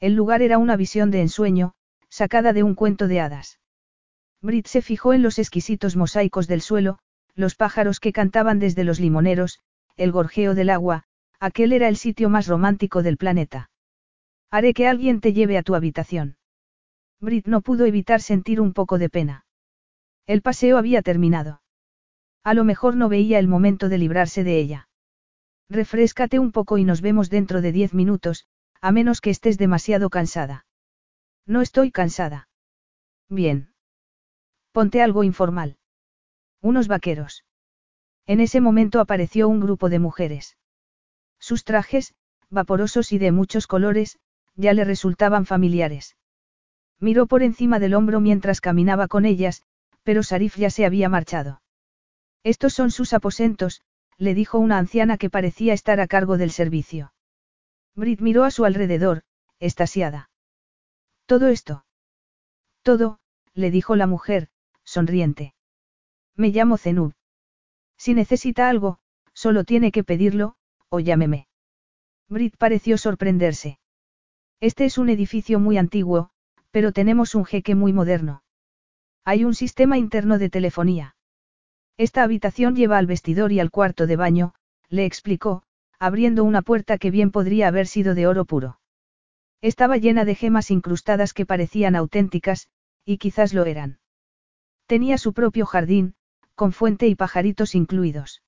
[0.00, 1.74] El lugar era una visión de ensueño,
[2.08, 3.60] sacada de un cuento de hadas.
[4.42, 6.98] Brit se fijó en los exquisitos mosaicos del suelo,
[7.34, 9.60] los pájaros que cantaban desde los limoneros,
[9.96, 11.04] el gorjeo del agua,
[11.38, 13.70] aquel era el sitio más romántico del planeta.
[14.50, 16.36] Haré que alguien te lleve a tu habitación.
[17.20, 19.44] Brit no pudo evitar sentir un poco de pena.
[20.26, 21.62] El paseo había terminado.
[22.44, 24.88] A lo mejor no veía el momento de librarse de ella.
[25.68, 28.46] Refréscate un poco y nos vemos dentro de diez minutos,
[28.80, 30.66] a menos que estés demasiado cansada.
[31.46, 32.48] No estoy cansada.
[33.28, 33.72] Bien.
[34.72, 35.78] Ponte algo informal.
[36.60, 37.44] Unos vaqueros.
[38.26, 40.56] En ese momento apareció un grupo de mujeres.
[41.38, 42.14] Sus trajes,
[42.50, 44.18] vaporosos y de muchos colores,
[44.56, 46.16] ya le resultaban familiares.
[46.98, 49.62] Miró por encima del hombro mientras caminaba con ellas,
[50.02, 51.60] pero Sarif ya se había marchado.
[52.42, 53.82] Estos son sus aposentos,
[54.18, 57.12] le dijo una anciana que parecía estar a cargo del servicio.
[57.94, 59.22] Brit miró a su alrededor,
[59.58, 60.30] estasiada.
[61.26, 61.84] ¿Todo esto?
[62.82, 63.18] Todo,
[63.52, 64.48] le dijo la mujer,
[64.84, 65.54] sonriente.
[66.34, 67.14] Me llamo Zenub.
[67.96, 68.98] Si necesita algo,
[69.32, 70.56] solo tiene que pedirlo,
[70.88, 71.48] o llámeme.
[72.28, 73.78] Brit pareció sorprenderse.
[74.60, 76.30] Este es un edificio muy antiguo,
[76.70, 78.42] pero tenemos un jeque muy moderno.
[79.24, 81.16] Hay un sistema interno de telefonía.
[81.98, 84.54] Esta habitación lleva al vestidor y al cuarto de baño,
[84.88, 85.62] le explicó,
[85.98, 88.80] abriendo una puerta que bien podría haber sido de oro puro.
[89.60, 92.68] Estaba llena de gemas incrustadas que parecían auténticas,
[93.08, 94.00] Y quizás lo eran.
[94.86, 96.16] Tenía su propio jardín,
[96.54, 98.42] con fuente y pajaritos incluidos.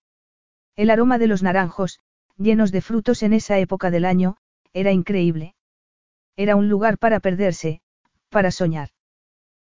[0.75, 2.01] El aroma de los naranjos,
[2.37, 4.37] llenos de frutos en esa época del año,
[4.73, 5.55] era increíble.
[6.39, 7.81] Era un lugar para perderse,
[8.29, 8.91] para soñar.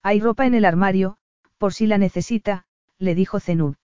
[0.03, 1.15] Hay ropa en el armario,
[1.57, 2.65] por si la necesita,
[2.97, 3.77] le dijo Zenub.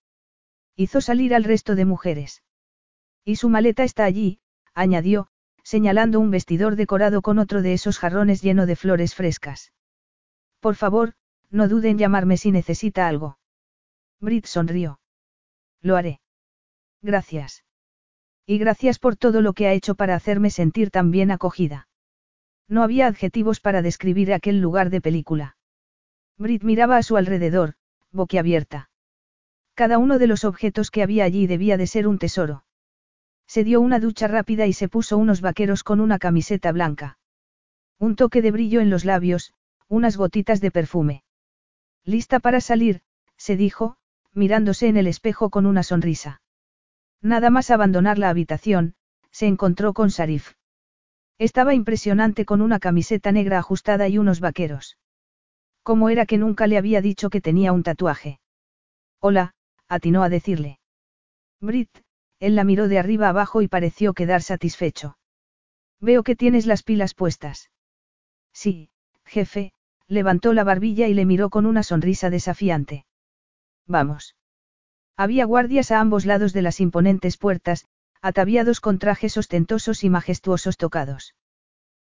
[0.76, 2.44] Hizo salir al resto de mujeres.
[3.24, 4.42] Y su maleta está allí,
[4.74, 5.30] añadió,
[5.64, 9.72] señalando un vestidor decorado con otro de esos jarrones lleno de flores frescas.
[10.60, 11.14] Por favor,
[11.50, 13.38] no duden en llamarme si necesita algo.
[14.20, 15.00] Brit sonrió.
[15.80, 16.20] Lo haré.
[17.02, 17.64] Gracias.
[18.45, 21.88] Y gracias por todo lo que ha hecho para hacerme sentir tan bien acogida.
[22.67, 25.58] No había adjetivos para describir aquel lugar de película.
[26.38, 27.75] Brit miraba a su alrededor,
[28.11, 28.90] boquiabierta.
[29.75, 32.64] Cada uno de los objetos que había allí debía de ser un tesoro.
[33.48, 37.17] Se dio una ducha rápida y se puso unos vaqueros con una camiseta blanca.
[38.00, 39.53] Un toque de brillo en los labios,
[39.88, 41.24] unas gotitas de perfume.
[42.06, 43.01] Lista para salir,
[43.38, 43.98] se dijo,
[44.33, 46.42] mirándose en el espejo con una sonrisa.
[47.22, 48.95] Nada más abandonar la habitación,
[49.32, 50.53] se encontró con Sarif.
[51.40, 54.98] Estaba impresionante con una camiseta negra ajustada y unos vaqueros.
[55.84, 58.40] ¿Cómo era que nunca le había dicho que tenía un tatuaje?
[59.20, 59.53] Hola,
[59.88, 60.80] atinó a decirle.
[61.60, 61.90] Brit,
[62.40, 65.18] él la miró de arriba abajo y pareció quedar satisfecho.
[66.00, 67.70] Veo que tienes las pilas puestas.
[68.53, 68.90] Sí,
[69.26, 69.74] jefe,
[70.08, 73.06] levantó la barbilla y le miró con una sonrisa desafiante.
[73.88, 74.36] Vamos.
[75.16, 77.86] Había guardias a ambos lados de las imponentes puertas,
[78.24, 81.35] ataviados con trajes ostentosos y majestuosos tocados.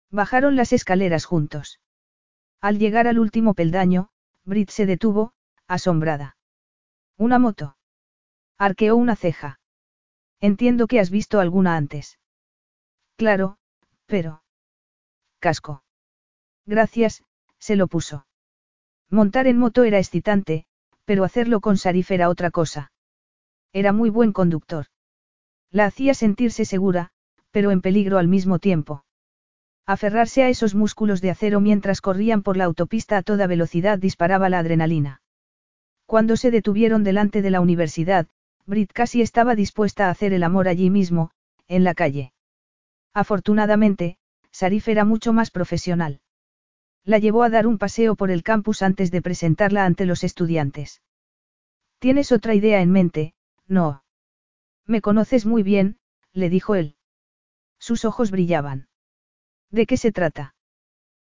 [0.09, 1.79] Bajaron las escaleras juntos.
[2.59, 4.09] Al llegar al último peldaño,
[4.43, 5.33] Brit se detuvo,
[5.67, 6.35] asombrada.
[7.17, 7.77] ¿Una moto?
[8.57, 9.59] Arqueó una ceja.
[10.39, 12.17] Entiendo que has visto alguna antes.
[13.15, 13.59] Claro,
[14.07, 14.41] pero...
[15.37, 15.83] Casco.
[16.65, 17.23] Gracias,
[17.59, 18.25] se lo puso.
[19.11, 20.65] Montar en moto era excitante,
[21.05, 22.91] pero hacerlo con Sarif era otra cosa.
[23.71, 24.87] Era muy buen conductor.
[25.71, 27.11] La hacía sentirse segura,
[27.51, 29.03] pero en peligro al mismo tiempo.
[29.85, 34.49] Aferrarse a esos músculos de acero mientras corrían por la autopista a toda velocidad disparaba
[34.49, 35.21] la adrenalina.
[36.05, 38.27] Cuando se detuvieron delante de la universidad,
[38.65, 41.31] Brit casi estaba dispuesta a hacer el amor allí mismo,
[41.67, 42.33] en la calle.
[43.13, 44.17] Afortunadamente,
[44.51, 46.19] Sarif era mucho más profesional.
[47.03, 51.01] La llevó a dar un paseo por el campus antes de presentarla ante los estudiantes.
[51.99, 53.33] ¿Tienes otra idea en mente?
[53.67, 54.03] No.
[54.87, 55.99] Me conoces muy bien,
[56.33, 56.95] le dijo él.
[57.77, 58.87] Sus ojos brillaban.
[59.69, 60.55] ¿De qué se trata?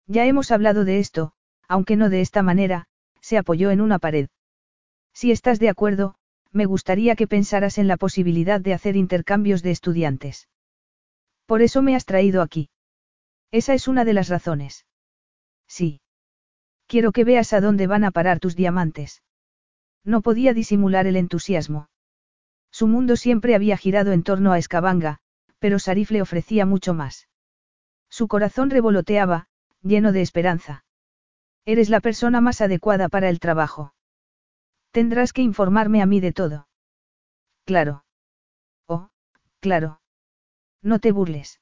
[0.07, 1.33] Ya hemos hablado de esto,
[1.67, 2.87] aunque no de esta manera,
[3.21, 4.29] se apoyó en una pared.
[5.13, 6.15] Si estás de acuerdo,
[6.53, 10.49] me gustaría que pensaras en la posibilidad de hacer intercambios de estudiantes.
[11.45, 12.71] Por eso me has traído aquí.
[13.51, 14.87] Esa es una de las razones.
[15.67, 16.01] Sí.
[16.87, 19.23] Quiero que veas a dónde van a parar tus diamantes.
[20.05, 21.89] No podía disimular el entusiasmo.
[22.79, 25.19] Su mundo siempre había girado en torno a Escabanga,
[25.59, 27.29] pero Sarif le ofrecía mucho más.
[28.09, 29.49] Su corazón revoloteaba,
[29.83, 30.85] lleno de esperanza.
[31.65, 33.95] Eres la persona más adecuada para el trabajo.
[34.93, 36.69] Tendrás que informarme a mí de todo.
[37.65, 38.05] Claro.
[38.87, 39.09] Oh,
[39.59, 40.01] claro.
[40.81, 41.61] No te burles.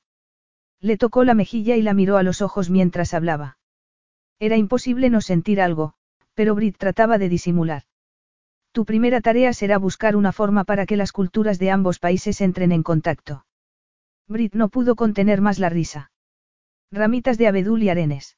[0.81, 3.57] Le tocó la mejilla y la miró a los ojos mientras hablaba.
[4.39, 5.95] Era imposible no sentir algo,
[6.35, 7.85] pero Brit trataba de disimular.
[8.77, 12.73] Tu primera tarea será buscar una forma para que las culturas de ambos países entren
[12.73, 13.47] en contacto.
[14.29, 16.11] Brit no pudo contener más la risa.
[16.93, 18.37] Ramitas de abedul y arenes.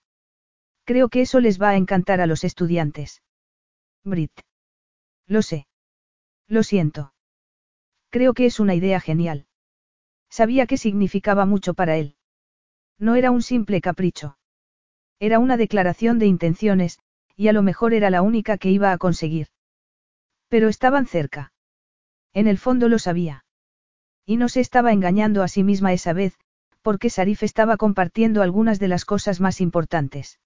[0.84, 3.20] Creo que eso les va a encantar a los estudiantes.
[4.04, 4.30] Brit.
[5.26, 5.66] Lo sé.
[6.46, 7.12] Lo siento.
[8.08, 9.48] Creo que es una idea genial.
[10.30, 12.14] Sabía que significaba mucho para él.
[12.96, 14.38] No era un simple capricho.
[15.18, 17.00] Era una declaración de intenciones,
[17.34, 19.48] y a lo mejor era la única que iba a conseguir.
[20.48, 21.52] Pero estaban cerca.
[22.32, 23.44] En el fondo lo sabía.
[24.26, 26.38] Y no se estaba engañando a sí misma esa vez,
[26.82, 30.40] porque Sarif estaba compartiendo algunas de las cosas más importantes.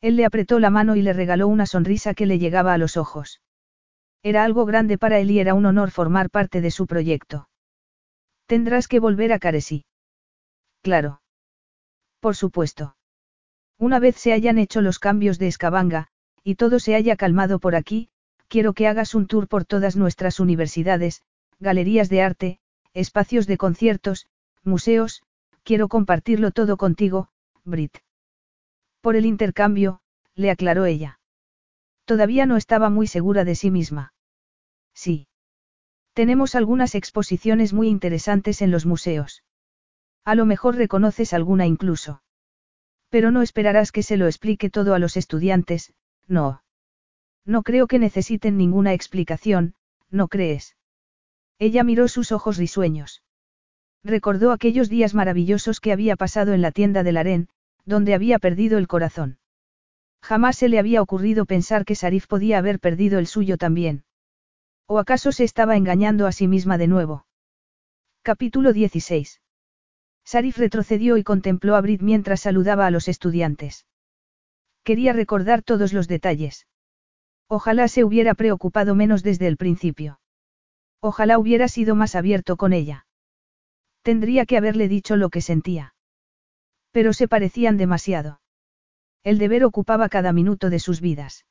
[0.00, 2.96] Él le apretó la mano y le regaló una sonrisa que le llegaba a los
[2.96, 3.40] ojos.
[4.22, 7.48] Era algo grande para él y era un honor formar parte de su proyecto.
[8.46, 9.84] Tendrás que volver a Caresí.
[10.82, 11.20] Claro.
[12.20, 12.96] Por supuesto.
[13.78, 16.08] Una vez se hayan hecho los cambios de Escabanga,
[16.42, 18.10] y todo se haya calmado por aquí,
[18.48, 21.22] quiero que hagas un tour por todas nuestras universidades,
[21.60, 22.58] galerías de arte,
[22.94, 24.26] espacios de conciertos,
[24.64, 25.22] museos,
[25.62, 27.28] quiero compartirlo todo contigo,
[27.64, 27.98] Brit.
[29.00, 30.00] Por el intercambio,
[30.34, 31.20] le aclaró ella.
[32.04, 34.14] Todavía no estaba muy segura de sí misma.
[34.94, 35.28] Sí.
[36.14, 39.44] Tenemos algunas exposiciones muy interesantes en los museos.
[40.24, 42.22] A lo mejor reconoces alguna incluso.
[43.08, 45.92] Pero no esperarás que se lo explique todo a los estudiantes,
[46.26, 46.62] No.
[47.48, 49.72] No creo que necesiten ninguna explicación,
[50.10, 50.76] ¿no crees?
[51.58, 53.22] Ella miró sus ojos risueños.
[54.04, 57.48] Recordó aquellos días maravillosos que había pasado en la tienda del harén,
[57.86, 59.38] donde había perdido el corazón.
[60.20, 64.04] Jamás se le había ocurrido pensar que Sarif podía haber perdido el suyo también.
[64.86, 67.26] ¿O acaso se estaba engañando a sí misma de nuevo?
[68.20, 69.40] Capítulo 16.
[70.22, 73.86] Sarif retrocedió y contempló a Brit mientras saludaba a los estudiantes.
[74.84, 76.66] Quería recordar todos los detalles.
[77.48, 80.20] Ojalá se hubiera preocupado menos desde el principio.
[81.00, 83.06] Ojalá hubiera sido más abierto con ella.
[84.02, 85.94] Tendría que haberle dicho lo que sentía.
[86.90, 88.40] Pero se parecían demasiado.
[89.24, 91.46] El deber ocupaba cada minuto de sus vidas.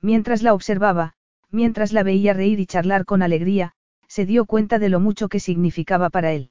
[0.00, 1.14] Mientras la observaba,
[1.50, 3.72] mientras la veía reír y charlar con alegría,
[4.08, 6.50] se dio cuenta de lo mucho que significaba para él.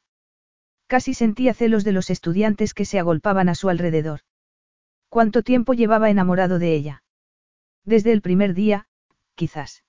[0.87, 4.21] Casi sentía celos de los estudiantes que se agolpaban a su alrededor.
[5.09, 7.03] ¿Cuánto tiempo llevaba enamorado de ella?
[7.89, 8.85] Desde el primer día,
[9.33, 9.83] quizás.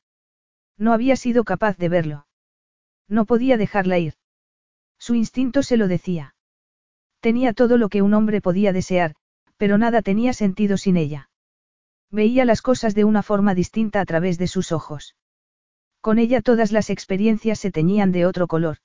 [0.78, 2.26] No había sido capaz de verlo.
[3.08, 4.14] No podía dejarla ir.
[4.98, 6.34] Su instinto se lo decía.
[7.20, 9.16] Tenía todo lo que un hombre podía desear,
[9.58, 11.28] pero nada tenía sentido sin ella.
[12.10, 15.14] Veía las cosas de una forma distinta a través de sus ojos.
[16.00, 18.78] Con ella todas las experiencias se teñían de otro color.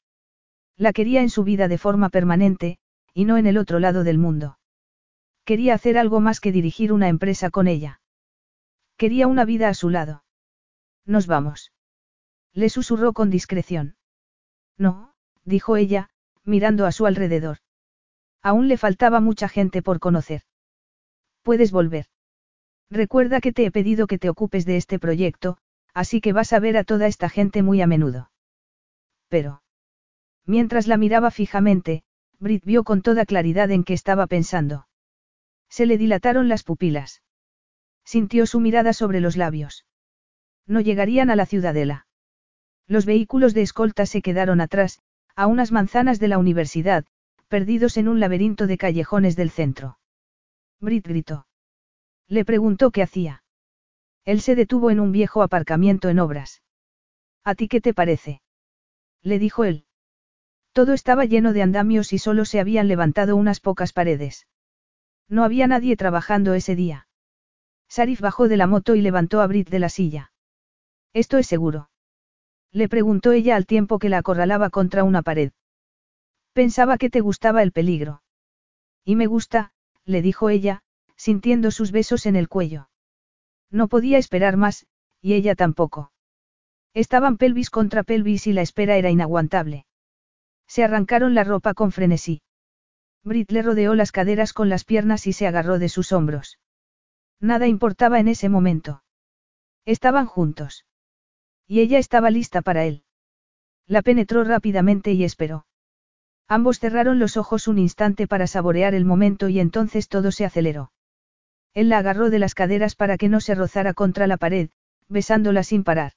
[0.76, 2.80] La quería en su vida de forma permanente,
[3.14, 4.60] y no en el otro lado del mundo.
[5.46, 8.02] Quería hacer algo más que dirigir una empresa con ella.
[8.98, 10.24] Quería una vida a su lado.
[11.06, 11.72] Nos vamos.
[12.54, 13.98] Le susurró con discreción.
[14.78, 16.10] No, dijo ella,
[16.44, 17.58] mirando a su alrededor.
[18.42, 20.44] Aún le faltaba mucha gente por conocer.
[21.42, 22.06] Puedes volver.
[22.90, 25.58] Recuerda que te he pedido que te ocupes de este proyecto,
[25.94, 28.32] así que vas a ver a toda esta gente muy a menudo.
[29.28, 29.64] Pero.
[30.46, 32.04] Mientras la miraba fijamente,
[32.40, 34.88] Brit vio con toda claridad en qué estaba pensando.
[35.68, 37.24] Se le dilataron las pupilas.
[38.06, 39.86] Sintió su mirada sobre los labios.
[40.68, 42.08] No llegarían a la ciudadela.
[42.88, 45.02] Los vehículos de escolta se quedaron atrás,
[45.36, 47.06] a unas manzanas de la universidad,
[47.48, 50.00] perdidos en un laberinto de callejones del centro.
[50.80, 51.48] Brit gritó.
[52.28, 53.44] Le preguntó qué hacía.
[54.24, 56.64] Él se detuvo en un viejo aparcamiento en obras.
[57.44, 58.42] ¿A ti qué te parece?
[59.22, 59.86] Le dijo él.
[60.74, 64.48] Todo estaba lleno de andamios y solo se habían levantado unas pocas paredes.
[65.28, 67.08] No había nadie trabajando ese día.
[67.96, 70.34] Sarif bajó de la moto y levantó a Brit de la silla.
[71.14, 71.90] ¿Esto es seguro?
[72.74, 75.54] Le preguntó ella al tiempo que la acorralaba contra una pared.
[76.52, 78.22] Pensaba que te gustaba el peligro.
[79.06, 79.72] Y me gusta,
[80.04, 80.84] le dijo ella,
[81.16, 82.90] sintiendo sus besos en el cuello.
[83.72, 84.88] No podía esperar más,
[85.22, 86.12] y ella tampoco.
[86.94, 89.86] Estaban pelvis contra pelvis y la espera era inaguantable.
[90.68, 92.42] Se arrancaron la ropa con frenesí.
[93.24, 96.60] Brit le rodeó las caderas con las piernas y se agarró de sus hombros.
[97.40, 99.04] Nada importaba en ese momento.
[99.86, 100.86] Estaban juntos.
[101.68, 103.04] Y ella estaba lista para él.
[103.88, 105.66] La penetró rápidamente y esperó.
[106.48, 110.92] Ambos cerraron los ojos un instante para saborear el momento y entonces todo se aceleró.
[111.74, 114.70] Él la agarró de las caderas para que no se rozara contra la pared,
[115.08, 116.14] besándola sin parar.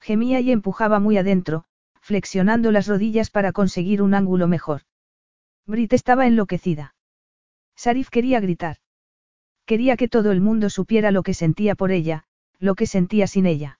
[0.00, 1.64] Gemía y empujaba muy adentro,
[2.00, 4.82] flexionando las rodillas para conseguir un ángulo mejor.
[5.66, 6.94] Brit estaba enloquecida.
[7.74, 8.78] Sarif quería gritar.
[9.68, 12.24] Quería que todo el mundo supiera lo que sentía por ella,
[12.58, 13.78] lo que sentía sin ella.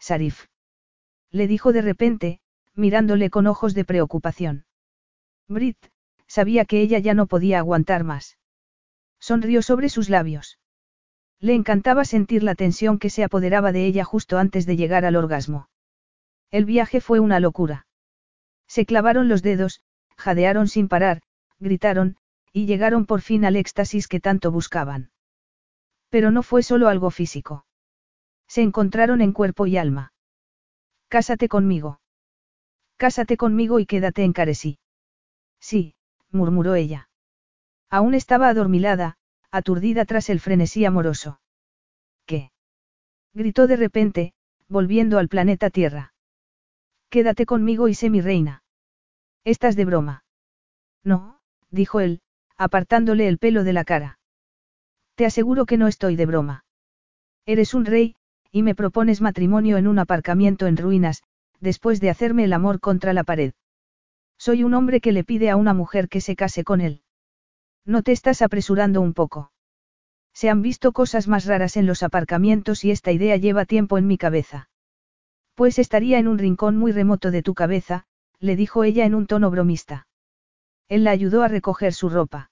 [0.00, 0.46] Sarif.
[1.30, 2.40] Le dijo de repente,
[2.74, 4.64] mirándole con ojos de preocupación.
[5.46, 5.78] Brit,
[6.26, 8.36] sabía que ella ya no podía aguantar más.
[9.20, 10.58] Sonrió sobre sus labios.
[11.38, 15.14] Le encantaba sentir la tensión que se apoderaba de ella justo antes de llegar al
[15.14, 15.68] orgasmo.
[16.50, 17.86] El viaje fue una locura.
[18.66, 19.82] Se clavaron los dedos,
[20.16, 21.22] jadearon sin parar,
[21.60, 22.16] gritaron,
[22.56, 25.10] y llegaron por fin al éxtasis que tanto buscaban.
[26.08, 27.66] Pero no fue solo algo físico.
[28.48, 30.14] Se encontraron en cuerpo y alma.
[31.08, 32.00] Cásate conmigo.
[32.96, 34.32] Cásate conmigo y quédate en.
[35.60, 35.96] Sí,
[36.30, 37.10] murmuró ella.
[37.90, 39.18] Aún estaba adormilada,
[39.50, 41.42] aturdida tras el frenesí amoroso.
[42.24, 42.52] ¿Qué?
[43.34, 44.32] gritó de repente,
[44.66, 46.14] volviendo al planeta Tierra.
[47.10, 48.64] Quédate conmigo y sé mi reina.
[49.44, 50.24] ¿Estás de broma?
[51.04, 52.22] No, dijo él,
[52.58, 54.18] apartándole el pelo de la cara.
[55.14, 56.64] Te aseguro que no estoy de broma.
[57.46, 58.16] Eres un rey,
[58.50, 61.22] y me propones matrimonio en un aparcamiento en ruinas,
[61.60, 63.52] después de hacerme el amor contra la pared.
[64.38, 67.02] Soy un hombre que le pide a una mujer que se case con él.
[67.84, 69.52] No te estás apresurando un poco.
[70.34, 74.06] Se han visto cosas más raras en los aparcamientos y esta idea lleva tiempo en
[74.06, 74.68] mi cabeza.
[75.54, 78.04] Pues estaría en un rincón muy remoto de tu cabeza,
[78.38, 80.06] le dijo ella en un tono bromista.
[80.88, 82.50] Él la ayudó a recoger su ropa.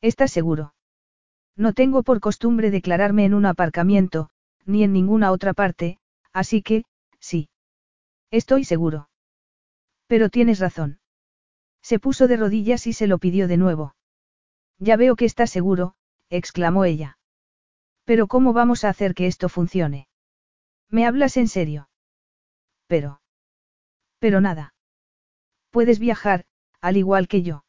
[0.00, 0.74] ¿Estás seguro?
[1.56, 4.28] No tengo por costumbre declararme en un aparcamiento,
[4.66, 5.98] ni en ninguna otra parte,
[6.32, 6.84] así que,
[7.18, 7.48] sí.
[8.30, 9.08] Estoy seguro.
[10.06, 11.00] Pero tienes razón.
[11.82, 13.94] Se puso de rodillas y se lo pidió de nuevo.
[14.78, 15.94] Ya veo que estás seguro,
[16.28, 17.18] exclamó ella.
[18.04, 20.08] Pero ¿cómo vamos a hacer que esto funcione?
[20.90, 21.88] ¿Me hablas en serio?
[22.86, 23.20] Pero.
[24.18, 24.74] Pero nada.
[25.70, 26.44] Puedes viajar,
[26.80, 27.64] al igual que yo.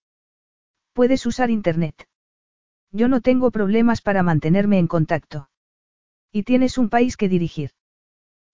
[0.94, 2.08] Puedes usar Internet.
[2.92, 5.50] Yo no tengo problemas para mantenerme en contacto.
[6.32, 7.72] Y tienes un país que dirigir.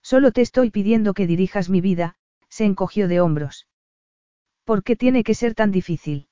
[0.02, 2.16] Solo te estoy pidiendo que dirijas mi vida,
[2.48, 3.66] se encogió de hombros.
[4.64, 6.28] ¿Por qué tiene que ser tan difícil?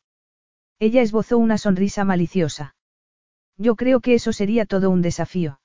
[0.79, 2.75] Ella esbozó una sonrisa maliciosa.
[3.57, 5.61] Yo creo que eso sería todo un desafío.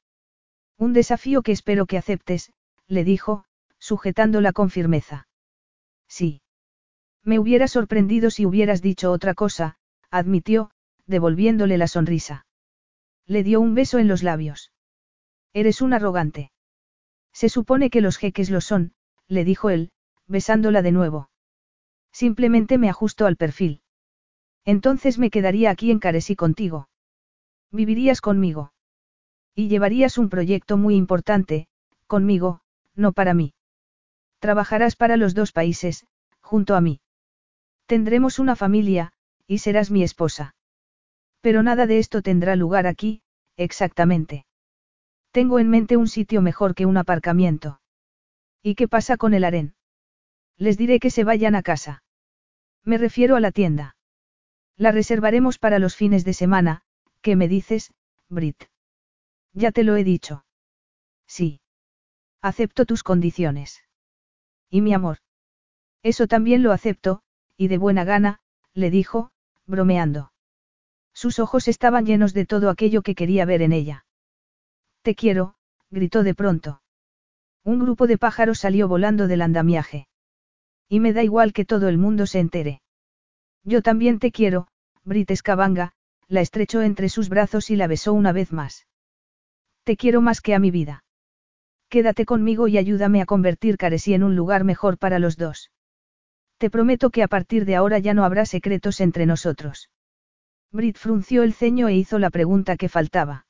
[0.77, 2.52] Un desafío que espero que aceptes,
[2.88, 3.45] le dijo,
[3.80, 5.27] sujetándola con firmeza.
[6.08, 6.42] Sí.
[7.27, 9.75] Me hubiera sorprendido si hubieras dicho otra cosa,
[10.09, 10.72] admitió,
[11.07, 12.45] devolviéndole la sonrisa.
[13.25, 14.72] Le dio un beso en los labios.
[15.51, 16.53] Eres un arrogante.
[17.33, 18.93] Se supone que los jeques lo son,
[19.27, 19.91] le dijo él,
[20.25, 21.30] besándola de nuevo.
[22.14, 23.81] Simplemente me ajusto al perfil.
[24.64, 26.88] Entonces me quedaría aquí en Caresí contigo.
[27.72, 28.72] Vivirías conmigo.
[29.53, 31.67] Y llevarías un proyecto muy importante,
[32.06, 32.61] conmigo,
[32.95, 33.53] no para mí.
[34.39, 36.07] Trabajarás para los dos países,
[36.39, 37.01] junto a mí.
[37.88, 39.14] Tendremos una familia,
[39.48, 40.56] y serás mi esposa.
[41.41, 43.22] Pero nada de esto tendrá lugar aquí,
[43.56, 44.45] exactamente.
[45.32, 47.80] Tengo en mente un sitio mejor que un aparcamiento.
[48.61, 49.75] ¿Y qué pasa con el harén?
[50.57, 52.03] Les diré que se vayan a casa.
[52.83, 53.95] Me refiero a la tienda.
[54.75, 56.82] La reservaremos para los fines de semana,
[57.22, 57.93] ¿qué me dices,
[58.30, 58.66] Brit?
[59.53, 60.45] Ya te lo he dicho.
[61.25, 61.61] Sí.
[62.41, 63.83] Acepto tus condiciones.
[64.69, 65.19] Y mi amor.
[66.03, 67.22] Eso también lo acepto,
[67.58, 68.40] y de buena gana,
[68.74, 69.32] le dijo,
[69.66, 70.32] bromeando.
[71.14, 74.06] Sus ojos estaban llenos de todo aquello que quería ver en ella.
[75.02, 75.56] Te quiero,
[75.90, 76.82] gritó de pronto.
[77.64, 80.08] Un grupo de pájaros salió volando del andamiaje.
[80.88, 82.82] Y me da igual que todo el mundo se entere.
[83.64, 84.68] Yo también te quiero,
[85.03, 85.94] Brit Escabanga,
[86.27, 88.86] la estrechó entre sus brazos y la besó una vez más.
[89.84, 91.03] Te quiero más que a mi vida.
[91.90, 95.72] Quédate conmigo y ayúdame a convertir Caresí en un lugar mejor para los dos.
[96.58, 99.90] Te prometo que a partir de ahora ya no habrá secretos entre nosotros.
[100.72, 103.45] Brit frunció el ceño e hizo la pregunta que faltaba.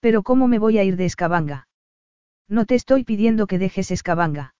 [0.00, 1.68] Pero ¿cómo me voy a ir de Escabanga?
[2.48, 4.54] No te estoy pidiendo que dejes Escabanga.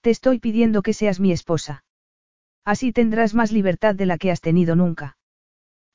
[0.00, 1.84] Te estoy pidiendo que seas mi esposa.
[2.64, 5.16] Así tendrás más libertad de la que has tenido nunca.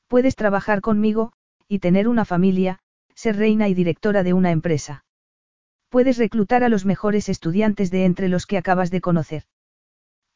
[0.08, 1.32] Puedes trabajar conmigo,
[1.68, 2.80] y tener una familia,
[3.16, 5.04] ser reina y directora de una empresa.
[5.90, 9.44] Puedes reclutar a los mejores estudiantes de entre los que acabas de conocer.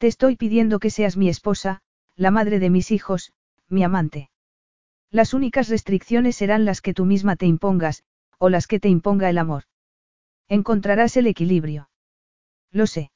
[0.04, 1.80] Te estoy pidiendo que seas mi esposa,
[2.14, 3.32] la madre de mis hijos,
[3.70, 4.28] mi amante.
[5.10, 8.04] Las únicas restricciones serán las que tú misma te impongas,
[8.36, 9.62] o las que te imponga el amor.
[10.46, 11.88] Encontrarás el equilibrio.
[12.70, 13.12] Lo sé.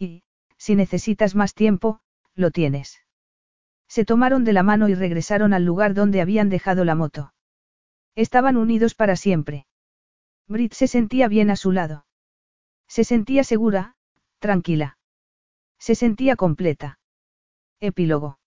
[0.00, 0.24] Y,
[0.56, 2.00] si necesitas más tiempo,
[2.34, 2.98] lo tienes.
[3.86, 7.34] Se tomaron de la mano y regresaron al lugar donde habían dejado la moto.
[8.16, 9.68] Estaban unidos para siempre.
[10.48, 12.04] Brit se sentía bien a su lado.
[12.88, 13.94] Se sentía segura,
[14.40, 14.96] tranquila.
[15.80, 16.98] Se sentía completa.
[17.80, 18.38] Epílogo.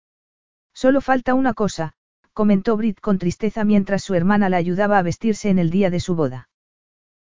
[0.74, 1.94] Solo falta una cosa,
[2.32, 6.00] comentó Brit con tristeza mientras su hermana la ayudaba a vestirse en el día de
[6.00, 6.50] su boda.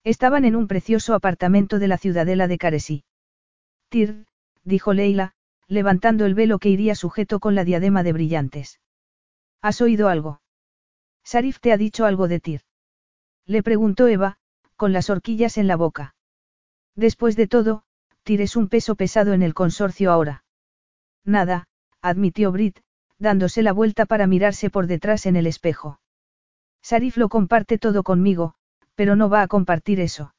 [0.03, 3.03] Estaban en un precioso apartamento de la ciudadela de Caresí.
[3.89, 4.25] Tir,
[4.63, 5.33] dijo Leila,
[5.67, 8.79] levantando el velo que iría sujeto con la diadema de brillantes.
[9.61, 10.41] ¿Has oído algo?
[11.23, 12.61] Sarif te ha dicho algo de Tir.
[13.45, 14.37] Le preguntó Eva,
[14.77, 16.15] con las horquillas en la boca.
[16.95, 17.83] Después de todo,
[18.27, 20.43] Tir es un peso pesado en el consorcio ahora.
[21.23, 21.69] Nada,
[22.01, 22.81] admitió Brit,
[23.17, 26.01] dándose la vuelta para mirarse por detrás en el espejo.
[26.81, 28.55] Sarif lo comparte todo conmigo,
[28.95, 30.35] pero no va a compartir eso.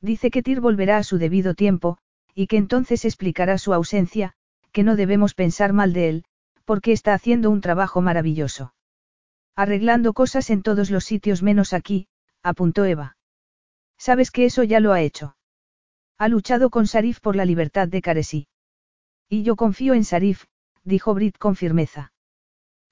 [0.00, 1.98] Dice que Tir volverá a su debido tiempo,
[2.34, 4.32] y que entonces explicará su ausencia,
[4.72, 6.24] que no debemos pensar mal de él,
[6.64, 8.72] porque está haciendo un trabajo maravilloso.
[9.54, 12.08] Arreglando cosas en todos los sitios menos aquí,
[12.42, 13.18] apuntó Eva.
[13.98, 15.36] Sabes que eso ya lo ha hecho.
[16.18, 18.48] Ha luchado con Sarif por la libertad de Caresí.
[19.28, 20.44] Y yo confío en Sarif,
[20.84, 22.12] dijo Brit con firmeza.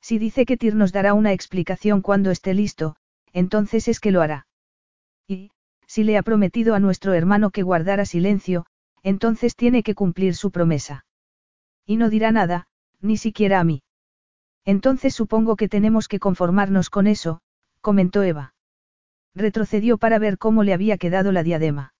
[0.01, 2.97] Si dice que Tyr nos dará una explicación cuando esté listo,
[3.33, 4.47] entonces es que lo hará.
[5.27, 5.51] Y,
[5.87, 8.67] si le ha prometido a nuestro hermano que guardara silencio,
[9.03, 11.05] entonces tiene que cumplir su promesa.
[11.87, 12.69] Y no dirá nada,
[13.01, 13.83] ni siquiera a mí.
[14.65, 17.41] Entonces supongo que tenemos que conformarnos con eso,
[17.81, 18.55] comentó Eva.
[19.35, 21.93] Retrocedió para ver cómo le había quedado la diadema.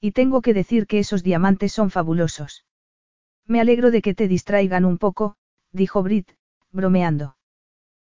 [0.00, 2.64] Y tengo que decir que esos diamantes son fabulosos.
[3.46, 5.36] Me alegro de que te distraigan un poco,
[5.72, 6.32] dijo Brit,
[6.70, 7.36] bromeando.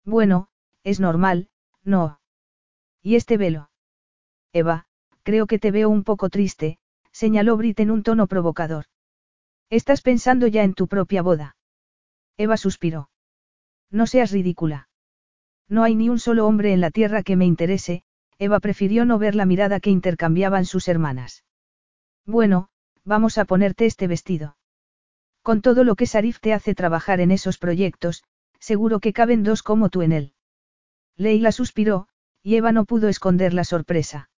[0.05, 0.49] Bueno,
[0.85, 1.49] es normal,
[1.83, 2.20] no.
[3.02, 3.70] ¿Y este velo?
[4.52, 4.86] Eva,
[5.23, 6.78] creo que te veo un poco triste,
[7.11, 8.86] señaló Brit en un tono provocador.
[9.70, 11.57] Estás pensando ya en tu propia boda.
[12.36, 13.11] Eva suspiró.
[13.91, 14.89] No seas ridícula.
[15.69, 18.02] No hay ni un solo hombre en la tierra que me interese,
[18.39, 21.44] Eva prefirió no ver la mirada que intercambiaban sus hermanas.
[22.26, 22.68] Bueno,
[23.05, 24.57] vamos a ponerte este vestido.
[25.42, 28.23] Con todo lo que Sarif te hace trabajar en esos proyectos,
[28.60, 30.34] seguro que caben dos como tú en él.
[31.17, 32.07] Leila suspiró,
[32.42, 34.31] y Eva no pudo esconder la sorpresa.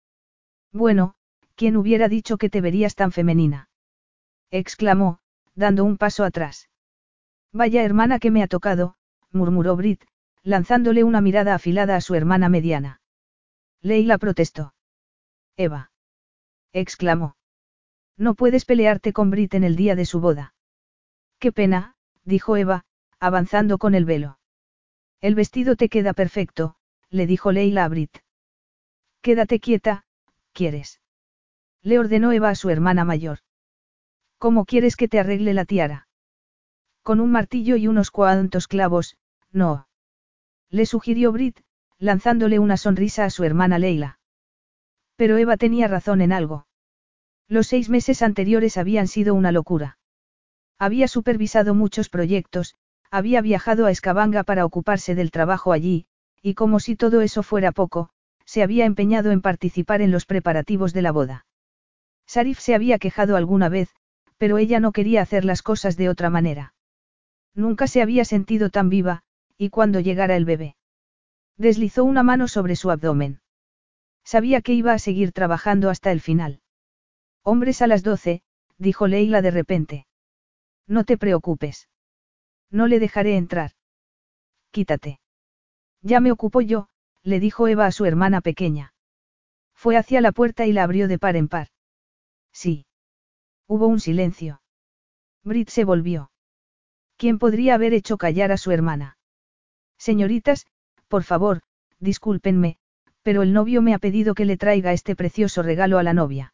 [0.73, 1.15] Bueno,
[1.57, 3.69] ¿quién hubiera dicho que te verías tan femenina?
[4.51, 5.21] exclamó,
[5.55, 6.71] dando un paso atrás.
[7.53, 8.97] Vaya hermana que me ha tocado,
[9.31, 10.05] murmuró Brit,
[10.43, 13.01] lanzándole una mirada afilada a su hermana mediana.
[13.81, 14.75] Leila protestó.
[15.57, 15.93] Eva.
[16.73, 17.37] exclamó.
[18.17, 20.55] No puedes pelearte con Brit en el día de su boda.
[21.39, 22.85] Qué pena, dijo Eva,
[23.19, 24.39] avanzando con el velo.
[25.21, 26.77] El vestido te queda perfecto,
[27.11, 28.19] le dijo Leila a Brit.
[29.21, 30.05] Quédate quieta,
[30.53, 31.01] ¿quieres?
[31.83, 33.39] Le ordenó Eva a su hermana mayor.
[34.39, 36.09] ¿Cómo quieres que te arregle la tiara?
[37.03, 39.17] Con un martillo y unos cuantos clavos,
[39.51, 39.89] no.
[40.71, 41.61] Le sugirió Brit,
[41.99, 44.19] lanzándole una sonrisa a su hermana Leila.
[45.17, 46.67] Pero Eva tenía razón en algo.
[47.49, 49.99] Los seis meses anteriores habían sido una locura.
[50.79, 52.75] Había supervisado muchos proyectos,
[53.11, 56.07] había viajado a Escabanga para ocuparse del trabajo allí,
[56.43, 58.11] y como si todo eso fuera poco,
[58.45, 61.47] se había empeñado en participar en los preparativos de la boda.
[62.27, 63.95] Sarif se había quejado alguna vez,
[64.39, 66.75] pero ella no quería hacer las cosas de otra manera.
[67.55, 69.23] Nunca se había sentido tan viva,
[69.57, 70.77] y cuando llegara el bebé.
[71.57, 73.41] Deslizó una mano sobre su abdomen.
[74.25, 76.61] Sabía que iba a seguir trabajando hasta el final.
[77.45, 78.43] Hombres a las doce,
[78.79, 80.07] dijo Leila de repente.
[80.87, 81.89] No te preocupes.
[82.71, 83.73] No le dejaré entrar.
[84.71, 85.21] Quítate.
[86.01, 86.89] Ya me ocupo yo,
[87.23, 88.95] le dijo Eva a su hermana pequeña.
[89.75, 91.69] Fue hacia la puerta y la abrió de par en par.
[92.51, 92.87] Sí.
[93.67, 94.63] Hubo un silencio.
[95.43, 96.31] Brit se volvió.
[97.19, 99.19] ¿Quién podría haber hecho callar a su hermana?
[99.99, 100.67] Señoritas,
[101.09, 101.61] por favor,
[101.99, 102.79] discúlpenme,
[103.23, 106.54] pero el novio me ha pedido que le traiga este precioso regalo a la novia.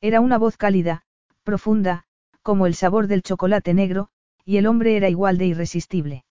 [0.00, 1.02] Era una voz cálida,
[1.42, 2.04] profunda,
[2.42, 4.08] como el sabor del chocolate negro,
[4.44, 6.24] y el hombre era igual de irresistible.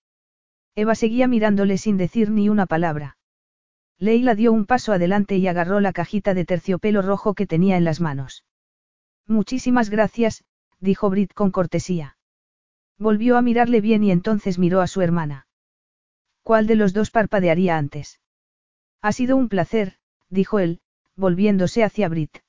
[0.75, 3.17] Eva seguía mirándole sin decir ni una palabra.
[3.99, 7.83] Leila dio un paso adelante y agarró la cajita de terciopelo rojo que tenía en
[7.83, 8.45] las manos.
[9.27, 10.45] Muchísimas gracias,
[10.80, 12.17] dijo Brit con cortesía.
[12.98, 15.48] Volvió a mirarle bien y entonces miró a su hermana.
[16.43, 18.19] ¿Cuál de los dos parpadearía antes?
[19.01, 19.98] Ha sido un placer,
[20.30, 20.81] dijo él,
[21.15, 22.39] volviéndose hacia Brit.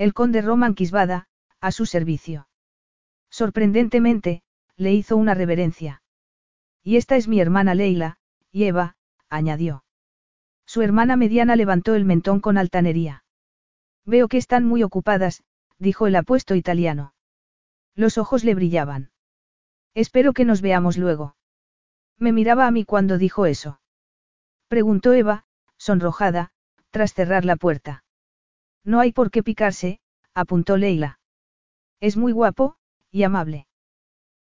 [0.00, 1.26] El conde Roman Quisbada,
[1.60, 2.48] a su servicio.
[3.28, 4.42] Sorprendentemente,
[4.78, 6.02] le hizo una reverencia.
[6.82, 8.16] Y esta es mi hermana Leila,
[8.50, 8.96] y Eva,
[9.28, 9.84] añadió.
[10.64, 13.24] Su hermana mediana levantó el mentón con altanería.
[14.06, 15.42] Veo que están muy ocupadas,
[15.78, 17.12] dijo el apuesto italiano.
[17.94, 19.10] Los ojos le brillaban.
[19.92, 21.36] Espero que nos veamos luego.
[22.16, 23.82] Me miraba a mí cuando dijo eso.
[24.66, 25.44] Preguntó Eva,
[25.76, 26.52] sonrojada,
[26.88, 28.02] tras cerrar la puerta.
[28.84, 30.00] No hay por qué picarse,
[30.34, 31.18] apuntó Leila.
[32.00, 32.76] Es muy guapo,
[33.10, 33.66] y amable.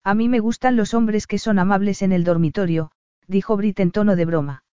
[0.05, 2.92] A mí me gustan los hombres que son amables en el dormitorio,
[3.26, 4.65] dijo Brit en tono de broma.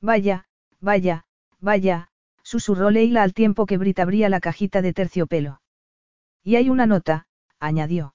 [0.00, 0.46] Vaya,
[0.80, 1.24] vaya,
[1.60, 2.10] vaya,
[2.42, 5.60] susurró Leila al tiempo que Brit abría la cajita de terciopelo.
[6.42, 7.26] Y hay una nota,
[7.58, 8.14] añadió.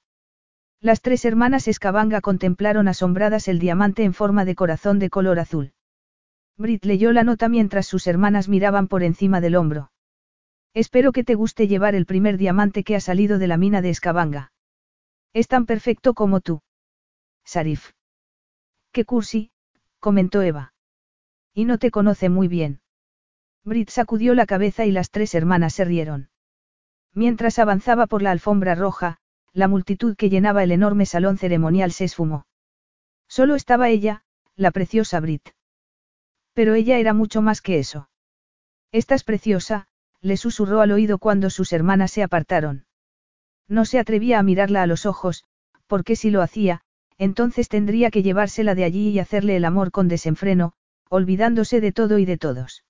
[0.79, 5.73] Las tres hermanas Escabanga contemplaron asombradas el diamante en forma de corazón de color azul.
[6.55, 9.91] Brit leyó la nota mientras sus hermanas miraban por encima del hombro.
[10.77, 13.89] Espero que te guste llevar el primer diamante que ha salido de la mina de
[13.89, 14.51] Escabanga.
[15.33, 16.61] Es tan perfecto como tú.
[17.43, 17.93] Sarif.
[18.91, 19.49] Qué cursi,
[19.99, 20.75] comentó Eva.
[21.51, 22.81] Y no te conoce muy bien.
[23.63, 26.29] Brit sacudió la cabeza y las tres hermanas se rieron.
[27.11, 29.17] Mientras avanzaba por la alfombra roja,
[29.53, 32.45] la multitud que llenaba el enorme salón ceremonial se esfumó.
[33.27, 34.25] Solo estaba ella,
[34.55, 35.49] la preciosa Brit.
[36.53, 38.11] Pero ella era mucho más que eso.
[38.91, 39.87] Estás preciosa,
[40.21, 42.85] le susurró al oído cuando sus hermanas se apartaron.
[43.67, 45.43] No se atrevía a mirarla a los ojos,
[45.87, 46.81] porque si lo hacía,
[47.17, 50.73] entonces tendría que llevársela de allí y hacerle el amor con desenfreno,
[51.09, 52.83] olvidándose de todo y de todos.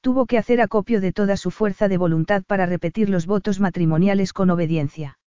[0.00, 4.32] Tuvo que hacer acopio de toda su fuerza de voluntad para repetir los votos matrimoniales
[4.32, 5.18] con obediencia.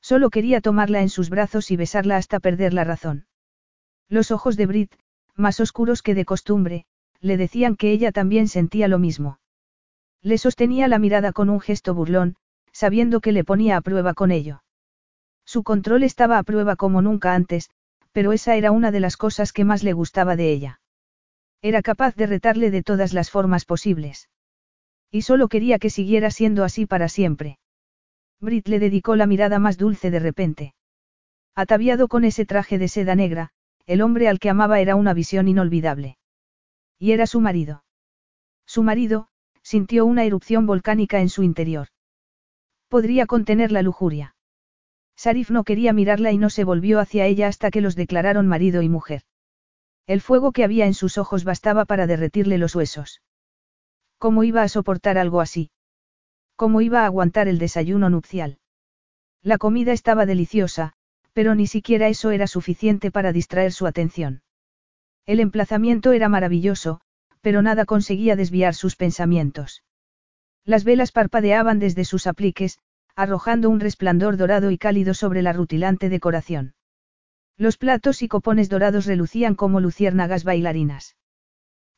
[0.00, 3.26] Solo quería tomarla en sus brazos y besarla hasta perder la razón.
[4.08, 4.94] Los ojos de Brit,
[5.36, 6.86] más oscuros que de costumbre,
[7.20, 9.38] le decían que ella también sentía lo mismo.
[10.22, 12.36] Le sostenía la mirada con un gesto burlón,
[12.72, 14.62] sabiendo que le ponía a prueba con ello.
[15.44, 17.70] Su control estaba a prueba como nunca antes,
[18.12, 20.80] pero esa era una de las cosas que más le gustaba de ella.
[21.62, 24.28] Era capaz de retarle de todas las formas posibles.
[25.10, 27.58] Y solo quería que siguiera siendo así para siempre.
[28.40, 30.74] Brit le dedicó la mirada más dulce de repente.
[31.54, 33.50] Ataviado con ese traje de seda negra,
[33.86, 36.16] el hombre al que amaba era una visión inolvidable.
[36.98, 37.84] Y era su marido.
[38.66, 39.29] Su marido,
[39.70, 41.86] sintió una erupción volcánica en su interior.
[42.88, 44.34] Podría contener la lujuria.
[45.14, 48.82] Sarif no quería mirarla y no se volvió hacia ella hasta que los declararon marido
[48.82, 49.22] y mujer.
[50.08, 53.22] El fuego que había en sus ojos bastaba para derretirle los huesos.
[54.18, 55.70] ¿Cómo iba a soportar algo así?
[56.56, 58.58] ¿Cómo iba a aguantar el desayuno nupcial?
[59.40, 60.94] La comida estaba deliciosa,
[61.32, 64.42] pero ni siquiera eso era suficiente para distraer su atención.
[65.26, 67.02] El emplazamiento era maravilloso,
[67.40, 69.82] pero nada conseguía desviar sus pensamientos.
[70.64, 72.78] Las velas parpadeaban desde sus apliques,
[73.16, 76.74] arrojando un resplandor dorado y cálido sobre la rutilante decoración.
[77.56, 81.16] Los platos y copones dorados relucían como luciérnagas bailarinas.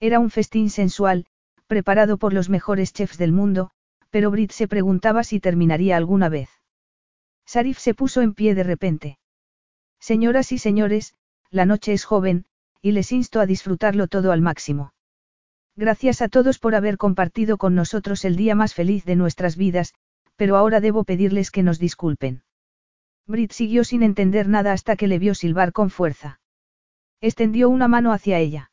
[0.01, 1.27] Era un festín sensual,
[1.67, 3.71] preparado por los mejores chefs del mundo,
[4.11, 6.51] pero Brit se preguntaba si terminaría alguna vez.
[7.47, 9.19] Sarif se puso en pie de repente.
[10.01, 11.15] Señoras y señores,
[11.51, 12.47] la noche es joven,
[12.81, 14.93] y les insto a disfrutarlo todo al máximo.
[15.77, 19.95] Gracias a todos por haber compartido con nosotros el día más feliz de nuestras vidas,
[20.37, 22.43] pero ahora debo pedirles que nos disculpen.
[23.27, 26.41] Brit siguió sin entender nada hasta que le vio silbar con fuerza.
[27.21, 28.71] Extendió una mano hacia ella.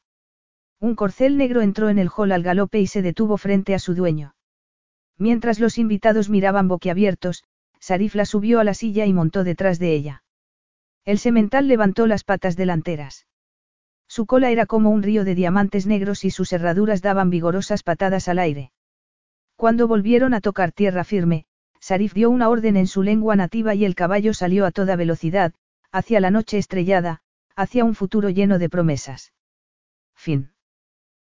[0.80, 3.95] Un corcel negro entró en el hall al galope y se detuvo frente a su
[3.95, 4.36] dueño.
[5.18, 7.44] Mientras los invitados miraban boquiabiertos,
[7.80, 10.24] Sarif la subió a la silla y montó detrás de ella.
[11.06, 13.28] El semental levantó las patas delanteras.
[14.10, 18.28] Su cola era como un río de diamantes negros y sus herraduras daban vigorosas patadas
[18.28, 18.72] al aire.
[19.56, 21.46] Cuando volvieron a tocar tierra firme,
[21.80, 25.54] Sarif dio una orden en su lengua nativa y el caballo salió a toda velocidad,
[25.92, 27.22] hacia la noche estrellada,
[27.56, 29.32] hacia un futuro lleno de promesas.
[30.16, 30.52] Fin.